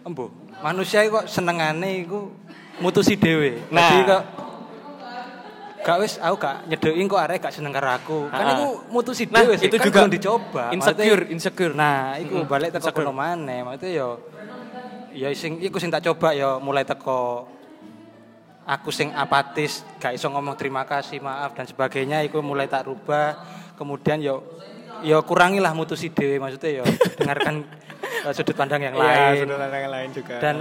embo 0.00 0.30
manusia 0.60 1.02
kok 1.04 1.26
senengane 1.26 2.06
iku 2.06 2.30
mutusi 2.78 3.18
dhewe 3.18 3.66
Nah. 3.68 3.82
jadi 3.90 4.02
kok 4.06 4.22
gak 5.84 5.96
wis 6.00 6.16
aku 6.16 6.36
gak 6.38 6.56
nyedokin 6.64 7.04
kok 7.04 7.20
arek 7.20 7.38
gak 7.38 7.52
seneng 7.52 7.70
karo 7.70 7.88
aku. 7.88 8.18
Kan 8.26 8.46
iku 8.50 8.68
mutusi 8.88 9.28
Nah, 9.28 9.44
dhewe 9.44 9.54
itu 9.54 9.76
kan 9.76 9.84
juga 9.84 10.00
belum 10.00 10.12
dicoba. 10.12 10.64
insecure, 10.70 11.04
Maksudnya- 11.20 11.30
insecure. 11.30 11.74
nah 11.74 12.16
iku 12.16 12.40
Mm-mm, 12.40 12.48
balik 12.48 12.72
teko 12.72 12.88
kono 12.90 13.12
maneh. 13.12 13.60
Maksudnya 13.60 13.92
yo 13.94 14.08
ya 15.12 15.28
sing 15.30 15.60
iku 15.60 15.76
sing 15.76 15.88
tak 15.88 16.02
coba 16.02 16.32
ya 16.32 16.56
mulai 16.56 16.82
teko 16.82 17.46
aku 18.64 18.88
sing 18.88 19.12
apatis 19.12 19.84
gak 19.98 20.12
iso 20.12 20.26
ngomong 20.26 20.56
terima 20.56 20.82
kasih 20.82 21.20
maaf 21.20 21.52
dan 21.52 21.64
sebagainya 21.64 22.24
iku 22.24 22.40
mulai 22.40 22.64
tak 22.64 22.88
rubah. 22.88 23.36
Kemudian 23.74 24.18
yo 24.18 24.40
yo 25.00 25.20
kurangilah 25.20 25.70
mutusi 25.70 26.08
dhewe 26.08 26.38
maksudnya 26.38 26.80
yo 26.80 26.84
dengarkan 27.20 27.60
eh, 28.24 28.32
sudut 28.32 28.56
pandang 28.56 28.80
yang 28.80 28.96
Iya, 28.96 29.04
lain. 29.36 29.36
sudut 29.44 29.58
pandang 29.60 29.80
yang 29.82 29.92
lain 29.92 30.10
juga. 30.10 30.36
Dan 30.40 30.56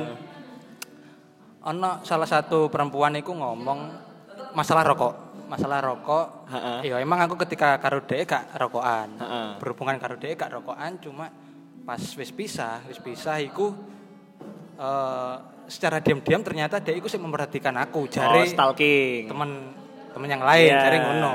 ono 1.63 2.03
salah 2.03 2.27
satu 2.27 2.67
perempuan 2.67 3.15
itu 3.15 3.31
ngomong 3.31 4.11
masalah 4.53 4.83
rokok 4.85 5.13
masalah 5.45 5.79
rokok 5.81 6.25
Ha-ha. 6.47 6.81
ya 6.81 6.97
emang 6.97 7.19
aku 7.21 7.37
ketika 7.39 7.77
karo 7.77 8.01
dhek 8.01 8.25
gak 8.25 8.43
rokokan 8.55 9.09
Ha-ha. 9.17 9.41
berhubungan 9.57 9.97
karo 9.97 10.15
dhek 10.15 10.33
gak 10.35 10.49
rokokan 10.51 10.97
cuma 10.97 11.29
pas 11.83 11.99
wis 11.99 12.31
pisah 12.31 12.81
wis 12.85 12.97
pisah 12.97 13.37
iku 13.37 13.73
eh, 14.75 15.35
secara 15.65 15.99
diam-diam 15.99 16.41
ternyata 16.41 16.77
dia 16.77 16.91
iku 16.91 17.05
sih 17.05 17.17
memperhatikan 17.17 17.75
aku 17.77 17.99
oh, 17.99 18.07
jare 18.07 18.43
stalking 18.45 19.27
temen 19.27 19.49
temen 20.09 20.27
yang 20.29 20.41
lain 20.41 20.69
Iya. 20.69 20.79
jare 20.79 20.97
ngono 20.99 21.33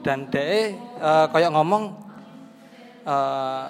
dan 0.00 0.18
dhek 0.26 0.68
eh 0.96 1.26
kayak 1.28 1.50
ngomong 1.50 1.84
eh 3.02 3.64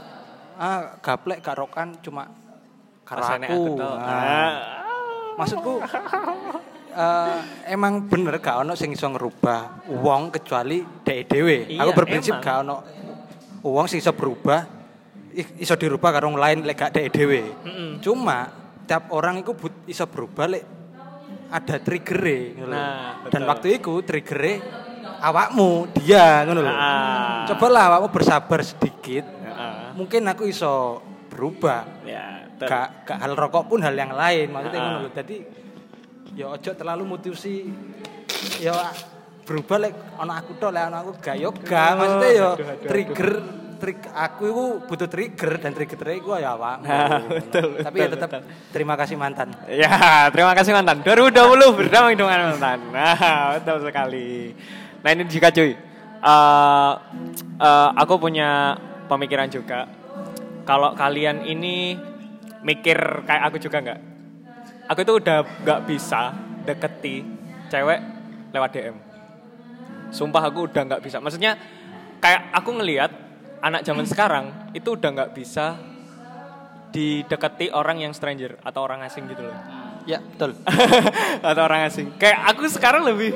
ah 0.57 0.78
gaplek 0.99 1.41
gak 1.41 1.57
rokan 1.57 1.97
cuma 2.01 2.28
karo 3.03 3.20
Rasanya 3.20 3.49
aku. 3.49 3.74
Nah, 3.74 3.97
Ah. 3.99 4.53
maksudku 5.35 5.82
eh, 6.93 7.39
emang 7.69 8.05
bener 8.05 8.39
gak 8.39 8.61
ono 8.61 8.75
sing 8.75 8.91
iso 8.91 9.07
ngerubah 9.07 9.87
wong 9.91 10.31
kecuali 10.31 10.83
dhek 11.01 11.21
dhewe. 11.27 11.57
Iya, 11.71 11.81
Aku 11.81 11.91
berprinsip 11.93 12.35
emang. 12.35 12.45
gak 12.45 12.57
ono 12.61 12.77
wong 13.61 13.87
sing 13.87 13.99
iso 13.99 14.11
berubah 14.11 14.61
iso 15.57 15.75
dirubah 15.75 16.11
karo 16.11 16.27
wong 16.27 16.37
lain 16.37 16.59
lek 16.62 16.77
gak 16.77 16.91
dhek 16.93 17.09
dhewe. 17.11 17.43
Cuma 17.99 18.51
tiap 18.85 19.09
orang 19.11 19.39
itu 19.39 19.55
but, 19.55 19.73
iso 19.87 20.05
berubah 20.05 20.47
lek 20.47 20.65
ada 21.51 21.77
trigger 21.79 22.19
lho. 22.19 22.67
Nah, 22.67 23.27
Dan 23.27 23.43
betul. 23.43 23.51
waktu 23.51 23.67
itu 23.77 23.93
trigger 24.03 24.43
awakmu 25.21 25.71
dia 25.95 26.43
ngono 26.43 26.61
lho. 26.61 26.71
Ah. 26.71 27.43
Cobalah 27.47 27.83
awakmu 27.91 28.09
bersabar 28.11 28.62
sedikit. 28.62 29.27
Heeh. 29.27 29.95
Mungkin 29.95 30.23
aku 30.27 30.47
iso 30.47 30.99
berubah. 31.27 31.87
Ya. 32.07 32.47
Gak, 32.61 33.09
gak 33.09 33.19
hal 33.19 33.33
rokok 33.33 33.67
pun 33.67 33.81
hal 33.81 33.97
yang 33.97 34.12
lain 34.12 34.53
maksudnya 34.53 34.79
Ah. 34.79 34.85
ngono 34.85 34.99
lho. 35.01 35.11
Jadi 35.11 35.37
ya 36.35 36.47
ojo 36.51 36.70
terlalu 36.74 37.02
mutusi 37.07 37.69
ya 38.62 38.94
berubah 39.44 39.78
lek 39.82 39.94
ana 40.15 40.39
aku 40.39 40.55
tok 40.57 40.70
lek 40.70 40.82
ana 40.86 40.97
aku 41.02 41.11
gak 41.19 41.36
yo 41.36 41.51
gak 41.66 41.90
maksudnya 41.98 42.31
yo 42.31 42.48
aduh, 42.55 42.66
aduh, 42.70 42.89
trigger 42.89 43.31
trik 43.81 44.01
aku 44.12 44.43
itu 44.44 44.65
butuh 44.85 45.09
trigger 45.09 45.52
dan 45.57 45.73
trigger 45.73 45.97
trigger 45.97 46.36
ya 46.36 46.52
awak 46.52 46.85
Nah, 46.85 47.24
betul, 47.32 47.81
tapi 47.81 47.97
ya 47.97 48.07
betul, 48.12 48.20
tetap 48.20 48.40
terima 48.70 48.94
kasih 48.94 49.16
mantan 49.16 49.48
Ya, 49.73 50.28
terima 50.28 50.52
kasih 50.52 50.77
mantan. 50.77 51.01
2020 51.01 51.81
berdamai 51.81 52.12
dengan 52.12 52.52
mantan. 52.52 52.78
Nah, 52.93 53.57
betul 53.57 53.81
sekali. 53.89 54.52
Nah 55.01 55.11
ini 55.16 55.24
juga 55.32 55.48
cuy. 55.48 55.73
Eh, 55.73 56.93
eh, 57.57 57.90
aku 57.97 58.15
punya 58.20 58.77
pemikiran 59.09 59.48
juga. 59.48 59.89
Kalau 60.69 60.93
kalian 60.93 61.48
ini 61.48 61.97
mikir 62.61 63.24
kayak 63.24 63.48
aku 63.48 63.57
juga 63.57 63.81
nggak? 63.81 64.01
Aku 64.91 65.07
itu 65.07 65.23
udah 65.23 65.47
nggak 65.62 65.81
bisa 65.87 66.35
deketi 66.67 67.23
cewek 67.71 68.01
lewat 68.51 68.71
DM. 68.75 68.97
Sumpah 70.11 70.43
aku 70.51 70.67
udah 70.67 70.83
nggak 70.83 71.03
bisa. 71.07 71.23
Maksudnya 71.23 71.55
kayak 72.19 72.51
aku 72.51 72.75
ngelihat 72.75 73.15
anak 73.62 73.87
zaman 73.87 74.03
sekarang 74.03 74.75
itu 74.75 74.99
udah 74.99 75.11
nggak 75.15 75.31
bisa 75.31 75.79
dideketi 76.91 77.71
orang 77.71 78.03
yang 78.03 78.11
stranger 78.11 78.59
atau 78.67 78.83
orang 78.83 79.07
asing 79.07 79.31
gitu 79.31 79.47
loh. 79.47 79.55
ya 80.09 80.17
betul 80.19 80.59
atau 81.55 81.62
orang 81.62 81.87
asing. 81.87 82.11
Kayak 82.19 82.51
aku 82.51 82.67
sekarang 82.67 83.07
lebih 83.07 83.31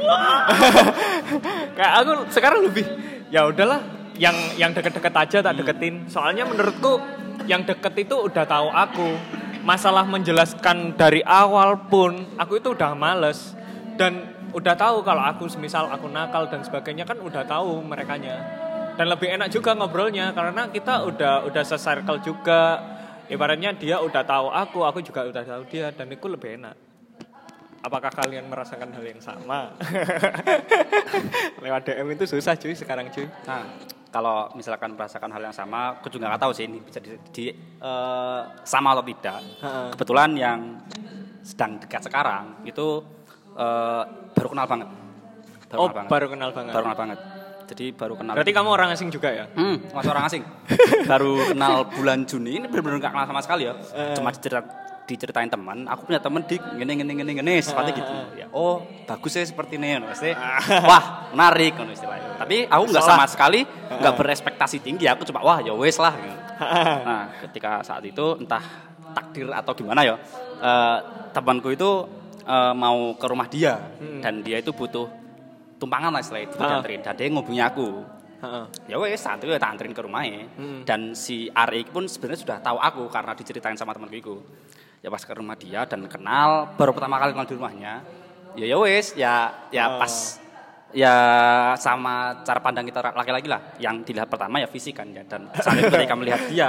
kayak 1.78 1.92
aku 2.02 2.10
sekarang 2.34 2.66
lebih 2.66 2.82
ya 3.30 3.46
udahlah 3.46 3.78
yang 4.18 4.34
yang 4.58 4.74
deket-deket 4.74 5.14
aja 5.14 5.38
tak 5.38 5.54
deketin. 5.54 6.10
Soalnya 6.10 6.50
menurutku 6.50 6.98
yang 7.46 7.62
deket 7.62 7.94
itu 8.10 8.16
udah 8.26 8.42
tahu 8.42 8.74
aku. 8.74 9.10
Masalah 9.64 10.04
menjelaskan 10.04 10.92
dari 10.92 11.24
awal 11.24 11.88
pun 11.88 12.36
aku 12.36 12.60
itu 12.60 12.76
udah 12.76 12.92
males 12.92 13.56
dan 13.96 14.28
udah 14.52 14.76
tahu 14.76 15.00
kalau 15.00 15.24
aku 15.24 15.48
semisal 15.48 15.88
aku 15.88 16.06
nakal 16.12 16.46
dan 16.52 16.60
sebagainya 16.60 17.08
kan 17.08 17.16
udah 17.16 17.48
tahu 17.48 17.80
merekanya. 17.80 18.44
Dan 18.94 19.10
lebih 19.10 19.26
enak 19.26 19.50
juga 19.50 19.74
ngobrolnya 19.74 20.30
karena 20.36 20.70
kita 20.70 21.08
udah 21.08 21.48
udah 21.48 21.62
se-circle 21.64 22.20
juga. 22.22 22.92
Ibaratnya 23.24 23.72
dia 23.72 24.04
udah 24.04 24.20
tahu 24.20 24.52
aku, 24.52 24.84
aku 24.84 25.00
juga 25.00 25.24
udah 25.24 25.42
tahu 25.42 25.64
dia 25.72 25.88
dan 25.96 26.12
itu 26.12 26.28
lebih 26.28 26.60
enak. 26.60 26.76
Apakah 27.80 28.12
kalian 28.12 28.48
merasakan 28.52 28.92
hal 28.92 29.04
yang 29.04 29.20
sama? 29.24 29.72
Lewat 31.64 31.88
DM 31.88 32.08
itu 32.12 32.24
susah 32.28 32.52
cuy 32.56 32.76
sekarang 32.76 33.08
cuy. 33.08 33.24
Nah, 33.48 33.64
kalau 34.14 34.46
misalkan 34.54 34.94
merasakan 34.94 35.26
hal 35.34 35.42
yang 35.42 35.56
sama, 35.56 35.98
aku 35.98 36.06
juga 36.06 36.30
nggak 36.30 36.42
tahu 36.46 36.52
sih 36.54 36.70
ini 36.70 36.78
bisa 36.78 37.02
di, 37.02 37.18
di, 37.34 37.50
eh, 37.82 38.40
sama 38.62 38.94
atau 38.94 39.02
tidak. 39.02 39.42
Kebetulan 39.98 40.30
yang 40.38 40.58
sedang 41.42 41.82
dekat 41.82 42.06
sekarang 42.06 42.62
itu 42.62 43.02
eh, 43.58 44.02
baru 44.38 44.48
kenal 44.54 44.66
banget. 44.70 44.88
Baru 45.66 45.80
oh, 45.82 45.88
kenal 45.90 45.94
banget. 45.98 46.10
baru 46.14 46.26
kenal 46.30 46.50
banget. 46.54 46.72
Baru 46.78 46.84
kenal 46.86 46.98
banget. 47.02 47.18
Jadi 47.64 47.86
baru 47.90 48.14
kenal. 48.14 48.34
Berarti 48.38 48.52
kamu 48.54 48.68
orang 48.70 48.88
asing 48.94 49.10
juga 49.10 49.28
ya? 49.34 49.44
Hmm, 49.50 49.82
masih 49.90 50.10
orang 50.14 50.24
asing. 50.28 50.42
Baru 51.10 51.40
kenal 51.48 51.88
bulan 51.96 52.28
Juni 52.28 52.60
ini 52.60 52.68
benar-benar 52.68 53.08
gak 53.08 53.12
kenal 53.16 53.26
sama 53.32 53.40
sekali 53.40 53.64
ya. 53.64 53.72
Cuma 54.12 54.28
dicerita, 54.36 54.60
diceritain 55.04 55.46
teman, 55.46 55.84
aku 55.84 56.08
punya 56.08 56.16
teman 56.16 56.40
di 56.42 56.56
gini 56.56 56.92
gini 56.96 57.12
gini 57.12 57.32
gini 57.36 57.54
seperti 57.60 57.92
gitu. 57.94 58.12
Ya, 58.34 58.48
oh 58.50 58.80
bagus 59.04 59.32
ya 59.32 59.44
seperti 59.44 59.76
ini, 59.76 59.92
ngono. 59.94 60.08
Maksudnya, 60.08 60.34
wah 60.82 61.04
menarik 61.28 61.76
ngono 61.76 61.92
istilahnya. 61.92 62.40
Tapi 62.40 62.64
aku 62.64 62.82
nggak 62.88 63.04
sama 63.04 63.24
sekali 63.28 63.60
nggak 63.90 64.14
berekspektasi 64.16 64.80
tinggi. 64.80 65.04
Aku 65.06 65.22
cuma 65.22 65.44
wah 65.44 65.60
ya 65.60 65.72
wes 65.72 66.00
lah. 66.00 66.16
gitu. 66.16 66.38
Nah 67.04 67.28
ketika 67.42 67.82
saat 67.82 68.00
itu 68.02 68.40
entah 68.40 68.64
takdir 69.12 69.52
atau 69.52 69.72
gimana 69.72 70.00
ya, 70.02 70.16
eh, 70.58 70.98
temanku 71.30 71.68
itu 71.68 71.90
eh, 72.42 72.72
mau 72.72 73.12
ke 73.12 73.26
rumah 73.28 73.46
dia 73.46 73.76
dan 74.20 74.40
dia 74.40 74.56
itu 74.58 74.72
butuh 74.72 75.04
tumpangan 75.76 76.10
lah 76.10 76.20
istilahnya 76.20 76.48
itu 76.48 76.56
Ah. 76.56 76.68
dianterin 76.70 77.00
dan 77.00 77.12
dia 77.12 77.28
ngubungi 77.28 77.60
aku 77.60 77.88
ya 78.84 78.96
wes 78.96 79.16
saat 79.18 79.40
itu 79.40 79.48
ya 79.48 79.56
tak 79.56 79.72
anterin 79.72 79.92
ke 79.92 80.00
rumahnya 80.00 80.44
dan 80.84 81.12
si 81.12 81.48
Ari 81.48 81.88
pun 81.88 82.04
sebenarnya 82.04 82.40
sudah 82.40 82.56
tahu 82.60 82.76
aku 82.76 83.08
karena 83.08 83.32
diceritain 83.32 83.72
sama 83.72 83.92
temanku 83.92 84.12
itu 84.14 84.36
ya 85.04 85.12
pas 85.12 85.20
ke 85.20 85.32
rumah 85.36 85.52
dia 85.52 85.84
dan 85.84 86.08
kenal 86.08 86.72
baru 86.80 86.96
pertama 86.96 87.20
kali 87.20 87.36
kenal 87.36 87.44
di 87.44 87.56
rumahnya 87.60 88.00
ya 88.56 88.64
ya 88.64 88.76
wes 88.80 89.12
ya 89.12 89.34
ya 89.68 89.84
Oh. 89.84 90.00
pas 90.00 90.40
ya 90.94 91.14
sama 91.76 92.40
cara 92.46 92.62
pandang 92.64 92.88
kita 92.88 93.02
laki-laki 93.12 93.50
lah 93.50 93.76
yang 93.76 94.00
dilihat 94.00 94.30
pertama 94.32 94.62
ya 94.62 94.68
fisik 94.70 94.96
kan 94.96 95.10
ya 95.12 95.20
dan 95.28 95.50
saat 95.60 95.76
itu 95.84 95.92
ketika 95.92 96.16
melihat 96.16 96.40
dia 96.48 96.68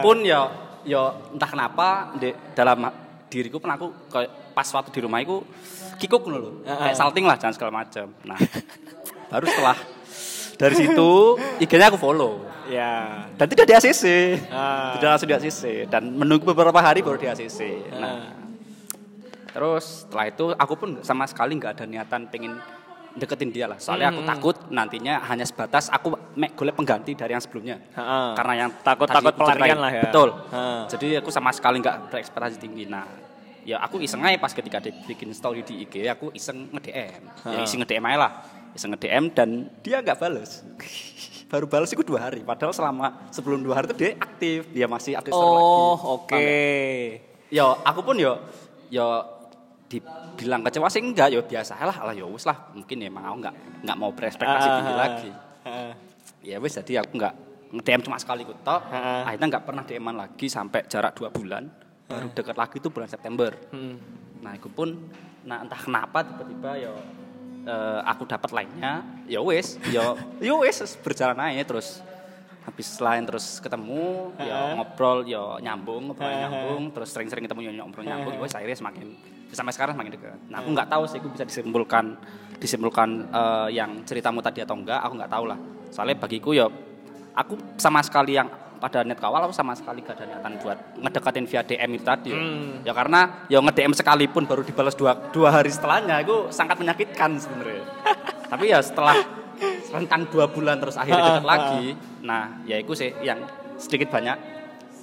pun 0.00 0.24
ya 0.24 0.48
ya 0.86 1.12
entah 1.28 1.50
kenapa 1.50 2.16
di 2.16 2.32
dalam 2.56 2.88
diriku 3.28 3.58
pun 3.60 3.68
aku 3.68 3.86
kayak 4.08 4.54
pas 4.54 4.68
waktu 4.70 4.88
di 4.94 5.00
rumah 5.02 5.20
itu 5.20 5.42
kikuk 5.98 6.22
dulu 6.24 6.62
kayak 6.64 6.96
salting 6.96 7.26
lah 7.26 7.36
jangan 7.36 7.54
segala 7.58 7.82
macam. 7.84 8.14
Nah 8.24 8.38
baru 9.34 9.44
setelah 9.50 9.76
dari 10.54 10.74
situ 10.74 11.10
IG-nya 11.62 11.88
aku 11.88 11.98
follow. 11.98 12.42
Ya. 12.64 13.28
dan 13.36 13.44
tidak 13.44 13.66
di 13.66 13.74
ACC 13.74 14.04
Ah. 14.48 14.96
tidak 14.96 15.08
langsung 15.12 15.28
di 15.28 15.36
ACC 15.36 15.84
dan 15.84 16.08
menunggu 16.08 16.48
beberapa 16.48 16.80
hari 16.80 17.04
baru 17.04 17.16
di 17.16 17.28
ACC 17.28 17.60
nah. 17.92 18.32
Terus 19.52 20.02
setelah 20.02 20.26
itu 20.26 20.44
aku 20.50 20.74
pun 20.74 20.90
sama 21.00 21.28
sekali 21.28 21.54
nggak 21.54 21.78
ada 21.78 21.84
niatan 21.84 22.26
pengen 22.26 22.58
deketin 23.14 23.54
dia 23.54 23.70
lah. 23.70 23.78
Soalnya 23.78 24.10
aku 24.10 24.26
takut 24.26 24.56
nantinya 24.68 25.22
hanya 25.22 25.46
sebatas 25.46 25.86
aku 25.86 26.18
mek 26.34 26.58
golek 26.58 26.74
pengganti 26.74 27.14
dari 27.14 27.30
yang 27.30 27.38
sebelumnya. 27.38 27.78
Karena 28.34 28.66
yang 28.66 28.70
Takut-takut 28.74 29.30
tadi 29.30 29.38
aku 29.38 29.46
pelarian 29.46 29.78
lah 29.78 29.92
ya. 29.92 30.02
betul. 30.02 30.28
Jadi 30.90 31.06
aku 31.14 31.30
sama 31.30 31.54
sekali 31.54 31.78
nggak 31.78 32.10
berekspektasi 32.10 32.58
tinggi. 32.58 32.90
Nah 32.90 33.06
ya 33.62 33.78
aku 33.78 33.96
iseng 33.96 34.20
aja 34.20 34.34
pas 34.36 34.50
ketika 34.50 34.76
dia 34.76 34.92
bikin 35.06 35.30
story 35.30 35.62
di 35.62 35.86
IG 35.86 36.04
aku 36.10 36.28
iseng 36.32 36.68
nge-DM 36.68 37.22
ya 37.24 37.32
Heeh. 37.48 37.64
iseng 37.64 37.80
nge-DM 37.80 38.04
aja 38.04 38.18
lah 38.20 38.32
iseng 38.74 38.92
nge-DM 38.92 39.24
dan 39.30 39.48
dia 39.80 39.98
nggak 39.98 40.18
bales 40.18 40.60
baru 41.46 41.64
balas 41.64 41.88
itu 41.88 42.02
dua 42.02 42.26
hari 42.26 42.42
padahal 42.42 42.74
selama 42.74 43.30
sebelum 43.30 43.62
dua 43.62 43.78
hari 43.78 43.86
itu 43.88 43.96
dia 43.96 44.10
aktif 44.16 44.60
dia 44.68 44.86
masih 44.86 45.14
aktif 45.14 45.30
Oh, 45.30 45.94
lagi. 45.94 46.02
oke. 46.10 46.50
Yo, 47.48 47.66
aku 47.80 48.00
pun 48.02 48.18
yo 48.18 48.42
yo 48.90 49.22
dibilang 49.86 50.66
kecewa 50.66 50.90
sih 50.90 50.98
enggak, 50.98 51.30
yo 51.30 51.46
biasa 51.46 51.78
lah, 51.78 51.94
lah 52.02 52.10
yo 52.10 52.26
wis 52.28 52.42
lah, 52.42 52.74
mungkin 52.74 52.98
ya 52.98 53.06
emang 53.06 53.22
aku 53.24 53.36
enggak 53.38 53.54
enggak 53.80 53.96
mau 53.96 54.10
berekspektasi 54.10 54.66
Ah, 54.66 54.74
tinggi 54.74 54.90
ah, 54.90 54.98
lagi. 54.98 55.30
ah. 55.62 55.92
Ya 56.42 56.56
wis 56.58 56.74
jadi 56.74 57.06
aku 57.06 57.14
enggak 57.14 57.34
nge-DM 57.70 58.02
cuma 58.02 58.18
sekali 58.18 58.42
ku 58.42 58.54
tok. 58.58 58.82
Ah. 58.90 59.22
Akhirnya 59.22 59.46
enggak 59.54 59.64
pernah 59.64 59.82
DM-an 59.82 60.16
lagi 60.16 60.46
sampai 60.46 60.90
jarak 60.90 61.14
dua 61.14 61.30
bulan. 61.30 61.70
Baru 62.04 62.26
dekat 62.30 62.56
lagi 62.58 62.76
itu 62.78 62.88
bulan 62.90 63.06
September. 63.06 63.54
Hmm. 63.70 63.96
Nah, 64.42 64.52
itu 64.52 64.66
pun 64.68 64.90
nah 65.44 65.60
entah 65.60 65.76
kenapa 65.76 66.24
tiba-tiba 66.24 66.70
yo 66.80 66.92
eh, 67.64 68.00
aku 68.04 68.28
dapat 68.28 68.50
lainnya, 68.52 69.02
ya 69.26 69.40
wis, 69.40 69.80
yo 69.88 70.14
yo 70.38 70.62
wis 70.62 70.80
berjalan 71.00 71.36
aja 71.40 71.64
terus. 71.64 72.00
Habis 72.64 72.96
lain 72.96 73.28
terus 73.28 73.60
ketemu 73.60 74.32
ya 74.40 74.72
ngobrol 74.72 75.20
ya 75.28 75.60
nyambung 75.60 76.08
ngobrol 76.08 76.32
nyambung 76.32 76.96
terus 76.96 77.12
sering-sering 77.12 77.44
ketemu 77.44 77.60
ya 77.68 77.84
ngobrol 77.84 78.08
nyambung 78.08 78.32
ya 78.32 78.40
wis 78.40 78.56
akhirnya 78.56 78.72
semakin 78.72 79.12
sampai 79.52 79.72
sekarang 79.76 79.92
semakin 79.92 80.12
dekat. 80.16 80.40
Nah 80.48 80.64
aku 80.64 80.72
nggak 80.72 80.88
tahu 80.88 81.04
sih 81.04 81.20
aku 81.20 81.28
bisa 81.36 81.44
disimpulkan 81.44 82.16
disimpulkan 82.56 83.08
eh, 83.28 83.68
yang 83.76 84.00
ceritamu 84.08 84.40
tadi 84.40 84.64
atau 84.64 84.80
enggak 84.80 84.96
aku 84.96 85.12
nggak 85.12 85.28
tahu 85.28 85.44
lah. 85.44 85.58
Soalnya 85.92 86.16
bagiku 86.16 86.56
ya 86.56 86.64
aku 87.36 87.60
sama 87.76 88.00
sekali 88.00 88.40
yang 88.40 88.48
pada 88.84 89.00
net 89.00 89.16
kawal 89.16 89.40
aku 89.48 89.56
sama 89.56 89.72
sekali 89.72 90.04
gak 90.04 90.20
ada 90.20 90.28
niatan 90.28 90.60
buat 90.60 90.76
ngedekatin 91.00 91.48
via 91.48 91.64
DM 91.64 91.90
itu 91.96 92.04
tadi. 92.04 92.28
Ya. 92.28 92.36
Hmm. 92.36 92.84
ya 92.84 92.92
karena 92.92 93.20
ya 93.48 93.58
nge-DM 93.64 93.96
sekalipun 93.96 94.44
baru 94.44 94.60
dibalas 94.60 94.92
dua, 94.92 95.16
dua 95.32 95.48
hari 95.56 95.72
setelahnya 95.72 96.20
itu 96.20 96.52
sangat 96.52 96.76
menyakitkan 96.76 97.40
sebenarnya. 97.40 97.80
Tapi 98.52 98.64
ya 98.68 98.84
setelah 98.84 99.16
rentang 99.88 100.28
dua 100.28 100.52
bulan 100.52 100.76
terus 100.76 101.00
akhirnya 101.00 101.38
dekat 101.38 101.46
lagi 101.46 101.94
nah 102.26 102.58
ya 102.66 102.82
itu 102.82 102.92
sih 102.92 103.14
yang 103.22 103.38
sedikit 103.78 104.10
banyak 104.10 104.36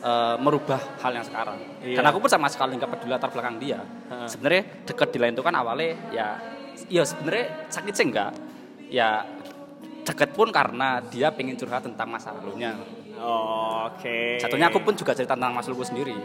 eh, 0.03 0.35
merubah 0.37 0.77
hal 1.01 1.17
yang 1.17 1.25
sekarang. 1.25 1.57
Iya. 1.81 1.97
dan 1.97 2.05
aku 2.13 2.21
pun 2.21 2.29
sama 2.29 2.53
sekali 2.53 2.77
nggak 2.77 2.91
peduli 2.93 3.17
latar 3.17 3.33
belakang 3.33 3.57
dia. 3.57 3.81
Sebenarnya 4.29 4.85
dekat 4.85 5.09
di 5.09 5.17
lain 5.17 5.33
itu 5.33 5.41
kan 5.41 5.57
awalnya 5.57 5.97
ya 6.13 6.37
ya 6.85 7.01
sebenarnya 7.01 7.65
sakit 7.73 7.93
sih 7.97 8.05
enggak 8.13 8.29
ya 8.93 9.25
dekat 10.05 10.37
pun 10.37 10.53
karena 10.53 11.01
dia 11.01 11.33
pengen 11.33 11.57
curhat 11.57 11.81
tentang 11.81 12.09
masa 12.13 12.35
lalunya 12.35 12.77
Oke. 13.21 14.41
satunya 14.41 14.67
aku 14.67 14.81
pun 14.81 14.93
juga 14.93 15.13
cerita 15.13 15.37
tentang 15.37 15.53
masa 15.53 15.69
laluku 15.69 15.85
sendiri 15.85 16.15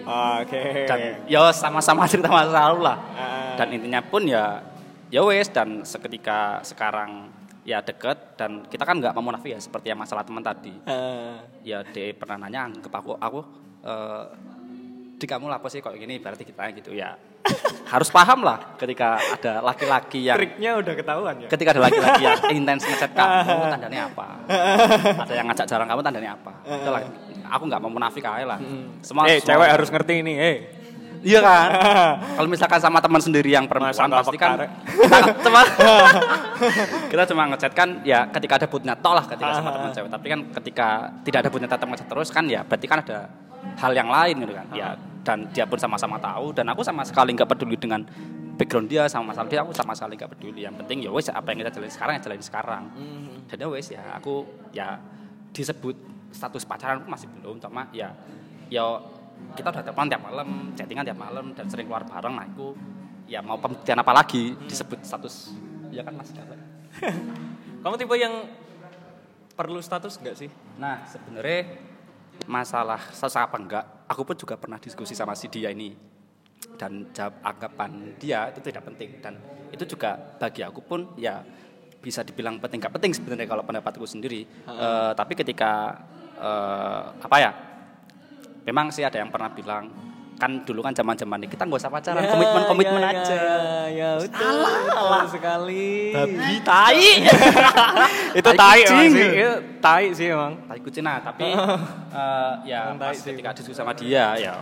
Oke. 0.40 0.88
dan 0.88 1.22
ya 1.28 1.52
sama-sama 1.52 2.04
cerita 2.10 2.32
masa 2.32 2.72
lalu 2.72 2.88
lah 2.88 2.96
Ah. 3.16 3.54
dan 3.60 3.68
intinya 3.72 4.00
pun 4.00 4.24
ya 4.24 4.60
ya 5.08 5.20
wes 5.22 5.52
dan 5.52 5.84
seketika 5.84 6.60
sekarang 6.60 7.30
ya 7.66 7.82
deket 7.82 8.38
dan 8.38 8.62
kita 8.66 8.86
kan 8.86 8.98
nggak 8.98 9.12
mau 9.12 9.30
munafik 9.30 9.54
ya 9.54 9.60
seperti 9.60 9.90
yang 9.90 9.98
masalah 9.98 10.22
teman 10.22 10.40
tadi 10.40 10.72
Uh, 10.86 11.36
ya 11.62 11.82
dia 11.82 12.14
pernah 12.14 12.46
nanya 12.46 12.70
ke 12.78 12.86
aku 12.86 13.18
aku 13.18 13.40
eh, 13.82 14.24
di 15.16 15.26
kamu 15.26 15.48
apa 15.48 15.66
sih 15.66 15.80
kok 15.80 15.96
gini 15.96 16.20
berarti 16.20 16.44
kita 16.44 16.62
gitu 16.76 16.92
ya 16.94 17.16
harus 17.86 18.08
paham 18.10 18.42
lah 18.42 18.74
ketika 18.74 19.14
ada 19.18 19.62
laki-laki 19.62 20.26
yang 20.26 20.36
triknya 20.36 20.70
udah 20.82 20.94
ketahuan 20.98 21.34
ya. 21.38 21.48
ketika 21.48 21.70
ada 21.70 21.82
laki-laki 21.86 22.22
yang 22.26 22.38
intens 22.58 22.82
ngechat 22.82 23.10
kamu 23.14 23.70
tandanya 23.70 24.00
apa? 24.10 24.26
Ada 25.22 25.34
yang 25.34 25.46
ngajak 25.46 25.66
jalan 25.70 25.86
kamu 25.86 26.00
tandanya 26.02 26.30
apa? 26.34 26.52
Itulah, 26.66 27.00
aku 27.46 27.62
nggak 27.70 27.80
mau 27.82 27.90
munafik 27.90 28.26
aja 28.26 28.42
lah. 28.42 28.58
Semua 29.06 29.30
eh, 29.30 29.38
semua- 29.38 29.46
cewek 29.46 29.68
harus 29.70 29.88
ngerti 29.94 30.14
ini, 30.18 30.32
eh. 30.34 30.56
iya 31.22 31.38
kan? 31.38 31.68
Kalau 32.42 32.48
misalkan 32.50 32.80
sama 32.82 32.98
teman 32.98 33.22
sendiri 33.22 33.54
yang 33.54 33.70
perempuan 33.70 34.10
pasti 34.10 34.36
kan 34.36 34.66
kita 34.86 35.18
cuma 35.46 35.60
kita 37.14 37.22
cuma 37.30 37.42
ngechat 37.54 37.72
kan 37.72 37.88
ya 38.02 38.26
ketika 38.34 38.62
ada 38.62 38.66
butuhnya 38.66 38.94
toh 38.98 39.14
lah 39.14 39.24
ketika 39.30 39.50
sama 39.54 39.70
teman 39.70 39.90
cewek. 39.94 40.10
Tapi 40.10 40.26
kan 40.26 40.40
ketika 40.58 40.88
tidak 41.22 41.38
ada 41.46 41.50
butuhnya 41.54 41.70
tetap 41.70 41.86
ngechat 41.86 42.08
terus 42.10 42.28
kan 42.34 42.44
ya 42.50 42.66
berarti 42.66 42.86
kan 42.90 42.98
ada 43.06 43.30
hal 43.78 43.92
yang 43.94 44.10
lain 44.10 44.34
gitu 44.42 44.54
kan. 44.54 44.66
Ya 44.74 44.88
dan 45.26 45.50
dia 45.50 45.66
pun 45.66 45.74
sama-sama 45.74 46.22
tahu. 46.22 46.54
Dan 46.54 46.70
aku 46.70 46.86
sama 46.86 47.02
sekali 47.02 47.34
nggak 47.34 47.50
peduli 47.50 47.74
dengan 47.74 48.06
background 48.56 48.86
dia 48.86 49.04
sama 49.10 49.34
masalah 49.34 49.50
dia 49.50 49.60
aku 49.66 49.74
sama 49.74 49.90
sekali 49.98 50.14
nggak 50.14 50.30
peduli. 50.38 50.62
Yang 50.62 50.86
penting 50.86 50.98
ya 51.02 51.10
wes 51.10 51.26
apa 51.26 51.50
yang 51.50 51.66
kita 51.66 51.74
jalani 51.74 51.90
sekarang 51.90 52.12
ya 52.14 52.20
jalani 52.22 52.44
sekarang. 52.46 52.84
Dan 53.50 53.56
ya 53.58 53.66
wes 53.66 53.86
ya 53.90 54.02
aku 54.14 54.46
ya 54.70 55.02
disebut 55.50 55.96
status 56.30 56.62
pacaran 56.62 57.02
pun 57.02 57.10
masih 57.10 57.26
belum. 57.34 57.58
Cuma 57.58 57.90
ya 57.90 58.14
ya 58.70 59.02
kita 59.58 59.74
udah 59.74 59.82
telepon 59.82 60.06
tiap 60.06 60.22
malam 60.22 60.48
chattingan 60.78 61.02
tiap 61.02 61.18
malam 61.18 61.50
dan 61.58 61.66
sering 61.66 61.90
keluar 61.90 62.06
bareng 62.06 62.38
nah 62.38 62.46
itu. 62.46 62.78
Ya 63.26 63.42
mau 63.42 63.58
pembuktian 63.58 63.98
apa 63.98 64.14
lagi 64.14 64.54
disebut 64.70 65.02
status. 65.02 65.50
Ya 65.90 66.06
kan 66.06 66.14
mas? 66.14 66.30
Kamu 67.82 67.98
tipe 67.98 68.14
yang 68.14 68.46
perlu 69.56 69.80
status 69.82 70.20
enggak 70.22 70.36
sih? 70.38 70.50
nah 70.76 71.00
sebenarnya 71.08 71.80
masalah 72.44 73.00
status 73.10 73.40
apa 73.40 73.56
enggak 73.56 73.84
aku 74.06 74.22
pun 74.22 74.36
juga 74.38 74.54
pernah 74.58 74.78
diskusi 74.78 75.12
sama 75.12 75.34
si 75.34 75.50
dia 75.50 75.70
ini. 75.70 75.94
Dan 76.76 77.12
jawab 77.12 77.40
anggapan 77.44 78.16
dia 78.18 78.50
itu 78.50 78.60
tidak 78.64 78.88
penting. 78.88 79.20
Dan 79.20 79.34
itu 79.70 79.84
juga 79.86 80.16
bagi 80.16 80.62
aku 80.64 80.80
pun 80.82 81.14
ya 81.20 81.42
bisa 82.00 82.22
dibilang 82.22 82.58
penting. 82.58 82.82
Nggak 82.82 82.94
penting 83.00 83.12
sebenarnya 83.14 83.46
kalau 83.46 83.62
pendapatku 83.66 84.04
sendiri. 84.06 84.44
Eh, 84.66 85.12
tapi 85.14 85.32
ketika 85.34 86.00
eh, 86.36 87.02
apa 87.22 87.36
ya 87.38 87.50
memang 88.66 88.90
sih 88.90 89.06
ada 89.06 89.22
yang 89.22 89.30
pernah 89.30 89.50
bilang 89.54 89.88
kan 90.36 90.60
dulu 90.62 90.80
kan 90.80 90.92
zaman 90.92 91.14
zaman 91.14 91.38
kita 91.44 91.64
nggak 91.64 91.80
usah 91.80 91.88
pacaran 91.88 92.20
komitmen 92.22 92.62
komitmen 92.66 93.00
ya, 93.00 93.08
aja 93.10 93.36
Ya, 93.36 93.58
ya, 93.88 94.10
betul, 94.18 94.56
betul 94.60 95.22
sekali. 95.32 96.12
babi 96.12 96.54
tai 96.60 97.08
itu 98.38 98.50
Tai 98.52 98.78
kucing. 98.78 99.10
sih. 99.10 99.28
Itu 99.32 99.52
tai 99.78 100.04
sih 100.12 100.26
emang. 100.28 100.52
tai 100.62 100.78
kucing 100.78 101.02
nah 101.02 101.16
tapi 101.18 101.48
eh, 101.48 102.52
ya 102.64 102.92
Emang 102.92 103.00
tai 103.00 103.10
pas 103.10 103.18
ketika 103.18 103.50
diskusi 103.50 103.72
sama 103.74 103.92
dia 103.92 104.36
ya 104.36 104.54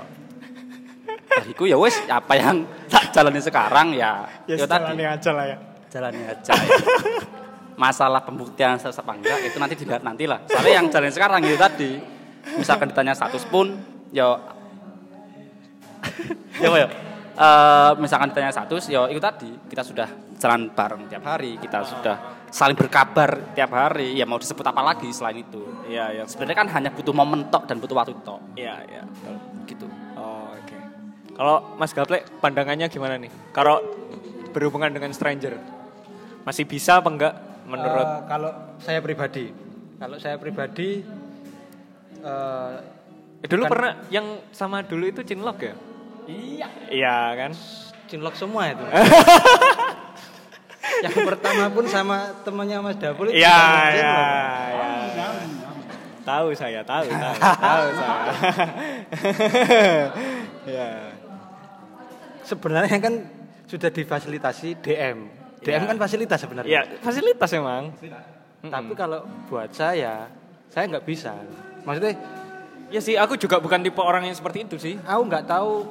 bagiku 1.26 1.66
ya 1.66 1.74
wes 1.74 1.98
apa 2.06 2.32
yang 2.34 2.62
tak 2.86 3.10
jalani 3.10 3.40
sekarang 3.40 3.90
ya 3.90 4.22
Ya, 4.46 4.54
ya 4.54 4.64
tadi 4.64 4.94
sejalannya 4.94 5.06
aja 5.10 5.30
lah 5.32 5.44
ya. 5.44 5.56
jalani 5.90 6.20
aja 6.24 6.52
ya. 6.54 6.78
masalah 7.74 8.22
pembuktian 8.22 8.78
apa 8.78 9.12
enggak 9.12 9.38
itu 9.42 9.58
nanti 9.58 9.74
dilihat 9.74 10.02
nanti 10.02 10.24
lah 10.24 10.38
soalnya 10.46 10.72
yang 10.72 10.86
jalan 10.86 11.10
sekarang 11.10 11.42
itu 11.42 11.58
tadi 11.58 11.90
misalkan 12.54 12.86
ditanya 12.88 13.10
status 13.12 13.42
pun 13.44 13.74
ya 14.14 14.38
ya 16.62 16.70
ya 16.76 16.88
Eh, 17.34 17.92
misalkan 17.98 18.30
ditanya 18.30 18.54
status 18.54 18.86
ya 18.86 19.10
itu 19.10 19.18
tadi 19.18 19.50
kita 19.66 19.82
sudah 19.82 20.06
jalan 20.38 20.70
bareng 20.70 21.10
tiap 21.10 21.26
hari 21.26 21.58
kita 21.58 21.82
sudah 21.82 22.14
saling 22.46 22.78
berkabar 22.78 23.50
tiap 23.50 23.74
hari 23.74 24.14
ya 24.14 24.22
mau 24.22 24.38
disebut 24.38 24.62
apa 24.62 24.78
lagi 24.80 25.10
selain 25.10 25.42
itu 25.42 25.58
Iya, 25.82 26.14
iya. 26.14 26.22
sebenarnya 26.24 26.54
kan 26.54 26.68
hanya 26.70 26.94
butuh 26.94 27.10
momen 27.10 27.50
tok 27.50 27.66
dan 27.66 27.82
butuh 27.82 27.98
waktu 27.98 28.14
tok 28.22 28.38
Iya, 28.54 28.78
iya. 28.86 29.02
betul. 29.02 29.34
gitu 29.66 29.86
Oh, 30.14 30.46
oke. 30.46 30.78
Kalau 31.34 31.74
Mas 31.74 31.90
Gaple 31.90 32.22
pandangannya 32.38 32.86
gimana 32.86 33.18
nih? 33.18 33.34
Kalau 33.50 33.82
berhubungan 34.54 34.94
dengan 34.94 35.10
stranger 35.10 35.58
masih 36.46 36.62
bisa 36.64 37.02
apa 37.02 37.10
enggak 37.10 37.34
menurut 37.66 38.06
Eh, 38.06 38.20
kalau 38.30 38.50
saya 38.78 39.02
pribadi, 39.02 39.50
kalau 39.98 40.22
saya 40.22 40.38
pribadi 40.38 41.02
eh, 42.22 42.74
Eh, 43.42 43.48
dulu 43.50 43.66
bukan- 43.66 43.72
pernah 43.74 43.92
yang 44.08 44.38
sama 44.48 44.80
dulu 44.80 45.04
itu 45.04 45.20
cinlok 45.20 45.58
ya? 45.60 45.74
Iya. 46.26 46.66
Iya 46.90 47.16
kan? 47.36 47.52
cinlok 48.04 48.36
semua 48.36 48.68
itu. 48.68 48.84
yang 51.04 51.16
pertama 51.24 51.72
pun 51.72 51.88
sama 51.88 52.36
temannya 52.44 52.76
Mas 52.84 52.96
Dapul 53.00 53.32
itu 53.32 53.40
Iya, 53.40 53.60
iya, 53.96 54.16
iya. 54.70 55.26
Tahu 56.24 56.46
saya, 56.56 56.80
tahu, 56.84 57.04
tahu, 57.08 57.34
tahu 57.68 57.86
saya. 57.96 58.24
Iya. 60.64 61.12
Sebenarnya 62.44 62.98
kan 63.00 63.14
sudah 63.68 63.90
difasilitasi 63.92 64.80
DM. 64.80 65.18
DM 65.60 65.80
Iya. 65.80 65.88
kan 65.88 65.98
fasilitas 66.00 66.38
sebenarnya. 66.40 66.70
Iya, 66.70 66.82
fasilitas 67.00 67.50
emang. 67.52 67.92
Tapi 68.64 68.92
kalau 68.96 69.24
buat 69.48 69.68
saya, 69.72 70.28
saya 70.72 70.84
nggak 70.88 71.04
bisa. 71.04 71.32
Maksudnya, 71.84 72.16
Ya 72.92 73.00
sih, 73.00 73.16
aku 73.18 73.34
juga 73.34 73.58
bukan 73.58 73.80
tipe 73.80 73.98
orang 73.98 74.28
yang 74.28 74.36
seperti 74.36 74.68
itu 74.68 74.76
sih. 74.76 74.94
aku 75.02 75.22
nggak 75.26 75.48
tahu 75.50 75.88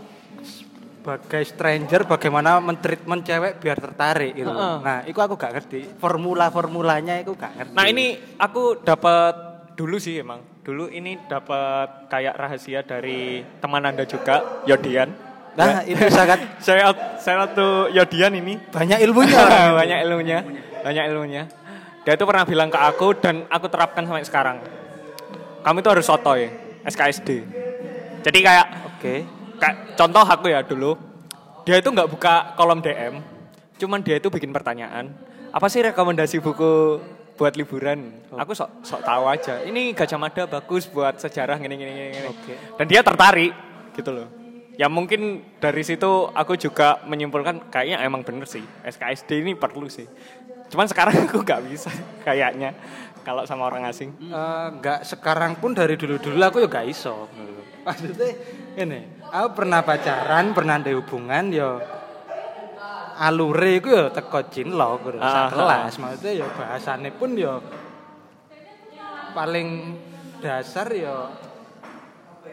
sebagai 1.03 1.43
stranger 1.43 2.07
bagaimana 2.07 2.63
mentreatment 2.63 3.27
cewek 3.27 3.59
biar 3.59 3.75
tertarik 3.75 4.39
gitu. 4.39 4.47
Heeh. 4.47 4.77
Nah, 4.80 5.03
itu 5.03 5.19
aku 5.19 5.35
gak 5.35 5.51
ngerti. 5.51 5.99
Formula-formulanya 5.99 7.19
itu 7.19 7.35
gak 7.35 7.59
ngerti. 7.59 7.75
Nah 7.75 7.85
ini 7.91 8.15
aku 8.39 8.80
dapat 8.80 9.35
dulu 9.75 9.99
sih 9.99 10.23
emang. 10.23 10.39
Dulu 10.63 10.88
ini 10.88 11.19
dapat 11.27 12.07
kayak 12.07 12.39
rahasia 12.39 12.88
dari 12.88 13.43
teman 13.59 13.84
anda 13.84 14.07
juga, 14.07 14.63
Yodian. 14.63 15.11
Nah, 15.59 15.84
itu 15.84 16.07
sangat 16.07 16.39
Saya 16.63 16.95
saya 17.19 17.51
tuh 17.51 17.91
Yodian 17.91 18.39
ini 18.39 18.55
banyak 18.71 19.03
ilmunya. 19.03 19.43
banyak 19.84 19.99
ilmunya, 20.07 20.39
banyak 20.88 21.03
ilmunya. 21.11 21.43
Dia 22.07 22.15
itu 22.15 22.23
pernah 22.23 22.47
bilang 22.47 22.71
ke 22.71 22.80
aku 22.80 23.11
dan 23.19 23.43
aku 23.51 23.67
terapkan 23.67 24.07
sampai 24.07 24.23
sekarang. 24.23 24.57
Kamu 25.67 25.84
itu 25.84 25.89
harus 25.91 26.07
sotoy, 26.07 26.47
SKSD. 26.88 27.43
Jadi 28.23 28.39
kayak 28.39 28.67
Oke. 29.03 29.42
Kayak 29.64 29.95
contoh 29.95 30.23
aku 30.27 30.52
ya 30.52 30.60
dulu. 30.60 30.99
Dia 31.64 31.80
itu 31.80 31.88
nggak 31.88 32.11
buka 32.11 32.52
kolom 32.60 32.84
DM, 32.84 33.23
cuman 33.80 34.03
dia 34.03 34.19
itu 34.19 34.27
bikin 34.27 34.52
pertanyaan. 34.52 35.15
Apa 35.56 35.72
sih 35.72 35.80
rekomendasi 35.80 36.44
buku 36.44 36.99
buat 37.40 37.56
liburan? 37.56 38.11
Aku 38.35 38.52
sok 38.52 38.84
sok 38.84 38.99
tahu 39.07 39.23
aja. 39.31 39.64
Ini 39.64 39.95
Gajah 39.95 40.19
Mada 40.19 40.44
bagus 40.44 40.91
buat 40.91 41.15
sejarah 41.15 41.56
gini 41.56 41.80
gini 41.80 41.91
gini. 41.95 42.10
gini. 42.11 42.27
Oke. 42.27 42.53
Dan 42.76 42.85
dia 42.91 42.99
tertarik 42.99 43.56
gitu 43.95 44.11
loh. 44.11 44.27
Ya 44.76 44.90
mungkin 44.90 45.45
dari 45.61 45.85
situ 45.85 46.27
aku 46.34 46.57
juga 46.57 46.99
menyimpulkan 47.06 47.69
kayaknya 47.69 48.02
emang 48.02 48.26
bener 48.26 48.49
sih 48.49 48.65
SKSD 48.84 49.45
ini 49.45 49.53
perlu 49.56 49.88
sih. 49.88 50.10
Cuman 50.68 50.90
sekarang 50.90 51.15
aku 51.30 51.45
nggak 51.45 51.61
bisa 51.69 51.94
kayaknya 52.27 52.76
kalau 53.23 53.48
sama 53.48 53.72
orang 53.72 53.88
asing. 53.88 54.11
Eh, 54.19 54.68
nggak 54.81 55.07
sekarang 55.07 55.56
pun 55.61 55.72
dari 55.72 55.95
dulu-dulu 55.95 56.41
aku 56.44 56.60
ya 56.60 56.68
gak 56.68 56.90
iso. 56.91 57.30
Maksudnya 57.85 58.34
ini, 58.75 58.99
aku 59.27 59.47
pernah 59.53 59.81
pacaran, 59.81 60.51
pernah 60.51 60.77
ada 60.77 60.91
hubungan 60.91 61.49
ya 61.49 61.69
alure 63.13 63.77
iku 63.77 63.89
ya 63.93 64.05
teko 64.09 64.49
cinlok 64.49 65.13
lho, 65.13 65.21
Ah, 65.21 65.45
kelas. 65.47 66.01
Maksudnya 66.01 66.33
ya 66.33 66.47
bahasane 66.49 67.13
pun 67.13 67.37
ya 67.37 67.61
paling 69.33 69.97
dasar 70.41 70.89
ya 70.89 71.29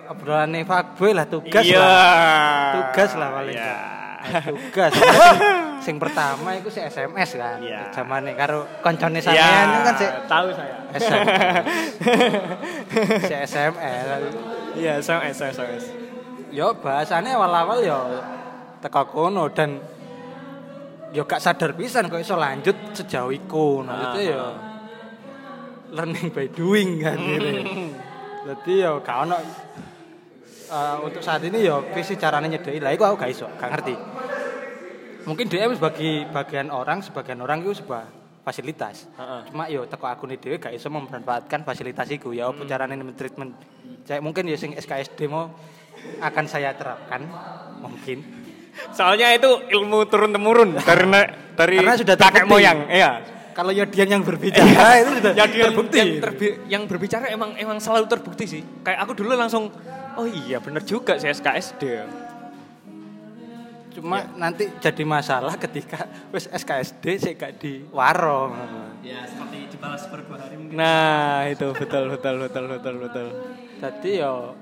obrolane 0.07 0.61
fuckboy 0.63 1.17
lah 1.17 1.25
tugas 1.25 1.65
Iya. 1.65 1.81
lah. 1.81 2.73
Tugas 2.77 3.11
lah 3.17 3.29
paling. 3.33 3.57
Iya. 3.57 3.75
Nah, 4.21 4.45
tugas. 4.45 4.91
sing, 4.93 5.09
sing 5.87 5.97
pertama 5.97 6.53
itu 6.53 6.69
si 6.69 6.77
SMS 6.79 7.41
kan. 7.41 7.57
Iya. 7.57 7.89
Zamane 7.89 8.37
karo 8.37 8.69
koncone 8.85 9.17
Ya, 9.17 9.25
sampean 9.25 9.65
itu 9.65 9.81
kan 9.81 9.95
si 9.97 10.07
tahu 10.29 10.47
saya. 10.53 10.77
SMS. 10.93 11.25
si 13.29 13.35
SMS. 13.35 14.05
Iya, 14.77 14.93
SMS, 15.01 15.37
SMS. 15.41 15.85
Yo 16.51 16.75
bahasanya 16.83 17.39
awal-awal 17.39 17.79
yo 17.87 17.99
teko 18.83 19.03
kono 19.07 19.47
dan 19.55 19.79
yo 21.15 21.23
gak 21.27 21.43
sadar 21.43 21.75
pisan 21.79 22.11
kok 22.11 22.23
iso 22.23 22.35
lanjut 22.35 22.75
sejauh 22.95 23.31
iku. 23.31 23.87
Nah, 23.87 24.11
itu 24.11 24.35
yo 24.35 24.43
learning 25.95 26.31
by 26.31 26.47
doing 26.51 27.03
kan 27.03 27.19
gitu. 27.19 27.51
Jadi 28.51 28.73
yo 28.83 28.99
gak 29.03 29.17
ono 29.27 29.37
eh, 30.71 30.97
untuk 31.07 31.23
saat 31.23 31.43
ini 31.47 31.67
yo 31.67 31.87
visi 31.95 32.19
caranya 32.19 32.59
nyedeki 32.59 32.83
lah 32.83 32.95
iku 32.95 33.07
aku 33.07 33.17
gak 33.27 33.31
iso, 33.31 33.47
gak 33.59 33.71
ngerti. 33.71 33.95
Mungkin 35.21 35.47
DM 35.53 35.77
sebagai 35.77 36.27
bagian 36.33 36.73
orang, 36.73 37.05
sebagian 37.05 37.39
orang 37.45 37.61
itu 37.63 37.79
sebuah 37.85 38.09
fasilitas. 38.41 39.07
Heeh. 39.15 39.41
Cuma 39.53 39.69
yo 39.69 39.85
teko 39.85 40.09
akun 40.09 40.33
dhewe 40.35 40.57
gak 40.59 40.75
iso 40.75 40.89
memanfaatkan 40.91 41.63
fasilitas 41.63 42.09
iku 42.11 42.35
ya 42.35 42.51
apa 42.51 42.65
carane 42.67 42.97
treatment. 43.15 43.55
Kayak 44.03 44.23
mungkin 44.25 44.49
ya 44.49 44.57
sing 44.57 44.75
SKSD 44.75 45.29
mau 45.29 45.53
akan 46.21 46.45
saya 46.45 46.73
terapkan 46.73 47.25
mungkin. 47.79 48.21
Soalnya 48.91 49.33
itu 49.33 49.49
ilmu 49.69 50.07
turun 50.07 50.31
temurun 50.31 50.73
dari 50.77 51.05
dari 51.53 51.77
Karena 51.77 51.95
sudah 51.95 52.15
kakek 52.15 52.45
terbukti. 52.45 52.51
moyang, 52.51 52.79
iya. 52.89 53.11
Kalau 53.51 53.75
Yodian 53.75 54.09
yang 54.09 54.23
berbicara 54.23 54.97
itu 55.03 55.11
sudah 55.21 55.33
Ya 55.35 55.45
dia 55.45 55.69
terbukti. 55.69 55.97
yang, 55.99 56.11
terbi- 56.17 56.57
yang 56.67 56.83
berbicara 56.87 57.29
emang 57.29 57.53
emang 57.55 57.77
selalu 57.77 58.07
terbukti 58.07 58.45
sih. 58.47 58.63
Kayak 58.81 59.05
aku 59.05 59.13
dulu 59.15 59.35
langsung 59.35 59.69
oh 60.15 60.25
iya 60.25 60.57
bener 60.59 60.81
juga 60.81 61.19
sih 61.19 61.29
SKSD. 61.29 61.83
Cuma 63.91 64.23
nanti 64.39 64.71
jadi 64.79 65.03
masalah 65.03 65.59
ketika 65.59 66.07
wis 66.31 66.47
SKSD 66.47 67.05
sih 67.19 67.33
gak 67.35 67.59
di 67.59 67.83
warung. 67.91 68.55
Ya 69.03 69.27
seperti 69.27 69.67
dibalas 69.67 70.07
per 70.07 70.23
dua 70.23 70.39
hari 70.39 70.55
mungkin. 70.57 70.79
Nah, 70.79 71.51
itu 71.51 71.75
betul 71.75 72.07
betul 72.09 72.35
betul 72.39 72.65
betul 72.71 72.95
betul. 73.03 73.27
Jadi 73.77 74.11
yo 74.15 74.55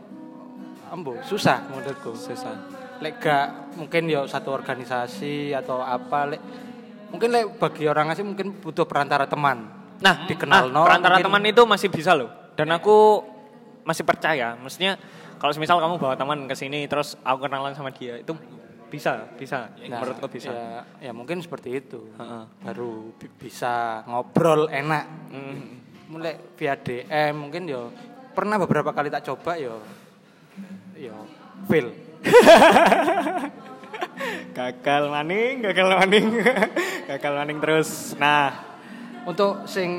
ambo 0.88 1.16
susah 1.22 1.64
menurutku. 1.68 2.12
Susah. 2.14 2.54
Lek 2.98 3.22
gak 3.22 3.76
mungkin 3.78 4.10
yo 4.10 4.26
satu 4.26 4.50
organisasi 4.50 5.54
atau 5.54 5.78
apa 5.78 6.34
lek 6.34 6.42
mungkin 7.08 7.28
lek 7.30 7.44
bagi 7.56 7.86
orang 7.86 8.10
asing 8.10 8.26
mungkin 8.26 8.58
butuh 8.58 8.84
perantara 8.84 9.24
teman. 9.24 9.64
Nah, 9.98 10.26
dikenal 10.26 10.70
ah, 10.70 10.72
no, 10.72 10.80
perantara 10.86 11.18
mungkin- 11.18 11.26
teman 11.26 11.42
itu 11.46 11.62
masih 11.66 11.88
bisa 11.90 12.14
loh. 12.14 12.30
Dan 12.54 12.70
aku 12.70 13.22
masih 13.82 14.02
percaya. 14.02 14.58
Maksudnya 14.58 14.98
kalau 15.38 15.54
misal 15.56 15.78
kamu 15.78 15.94
bawa 15.96 16.14
teman 16.18 16.46
ke 16.46 16.54
sini 16.54 16.86
terus 16.86 17.14
aku 17.22 17.46
kenalan 17.46 17.74
sama 17.74 17.94
dia 17.94 18.18
itu 18.18 18.34
bisa, 18.88 19.28
bisa. 19.36 19.68
Nah, 19.86 20.00
Menurutku 20.00 20.26
bisa. 20.26 20.50
Ya, 20.50 21.10
ya 21.10 21.12
mungkin 21.12 21.38
seperti 21.38 21.78
itu. 21.78 22.08
Heeh. 22.16 22.44
Baru 22.64 23.12
bi- 23.14 23.30
bisa 23.38 24.02
ngobrol 24.06 24.66
enak. 24.68 25.04
Mm. 25.30 25.58
Mulai 26.08 26.34
via 26.56 26.72
DM 26.74 27.36
mungkin 27.36 27.68
yo 27.68 27.92
pernah 28.32 28.56
beberapa 28.56 28.90
kali 28.90 29.10
tak 29.10 29.28
coba 29.28 29.58
yo 29.58 29.82
yo 30.98 31.14
fail. 31.64 31.88
Gagal 34.50 35.02
maning, 35.08 35.62
gagal 35.62 35.86
maning. 35.94 36.26
gagal 37.10 37.32
maning 37.34 37.58
terus. 37.58 38.18
Nah, 38.18 38.66
Untuk 39.22 39.64
sing 39.64 39.90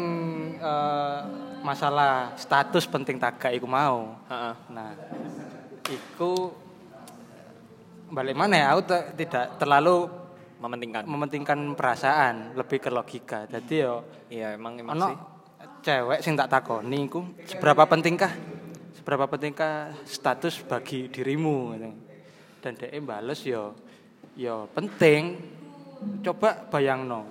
eh, 0.58 1.20
masalah 1.62 2.34
status 2.36 2.84
penting 2.84 3.16
tagak 3.16 3.54
iku 3.54 3.64
mau. 3.64 4.18
heeh. 4.26 4.54
Nah, 4.70 4.92
iku 5.86 6.50
balik 8.10 8.34
mana 8.34 8.56
ya? 8.58 8.68
Aku 8.74 8.82
te- 8.84 9.08
tidak 9.16 9.56
terlalu 9.56 10.10
mementingkan. 10.58 11.06
mementingkan 11.06 11.60
perasaan, 11.74 12.58
lebih 12.58 12.82
ke 12.82 12.90
logika. 12.90 13.46
Jadi 13.46 13.76
yo 13.80 14.02
Iya, 14.28 14.54
emang 14.54 14.76
emang 14.76 14.98
sih. 15.00 15.18
cewek 15.80 16.20
sing 16.20 16.36
tak 16.36 16.52
takoni 16.52 17.06
iku 17.06 17.24
seberapa 17.46 17.86
pentingkah 17.86 18.34
seberapa 19.10 19.26
pentingkah 19.26 19.90
status 20.06 20.62
bagi 20.70 21.10
dirimu 21.10 21.74
gitu. 21.74 21.90
dan 22.62 22.78
dia 22.78 22.94
bales 23.02 23.42
yo 23.42 23.74
yo 24.38 24.70
penting. 24.70 25.34
Coba 26.22 26.70
bayangno. 26.70 27.26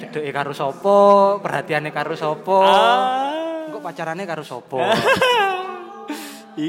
Cedeke 0.00 0.32
karo 0.32 0.56
sapa 0.56 0.96
perhatiannya 1.36 1.92
karo 1.92 2.16
sapa. 2.16 2.56
Ah. 2.64 3.68
kok 3.68 3.84
pacarannya 3.84 4.24
karo 4.24 4.40
sapa? 4.40 4.80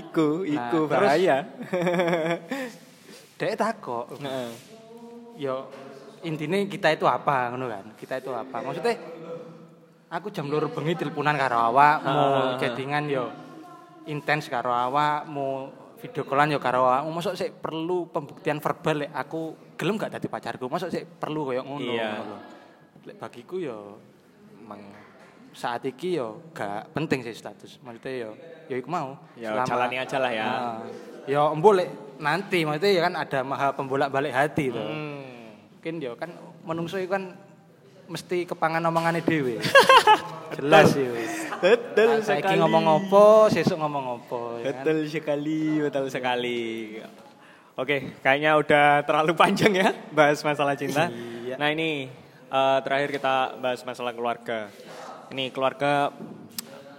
Iku, 0.04 0.44
Nah, 0.44 0.60
iku 0.60 0.80
terus- 0.86 1.08
bahaya. 1.08 1.38
dia 3.40 3.56
takok. 3.56 4.12
Heeh. 4.20 4.52
yo 5.40 5.72
intinya 6.28 6.60
kita 6.68 6.92
itu 6.92 7.08
apa 7.08 7.56
ngono 7.56 7.72
kan? 7.72 7.96
Kita 7.96 8.20
itu 8.20 8.36
apa? 8.36 8.60
Maksudnya 8.60 9.00
aku 10.12 10.28
jam 10.36 10.52
loro 10.52 10.68
bengi 10.68 11.00
teleponan 11.00 11.40
karo 11.40 11.72
awak 11.72 12.04
mau 12.04 12.60
chattingan 12.60 13.08
yo 13.08 13.32
intens 14.06 14.50
karo 14.50 14.72
awak 14.72 15.28
mau 15.28 15.70
video 16.02 16.26
callan 16.26 16.50
yo 16.50 16.60
karo 16.62 16.86
awak. 16.86 17.06
Masuk 17.06 17.34
sih 17.38 17.50
perlu 17.54 18.10
pembuktian 18.10 18.58
verbal 18.58 19.06
lek 19.06 19.12
aku 19.14 19.54
gelem 19.78 19.98
gak 19.98 20.18
dadi 20.18 20.28
pacarku 20.30 20.66
masuk 20.66 20.90
sih 20.90 21.04
perlu 21.06 21.46
koyo 21.46 21.62
ngono. 21.66 21.92
Iya. 21.94 22.12
lek 23.02 23.18
bagiku 23.18 23.58
yo 23.58 23.98
emang 24.62 24.78
saat 25.52 25.82
iki 25.86 26.22
yo 26.22 26.42
gak 26.54 26.94
penting 26.94 27.26
sih 27.26 27.34
status. 27.34 27.82
Maksudnya 27.82 28.30
yo 28.30 28.30
yo 28.70 28.76
iku 28.78 28.90
mau. 28.90 29.18
Ya, 29.34 29.62
jalani 29.66 29.98
aja 29.98 30.18
lah 30.22 30.32
ya. 30.34 30.46
Nah, 30.46 30.86
yo 31.30 31.54
embo 31.54 31.74
lek 31.74 31.90
nanti 32.22 32.62
maksudnya 32.66 32.94
ya 32.94 33.02
kan 33.10 33.14
ada 33.18 33.40
maha 33.42 33.74
pembolak 33.74 34.14
balik 34.14 34.34
hati 34.34 34.70
tuh 34.70 34.82
Hmm. 34.82 35.58
mungkin 35.74 35.98
yo 35.98 36.14
kan 36.14 36.30
menungso 36.62 37.02
itu 37.02 37.10
kan 37.10 37.34
mesti 38.06 38.46
kepangan 38.46 38.86
omongannya 38.86 39.26
dewe 39.26 39.58
jelas 40.58 40.94
yo 40.94 41.10
Betul 41.62 42.26
saiki 42.26 42.42
sekali. 42.42 42.60
ngomong 42.60 42.86
opo 42.90 43.46
sesuk 43.54 43.78
ngomong 43.78 44.06
opo 44.18 44.58
ya 44.58 44.74
kan? 44.74 44.82
Betul 44.82 44.98
sekali, 45.06 45.62
betul 45.78 46.06
sekali. 46.10 46.62
Oke, 47.78 48.18
kayaknya 48.26 48.58
udah 48.58 49.06
terlalu 49.06 49.38
panjang 49.38 49.72
ya 49.78 49.90
bahas 50.10 50.42
masalah 50.42 50.74
cinta. 50.74 51.08
Iya. 51.08 51.56
Nah 51.62 51.70
ini 51.70 52.10
eh, 52.50 52.80
terakhir 52.82 53.14
kita 53.14 53.62
bahas 53.62 53.86
masalah 53.86 54.12
keluarga. 54.12 54.74
Ini 55.32 55.54
keluarga, 55.56 56.12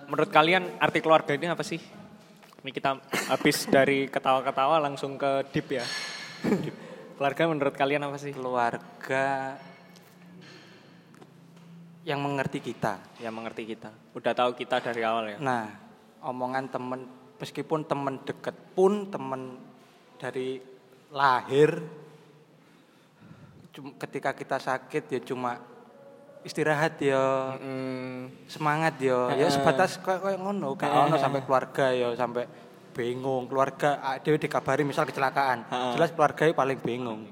menurut 0.08 0.30
kalian 0.32 0.80
arti 0.80 1.04
keluarga 1.04 1.36
ini 1.36 1.50
apa 1.50 1.60
sih? 1.66 1.82
Ini 2.62 2.70
kita 2.70 2.96
habis 3.28 3.66
dari 3.66 4.06
ketawa-ketawa 4.08 4.78
langsung 4.78 5.18
ke 5.18 5.44
deep 5.52 5.76
ya. 5.76 5.84
keluarga 7.18 7.42
menurut 7.50 7.74
kalian 7.74 8.06
apa 8.06 8.16
sih? 8.16 8.32
keluarga 8.32 9.58
yang 12.02 12.18
mengerti 12.18 12.58
kita. 12.58 12.98
Yang 13.18 13.34
mengerti 13.34 13.62
kita. 13.64 13.90
Udah 14.12 14.32
tahu 14.34 14.54
kita 14.54 14.82
dari 14.82 15.02
awal 15.02 15.34
ya. 15.34 15.38
nah 15.38 15.66
omongan 16.22 16.70
temen 16.70 17.00
meskipun 17.38 17.82
temen 17.82 18.22
deket 18.22 18.54
pun 18.74 19.10
temen 19.10 19.58
dari 20.16 20.62
lahir 21.10 21.82
ketika 23.98 24.30
kita 24.30 24.60
sakit 24.60 25.04
ya 25.08 25.20
cuma 25.24 25.56
istirahat 26.42 26.98
ya 27.00 27.56
Hmm, 27.58 28.28
semangat 28.46 28.98
yo 29.00 29.30
ya 29.32 29.48
sebatas 29.48 29.96
kayak 29.98 30.20
kayak 30.22 30.38
ngono. 30.38 30.74
Gak 30.76 30.90
ono 30.90 31.16
sampai 31.16 31.42
keluarga 31.42 31.90
yo 31.90 32.12
sampai 32.14 32.44
bingung. 32.92 33.48
Keluarga 33.48 33.98
ah, 33.98 34.16
dhewe 34.20 34.36
dikabari 34.36 34.84
misal 34.84 35.08
kecelakaan. 35.08 35.64
Jelas 35.96 36.12
keluarga 36.12 36.46
paling 36.52 36.78
bingung. 36.78 37.30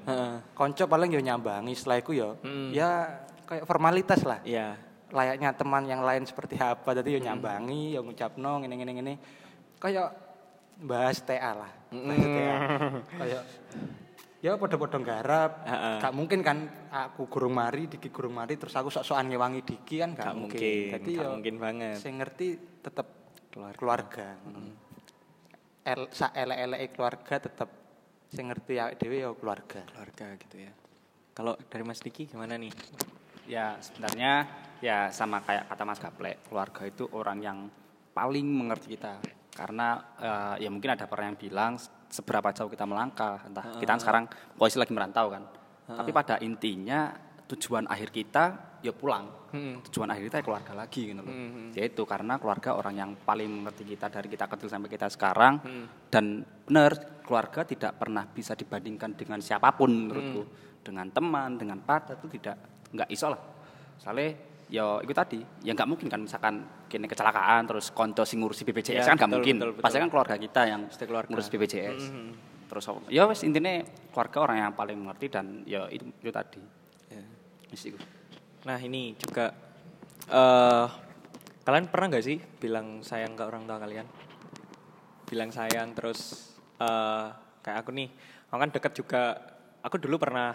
Konco 0.56 0.84
paling 0.86 1.10
yo 1.12 1.20
nyambangi 1.20 1.74
setelah 1.76 1.98
itu 2.00 2.12
Mm. 2.40 2.70
ya 2.72 2.90
kayak 3.50 3.66
formalitas 3.66 4.22
lah. 4.22 4.38
Iya. 4.46 4.78
layaknya 5.10 5.50
teman 5.58 5.90
yang 5.90 6.06
lain 6.06 6.22
seperti 6.22 6.54
apa. 6.54 6.94
Tadi 6.94 7.10
yo 7.10 7.18
nyambangi 7.18 7.98
yo 7.98 8.06
ngucapno 8.06 8.62
ngene 8.62 8.78
ngene 8.78 8.92
ngene 8.94 9.14
kayak 9.76 10.06
bahas 10.78 11.18
TA 11.20 11.58
lah. 11.58 11.70
Bahas 11.90 12.22
TA 12.22 12.54
kayak 13.18 13.42
ya 14.40 14.54
podo-podo 14.56 15.02
garap 15.02 15.66
Heeh. 15.66 15.98
gak 16.00 16.14
mungkin 16.16 16.40
kan 16.40 16.58
aku 16.88 17.26
gurung 17.28 17.52
mari 17.52 17.90
diki 17.90 18.08
gurung 18.08 18.38
mari 18.38 18.56
terus 18.56 18.72
aku 18.72 18.88
sok-sokan 18.88 19.28
ngewangi 19.28 19.60
diki 19.60 20.00
kan 20.00 20.16
gak, 20.16 20.30
Gak 20.30 20.36
mungkin. 20.38 20.56
mungkin, 20.56 20.92
Jadi 20.96 21.10
gak 21.12 21.20
yo 21.20 21.28
mungkin 21.36 21.56
banget. 21.60 21.96
sing 22.00 22.14
ngerti 22.16 22.46
tetep 22.80 23.06
keluarga, 23.76 24.38
El, 25.84 26.06
sa 26.14 26.30
elek-elek 26.32 26.94
keluarga 26.94 27.34
tetep 27.36 27.68
sing 28.30 28.46
ngerti 28.48 28.72
ya 28.78 28.94
dhewe 28.94 29.26
ya 29.26 29.34
keluarga. 29.34 29.82
Keluarga 29.90 30.26
gitu 30.38 30.56
ya. 30.56 30.72
Kalau 31.34 31.58
dari 31.66 31.82
Mas 31.82 31.98
Diki 31.98 32.24
gimana 32.24 32.54
nih? 32.56 32.70
Ya 33.50 33.74
sebenarnya 33.82 34.46
ya 34.78 35.10
sama 35.10 35.42
kayak 35.42 35.66
kata 35.66 35.82
Mas 35.82 35.98
Gaplek, 35.98 36.46
keluarga 36.46 36.86
itu 36.86 37.04
orang 37.10 37.38
yang 37.42 37.58
paling 38.14 38.46
mengerti 38.46 38.94
kita. 38.94 39.18
Karena 39.50 39.98
eh, 40.22 40.64
ya 40.64 40.70
mungkin 40.70 40.94
ada 40.94 41.10
orang 41.10 41.34
yang 41.34 41.38
bilang 41.38 41.72
seberapa 42.06 42.54
jauh 42.54 42.70
kita 42.70 42.86
melangkah, 42.86 43.42
entah 43.42 43.74
kita 43.82 43.90
kan 43.98 44.00
sekarang 44.00 44.24
posisi 44.54 44.78
lagi 44.78 44.94
merantau 44.94 45.26
kan. 45.34 45.42
Tapi 45.90 46.14
pada 46.14 46.38
intinya 46.38 47.10
tujuan 47.50 47.90
akhir 47.90 48.14
kita 48.14 48.44
ya 48.78 48.94
pulang. 48.94 49.50
Tujuan 49.90 50.06
akhir 50.14 50.30
kita 50.30 50.36
ya 50.38 50.44
keluarga 50.46 50.72
lagi 50.78 51.10
gitu 51.10 51.18
loh. 51.18 51.34
Yaitu 51.74 52.02
karena 52.06 52.38
keluarga 52.38 52.78
orang 52.78 52.94
yang 52.94 53.10
paling 53.18 53.50
mengerti 53.50 53.82
kita 53.82 54.06
dari 54.06 54.30
kita 54.30 54.46
kecil 54.46 54.70
sampai 54.70 54.86
kita 54.86 55.10
sekarang. 55.10 55.58
Dan 56.06 56.46
benar 56.62 57.18
keluarga 57.26 57.66
tidak 57.66 57.98
pernah 57.98 58.22
bisa 58.30 58.54
dibandingkan 58.54 59.18
dengan 59.18 59.42
siapa 59.42 59.74
pun 59.74 59.90
menurutku. 59.90 60.46
Dengan 60.86 61.10
teman, 61.10 61.58
dengan 61.58 61.82
pacar 61.82 62.22
itu 62.22 62.38
tidak 62.38 62.79
nggak 62.90 63.08
iso 63.10 63.30
lah. 63.30 63.40
Soalnya 64.00 64.34
ya 64.70 65.02
itu 65.02 65.10
tadi, 65.10 65.38
ya 65.66 65.74
nggak 65.74 65.88
mungkin 65.90 66.06
kan 66.06 66.22
misalkan 66.22 66.62
kini 66.86 67.10
kecelakaan 67.10 67.66
terus 67.66 67.90
konco 67.90 68.22
sing 68.22 68.38
ngurusi 68.38 68.62
BPJS 68.62 69.02
Ya, 69.02 69.14
kan 69.14 69.18
nggak 69.18 69.30
mungkin. 69.30 69.56
betul, 69.58 69.70
betul. 69.74 69.82
Pasti 69.82 69.98
kan 69.98 70.08
keluarga 70.10 70.34
kita 70.38 70.60
yang 70.66 70.80
keluarga. 70.86 71.28
ngurus 71.30 71.48
BPJS. 71.50 72.02
Terus 72.70 72.84
apa? 72.86 73.02
ya 73.10 73.26
wes 73.26 73.42
intinya 73.42 73.82
keluarga 74.14 74.38
orang 74.46 74.56
yang 74.62 74.72
paling 74.78 74.94
mengerti 74.94 75.26
dan 75.26 75.66
ya 75.66 75.90
itu, 75.90 76.06
itu 76.22 76.30
tadi. 76.30 76.62
Ya. 77.10 77.22
Nah 78.66 78.78
ini 78.78 79.18
juga 79.18 79.50
eh 80.30 80.86
kalian 81.66 81.90
pernah 81.90 82.06
nggak 82.14 82.24
sih 82.24 82.38
bilang 82.62 83.02
sayang 83.02 83.34
ke 83.34 83.42
orang 83.42 83.66
tua 83.66 83.82
kalian? 83.82 84.06
Bilang 85.26 85.50
sayang 85.50 85.94
terus 85.98 86.54
eh 86.78 87.26
kayak 87.60 87.82
aku 87.82 87.90
nih, 87.90 88.08
aku 88.50 88.58
kan 88.58 88.70
deket 88.70 88.92
juga. 88.94 89.22
Aku 89.82 89.98
dulu 89.98 90.14
pernah 90.22 90.54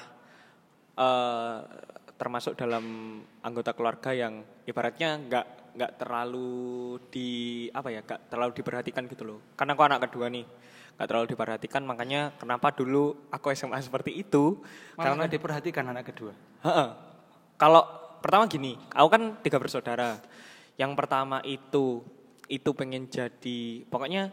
eh 0.95 1.59
termasuk 2.15 2.55
dalam 2.55 3.19
anggota 3.43 3.75
keluarga 3.75 4.15
yang 4.15 4.43
ibaratnya 4.63 5.19
nggak 5.19 5.47
nggak 5.75 5.91
terlalu 5.99 6.95
di 7.11 7.29
apa 7.75 7.91
ya, 7.91 7.99
nggak 7.99 8.31
terlalu 8.31 8.51
diperhatikan 8.55 9.03
gitu 9.11 9.23
loh. 9.27 9.39
Karena 9.59 9.75
aku 9.75 9.83
anak 9.83 10.07
kedua 10.09 10.31
nih. 10.31 10.47
nggak 10.95 11.07
terlalu 11.11 11.27
diperhatikan 11.35 11.83
makanya 11.83 12.31
kenapa 12.39 12.71
dulu 12.71 13.27
aku 13.27 13.51
SMA 13.51 13.83
seperti 13.83 14.15
itu 14.15 14.63
Malah 14.95 15.03
karena 15.03 15.23
diperhatikan 15.27 15.83
anak 15.91 16.15
kedua. 16.15 16.31
Kalau 17.59 17.83
pertama 18.23 18.47
gini, 18.47 18.79
aku 18.95 19.07
kan 19.11 19.23
tiga 19.43 19.59
bersaudara. 19.59 20.15
Yang 20.79 20.91
pertama 20.95 21.43
itu 21.43 21.99
itu 22.47 22.69
pengen 22.71 23.11
jadi 23.11 23.83
pokoknya 23.91 24.31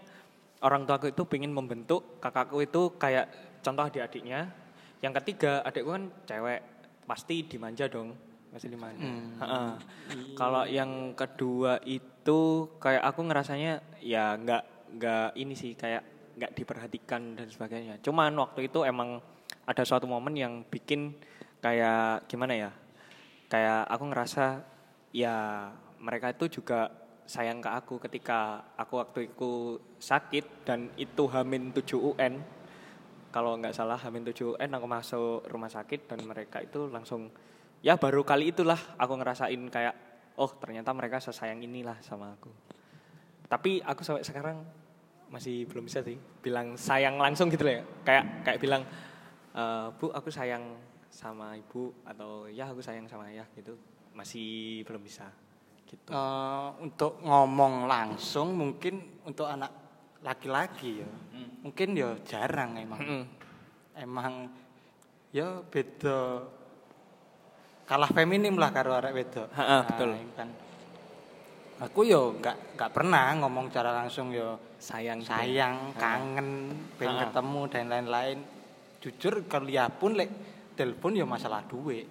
orang 0.63 0.87
tua 0.87 1.03
aku 1.03 1.11
itu 1.11 1.27
pengen 1.27 1.51
membentuk 1.51 2.23
kakakku 2.23 2.63
itu 2.63 2.95
kayak 2.95 3.59
contoh 3.59 3.91
adik-adiknya. 3.91 4.55
Yang 5.03 5.13
ketiga 5.19 5.67
adikku 5.67 5.91
kan 5.91 6.15
cewek, 6.31 6.63
pasti 7.13 7.45
dimanja 7.45 7.93
dong, 7.93 8.17
pasti 8.49 8.73
dimanja. 8.73 9.05
Heeh. 9.05 9.71
Kalau 10.33 10.65
yang 10.65 11.13
kedua 11.13 11.77
itu 11.85 12.73
kayak 12.81 13.05
aku 13.05 13.21
ngerasanya 13.29 13.85
ya 14.01 14.33
nggak 14.41 14.97
nggak 14.97 15.29
ini 15.37 15.53
sih 15.53 15.77
kayak 15.77 16.01
nggak 16.41 16.57
diperhatikan 16.57 17.37
dan 17.37 17.53
sebagainya. 17.53 18.01
Cuman 18.01 18.33
waktu 18.41 18.73
itu 18.73 18.81
emang 18.89 19.21
ada 19.69 19.85
suatu 19.85 20.09
momen 20.09 20.41
yang 20.41 20.65
bikin 20.65 21.13
kayak 21.61 22.25
gimana 22.33 22.57
ya? 22.57 22.71
Kayak 23.53 23.93
aku 23.93 24.05
ngerasa 24.09 24.65
ya 25.13 25.69
mereka 26.01 26.33
itu 26.33 26.49
juga 26.49 26.89
sayang 27.29 27.61
ke 27.61 27.69
aku 27.69 28.01
ketika 28.09 28.73
aku 28.81 29.05
waktu 29.05 29.29
itu 29.29 29.77
sakit 30.01 30.65
dan 30.65 30.89
itu 30.97 31.29
hamin 31.29 31.77
7 31.77 31.93
UN. 32.01 32.41
Kalau 33.33 33.57
nggak 33.57 33.73
salah 33.73 33.97
hamin 33.97 34.29
7 34.29 34.61
UN 34.61 34.71
aku 34.77 34.87
masuk 34.87 35.49
rumah 35.49 35.73
sakit 35.73 36.05
dan 36.05 36.21
mereka 36.29 36.61
itu 36.61 36.85
langsung 36.93 37.33
ya 37.81 37.97
baru 37.97 38.21
kali 38.23 38.53
itulah 38.53 38.77
aku 39.01 39.17
ngerasain 39.17 39.63
kayak 39.73 39.95
oh 40.37 40.53
ternyata 40.61 40.93
mereka 40.93 41.17
sesayang 41.17 41.65
inilah 41.65 41.97
sama 42.05 42.37
aku. 42.37 42.53
Tapi 43.49 43.81
aku 43.81 44.05
sampai 44.05 44.21
sekarang 44.21 44.61
masih 45.33 45.65
belum 45.65 45.89
bisa 45.89 46.05
sih 46.05 46.21
bilang 46.45 46.77
sayang 46.77 47.17
langsung 47.17 47.49
gitu 47.49 47.65
ya. 47.65 47.81
Kayak 48.05 48.25
kayak 48.45 48.59
bilang 48.61 48.83
e, 49.57 49.63
Bu 49.97 50.13
aku 50.13 50.29
sayang 50.29 50.77
sama 51.09 51.57
ibu 51.57 51.93
atau 52.05 52.53
ya 52.53 52.69
aku 52.69 52.85
sayang 52.85 53.09
sama 53.09 53.33
ayah 53.33 53.49
gitu. 53.57 53.81
Masih 54.13 54.85
belum 54.85 55.01
bisa 55.01 55.33
gitu. 55.93 56.09
Eh, 56.09 56.69
untuk 56.81 57.21
ngomong 57.21 57.85
langsung 57.85 58.57
mungkin 58.57 59.21
untuk 59.29 59.45
anak 59.45 59.82
laki-laki 60.23 61.03
ya. 61.03 61.11
Mungkin 61.63 61.89
ya 61.95 62.15
jarang 62.27 62.79
emang. 62.79 63.01
Mm-mm. 63.03 63.23
Emang 63.95 64.49
ya 65.35 65.61
beda 65.63 66.43
kalah 67.87 68.11
feminim 68.11 68.57
lah 68.57 68.71
karo 68.73 68.97
arek 68.97 69.13
wedok. 69.13 69.49
Ha-ha, 69.53 69.79
betul. 69.85 70.17
kan. 70.39 70.49
Aku 71.83 72.07
yo 72.07 72.39
nggak 72.39 72.79
nggak 72.79 72.91
pernah 72.95 73.35
ngomong 73.43 73.67
cara 73.69 73.91
langsung 73.91 74.31
yo 74.31 74.55
sayang 74.79 75.19
gitu. 75.19 75.35
sayang, 75.35 75.91
kangen, 75.99 76.71
pengen 76.95 77.27
ketemu 77.27 77.61
dan 77.67 77.85
lain-lain. 77.91 78.39
Jujur 79.03 79.43
kuliah 79.51 79.91
pun 79.91 80.15
lek 80.15 80.31
telepon 80.79 81.19
ya 81.19 81.27
masalah 81.27 81.67
duit. 81.67 82.07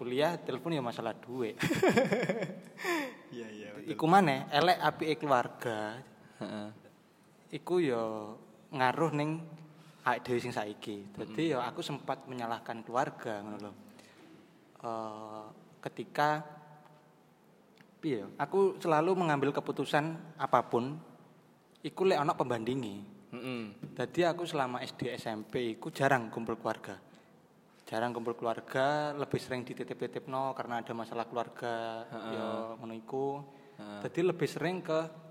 Kuliah 0.00 0.40
telepon 0.40 0.72
ya 0.72 0.82
masalah 0.82 1.12
duit. 1.16 1.56
Iya 3.26 3.48
iya. 3.52 3.68
Iku 3.90 4.06
mana 4.06 4.46
elek 4.54 4.78
apike 4.80 5.18
keluarga. 5.18 5.98
Iku 7.52 7.78
ya 7.78 8.02
ngaruh 8.74 9.12
ning 9.14 9.42
awake 10.06 10.22
dhewe 10.22 10.38
sing 10.38 10.54
saiki. 10.54 11.02
Dadi 11.14 11.54
ya 11.54 11.66
aku 11.66 11.82
sempat 11.82 12.30
menyalahkan 12.30 12.86
keluarga 12.86 13.42
ngono 13.42 13.58
lho. 13.58 13.72
Eh, 14.86 15.44
ketika 15.82 16.42
piye 17.98 18.22
ya, 18.22 18.26
aku 18.38 18.78
selalu 18.78 19.18
mengambil 19.18 19.50
keputusan 19.50 20.14
apa 20.38 20.62
pun 20.66 20.94
iku 21.82 22.06
lek 22.06 22.22
ana 22.22 22.38
pembandingi. 22.38 22.96
Heeh. 23.34 23.62
Jadi 23.98 24.20
aku 24.22 24.46
selama 24.46 24.78
SD 24.86 25.10
SMP 25.18 25.78
iku 25.78 25.90
jarang 25.90 26.30
kumpul 26.30 26.54
keluarga. 26.54 26.98
Jarang 27.86 28.10
kumpul 28.10 28.34
keluarga, 28.34 29.14
lebih 29.14 29.38
sering 29.38 29.62
dititip-titipno 29.62 30.50
karena 30.58 30.82
ada 30.82 30.90
masalah 30.90 31.26
keluarga 31.26 32.02
ya 32.10 32.46
ngono 32.78 32.94
iku. 32.94 33.42
Jadi 33.76 34.20
lebih 34.24 34.48
sering 34.48 34.80
ke 34.82 35.25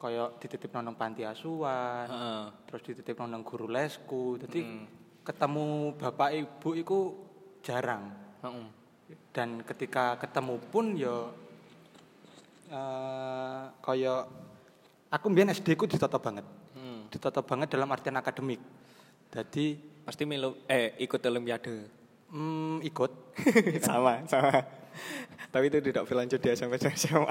kaya 0.00 0.32
dititipno 0.40 0.80
nang 0.80 0.96
panti 0.96 1.28
asuhan, 1.28 2.08
Heeh. 2.08 2.44
terus 2.64 2.82
dititipno 2.88 3.28
nang 3.28 3.44
guru 3.44 3.68
lesku. 3.68 4.40
Jadi 4.40 4.88
ketemu 5.20 5.92
bapak 6.00 6.30
ibu 6.32 6.70
iku 6.72 6.98
jarang. 7.60 8.08
Heeh. 8.40 8.66
Dan 9.30 9.60
ketika 9.62 10.16
ketemu 10.16 10.56
pun 10.72 10.96
ya 10.96 11.28
eh 12.70 13.62
kaya 13.82 14.24
aku 15.10 15.26
mbiyen 15.28 15.52
SD 15.52 15.76
ku 15.76 15.84
ditata 15.84 16.16
banget. 16.16 16.48
Hmm. 16.72 17.10
Ditata 17.12 17.44
banget 17.44 17.68
dalam 17.76 17.92
artian 17.92 18.16
akademik. 18.16 18.58
Jadi 19.30 19.90
Pasti 20.00 20.24
milu 20.24 20.56
eh 20.66 20.96
ikut 20.98 21.20
olimpiade. 21.22 21.86
mm, 22.32 22.82
ikut 22.88 23.12
sama, 23.86 24.24
sama. 24.26 24.79
Tapi 25.50 25.66
itu 25.66 25.82
tidak 25.82 26.06
berlanjut 26.06 26.38
di 26.38 26.48
SMP 26.48 26.78
dan 26.78 26.94
SMA. 26.94 27.26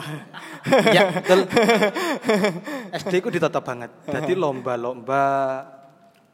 ya 0.92 1.08
betul 1.10 1.48
SD 2.92 3.14
ku 3.20 3.30
ditata 3.30 3.60
banget 3.60 3.92
jadi 4.04 4.36
lomba-lomba 4.36 5.24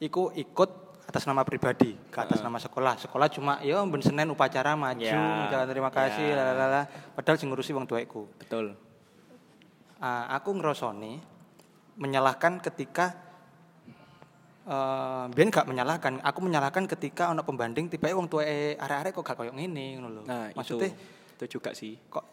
iku 0.01 0.33
ikut 0.33 0.69
atas 1.05 1.29
nama 1.29 1.45
pribadi 1.45 1.93
ke 2.09 2.17
atas 2.17 2.41
nama 2.41 2.57
sekolah 2.57 2.97
sekolah 2.97 3.27
cuma 3.29 3.61
ya 3.61 3.85
ben 3.85 4.01
Senin 4.01 4.33
upacara 4.33 4.73
maju 4.73 4.97
Ya. 4.99 5.13
mengucapkan 5.13 5.69
terima 5.69 5.91
kasih 5.93 6.25
Ya. 6.25 6.41
lalala 6.41 6.81
padahal 7.13 7.37
sing 7.37 7.53
ngurusi 7.53 7.71
wong 7.71 7.85
tuaku 7.85 8.25
Betul. 8.41 8.73
Ah, 9.95 10.33
aku 10.33 10.51
ngerosoni 10.51 11.21
menyalahkan 11.95 12.59
ketika 12.59 13.15
eh 14.65 15.23
biyen 15.29 15.53
gak 15.53 15.69
menyalahkan 15.69 16.17
aku 16.19 16.39
menyalahkan 16.41 16.89
ketika 16.89 17.29
ana 17.29 17.45
pembanding 17.45 17.85
tiba 17.85 18.09
wong 18.11 18.25
tuae 18.25 18.73
arek-arek 18.75 19.13
kok 19.13 19.21
gak 19.23 19.37
koyo 19.37 19.53
ngene 19.53 20.01
ngono 20.01 20.09
lho 20.09 20.21
Nah, 20.25 20.49
maksudnya 20.51 20.89
itu, 20.89 20.97
itu 21.37 21.61
juga 21.61 21.77
sih. 21.77 21.93
kok 22.09 22.25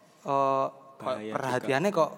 Bahaya 0.97 1.33
perhatiannya 1.35 1.91
kok 1.91 2.11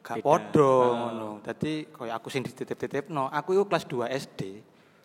gak 0.00 0.16
podo 0.20 0.72
Ah. 0.80 0.88
ngono. 0.96 1.30
Dadi 1.42 1.84
koyo 1.90 2.12
aku 2.12 2.28
sing 2.28 2.40
dititip-titipno, 2.40 3.28
aku 3.28 3.52
iku 3.52 3.64
kelas 3.66 3.84
2 3.84 4.08
SD. 4.08 4.40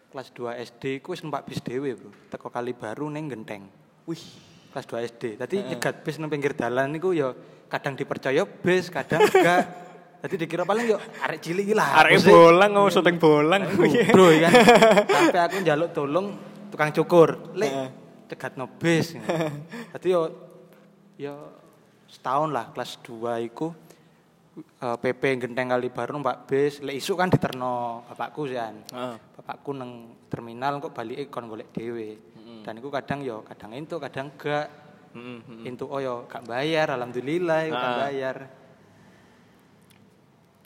Kelas 0.09 0.27
2 0.31 0.55
SD 0.55 0.83
ku 0.99 1.11
wis 1.11 1.21
numpak 1.21 1.43
bis 1.43 1.59
dhewe, 1.59 1.93
Bro. 1.93 2.11
Teko 2.29 2.47
kali 2.49 2.71
baru 2.73 3.07
ning 3.07 3.27
Genteng. 3.27 3.67
Wih, 4.05 4.23
Kelas 4.69 4.85
2 4.85 5.03
SD. 5.09 5.23
Dadi 5.35 5.55
nyegat 5.65 6.01
bis 6.01 6.15
nang 6.15 6.29
pinggir 6.29 6.53
dalan 6.53 6.93
niku 6.93 7.11
ya 7.11 7.33
kadang 7.67 7.93
dipercaya 7.93 8.45
bis, 8.45 8.87
kadang 8.89 9.25
enggak. 9.25 9.65
Dadi 10.19 10.35
dikira 10.35 10.67
paling 10.67 10.83
yo 10.83 10.97
arek 10.99 11.39
cilik 11.39 11.71
lah. 11.71 12.03
arek 12.03 12.27
bolang 12.27 12.71
mau 12.75 12.91
syuting 12.91 13.15
bolang. 13.15 13.63
Bro 14.11 14.27
kan. 14.43 14.51
Sampai 15.07 15.41
aku 15.47 15.55
njaluk 15.63 15.89
tolong 15.95 16.35
tukang 16.67 16.91
cukur. 16.91 17.55
Lek 17.55 17.71
cegatno 18.27 18.67
bis. 18.67 19.15
Dadi 19.95 20.07
yo 20.11 20.27
yo 21.15 21.33
setahun 22.11 22.51
lah 22.51 22.67
kelas 22.75 22.99
2 23.07 23.47
iku 23.47 23.71
eh, 24.59 24.97
PP 24.99 25.47
Genteng 25.47 25.71
kali 25.71 25.87
baru 25.87 26.19
numpak 26.19 26.51
bis. 26.51 26.83
Lek 26.83 26.99
isuk 26.99 27.15
kan 27.15 27.31
diterno 27.31 28.03
bapakku 28.11 28.43
kan. 28.51 28.75
Heeh. 28.91 29.15
Bapakku 29.39 29.71
nang 29.71 30.19
terminal 30.27 30.83
kok 30.83 30.91
balik 30.91 31.31
kon 31.31 31.47
golek 31.47 31.71
dhewe. 31.71 32.19
Dan 32.59 32.75
iku 32.83 32.91
kadang 32.91 33.23
yo 33.23 33.39
kadang 33.47 33.71
entuk, 33.71 34.03
kadang 34.03 34.35
enggak. 34.35 34.67
Heeh. 35.15 35.63
Entuk 35.63 35.87
oh 35.95 36.03
yo 36.03 36.27
gak 36.27 36.43
bayar, 36.43 36.91
alhamdulillah 36.91 37.71
yo 37.71 37.71
gak 37.71 37.95
bayar. 38.03 38.58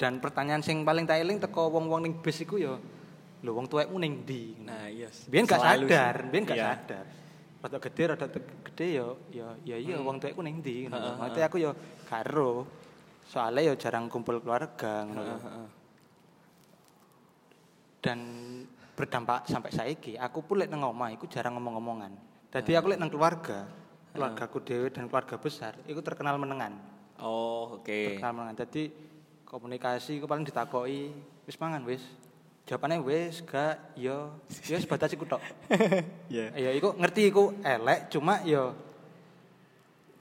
Dan 0.03 0.19
pertanyaan 0.19 0.59
sing 0.59 0.83
paling 0.83 1.07
tak 1.07 1.23
eling 1.23 1.39
teko 1.39 1.71
wong-wong 1.71 2.03
ning 2.03 2.13
bis 2.19 2.43
iku 2.43 2.59
yo 2.59 2.75
lho 3.39 3.55
wong 3.55 3.71
tuwekmu 3.71 3.95
ning 4.03 4.27
ndi? 4.27 4.59
Nah, 4.59 4.91
iya. 4.91 5.07
Biyen 5.31 5.47
gak 5.47 5.63
sadar, 5.63 6.27
biyen 6.27 6.43
gak 6.43 6.59
Iya. 6.59 6.67
sadar. 6.75 7.05
Rada 7.63 7.77
gede, 7.79 8.03
rada 8.11 8.27
gede 8.67 8.87
yo 8.99 9.07
yo 9.31 9.47
ya 9.63 9.79
iya 9.79 9.95
wong 10.03 10.19
tuwekku 10.19 10.43
ning 10.43 10.59
ndi 10.59 10.91
ngono. 10.91 11.23
Maksudnya 11.23 11.47
aku 11.47 11.55
yo 11.63 11.71
karo. 12.03 12.67
Soalnya 13.23 13.71
yo 13.71 13.73
jarang 13.79 14.11
kumpul 14.11 14.43
keluarga 14.43 15.07
ngono. 15.07 15.23
Dan 18.03 18.19
berdampak 18.99 19.47
sampai 19.47 19.71
saiki, 19.71 20.19
aku 20.19 20.43
pun 20.43 20.59
lek 20.59 20.67
nang 20.67 20.83
omah 20.83 21.15
iku 21.15 21.31
jarang 21.31 21.55
ngomong-ngomongan. 21.55 22.11
Dadi 22.51 22.75
aku 22.75 22.91
lek 22.91 22.99
nang 22.99 23.07
keluarga, 23.07 23.71
keluargaku 24.11 24.59
dhewe 24.67 24.91
dan 24.91 25.07
keluarga 25.07 25.39
besar, 25.39 25.79
iku 25.87 26.03
terkenal 26.03 26.35
menengan. 26.35 26.75
Oh, 27.23 27.79
oke. 27.79 28.19
Terkenal 28.19 28.35
menengan. 28.35 28.59
Dadi 28.67 28.91
komunikasi 29.53 30.17
iku 30.17 30.25
paling 30.25 30.41
ditakoki, 30.41 31.13
wis 31.45 31.61
mangan 31.61 31.85
wis. 31.85 32.01
Jawabannya 32.65 33.05
wis, 33.05 33.45
gak, 33.45 33.93
yo, 33.93 34.33
yo 34.65 34.77
sebatas 34.81 35.13
iku 35.13 35.29
tok. 35.29 35.43
Iya. 36.31 36.49
Ya 36.63 36.71
iku 36.73 36.97
ngerti 36.97 37.29
iku 37.29 37.53
elek 37.61 38.09
cuma 38.09 38.41
ya 38.41 38.73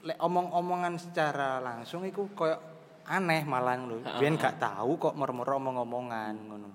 lek 0.03 0.19
omong-omongan 0.19 0.99
secara 0.99 1.63
langsung 1.63 2.03
iku 2.03 2.29
koyo 2.35 2.59
aneh 3.07 3.47
malah 3.47 3.79
ngono. 3.79 4.03
Biyen 4.19 4.35
gak 4.35 4.59
tahu 4.59 4.99
kok 4.99 5.15
moro-moro 5.15 5.55
omong-omongan 5.57 6.33
ngono. 6.35 6.69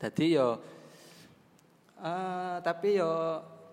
Dadi 0.00 0.26
yo 0.34 0.56
eh 2.00 2.56
tapi 2.64 2.96
yo 2.96 3.12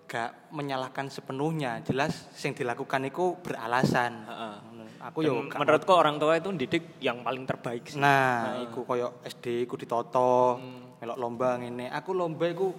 gak 0.04 0.52
menyalahkan 0.52 1.08
sepenuhnya. 1.08 1.80
Jelas 1.80 2.12
sing 2.36 2.52
dilakukan 2.52 3.08
iku 3.08 3.40
beralasan. 3.40 4.12
Heeh. 4.28 4.73
Aku 5.04 5.20
yo 5.20 5.44
menurutku 5.44 5.92
orang 5.92 6.16
tua 6.16 6.40
itu 6.40 6.48
didik 6.56 6.96
yang 7.04 7.20
paling 7.20 7.44
terbaik 7.44 7.92
sih. 7.92 8.00
Nah, 8.00 8.56
iku 8.64 8.88
koyo 8.88 9.20
SD 9.20 9.68
iku 9.68 9.76
ditoto. 9.76 10.56
melok 11.04 11.20
lomba 11.20 11.60
ngene. 11.60 11.92
Aku 11.92 12.16
lomba 12.16 12.48
iku 12.48 12.72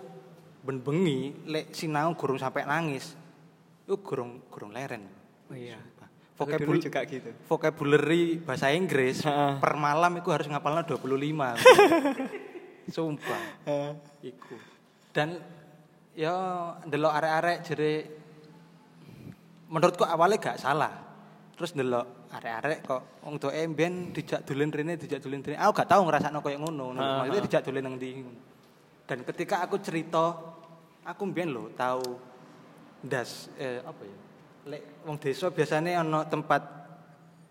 ben 0.66 0.82
bengi 0.82 1.46
lek 1.46 1.70
sinau 1.78 2.18
gurung 2.18 2.42
sampai 2.42 2.66
nangis. 2.66 3.14
Iku 3.86 4.02
gurung 4.02 4.50
gurung 4.50 4.74
leren. 4.74 5.06
Oh 5.54 5.54
iya. 5.54 5.78
Vocabul 6.36 6.84
juga 6.84 7.00
gitu. 7.08 7.32
vocabulary 7.48 8.44
bahasa 8.44 8.68
Inggris 8.68 9.24
per 9.64 9.74
malam 9.80 10.20
iku 10.20 10.36
harus 10.36 10.52
ngapalnya 10.52 10.84
25. 10.84 11.00
Sumpah. 12.96 13.44
Iku. 14.20 14.56
Dan 15.16 15.40
ya 16.12 16.36
ndelok 16.84 17.14
arek-arek 17.14 17.58
jere 17.64 17.94
menurutku 19.70 20.04
awalnya 20.04 20.42
gak 20.42 20.60
salah. 20.60 21.05
Terus 21.56 21.72
ndelok 21.72 22.06
arek-arek 22.36 22.80
kok 22.84 23.02
wong 23.24 23.40
tuwa 23.40 23.56
mbiyen 23.56 24.12
dijak 24.12 24.44
dolen 24.44 24.68
rene, 24.76 25.00
dijak 25.00 25.24
dolen 25.24 25.40
rene. 25.40 25.56
Aku 25.56 25.72
gak 25.72 25.88
tau 25.88 26.04
ngrasakno 26.04 26.44
koyo 26.44 26.60
ngono. 26.60 26.92
Maksudnya 27.00 27.44
dijak 27.48 27.62
dolen 27.64 27.84
nang 27.88 27.96
ndi. 27.96 28.28
Dan 29.08 29.24
ketika 29.24 29.64
aku 29.64 29.80
cerita, 29.80 30.36
aku 31.08 31.22
mbiyen 31.24 31.56
lho 31.56 31.72
tahu 31.72 32.20
das 33.00 33.48
eh, 33.56 33.80
apa 33.88 34.04
ya? 34.04 34.18
Lek 34.66 34.82
wong 35.08 35.16
desa 35.16 35.48
biasanya 35.48 36.04
ana 36.04 36.28
tempat 36.28 36.60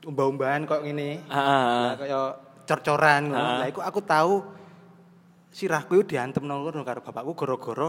umbah-umbahan 0.04 0.68
kok 0.68 0.84
ngene. 0.84 1.24
Ah, 1.32 1.94
Lah 1.94 1.96
kaya 1.96 2.20
cor-coran 2.68 3.32
ngono. 3.32 3.40
Ah. 3.40 3.58
Lah 3.64 3.68
iku 3.72 3.80
aku 3.80 4.00
tahu 4.04 4.44
sirahku 5.48 5.96
itu 5.96 6.12
diantem 6.12 6.44
nang 6.44 6.60
ngono 6.60 6.84
karo 6.84 7.00
bapakku 7.00 7.32
gara-gara 7.32 7.88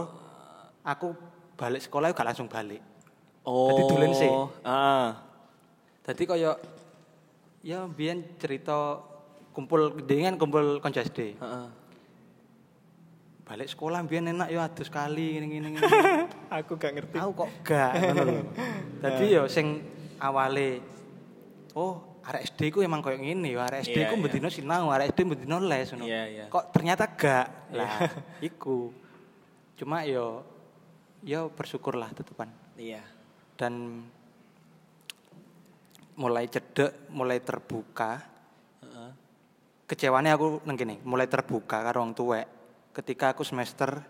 aku 0.80 1.12
balik 1.60 1.84
sekolah 1.84 2.16
gak 2.16 2.24
langsung 2.24 2.48
balik. 2.48 2.80
Oh. 3.44 3.68
Dadi 3.68 3.82
dolen 3.84 4.12
sih. 4.16 4.30
Dadi 6.06 6.22
kaya 6.22 6.54
ya 7.66 7.82
biyen 7.90 8.38
cerita 8.38 9.02
kumpul 9.50 10.06
dengan 10.06 10.38
kumpul 10.38 10.78
konco 10.78 11.02
SD. 11.02 11.34
Heeh. 11.34 11.66
Balik 13.42 13.66
sekolah 13.74 14.06
biyen 14.06 14.30
enak 14.30 14.54
ya 14.54 14.70
adus 14.70 14.86
kali 14.86 15.34
ngene 15.34 15.46
ngene 15.50 15.68
ngene. 15.74 15.90
Aku 16.62 16.78
gak 16.78 16.94
ngerti. 16.94 17.18
Aku 17.18 17.34
kok 17.34 17.50
gak 17.66 17.90
ngono 17.98 18.22
lho. 18.22 18.38
Dadi 19.02 19.34
ya 19.34 19.42
sing 19.50 19.82
awale 20.22 20.78
oh 21.74 22.22
arek 22.22 22.54
SD 22.54 22.70
ku 22.74 22.86
emang 22.86 23.02
koyo 23.02 23.18
ngene 23.18 23.50
ya 23.50 23.66
arek 23.66 23.90
SD 23.90 23.98
Iya, 23.98 24.10
ku 24.10 24.18
iya. 24.18 24.24
bedino 24.30 24.48
sinau, 24.50 24.90
arek 24.94 25.10
SD 25.10 25.18
bedino 25.26 25.58
les 25.58 25.90
ngono. 25.90 26.06
Iya, 26.06 26.22
iya. 26.30 26.44
Kok 26.46 26.70
ternyata 26.70 27.10
gak. 27.18 27.46
Lah 27.74 28.14
iku. 28.38 28.94
Cuma 29.74 30.06
yo 30.06 30.46
yo 31.26 31.50
bersyukurlah 31.50 32.14
tetepan. 32.14 32.50
Iya. 32.78 33.02
Dan 33.58 34.06
mulai 36.16 36.48
cedek, 36.48 37.12
mulai 37.12 37.38
terbuka. 37.44 38.20
Heeh. 38.82 39.10
Kecewane 39.86 40.32
aku 40.32 40.64
nang 40.66 40.74
kene, 40.74 40.98
mulai 41.04 41.28
terbuka 41.28 41.84
karo 41.84 42.02
wong 42.02 42.16
tuwek 42.16 42.46
ketika 42.96 43.36
aku 43.36 43.44
semester 43.44 44.00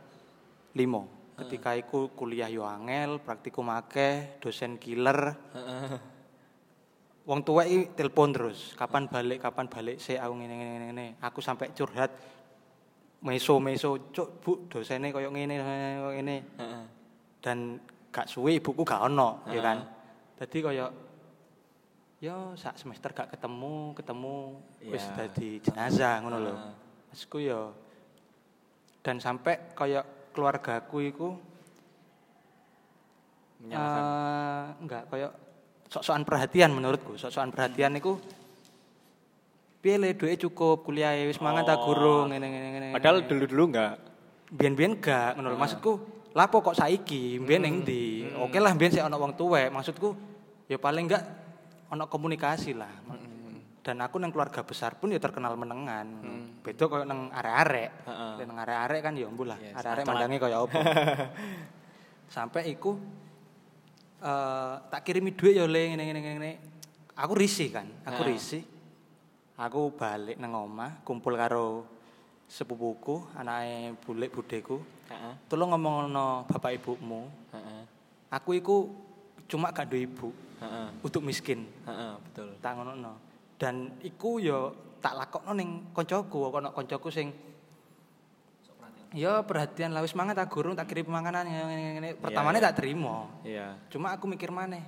5. 0.72 1.36
Ketika 1.36 1.76
iku 1.76 2.16
kuliah 2.16 2.48
yo 2.48 2.64
angel, 2.64 3.20
praktikum 3.20 3.68
akeh, 3.68 4.40
dosen 4.40 4.80
killer. 4.80 5.36
Heeh. 5.52 6.00
Wong 7.28 7.44
tuwek 7.44 7.66
iki 7.68 7.84
telepon 7.92 8.32
terus, 8.32 8.72
kapan 8.72 9.10
balik, 9.10 9.42
kapan 9.42 9.66
balik 9.68 10.00
sih 10.00 10.16
aku 10.16 10.32
ngene 10.32 10.54
ngene. 10.56 11.06
Aku 11.20 11.44
sampai 11.44 11.74
curhat 11.76 12.08
meso 13.26 13.58
meso, 13.58 13.98
cuk 14.14 14.28
Bu, 14.40 14.52
dosene 14.70 15.10
koyo 15.12 15.28
ngene 15.34 15.54
koyo 15.60 16.14
ngene. 16.16 16.36
Dan 17.42 17.76
gak 18.08 18.30
suwe 18.30 18.56
ibuku 18.56 18.80
gak 18.86 19.04
ono, 19.04 19.44
ya 19.50 19.60
kan. 19.60 19.78
Heeh. 19.82 20.40
Dadi 20.40 20.58
koyo 20.64 20.86
yo 22.16 22.56
sak 22.56 22.80
semester 22.80 23.12
gak 23.12 23.28
ketemu, 23.28 23.92
ketemu 23.92 24.56
wis 24.82 25.04
Iya. 25.04 25.14
dadi 25.14 25.50
jenazah 25.60 26.14
ngono 26.20 26.36
lho. 26.40 26.54
Masku 27.12 27.38
yo 27.38 27.76
dan 29.04 29.20
sampai 29.20 29.72
koyo 29.72 30.00
keluargaku 30.32 30.98
iku 31.02 31.28
Menyalahkan. 33.56 34.02
Eh, 34.04 34.64
enggak 34.84 35.02
kayak 35.08 35.32
sok-sokan 35.88 36.24
perhatian 36.24 36.70
menurutku. 36.72 37.16
Sok-sokan 37.16 37.48
perhatian 37.48 37.96
niku 37.96 38.20
piye 39.80 39.96
le 39.96 40.12
duwe 40.12 40.36
cukup 40.36 40.84
kuliah 40.84 41.16
wis 41.24 41.40
mangan 41.40 41.64
Oh. 41.64 41.80
gurung 41.84 42.26
ngene 42.28 42.42
ngene 42.42 42.68
ngene 42.70 42.86
Padahal 42.92 43.24
dulu-dulu 43.24 43.64
enggak. 43.70 43.94
biyen-biyen 44.46 45.00
gak 45.00 45.36
ngono 45.36 45.52
lho. 45.52 45.58
Maksudku 45.58 45.92
lapo 46.32 46.60
kok 46.60 46.76
saiki? 46.76 47.40
Biyen 47.40 47.62
ning 47.64 47.74
ndi? 47.80 48.28
Oke 48.36 48.60
lah 48.60 48.72
biyen 48.72 48.92
sik 48.92 49.04
ana 49.04 49.16
wong 49.16 49.32
tuwek. 49.34 49.72
Maksudku 49.72 50.12
ya 50.68 50.76
paling 50.76 51.08
enggak 51.08 51.24
ana 51.86 52.04
komunikasi 52.06 52.74
lah 52.74 52.90
dan 53.86 54.02
aku 54.02 54.18
nang 54.18 54.34
keluarga 54.34 54.66
besar 54.66 54.98
pun 54.98 55.14
ya 55.14 55.22
terkenal 55.22 55.54
menengan 55.54 56.06
beda 56.58 56.84
koyo 56.90 57.04
nang 57.06 57.30
arek-arek 57.30 57.90
Heeh. 58.02 58.32
Lek 58.42 58.44
nang 58.50 58.58
arek-arek 58.58 59.00
kan 59.00 59.14
ya 59.14 59.30
mbuh 59.30 59.46
lah 59.46 59.58
Yes, 59.62 59.78
arek-arek 59.78 60.04
mandange 60.04 60.36
koyo 60.42 60.56
apa 60.66 60.78
sampai 62.34 62.74
iku 62.74 62.98
eh 64.18 64.74
tak 64.90 65.06
kirimi 65.06 65.30
duit 65.30 65.54
ya 65.54 65.68
le 65.68 65.82
ngene 65.92 66.02
ngene 66.02 66.20
ngene. 66.20 66.52
Aku 67.16 67.32
risih 67.32 67.72
kan, 67.72 67.88
aku 68.04 68.22
Nah. 68.24 68.28
risih. 68.28 68.60
Aku 69.56 69.88
balik 69.96 70.36
nang 70.36 70.52
omah, 70.52 71.00
kumpul 71.00 71.32
karo 71.32 71.88
sepupuku, 72.44 73.24
anake 73.32 73.96
bulik 74.04 74.36
budeku. 74.36 74.84
Heeh. 75.08 75.32
Tolong 75.48 75.72
ngomongno 75.72 76.44
bapak 76.44 76.76
ibumu. 76.76 77.24
Heeh. 77.56 77.82
Aku 78.28 78.52
iku 78.52 78.92
cuma 79.48 79.72
gak 79.72 79.88
duwe 79.88 80.04
ibu, 80.04 80.28
Untuk 81.02 81.22
miskin. 81.22 81.68
Betul. 82.30 82.56
Tak 82.60 82.72
ngono. 82.76 83.12
Dan 83.56 84.00
iku 84.04 84.36
yo 84.36 84.72
tak 85.00 85.16
lakokno 85.16 85.52
ning 85.54 85.92
koncoku, 85.94 86.50
kono 86.50 86.74
koncoku 86.74 87.08
sing 87.12 87.28
Ya 89.16 89.40
perhatian 89.40 89.96
lah 89.96 90.04
wis 90.04 90.12
mangan 90.12 90.36
tak 90.36 90.52
gurung 90.52 90.76
tak 90.76 90.92
kirim 90.92 91.08
panganan 91.08 91.48
ngene 91.48 91.84
ngene. 91.96 92.08
Pertamane 92.20 92.60
iya. 92.60 92.66
tak 92.68 92.74
terima. 92.76 93.16
Iya. 93.40 93.66
Cuma 93.88 94.12
aku 94.12 94.28
mikir 94.28 94.52
maneh. 94.52 94.82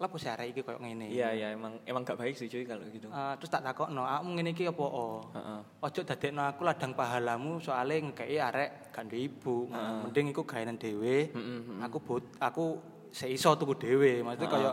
Lah 0.00 0.08
arek 0.08 0.56
iki 0.56 0.64
koyo 0.64 0.80
ngene. 0.80 1.12
Iya, 1.12 1.28
iya 1.36 1.48
emang 1.52 1.76
emang 1.84 2.02
gak 2.08 2.16
baik 2.16 2.32
sih 2.32 2.48
cuy 2.48 2.64
kalau 2.64 2.82
gitu. 2.88 3.12
Eh, 3.12 3.34
terus 3.36 3.52
tak 3.52 3.60
takokno, 3.60 4.00
"Awakmu 4.00 4.32
ngene 4.32 4.50
iki 4.56 4.64
apa?" 4.64 4.80
Oh. 4.80 5.20
Heeh. 5.36 5.60
Ojo 5.86 6.00
dadekno 6.02 6.40
aku 6.48 6.64
ladang 6.64 6.96
pahalamu 6.96 7.60
soalnya 7.60 8.08
ngekeki 8.08 8.36
arek 8.40 8.70
gak 8.96 9.12
ibu. 9.12 9.68
Mending 10.08 10.32
iku 10.32 10.42
gawean 10.48 10.80
dhewe. 10.80 11.30
Mm-mm, 11.36 11.84
Aku 11.84 12.00
but 12.00 12.24
aku 12.40 12.80
seiso 13.12 13.52
tuku 13.60 13.76
dhewe. 13.76 14.24
Maksudnya 14.24 14.48
kaya 14.48 14.70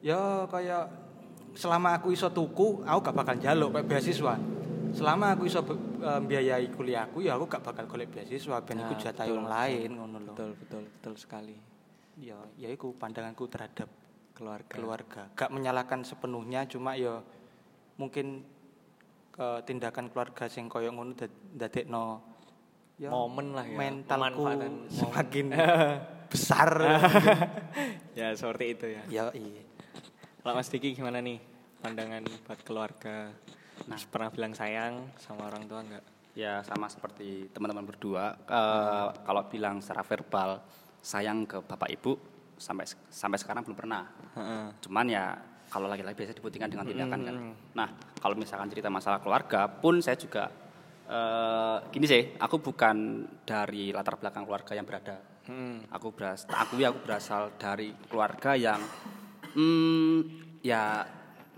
ya 0.00 0.44
kaya 0.46 0.88
selama 1.56 1.96
aku 1.96 2.12
iso 2.12 2.28
tuku, 2.28 2.84
aku 2.84 2.98
gak 3.00 3.16
bakal 3.16 3.34
njaluk 3.36 3.72
kayak 3.72 3.86
beasiswa. 3.88 4.34
Selama 4.92 5.32
aku 5.32 5.44
iso 5.44 5.60
be- 5.60 5.76
eh, 6.00 6.20
mbiayai 6.20 6.68
kuliahku 6.70 7.20
ya 7.20 7.36
aku 7.36 7.44
gak 7.46 7.64
bakal 7.64 7.84
golek 7.86 8.12
beasiswa 8.12 8.60
ben 8.60 8.76
iku 8.78 8.92
Nah, 8.92 9.00
jatah 9.00 9.24
wong 9.26 9.46
lain 9.46 9.90
ngono 9.92 10.16
lho. 10.20 10.32
Betul, 10.32 10.50
betul, 10.56 10.82
betul 10.88 11.14
sekali. 11.16 11.56
Ya, 12.16 12.36
ya 12.56 12.68
iku 12.68 12.92
pandanganku 12.92 13.44
terhadap 13.46 13.88
Keluarga. 14.32 14.68
keluarga. 14.68 15.22
Gak 15.32 15.48
menyalahkan 15.48 16.04
sepenuhnya, 16.04 16.64
cuma 16.64 16.92
ya 16.92 17.20
mungkin 17.96 18.44
ke 19.32 19.48
tindakan 19.64 20.08
keluarga 20.08 20.48
sing 20.48 20.68
koyo 20.68 20.92
ngono 20.92 21.12
dad- 21.12 21.44
dadekno 21.52 22.24
ya 22.96 23.12
Momen 23.12 23.52
lah 23.52 23.68
ya, 23.68 23.76
Mentalku 23.76 24.44
semakin 24.88 25.46
besar. 26.32 26.70
ya, 28.18 28.32
seperti 28.32 28.64
itu 28.72 28.86
ya. 28.88 29.02
ya 29.08 29.24
iya. 29.32 29.64
Kalau 30.46 30.62
Mas 30.62 30.70
Diki 30.70 30.94
gimana 30.94 31.18
nih 31.18 31.42
pandangan 31.82 32.22
buat 32.46 32.62
keluarga? 32.62 33.34
Nah, 33.90 33.98
pernah 34.06 34.30
bilang 34.30 34.54
sayang 34.54 35.10
sama 35.18 35.50
orang 35.50 35.66
tua 35.66 35.82
enggak? 35.82 36.06
Ya 36.38 36.62
sama 36.62 36.86
seperti 36.86 37.50
teman-teman 37.50 37.82
berdua. 37.82 38.38
Eh, 38.46 39.08
Kalau 39.26 39.42
bilang 39.50 39.82
secara 39.82 40.06
verbal 40.06 40.62
sayang 41.02 41.50
ke 41.50 41.58
bapak 41.66 41.90
ibu 41.98 42.14
sampai 42.54 42.86
sampai 43.10 43.42
sekarang 43.42 43.66
belum 43.66 43.74
pernah. 43.74 44.06
Heeh. 44.38 44.70
Cuman 44.86 45.10
ya 45.10 45.34
kalau 45.66 45.90
lagi-lagi 45.90 46.14
biasa 46.14 46.38
dibuktikan 46.38 46.70
dengan 46.70 46.86
tindakan 46.86 47.20
kan. 47.26 47.36
Nah 47.74 47.88
kalau 48.22 48.38
misalkan 48.38 48.70
cerita 48.70 48.86
masalah 48.86 49.18
keluarga 49.18 49.66
pun 49.66 49.98
saya 49.98 50.14
juga 50.14 50.46
eh 51.10 51.76
gini 51.90 52.06
sih, 52.06 52.22
aku 52.38 52.62
bukan 52.62 53.26
dari 53.42 53.90
latar 53.90 54.14
belakang 54.14 54.46
keluarga 54.46 54.78
yang 54.78 54.86
berada. 54.86 55.18
Hmm. 55.50 55.82
Aku 55.90 56.14
beras, 56.14 56.46
tak 56.46 56.70
akui 56.70 56.86
aku 56.86 57.02
berasal 57.02 57.50
dari 57.58 57.90
keluarga 58.06 58.54
yang 58.54 58.78
hmm, 59.56 60.16
ya 60.60 61.02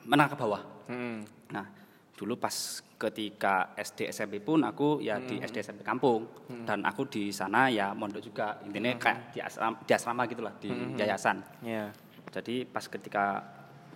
menengah 0.06 0.32
ke 0.32 0.36
bawah. 0.38 0.62
Hmm. 0.86 1.26
Nah, 1.50 1.66
dulu 2.14 2.38
pas 2.38 2.54
ketika 2.98 3.74
SD 3.78 4.10
SMP 4.10 4.42
pun 4.42 4.62
aku 4.66 4.98
ya 4.98 5.22
di 5.22 5.38
SD 5.38 5.62
SMP 5.62 5.86
kampung 5.86 6.26
dan 6.66 6.82
aku 6.82 7.06
di 7.06 7.30
sana 7.30 7.70
ya 7.70 7.94
mondok 7.94 8.18
juga 8.18 8.58
intinya 8.66 8.90
kayak 8.98 9.18
di 9.30 9.38
asrama, 9.38 9.76
di 9.86 9.92
asrama 9.94 10.22
gitulah 10.26 10.54
di 10.58 10.70
yayasan. 10.98 11.42
Ya. 11.62 11.94
Jadi 12.34 12.66
pas 12.66 12.84
ketika 12.90 13.42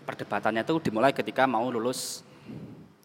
perdebatannya 0.07 0.63
tuh 0.63 0.83
dimulai 0.83 1.11
ketika 1.11 1.47
mau 1.51 1.67
lulus 1.71 2.23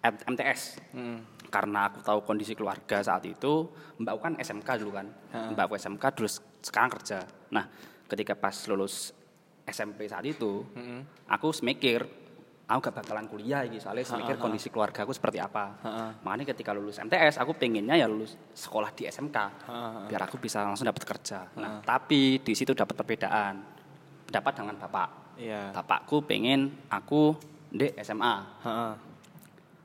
MTS. 0.06 0.82
Hmm. 0.94 1.20
Karena 1.48 1.88
aku 1.88 2.04
tahu 2.04 2.20
kondisi 2.28 2.54
keluarga 2.60 3.00
saat 3.00 3.24
itu, 3.24 3.72
mbakku 4.04 4.20
kan 4.20 4.34
SMK 4.36 4.84
dulu 4.84 5.00
kan. 5.00 5.08
Mbakku 5.56 5.80
SMK 5.80 6.04
terus 6.12 6.44
sekarang 6.60 6.92
kerja. 6.92 7.24
Nah, 7.56 7.72
ketika 8.12 8.36
pas 8.36 8.54
lulus 8.68 9.16
SMP 9.68 10.08
saat 10.08 10.24
itu, 10.24 10.64
aku 11.28 11.48
mikir 11.62 12.08
aku 12.68 12.92
gak 12.92 13.00
bakalan 13.00 13.32
kuliah 13.32 13.64
iki 13.64 13.80
soalnya 13.80 14.04
saya 14.04 14.28
mikir 14.28 14.36
kondisi 14.36 14.68
keluarga 14.68 15.08
aku 15.08 15.16
seperti 15.16 15.40
apa. 15.40 15.80
Makanya 16.24 16.52
ketika 16.52 16.76
lulus 16.76 17.00
MTS 17.00 17.40
aku 17.40 17.56
pengennya 17.56 17.96
ya 17.96 18.08
lulus 18.12 18.36
sekolah 18.52 18.92
di 18.92 19.08
SMK 19.08 19.38
biar 20.12 20.22
aku 20.28 20.36
bisa 20.40 20.68
langsung 20.68 20.88
dapat 20.88 21.04
kerja. 21.08 21.48
Nah, 21.56 21.80
tapi 21.84 22.44
di 22.44 22.54
situ 22.56 22.76
dapat 22.76 22.96
perbedaan 22.96 23.64
pendapat 24.28 24.54
dengan 24.60 24.76
bapak. 24.76 25.10
Iya. 25.40 25.72
Bapakku 25.72 26.28
pengen 26.28 26.76
aku 26.92 27.32
di 27.72 27.88
SMA. 28.04 28.36
Heeh. 28.68 28.94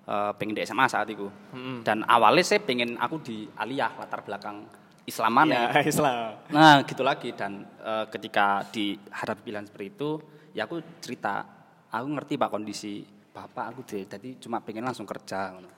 Eh, 0.03 0.33
pengen 0.35 0.59
di 0.59 0.67
SMA 0.67 0.91
saat 0.91 1.07
itu. 1.07 1.31
Dan 1.87 2.03
awalnya 2.11 2.43
saya 2.43 2.59
pengen 2.67 2.99
aku 2.99 3.23
di 3.23 3.47
aliyah 3.47 3.95
latar 3.95 4.27
belakang 4.27 4.67
Islaman 5.03 5.51
Ya, 5.51 5.71
Islam. 5.93 6.39
Nah, 6.51 6.87
gitu 6.87 7.03
lagi 7.03 7.35
dan 7.35 7.67
eh, 7.83 8.07
ketika 8.11 8.63
dihadapi 8.71 9.41
pilihan 9.43 9.67
seperti 9.67 9.87
itu, 9.99 10.11
ya 10.55 10.67
aku 10.71 10.79
cerita, 11.03 11.43
aku 11.91 12.07
ngerti 12.19 12.35
Pak 12.39 12.51
kondisi 12.51 13.03
bapak 13.33 13.65
aku 13.73 13.81
deh, 13.89 14.05
tadi 14.05 14.37
cuma 14.37 14.61
pengen 14.61 14.85
langsung 14.85 15.09
kerja. 15.09 15.57
ngono. 15.57 15.69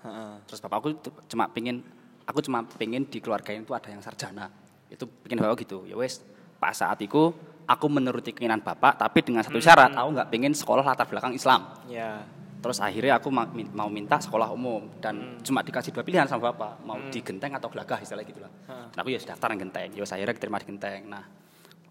Terus 0.45 0.59
bapak 0.59 0.77
aku 0.83 0.89
cuma 1.31 1.47
pengen, 1.49 1.87
aku 2.27 2.43
cuma 2.43 2.67
pengen 2.67 3.07
di 3.07 3.23
keluarga 3.23 3.55
itu 3.55 3.71
ada 3.71 3.89
yang 3.89 4.03
sarjana. 4.03 4.51
Itu 4.91 5.07
pengen 5.07 5.39
bapak 5.41 5.63
gitu. 5.63 5.87
Ya 5.87 5.95
wes, 5.95 6.19
pas 6.59 6.75
saat 6.75 6.99
itu 6.99 7.31
aku 7.65 7.87
menuruti 7.89 8.35
keinginan 8.35 8.61
bapak, 8.61 8.99
tapi 9.01 9.23
dengan 9.25 9.47
satu 9.47 9.63
syarat, 9.63 9.95
aku 9.95 10.09
nggak 10.19 10.29
pengen 10.29 10.53
sekolah 10.53 10.83
latar 10.85 11.07
belakang 11.09 11.33
Islam. 11.33 11.65
Ya. 11.89 12.27
Terus 12.65 12.81
akhirnya 12.81 13.21
aku 13.21 13.29
mau 13.29 13.93
minta 13.93 14.17
sekolah 14.17 14.49
umum 14.49 14.89
dan 14.97 15.37
cuma 15.45 15.61
dikasih 15.61 15.93
dua 15.93 16.01
pilihan 16.01 16.25
sama 16.25 16.49
bapak, 16.49 16.81
mau 16.81 16.97
di 17.13 17.21
Genteng 17.21 17.53
atau 17.61 17.69
Gelagah 17.69 18.01
istilahnya 18.01 18.25
gitulah. 18.25 18.53
Dan 18.65 18.97
aku 18.97 19.13
ya 19.13 19.21
sudah 19.21 19.37
daftar 19.37 19.53
yang 19.53 19.69
Genteng, 19.69 19.89
ya 19.93 20.01
akhirnya 20.01 20.33
diterima 20.33 20.57
di 20.57 20.67
Genteng. 20.73 21.01
Nah, 21.05 21.25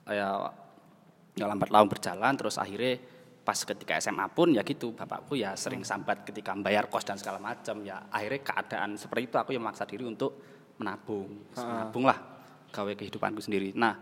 ya, 0.09 0.49
ya 1.37 1.45
lambat 1.45 1.69
laun 1.69 1.85
berjalan, 1.85 2.33
terus 2.33 2.57
akhirnya 2.57 2.97
pas 3.45 3.59
ketika 3.61 4.01
SMA 4.01 4.25
pun 4.33 4.49
ya 4.49 4.65
gitu, 4.65 4.97
bapakku 4.97 5.37
ya 5.37 5.53
sering 5.53 5.85
sambat 5.85 6.25
ketika 6.25 6.57
membayar 6.57 6.89
kos 6.89 7.05
dan 7.05 7.21
segala 7.21 7.37
macam. 7.37 7.85
Ya 7.85 8.09
akhirnya 8.09 8.41
keadaan 8.41 8.97
seperti 8.97 9.29
itu 9.29 9.37
aku 9.37 9.53
yang 9.53 9.61
memaksa 9.61 9.85
diri 9.85 10.09
untuk 10.09 10.41
menabung, 10.81 11.53
menabung 11.53 12.09
lah, 12.09 12.17
gawe 12.73 12.97
kehidupanku 12.97 13.45
sendiri. 13.45 13.77
Nah, 13.77 13.93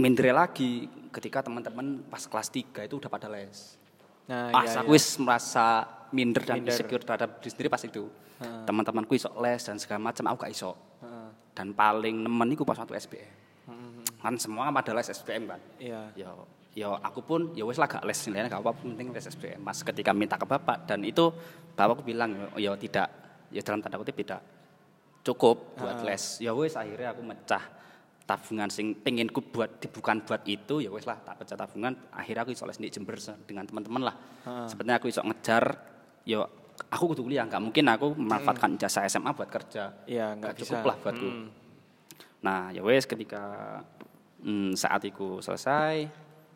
minder 0.00 0.32
lagi 0.32 0.88
ketika 1.12 1.44
teman-teman 1.44 2.08
pas 2.08 2.24
kelas 2.24 2.48
3 2.48 2.88
itu 2.88 2.96
udah 2.96 3.12
pada 3.12 3.28
les 3.28 3.76
Nah, 4.28 4.52
pas 4.52 4.68
iya, 4.68 4.84
aku 4.84 4.92
iya. 4.92 4.96
wis 5.00 5.06
merasa 5.16 5.66
minder 6.12 6.44
dan 6.44 6.60
Minder. 6.60 6.72
insecure 6.72 7.00
terhadap 7.00 7.40
diri 7.40 7.50
sendiri 7.52 7.68
pas 7.72 7.80
itu. 7.80 8.04
Teman-temanku 8.38 9.18
iso 9.18 9.32
les 9.42 9.60
dan 9.64 9.80
segala 9.80 10.12
macam 10.12 10.24
aku 10.30 10.46
gak 10.46 10.52
iso. 10.52 10.72
Dan 11.56 11.74
paling 11.74 12.22
nemen 12.22 12.48
iku 12.54 12.62
pas 12.62 12.76
waktu 12.78 12.94
SBM. 13.00 13.34
Kan 14.20 14.36
semua 14.36 14.68
kan 14.68 14.74
pada 14.76 14.92
les 14.94 15.08
SBM 15.08 15.42
kan. 15.48 15.60
Iya. 15.80 16.00
Ya 16.14 16.30
ya 16.76 16.94
aku 17.02 17.24
pun 17.24 17.40
ya 17.58 17.66
wis 17.66 17.80
lah 17.80 17.90
gak 17.90 18.06
les 18.06 18.14
nilainya 18.28 18.52
gak 18.52 18.62
apa 18.62 18.72
penting 18.76 19.10
les 19.10 19.26
SBM. 19.26 19.58
Mas 19.64 19.80
ketika 19.80 20.12
minta 20.12 20.36
ke 20.36 20.44
bapak 20.44 20.84
dan 20.84 21.02
itu 21.02 21.32
bapakku 21.74 22.04
bilang 22.04 22.52
ya 22.60 22.76
tidak 22.76 23.08
ya 23.48 23.64
dalam 23.64 23.80
tanda 23.80 23.96
kutip 23.96 24.14
tidak 24.14 24.44
cukup 25.24 25.74
buat 25.80 26.04
les. 26.04 26.38
Ya 26.44 26.52
wis 26.52 26.76
akhirnya 26.76 27.16
aku 27.16 27.24
mecah 27.24 27.64
tabungan 28.28 28.68
sing 28.68 28.92
pengen 29.00 29.32
ku 29.32 29.40
buat 29.40 29.80
di- 29.80 29.88
bukan 29.88 30.20
buat 30.20 30.44
itu 30.44 30.84
ya 30.84 30.92
wes 30.92 31.08
lah 31.08 31.16
tak 31.24 31.40
pecah 31.40 31.56
tabungan 31.56 31.96
akhirnya 32.12 32.44
aku 32.44 32.52
iso 32.52 32.68
les 32.68 32.76
di 32.76 32.92
Jember 32.92 33.16
dengan 33.48 33.64
teman-teman 33.64 34.02
lah. 34.04 34.14
Sebenarnya 34.68 35.00
aku 35.00 35.08
iso 35.08 35.24
ngejar 35.24 35.64
yo 36.28 36.44
aku 36.92 37.16
kudu 37.16 37.24
kuliah 37.24 37.48
nggak 37.48 37.62
mungkin 37.64 37.88
aku 37.88 38.12
memanfaatkan 38.12 38.76
jasa 38.76 39.08
SMA 39.08 39.32
buat 39.32 39.48
kerja. 39.48 40.04
Iya, 40.04 40.36
nggak 40.36 40.60
cukup 40.60 40.76
bisa. 40.76 40.84
lah 40.84 40.96
buatku. 41.00 41.28
Nah 42.44 42.68
ya 42.68 42.84
wes 42.84 43.08
ketika 43.08 43.80
mm, 44.44 44.76
saat 44.76 45.08
itu 45.08 45.40
selesai 45.40 46.04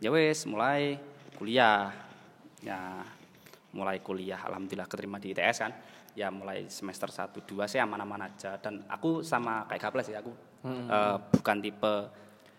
ya 0.04 0.12
wes 0.12 0.44
mulai 0.44 1.00
kuliah. 1.40 1.88
Ya 2.60 3.00
mulai 3.72 4.04
kuliah 4.04 4.44
alhamdulillah 4.44 4.84
keterima 4.92 5.16
di 5.16 5.32
ITS 5.32 5.56
kan. 5.56 5.72
Ya 6.12 6.28
mulai 6.28 6.68
semester 6.68 7.08
1 7.08 7.32
2 7.32 7.64
saya 7.64 7.88
aman-aman 7.88 8.28
aja. 8.28 8.60
Dan 8.60 8.84
aku 8.92 9.24
sama 9.24 9.64
kayak 9.64 9.88
Gaples 9.88 10.12
ya 10.12 10.20
aku 10.20 10.51
eh, 10.64 11.16
bukan 11.32 11.56
tipe 11.58 11.94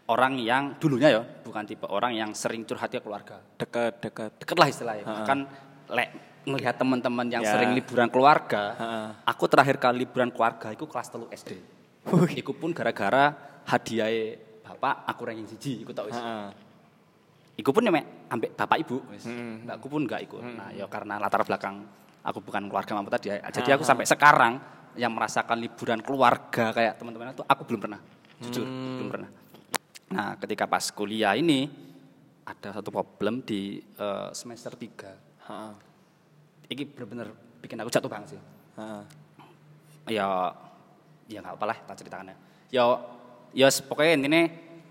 orang 0.04 0.36
yang 0.36 0.76
dulunya 0.78 1.10
ya 1.10 1.22
bukan 1.24 1.64
tipe 1.64 1.88
orang 1.88 2.12
yang 2.12 2.36
sering 2.36 2.68
curhat 2.68 2.92
ke 2.92 3.00
keluarga 3.00 3.40
Dekat, 3.56 4.04
dekat. 4.04 4.32
deket 4.38 4.58
lah 4.60 4.68
istilahnya 4.68 5.04
bahkan 5.08 5.48
lek 5.88 6.10
melihat 6.44 6.76
teman-teman 6.76 7.32
yang 7.32 7.40
Ya. 7.40 7.56
sering 7.56 7.72
liburan 7.72 8.12
keluarga 8.12 8.76
Heeh. 8.76 9.08
aku 9.24 9.48
terakhir 9.48 9.80
kali 9.80 10.04
liburan 10.04 10.28
keluarga 10.28 10.72
itu 10.72 10.84
kelas 10.84 11.08
telu 11.08 11.28
SD 11.32 11.56
Iku 12.36 12.52
pun 12.52 12.76
gara-gara 12.76 13.32
hadiah 13.64 14.36
bapak 14.60 15.08
aku 15.08 15.22
ranking 15.24 15.48
siji 15.48 15.88
tau 15.96 16.12
wis 16.12 16.20
Heeh. 16.20 16.52
Iku 17.54 17.72
pun 17.72 17.86
ya 17.86 17.96
mek 17.96 18.28
ambek 18.28 18.58
bapak 18.58 18.78
ibu 18.82 18.98
wis. 19.08 19.24
Mbakku 19.30 19.86
pun 19.88 20.04
enggak 20.04 20.26
ikut. 20.26 20.42
Nah, 20.42 20.74
ya 20.74 20.90
karena 20.90 21.16
latar 21.16 21.46
belakang 21.46 21.86
aku 22.26 22.42
bukan 22.42 22.66
keluarga 22.66 22.92
mampu 22.98 23.14
tadi. 23.14 23.30
ya. 23.30 23.38
Jadi 23.54 23.70
aku 23.72 23.86
sampai 23.86 24.10
sekarang 24.10 24.58
yang 24.96 25.12
merasakan 25.14 25.58
liburan 25.58 26.00
keluarga 26.02 26.72
kayak 26.72 27.00
teman-teman 27.02 27.34
itu 27.34 27.46
aku 27.46 27.62
belum 27.66 27.82
pernah. 27.82 28.00
Jujur, 28.44 28.66
belum 28.68 29.10
pernah. 29.10 29.30
Nah, 30.14 30.38
ketika 30.38 30.68
pas 30.68 30.84
kuliah 30.92 31.34
ini 31.34 31.66
ada 32.44 32.76
satu 32.76 32.92
problem 32.92 33.42
di 33.42 33.80
eh, 33.80 34.30
semester 34.36 34.76
3. 34.76 35.50
Heeh. 35.50 35.74
Ini 36.70 36.84
bener-bener 36.90 37.28
bikin 37.64 37.80
aku 37.80 37.90
jatuh 37.90 38.12
banget 38.12 38.38
sih. 38.38 38.42
Heeh. 38.78 39.04
ya 40.12 40.52
ya 41.32 41.40
nggak 41.40 41.56
apa 41.56 41.66
lah 41.72 41.78
tak 41.88 41.96
ceritakan 42.04 42.28
ya 42.28 42.36
ya 42.68 42.84
ya 43.56 43.68
pokoknya 43.88 44.20
intinya 44.20 44.42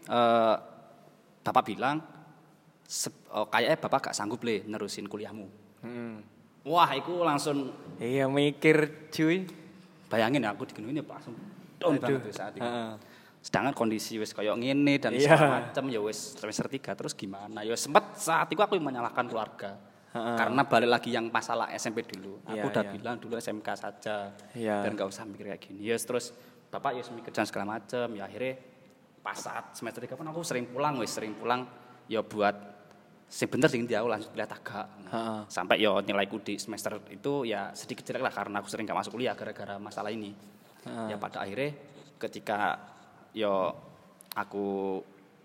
eh, 0.09 0.55
bapak 1.45 1.65
bilang 1.69 2.01
eh, 2.01 3.47
kayaknya 3.53 3.77
bapak 3.77 4.09
gak 4.09 4.17
sanggup 4.17 4.41
le 4.41 4.65
nerusin 4.65 5.05
kuliahmu 5.05 5.61
Hmm. 5.83 6.23
wah 6.63 6.87
itu 6.95 7.11
langsung 7.27 7.75
Iya 7.99 8.31
mikir 8.31 9.11
cuy. 9.11 9.45
Bayangin 10.13 10.45
ya 10.45 10.53
aku 10.53 10.69
digini 10.69 10.93
ini 10.93 11.01
langsung 11.01 11.33
down 11.81 11.97
Aduh. 11.97 12.21
banget 12.21 12.37
saat 12.37 12.53
itu. 12.53 12.69
Sedangkan 13.43 13.75
kondisi 13.75 14.21
wis 14.21 14.31
kayak 14.31 14.55
ngene 14.55 15.01
dan 15.01 15.17
Iya. 15.17 15.35
segala 15.35 15.67
macam 15.67 15.85
ya 15.89 15.99
wis 15.99 16.39
semester 16.39 16.69
tiga 16.69 16.93
terus 16.95 17.17
gimana? 17.17 17.65
Ya 17.65 17.75
sempat 17.75 18.15
saat 18.15 18.47
itu 18.53 18.61
aku 18.61 18.77
menyalahkan 18.77 19.27
keluarga. 19.27 19.81
Karena 20.13 20.63
balik 20.63 20.93
lagi 20.93 21.09
yang 21.11 21.33
masalah 21.33 21.73
SMP 21.73 22.05
dulu. 22.05 22.37
Aku 22.45 22.53
Iya, 22.55 22.69
udah 22.69 22.85
iya. 22.85 22.93
bilang 22.93 23.17
dulu 23.17 23.35
SMK 23.35 23.69
saja. 23.75 24.31
Iya. 24.53 24.85
dan 24.85 24.93
gak 24.93 25.09
usah 25.09 25.25
mikir 25.25 25.49
kayak 25.49 25.63
gini. 25.65 25.89
Ya 25.89 25.97
terus 25.97 26.37
bapak 26.69 26.95
ya 26.95 27.03
mikir 27.11 27.33
dan 27.33 27.49
segala 27.49 27.65
macam 27.75 28.07
ya 28.13 28.29
akhirnya 28.29 28.61
pas 29.25 29.35
saat 29.35 29.73
semester 29.73 30.05
tiga 30.05 30.15
pun 30.15 30.25
aku 30.25 30.41
sering 30.43 30.69
pulang 30.69 31.01
wis 31.01 31.11
sering 31.11 31.33
pulang 31.35 31.65
ya 32.07 32.21
buat 32.21 32.72
sebentar 33.33 33.73
sih 33.73 33.81
dia 33.89 34.05
lanjut 34.05 34.29
kuliah 34.29 34.45
tagak. 34.45 34.87
Heeh. 35.09 35.41
sampai 35.49 35.81
ya 35.81 35.97
nilaiku 36.05 36.45
di 36.45 36.61
semester 36.61 37.01
itu 37.09 37.49
ya 37.49 37.73
sedikit 37.73 38.05
jelek 38.05 38.21
lah 38.29 38.33
karena 38.33 38.61
aku 38.61 38.69
sering 38.69 38.85
gak 38.85 39.01
masuk 39.01 39.17
kuliah 39.17 39.33
gara-gara 39.33 39.81
masalah 39.81 40.13
ini. 40.13 40.37
Ya 40.83 41.17
pada 41.17 41.41
akhirnya 41.41 41.73
ketika 42.21 42.77
yo 43.33 43.73
aku 44.37 45.01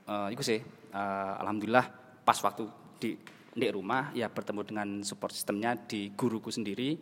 eh 0.07 0.27
itu 0.35 0.43
sih 0.43 0.59
eh, 0.91 1.34
alhamdulillah 1.39 1.85
pas 2.27 2.35
waktu 2.43 2.68
di 2.99 3.15
di 3.57 3.68
rumah 3.73 4.11
ya 4.14 4.27
bertemu 4.30 4.61
dengan 4.68 4.89
support 5.01 5.34
sistemnya 5.34 5.73
di 5.73 6.14
guruku 6.14 6.53
sendiri 6.53 6.93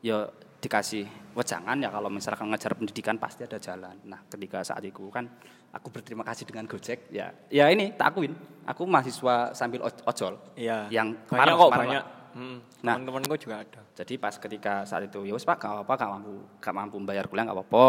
ya 0.00 0.24
dikasih 0.58 1.06
wejangan 1.32 1.78
ya 1.78 1.86
kalau 1.88 2.10
misalkan 2.10 2.50
ngejar 2.50 2.74
pendidikan 2.74 3.14
pasti 3.14 3.46
ada 3.46 3.56
jalan 3.56 3.94
nah 4.02 4.18
ketika 4.26 4.62
saat 4.62 4.82
itu 4.82 5.06
kan 5.06 5.30
aku 5.70 5.86
berterima 5.88 6.26
kasih 6.26 6.44
dengan 6.44 6.66
Gojek 6.66 7.06
ya 7.08 7.30
ya 7.46 7.70
ini 7.70 7.94
tak 7.94 8.10
akuin 8.10 8.34
aku 8.66 8.82
mahasiswa 8.82 9.54
sambil 9.54 9.86
oj- 9.86 10.02
ojol 10.04 10.34
Iya. 10.54 10.90
yang 10.90 11.14
banyak 11.14 11.30
kemarin- 11.30 11.54
kok 11.54 11.68
kemarin 11.70 11.88
banyak. 11.88 12.04
Hmm. 12.28 12.58
Nah. 12.84 12.94
Teman-temanku 12.94 13.34
juga 13.40 13.64
ada. 13.64 13.80
Jadi 13.96 14.14
pas 14.14 14.30
ketika 14.30 14.84
saat 14.84 15.08
itu 15.08 15.24
ya 15.24 15.32
wes 15.32 15.42
Pak, 15.42 15.58
gak 15.58 15.72
apa-apa, 15.74 15.94
gak 15.96 16.10
mampu, 16.12 16.34
gak 16.60 16.74
mampu 16.76 16.96
bayar 17.02 17.24
kuliah 17.26 17.42
gak 17.42 17.56
apa-apa. 17.56 17.86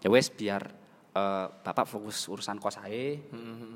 Ya 0.00 0.08
wes 0.08 0.26
biar 0.26 0.62
eh, 1.12 1.46
Bapak 1.62 1.84
fokus 1.84 2.24
urusan 2.26 2.56
kos 2.56 2.80
ae. 2.80 3.20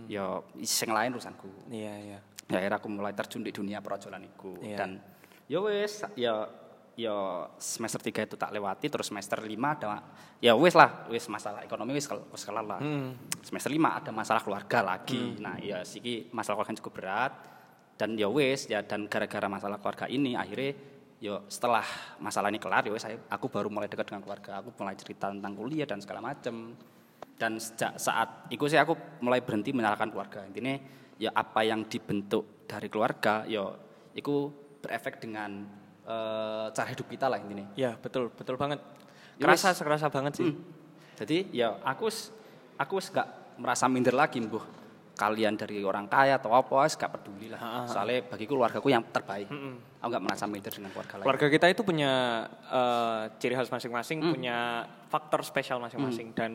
Ya 0.09 0.41
sing 0.63 0.91
lain 0.91 1.13
urusanku. 1.13 1.47
Iya, 1.69 1.95
iya. 2.01 2.19
Ya 2.49 2.57
akhirnya 2.59 2.81
aku 2.81 2.89
mulai 2.89 3.13
terjun 3.13 3.45
di 3.45 3.53
dunia 3.53 3.79
perojolan 3.79 4.25
itu 4.25 4.57
Iya. 4.59 4.77
dan 4.79 4.91
ya 5.47 5.61
wes 5.61 6.03
ya 6.17 6.49
ya 7.01 7.49
semester 7.57 7.97
3 7.97 8.29
itu 8.29 8.37
tak 8.37 8.53
lewati 8.53 8.93
terus 8.93 9.09
semester 9.09 9.41
5 9.41 9.49
ada 9.49 10.05
ya 10.37 10.53
wes 10.53 10.77
lah 10.77 11.09
wes 11.09 11.25
masalah 11.33 11.65
ekonomi 11.65 11.97
wes 11.97 12.05
kalau 12.05 12.29
wes 12.29 12.45
kelar 12.45 12.67
lah. 12.67 12.81
Semester 13.41 13.73
5 13.73 13.81
ada 13.81 14.11
masalah 14.13 14.45
keluarga 14.45 14.79
lagi. 14.85 15.41
Nah, 15.41 15.57
ya 15.57 15.81
siki 15.81 16.29
masalah 16.37 16.61
keluarga 16.61 16.81
cukup 16.85 16.93
berat 17.01 17.33
dan 17.97 18.17
ya 18.17 18.29
wes 18.29 18.69
ya 18.69 18.85
dan 18.85 19.09
gara-gara 19.09 19.49
masalah 19.49 19.81
keluarga 19.81 20.05
ini 20.09 20.37
akhirnya 20.37 20.77
ya 21.21 21.37
setelah 21.53 21.85
masalah 22.17 22.49
ini 22.49 22.57
kelar 22.57 22.89
ya 22.89 22.97
saya 22.97 23.17
aku 23.29 23.53
baru 23.53 23.73
mulai 23.73 23.89
dekat 23.89 24.13
dengan 24.13 24.25
keluarga. 24.25 24.61
Aku 24.61 24.77
mulai 24.77 24.97
cerita 24.97 25.33
tentang 25.33 25.53
kuliah 25.57 25.89
dan 25.89 26.05
segala 26.05 26.21
macam 26.21 26.77
dan 27.41 27.57
sejak 27.57 27.97
saat 27.97 28.53
itu 28.53 28.69
sih 28.69 28.77
aku 28.77 29.21
mulai 29.25 29.41
berhenti 29.41 29.73
menyalahkan 29.73 30.13
keluarga. 30.13 30.45
Intinya 30.45 30.77
ya 31.21 31.33
apa 31.33 31.65
yang 31.65 31.89
dibentuk 31.89 32.69
dari 32.69 32.89
keluarga 32.93 33.45
ya 33.49 33.65
itu 34.17 34.53
berefek 34.81 35.21
dengan 35.21 35.69
eh, 36.07 36.67
cara 36.73 36.89
hidup 36.89 37.07
kita 37.09 37.27
lah 37.29 37.39
intinya 37.41 37.67
Iya, 37.77 37.97
betul, 38.01 38.33
betul 38.33 38.57
banget. 38.57 38.81
Ya 39.41 39.49
Kerasa, 39.49 39.73
wes. 39.73 39.81
kerasa 39.81 40.07
banget 40.13 40.33
sih. 40.41 40.49
Hmm. 40.49 40.61
Jadi 41.21 41.53
ya 41.53 41.77
aku 41.85 42.09
aku 42.81 42.95
gak 43.13 43.57
merasa 43.61 43.85
minder 43.93 44.17
lagi, 44.17 44.41
Mbuh. 44.41 44.81
kalian 45.21 45.53
dari 45.53 45.85
orang 45.85 46.09
kaya 46.09 46.41
atau 46.41 46.57
apa, 46.57 46.89
gak 46.89 47.13
peduli 47.13 47.53
lah. 47.53 47.85
Soalnya 47.85 48.25
bagi 48.25 48.49
keluargaku 48.49 48.89
yang 48.89 49.05
terbaik. 49.13 49.53
Aku 50.01 50.09
gak 50.09 50.25
merasa 50.25 50.49
minder 50.49 50.73
dengan 50.73 50.89
keluarga 50.97 51.21
lain. 51.21 51.25
Keluarga 51.29 51.47
kita 51.53 51.67
itu 51.69 51.83
punya 51.85 52.13
uh, 52.73 53.29
ciri 53.37 53.53
khas 53.53 53.69
masing-masing, 53.69 54.25
hmm. 54.25 54.33
punya 54.33 54.89
faktor 55.13 55.45
spesial 55.45 55.77
masing-masing. 55.77 56.33
Hmm. 56.33 56.39
Dan 56.41 56.51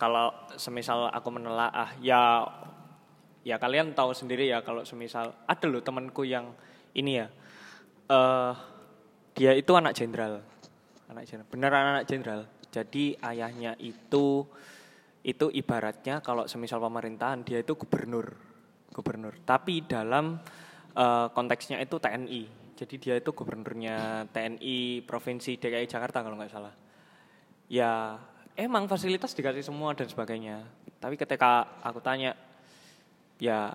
kalau 0.00 0.32
semisal 0.56 1.12
aku 1.12 1.28
menelaah, 1.28 1.92
ya 2.00 2.48
ya 3.44 3.60
kalian 3.60 3.92
tahu 3.92 4.16
sendiri 4.16 4.48
ya 4.48 4.64
kalau 4.64 4.88
semisal 4.88 5.32
ada 5.44 5.66
loh 5.68 5.84
temanku 5.84 6.24
yang 6.24 6.56
ini 6.96 7.20
ya, 7.20 7.28
uh, 8.08 8.56
dia 9.38 9.54
itu 9.54 9.70
anak 9.78 9.94
jenderal, 9.94 10.42
anak 11.06 11.22
jenderal, 11.30 11.46
beneran 11.46 11.84
anak 11.94 12.04
jenderal. 12.10 12.42
Jadi 12.74 13.14
ayahnya 13.22 13.78
itu 13.78 14.42
itu 15.22 15.46
ibaratnya 15.54 16.18
kalau 16.18 16.50
semisal 16.50 16.82
pemerintahan 16.82 17.46
dia 17.46 17.62
itu 17.62 17.78
gubernur, 17.78 18.34
gubernur. 18.90 19.38
Tapi 19.46 19.86
dalam 19.86 20.42
uh, 20.98 21.30
konteksnya 21.30 21.78
itu 21.78 22.02
TNI. 22.02 22.42
Jadi 22.74 22.94
dia 22.98 23.14
itu 23.14 23.30
gubernurnya 23.30 24.26
TNI 24.34 25.06
provinsi 25.06 25.54
DKI 25.54 25.86
Jakarta 25.86 26.26
kalau 26.26 26.34
nggak 26.34 26.50
salah. 26.50 26.74
Ya 27.70 28.18
emang 28.58 28.90
fasilitas 28.90 29.38
dikasih 29.38 29.62
semua 29.62 29.94
dan 29.94 30.10
sebagainya. 30.10 30.66
Tapi 30.98 31.14
ketika 31.14 31.78
aku 31.78 32.02
tanya, 32.02 32.34
ya 33.38 33.70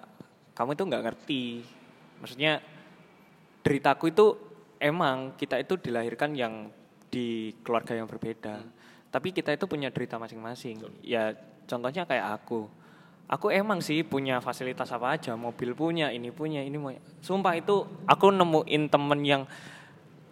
kamu 0.52 0.76
itu 0.76 0.84
nggak 0.92 1.04
ngerti. 1.08 1.44
Maksudnya 2.20 2.60
deritaku 3.64 4.12
itu 4.12 4.53
emang 4.84 5.40
kita 5.40 5.56
itu 5.64 5.80
dilahirkan 5.80 6.36
yang 6.36 6.68
di 7.08 7.56
keluarga 7.64 7.96
yang 7.96 8.12
berbeda. 8.12 8.60
Hmm 8.60 8.84
tapi 9.14 9.30
kita 9.30 9.54
itu 9.54 9.70
punya 9.70 9.94
derita 9.94 10.18
masing-masing. 10.18 10.82
Ya 11.06 11.38
contohnya 11.70 12.10
kayak 12.10 12.42
aku. 12.42 12.66
Aku 13.30 13.54
emang 13.54 13.78
sih 13.80 14.02
punya 14.02 14.42
fasilitas 14.42 14.90
apa 14.90 15.14
aja, 15.14 15.38
mobil 15.38 15.78
punya, 15.78 16.10
ini 16.10 16.34
punya, 16.34 16.66
ini 16.66 16.76
mau. 16.76 16.92
Sumpah 17.22 17.54
itu 17.56 17.86
aku 18.10 18.34
nemuin 18.34 18.90
temen 18.90 19.20
yang 19.22 19.42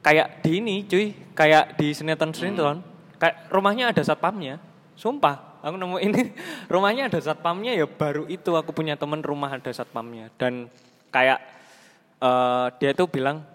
kayak 0.02 0.42
di 0.42 0.60
ini 0.60 0.84
cuy, 0.90 1.14
kayak 1.38 1.78
di 1.78 1.94
sinetron-sinetron, 1.94 2.82
hmm. 2.82 3.16
kayak 3.22 3.48
rumahnya 3.54 3.94
ada 3.94 4.02
satpamnya. 4.02 4.58
Sumpah, 4.98 5.62
aku 5.62 5.78
nemu 5.78 5.98
ini 6.02 6.22
rumahnya 6.74 7.08
ada 7.08 7.22
satpamnya 7.22 7.78
ya 7.78 7.86
baru 7.86 8.26
itu 8.28 8.50
aku 8.58 8.74
punya 8.74 8.98
temen 8.98 9.22
rumah 9.22 9.54
ada 9.56 9.72
satpamnya 9.72 10.34
dan 10.36 10.68
kayak 11.14 11.42
uh, 12.22 12.70
dia 12.82 12.92
tuh 12.98 13.08
bilang 13.08 13.46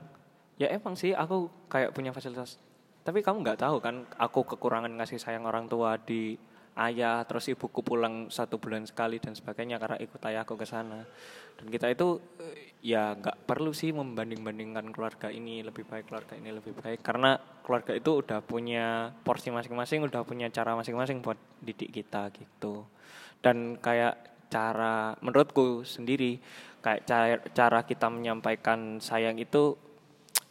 ya 0.57 0.73
emang 0.73 0.97
sih 0.97 1.13
aku 1.13 1.49
kayak 1.69 1.93
punya 1.93 2.13
fasilitas 2.13 2.61
tapi 3.07 3.23
kamu 3.23 3.47
nggak 3.47 3.63
tahu 3.63 3.79
kan, 3.79 4.03
aku 4.19 4.43
kekurangan 4.43 4.91
ngasih 4.99 5.23
sayang 5.23 5.47
orang 5.47 5.71
tua 5.71 5.95
di 5.95 6.35
ayah, 6.75 7.23
terus 7.23 7.47
ibuku 7.47 7.79
pulang 7.87 8.27
satu 8.35 8.59
bulan 8.59 8.83
sekali 8.83 9.23
dan 9.23 9.31
sebagainya 9.31 9.79
karena 9.79 9.95
ikut 10.03 10.19
ayahku 10.19 10.59
ke 10.59 10.67
sana. 10.67 11.07
Dan 11.55 11.71
kita 11.71 11.87
itu 11.87 12.19
eh, 12.43 12.75
ya 12.83 13.15
nggak 13.15 13.47
perlu 13.47 13.71
sih 13.71 13.95
membanding-bandingkan 13.95 14.91
keluarga 14.91 15.31
ini 15.31 15.63
lebih 15.63 15.87
baik, 15.87 16.11
keluarga 16.11 16.35
ini 16.35 16.51
lebih 16.51 16.75
baik. 16.75 17.07
Karena 17.07 17.39
keluarga 17.63 17.95
itu 17.95 18.27
udah 18.27 18.43
punya 18.43 19.15
porsi 19.23 19.55
masing-masing, 19.55 20.03
udah 20.03 20.27
punya 20.27 20.51
cara 20.51 20.75
masing-masing 20.75 21.23
buat 21.23 21.39
didik 21.63 21.95
kita 21.95 22.35
gitu. 22.35 22.91
Dan 23.39 23.79
kayak 23.79 24.51
cara 24.51 25.15
menurutku 25.23 25.87
sendiri 25.87 26.43
kayak 26.83 27.07
cara, 27.07 27.39
cara 27.55 27.81
kita 27.87 28.11
menyampaikan 28.11 28.99
sayang 28.99 29.39
itu 29.39 29.86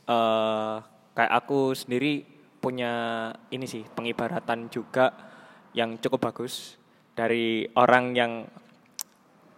uh, 0.10 0.82
kayak 1.16 1.34
aku 1.46 1.74
sendiri 1.74 2.26
punya 2.60 3.30
ini 3.54 3.70
sih 3.70 3.86
pengibaratan 3.86 4.74
juga 4.74 5.14
yang 5.78 6.02
cukup 6.02 6.32
bagus 6.32 6.80
dari 7.14 7.70
orang 7.78 8.06
yang 8.18 8.32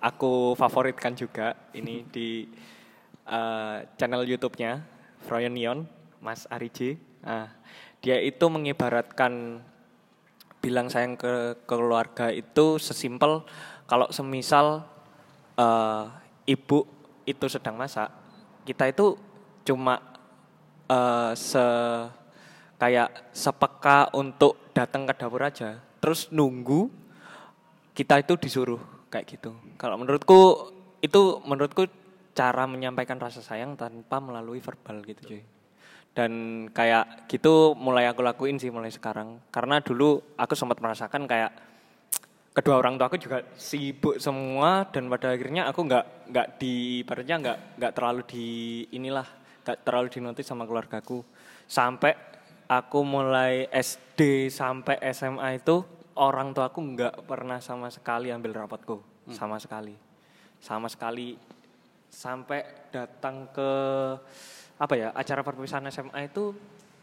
aku 0.03 0.53
favoritkan 0.59 1.15
juga 1.15 1.55
ini 1.73 2.03
di 2.15 2.45
uh, 3.27 3.83
channel 3.95 4.27
YouTube-nya 4.27 4.83
Froyon 5.25 5.55
Neon 5.55 5.79
Mas 6.21 6.45
Ariji. 6.51 6.97
Nah, 7.23 7.49
dia 8.01 8.21
itu 8.21 8.45
mengibaratkan 8.47 9.61
bilang 10.61 10.89
sayang 10.89 11.15
ke, 11.15 11.63
keluarga 11.69 12.33
itu 12.33 12.81
sesimpel 12.81 13.45
kalau 13.87 14.09
semisal 14.11 14.83
uh, 15.55 16.11
ibu 16.43 16.83
itu 17.27 17.45
sedang 17.47 17.75
masak, 17.79 18.11
kita 18.63 18.87
itu 18.91 19.15
cuma 19.67 20.16
uh, 20.87 21.31
se 21.37 21.65
kayak 22.77 23.33
sepeka 23.33 24.13
untuk 24.13 24.71
datang 24.71 25.09
ke 25.09 25.13
dapur 25.17 25.41
aja. 25.41 25.81
Terus 25.97 26.29
nunggu 26.29 26.89
kita 27.97 28.21
itu 28.21 28.37
disuruh 28.37 28.81
kayak 29.09 29.25
gitu. 29.25 29.57
Kalau 29.81 29.97
menurutku 29.97 30.71
itu 31.01 31.41
menurutku 31.45 31.89
cara 32.37 32.69
menyampaikan 32.69 33.17
rasa 33.17 33.41
sayang 33.41 33.73
tanpa 33.73 34.21
melalui 34.21 34.61
verbal 34.61 35.01
gitu 35.01 35.33
cuy. 35.33 35.41
Dan 36.13 36.31
kayak 36.73 37.29
gitu 37.29 37.77
mulai 37.77 38.09
aku 38.09 38.21
lakuin 38.21 38.61
sih 38.61 38.69
mulai 38.69 38.93
sekarang. 38.93 39.41
Karena 39.49 39.81
dulu 39.81 40.21
aku 40.37 40.53
sempat 40.53 40.77
merasakan 40.81 41.25
kayak 41.25 41.51
kedua 42.57 42.81
orang 42.81 42.97
tua 42.97 43.05
aku 43.05 43.21
juga 43.21 43.45
sibuk 43.53 44.17
semua 44.17 44.89
dan 44.89 45.05
pada 45.13 45.29
akhirnya 45.29 45.69
aku 45.69 45.85
nggak 45.85 46.05
nggak 46.33 46.47
di 46.57 47.05
nggak 47.05 47.57
nggak 47.77 47.93
terlalu 47.93 48.21
di 48.25 48.45
inilah 48.97 49.29
nggak 49.67 49.83
terlalu 49.83 50.07
dinotis 50.07 50.47
sama 50.47 50.63
keluargaku. 50.63 51.27
Sampai 51.67 52.15
aku 52.71 53.03
mulai 53.03 53.67
SD 53.67 54.47
sampai 54.47 54.95
SMA 55.11 55.59
itu 55.59 55.83
orang 56.15 56.55
tua 56.55 56.71
aku 56.71 56.79
nggak 56.79 57.27
pernah 57.27 57.59
sama 57.59 57.91
sekali 57.91 58.31
ambil 58.31 58.63
rapatku 58.63 59.03
hmm. 59.27 59.35
sama 59.35 59.59
sekali. 59.59 59.91
Sama 60.63 60.87
sekali 60.87 61.35
sampai 62.07 62.87
datang 62.95 63.51
ke 63.51 63.71
apa 64.79 64.93
ya 64.95 65.11
acara 65.11 65.43
perpisahan 65.43 65.91
SMA 65.91 66.31
itu 66.31 66.55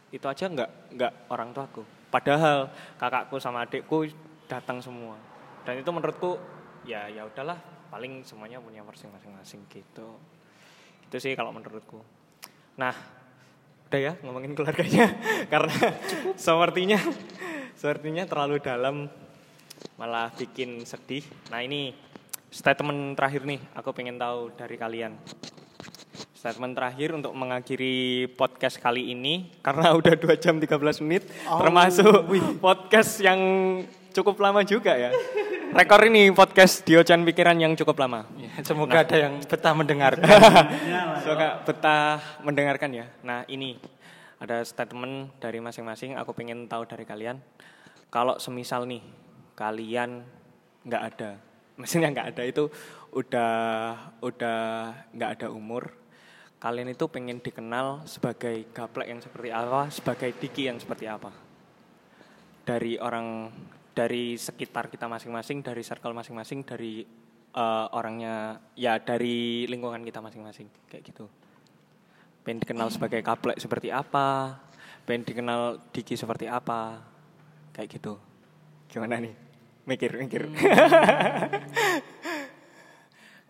itu 0.08 0.24
aja 0.24 0.48
nggak 0.48 0.96
nggak 0.96 1.12
orang 1.28 1.52
tuaku. 1.52 1.84
Padahal 2.08 2.72
kakakku 2.96 3.36
sama 3.36 3.68
adikku 3.68 4.08
datang 4.48 4.80
semua. 4.80 5.20
Dan 5.68 5.84
itu 5.84 5.90
menurutku 5.92 6.40
ya 6.88 7.12
ya 7.12 7.28
udahlah 7.28 7.60
paling 7.92 8.24
semuanya 8.24 8.56
punya 8.56 8.80
versi 8.80 9.04
masing-masing 9.04 9.68
gitu. 9.68 10.16
Itu 11.04 11.16
sih 11.20 11.36
kalau 11.36 11.52
menurutku 11.52 12.23
nah 12.74 12.94
udah 13.90 14.00
ya 14.00 14.12
ngomongin 14.26 14.58
keluarganya 14.58 15.14
karena 15.52 15.94
sepertinya 16.34 16.98
sepertinya 17.78 18.26
terlalu 18.26 18.58
dalam 18.58 19.06
malah 19.94 20.32
bikin 20.34 20.82
sedih. 20.82 21.22
Nah 21.50 21.62
ini 21.62 21.94
statement 22.50 23.14
terakhir 23.14 23.46
nih 23.46 23.60
aku 23.74 23.90
pengen 23.94 24.18
tahu 24.18 24.50
dari 24.54 24.74
kalian. 24.78 25.14
Statement 26.34 26.76
terakhir 26.76 27.16
untuk 27.16 27.32
mengakhiri 27.32 28.28
podcast 28.36 28.76
kali 28.76 29.14
ini 29.14 29.48
karena 29.64 29.92
udah 29.98 30.14
2 30.18 30.42
jam 30.42 30.58
13 30.60 31.04
menit 31.06 31.24
oh, 31.48 31.62
termasuk 31.62 32.28
wih. 32.28 32.44
podcast 32.60 33.22
yang 33.22 33.40
cukup 34.12 34.38
lama 34.42 34.66
juga 34.66 34.94
ya. 34.94 35.10
Rekor 35.74 36.06
ini 36.06 36.30
podcast 36.30 36.86
Diocan 36.86 37.26
Pikiran 37.26 37.58
yang 37.58 37.74
cukup 37.74 37.98
lama. 38.06 38.30
Ya, 38.38 38.62
semoga 38.62 39.02
nah. 39.02 39.10
ada 39.10 39.16
yang 39.26 39.34
betah 39.42 39.74
mendengarkan. 39.74 40.22
semoga 41.26 41.48
betah 41.66 42.22
mendengarkan 42.46 42.90
ya. 42.94 43.10
Nah 43.26 43.42
ini 43.50 43.74
ada 44.38 44.62
statement 44.62 45.34
dari 45.42 45.58
masing-masing. 45.58 46.14
Aku 46.14 46.30
pengen 46.30 46.70
tahu 46.70 46.86
dari 46.86 47.02
kalian. 47.02 47.42
Kalau 48.06 48.38
semisal 48.38 48.86
nih 48.86 49.02
kalian 49.58 50.22
nggak 50.86 51.02
ada, 51.10 51.42
maksudnya 51.82 52.14
nggak 52.14 52.38
ada 52.38 52.42
itu 52.46 52.70
udah 53.10 53.54
udah 54.22 54.60
nggak 55.10 55.30
ada 55.42 55.46
umur. 55.50 55.90
Kalian 56.62 56.94
itu 56.94 57.10
pengen 57.10 57.42
dikenal 57.42 58.06
sebagai 58.06 58.70
gaplek 58.70 59.10
yang 59.10 59.18
seperti 59.18 59.50
apa, 59.50 59.90
sebagai 59.90 60.38
diki 60.38 60.70
yang 60.70 60.78
seperti 60.78 61.10
apa. 61.10 61.34
Dari 62.62 62.94
orang 62.94 63.50
dari 63.94 64.34
sekitar 64.34 64.90
kita 64.90 65.06
masing-masing, 65.06 65.62
dari 65.62 65.82
circle 65.86 66.12
masing-masing, 66.12 66.66
dari 66.66 67.06
uh, 67.54 67.86
orangnya, 67.94 68.58
ya 68.74 68.98
dari 68.98 69.64
lingkungan 69.70 70.02
kita 70.02 70.18
masing-masing, 70.18 70.66
kayak 70.90 71.06
gitu. 71.06 71.30
Pengen 72.42 72.60
dikenal 72.60 72.90
sebagai 72.90 73.22
kaplek 73.22 73.62
seperti 73.62 73.94
apa, 73.94 74.58
pengen 75.06 75.24
dikenal 75.24 75.78
Diki 75.94 76.18
seperti 76.18 76.50
apa, 76.50 76.98
kayak 77.70 77.88
gitu. 77.94 78.18
Gimana 78.90 79.22
nih? 79.22 79.32
Mikir, 79.86 80.18
mikir. 80.18 80.50
Hmm. 80.50 80.58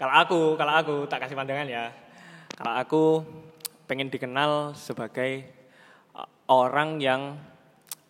kalau 0.00 0.14
aku, 0.14 0.40
kalau 0.60 0.74
aku 0.76 0.94
tak 1.08 1.24
kasih 1.24 1.34
pandangan 1.34 1.66
ya. 1.66 1.88
Kalau 2.54 2.74
aku 2.76 3.02
pengen 3.88 4.12
dikenal 4.12 4.76
sebagai 4.76 5.48
eh, 6.14 6.28
orang 6.46 7.02
yang 7.02 7.34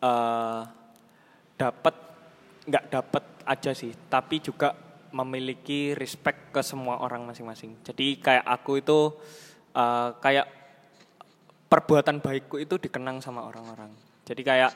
uh, 0.03 0.67
dapat 1.57 2.04
nggak 2.65 2.85
dapat 2.89 3.25
aja 3.45 3.71
sih, 3.77 3.93
tapi 4.09 4.41
juga 4.41 4.73
memiliki 5.15 5.95
respect 5.95 6.51
ke 6.51 6.61
semua 6.65 6.99
orang 6.99 7.23
masing-masing. 7.23 7.79
Jadi 7.87 8.19
kayak 8.19 8.45
aku 8.45 8.83
itu 8.83 9.15
uh, 9.77 10.11
kayak 10.19 10.47
perbuatan 11.71 12.19
baikku 12.19 12.59
itu 12.59 12.81
dikenang 12.81 13.23
sama 13.23 13.47
orang-orang. 13.47 13.95
Jadi 14.27 14.43
kayak 14.43 14.73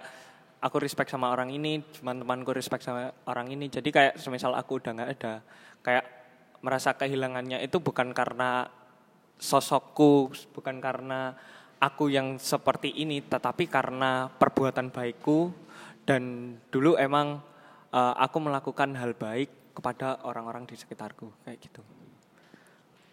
aku 0.63 0.77
respect 0.79 1.11
sama 1.11 1.35
orang 1.35 1.51
ini, 1.51 1.83
teman-temanku 1.83 2.55
respect 2.55 2.87
sama 2.87 3.11
orang 3.27 3.51
ini. 3.51 3.67
Jadi 3.67 3.91
kayak 3.91 4.15
semisal 4.21 4.55
aku 4.55 4.79
udah 4.79 4.93
nggak 4.95 5.11
ada, 5.19 5.35
kayak 5.83 6.05
merasa 6.63 6.95
kehilangannya 6.95 7.63
itu 7.63 7.79
bukan 7.79 8.11
karena 8.11 8.67
sosokku, 9.39 10.35
bukan 10.55 10.83
karena 10.83 11.35
aku 11.79 12.11
yang 12.11 12.43
seperti 12.43 12.91
ini, 12.99 13.23
tetapi 13.23 13.71
karena 13.71 14.27
perbuatan 14.27 14.91
baikku 14.91 15.55
dan 16.03 16.55
dulu 16.75 16.99
emang 16.99 17.39
uh, 17.93 18.15
aku 18.17 18.37
melakukan 18.43 18.93
hal 18.97 19.17
baik 19.17 19.51
kepada 19.73 20.27
orang-orang 20.27 20.67
di 20.67 20.75
sekitarku 20.75 21.31
kayak 21.47 21.59
gitu. 21.63 21.83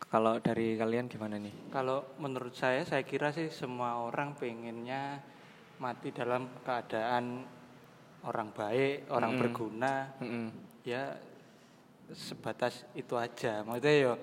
Kalau 0.09 0.39
dari 0.39 0.77
kalian 0.79 1.11
gimana 1.11 1.35
nih? 1.37 1.73
Kalau 1.73 2.15
menurut 2.21 2.55
saya, 2.55 2.85
saya 2.87 3.03
kira 3.03 3.35
sih 3.35 3.51
semua 3.51 3.99
orang 3.99 4.37
pengennya 4.37 5.19
mati 5.81 6.13
dalam 6.15 6.47
keadaan 6.63 7.43
orang 8.23 8.49
baik, 8.55 9.11
orang 9.11 9.31
mm 9.33 9.37
-hmm. 9.37 9.43
berguna. 9.43 9.93
Mm 10.21 10.27
-hmm. 10.27 10.47
Ya 10.85 11.03
sebatas 12.13 12.85
itu 12.93 13.17
aja. 13.17 13.65
Maksudnya 13.65 13.93
ya 13.93 14.13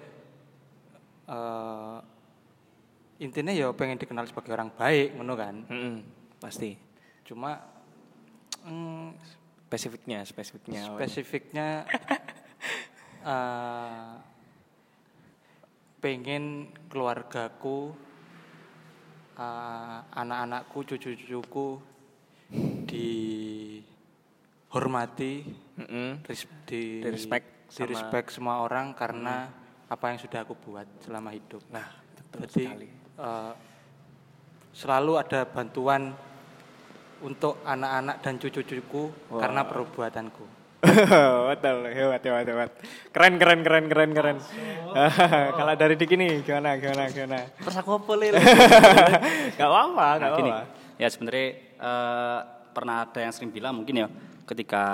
uh, 1.28 1.98
intinya 3.18 3.52
ya 3.52 3.68
pengen 3.74 3.98
dikenal 4.00 4.26
sebagai 4.26 4.54
orang 4.54 4.70
baik, 4.72 5.18
ngono 5.18 5.34
kan? 5.34 5.54
Mm 5.66 5.78
-hmm. 5.78 5.96
Pasti. 6.40 6.78
Cuma 7.26 7.58
mm, 8.64 9.41
spesifiknya, 9.72 10.20
spesifiknya. 10.28 10.84
Spesifiknya 11.00 11.88
uh, 13.24 14.20
pengen 16.04 16.68
keluargaku 16.92 17.96
uh, 19.40 20.04
anak-anakku 20.12 20.84
cucu-cucuku 20.92 21.80
dihormati 22.84 23.88
mm 25.48 25.86
-hmm. 25.88 26.20
di, 26.20 26.36
di 26.68 27.00
respect 27.08 27.72
di 27.72 27.88
respect 27.88 28.28
semua 28.28 28.60
orang 28.60 28.92
karena 28.92 29.48
mm. 29.48 29.88
apa 29.88 30.04
yang 30.12 30.20
sudah 30.20 30.44
aku 30.44 30.52
buat 30.60 30.84
selama 31.00 31.32
hidup 31.32 31.64
nah 31.72 31.88
betul 32.12 32.44
jadi 32.44 32.68
sekali. 32.68 32.92
Uh, 33.16 33.56
selalu 34.76 35.16
ada 35.16 35.48
bantuan 35.48 36.12
untuk 37.22 37.62
anak-anak 37.62 38.20
dan 38.20 38.34
cucu-cucuku 38.38 39.32
wow. 39.32 39.40
karena 39.40 39.62
perbuatanku. 39.66 40.62
Betul 41.54 41.94
hebat 41.94 42.22
hebat 42.26 42.46
hebat. 42.46 42.70
Keren 43.14 43.38
keren 43.38 43.62
keren 43.62 43.86
keren 43.86 44.10
keren. 44.10 44.38
Kalau 45.58 45.72
dari 45.78 45.94
Diki 45.94 46.18
nih 46.18 46.42
gimana 46.42 46.74
gimana 46.74 47.06
gimana? 47.06 47.38
Terus 47.54 47.76
aku 47.78 48.02
apa 48.02 48.12
lil? 48.18 48.34
Gak 49.58 49.68
apa 49.70 49.78
apa 49.78 50.06
gak 50.18 50.30
nah, 50.34 50.42
apa 50.42 50.82
ya 50.98 51.08
sebenarnya 51.10 51.46
uh, 51.78 52.40
pernah 52.74 53.06
ada 53.06 53.18
yang 53.22 53.32
sering 53.34 53.54
bilang 53.54 53.78
mungkin 53.78 53.94
ya 53.94 54.06
ketika 54.42 54.84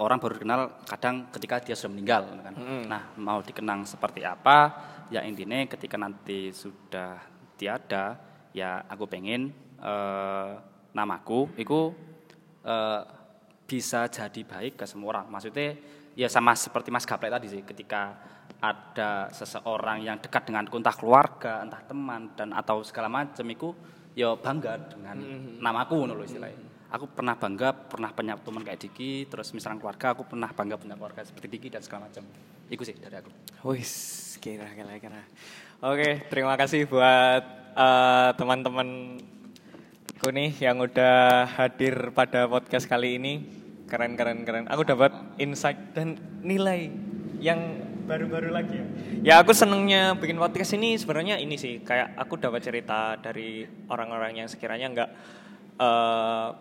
orang 0.00 0.16
baru 0.16 0.40
dikenal 0.40 0.60
kadang 0.88 1.28
ketika 1.28 1.60
dia 1.60 1.76
sudah 1.76 1.92
meninggal 1.92 2.24
kan. 2.40 2.54
Mm 2.56 2.64
-hmm. 2.64 2.80
nah 2.88 3.02
mau 3.20 3.44
dikenang 3.44 3.84
seperti 3.84 4.24
apa 4.24 4.72
ya 5.12 5.20
intinya 5.28 5.60
ketika 5.68 6.00
nanti 6.00 6.56
sudah 6.56 7.20
tiada 7.60 8.16
ya 8.56 8.80
aku 8.88 9.04
pengen 9.04 9.52
uh, 9.84 10.56
namaku 10.94 11.50
itu 11.58 11.90
uh, 12.64 13.02
bisa 13.66 14.06
jadi 14.06 14.40
baik 14.46 14.78
ke 14.80 14.84
semua 14.86 15.18
orang. 15.18 15.26
Maksudnya 15.28 15.74
ya 16.14 16.30
sama 16.30 16.54
seperti 16.54 16.94
Mas 16.94 17.04
Gaplek 17.04 17.34
tadi 17.34 17.46
sih, 17.50 17.62
ketika 17.66 18.14
ada 18.62 19.28
seseorang 19.34 20.00
yang 20.00 20.16
dekat 20.22 20.48
dengan 20.48 20.64
entah 20.70 20.96
keluarga, 20.96 21.60
entah 21.60 21.82
teman 21.84 22.32
dan 22.38 22.54
atau 22.54 22.80
segala 22.86 23.10
macam 23.10 23.44
itu 23.50 23.74
ya 24.14 24.32
bangga 24.38 24.78
dengan 24.94 25.16
mm 25.18 25.26
-hmm. 25.26 25.54
namaku 25.60 26.06
nulis 26.06 26.30
istilahnya. 26.32 26.56
Mm 26.56 26.64
-hmm. 26.64 26.72
Aku 26.94 27.10
pernah 27.10 27.34
bangga, 27.34 27.74
pernah 27.74 28.14
punya 28.14 28.38
teman 28.38 28.62
kayak 28.62 28.78
Diki, 28.78 29.26
terus 29.26 29.50
misalnya 29.50 29.82
keluarga, 29.82 30.14
aku 30.14 30.30
pernah 30.30 30.46
bangga 30.54 30.78
punya 30.78 30.94
keluarga 30.94 31.26
seperti 31.26 31.50
Diki 31.50 31.68
dan 31.74 31.82
segala 31.82 32.06
macam. 32.06 32.22
Itu 32.70 32.86
sih 32.86 32.94
dari 32.94 33.18
aku. 33.18 33.34
Wis, 33.66 33.92
kira 34.38 34.70
kira 34.70 34.94
kira. 35.02 35.26
Oke, 35.82 36.22
terima 36.30 36.54
kasih 36.54 36.86
buat 36.86 37.42
uh, 37.74 38.30
teman-teman 38.38 39.18
aku 40.24 40.32
nih 40.32 40.56
yang 40.56 40.80
udah 40.80 41.44
hadir 41.44 42.08
pada 42.16 42.48
podcast 42.48 42.88
kali 42.88 43.20
ini. 43.20 43.44
Keren 43.84 44.16
keren 44.16 44.48
keren. 44.48 44.64
Aku 44.72 44.80
dapat 44.80 45.12
insight 45.36 45.92
dan 45.92 46.16
nilai 46.40 46.88
yang 47.44 47.84
baru-baru 48.08 48.48
lagi 48.48 48.72
ya. 48.72 48.86
Ya 49.20 49.34
aku 49.44 49.52
senengnya 49.52 50.16
bikin 50.16 50.40
podcast 50.40 50.80
ini 50.80 50.96
sebenarnya 50.96 51.36
ini 51.36 51.60
sih 51.60 51.84
kayak 51.84 52.16
aku 52.16 52.40
dapat 52.40 52.64
cerita 52.64 53.20
dari 53.20 53.68
orang-orang 53.92 54.40
yang 54.40 54.48
sekiranya 54.48 54.96
nggak 54.96 55.10
uh, 55.76 56.56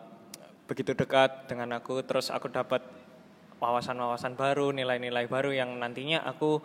begitu 0.68 0.92
dekat 0.92 1.48
dengan 1.48 1.80
aku 1.80 2.04
terus 2.04 2.36
aku 2.36 2.52
dapat 2.52 2.84
wawasan-wawasan 3.64 4.36
baru, 4.36 4.76
nilai-nilai 4.76 5.24
baru 5.32 5.56
yang 5.56 5.80
nantinya 5.80 6.20
aku 6.28 6.60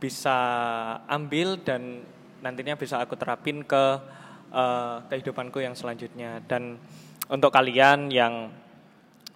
bisa 0.00 0.32
ambil 1.12 1.60
dan 1.60 2.08
nantinya 2.40 2.72
bisa 2.80 3.04
aku 3.04 3.20
terapin 3.20 3.68
ke 3.68 4.16
uh, 4.52 5.04
kehidupanku 5.08 5.60
yang 5.60 5.76
selanjutnya 5.76 6.40
dan 6.44 6.80
untuk 7.28 7.52
kalian 7.52 8.08
yang 8.08 8.48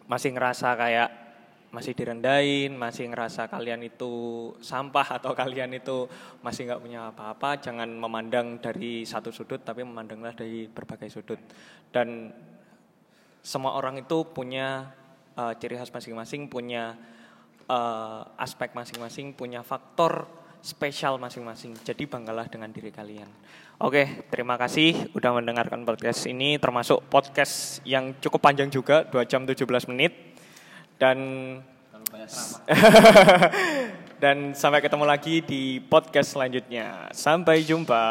masih 0.08 0.32
ngerasa 0.32 0.76
kayak 0.76 1.10
masih 1.72 1.96
direndahin, 1.96 2.76
masih 2.76 3.08
ngerasa 3.08 3.48
kalian 3.48 3.80
itu 3.88 4.12
sampah 4.60 5.16
atau 5.16 5.32
kalian 5.32 5.72
itu 5.72 6.04
masih 6.44 6.68
nggak 6.68 6.82
punya 6.84 7.00
apa-apa, 7.08 7.56
jangan 7.64 7.88
memandang 7.88 8.60
dari 8.60 9.08
satu 9.08 9.32
sudut, 9.32 9.64
tapi 9.64 9.80
memandanglah 9.80 10.36
dari 10.36 10.68
berbagai 10.68 11.08
sudut. 11.08 11.40
Dan 11.88 12.28
semua 13.40 13.72
orang 13.80 14.04
itu 14.04 14.20
punya 14.36 14.92
uh, 15.32 15.56
ciri 15.56 15.80
khas 15.80 15.88
masing-masing, 15.88 16.52
punya 16.52 16.92
uh, 17.72 18.28
aspek 18.36 18.76
masing-masing, 18.76 19.32
punya 19.32 19.64
faktor 19.64 20.28
spesial 20.62 21.18
masing-masing. 21.18 21.74
Jadi 21.82 22.06
banggalah 22.06 22.46
dengan 22.46 22.70
diri 22.70 22.94
kalian. 22.94 23.26
Oke, 23.82 24.22
terima 24.30 24.54
kasih 24.54 25.10
udah 25.10 25.42
mendengarkan 25.42 25.82
podcast 25.82 26.30
ini 26.30 26.54
termasuk 26.62 27.02
podcast 27.10 27.82
yang 27.82 28.14
cukup 28.22 28.38
panjang 28.38 28.70
juga 28.70 29.02
2 29.10 29.26
jam 29.26 29.42
17 29.42 29.90
menit 29.90 30.14
dan 31.02 31.18
dan 34.22 34.54
sampai 34.54 34.78
ketemu 34.78 35.02
lagi 35.02 35.42
di 35.42 35.82
podcast 35.82 36.38
selanjutnya. 36.38 37.10
Sampai 37.10 37.66
jumpa. 37.66 38.06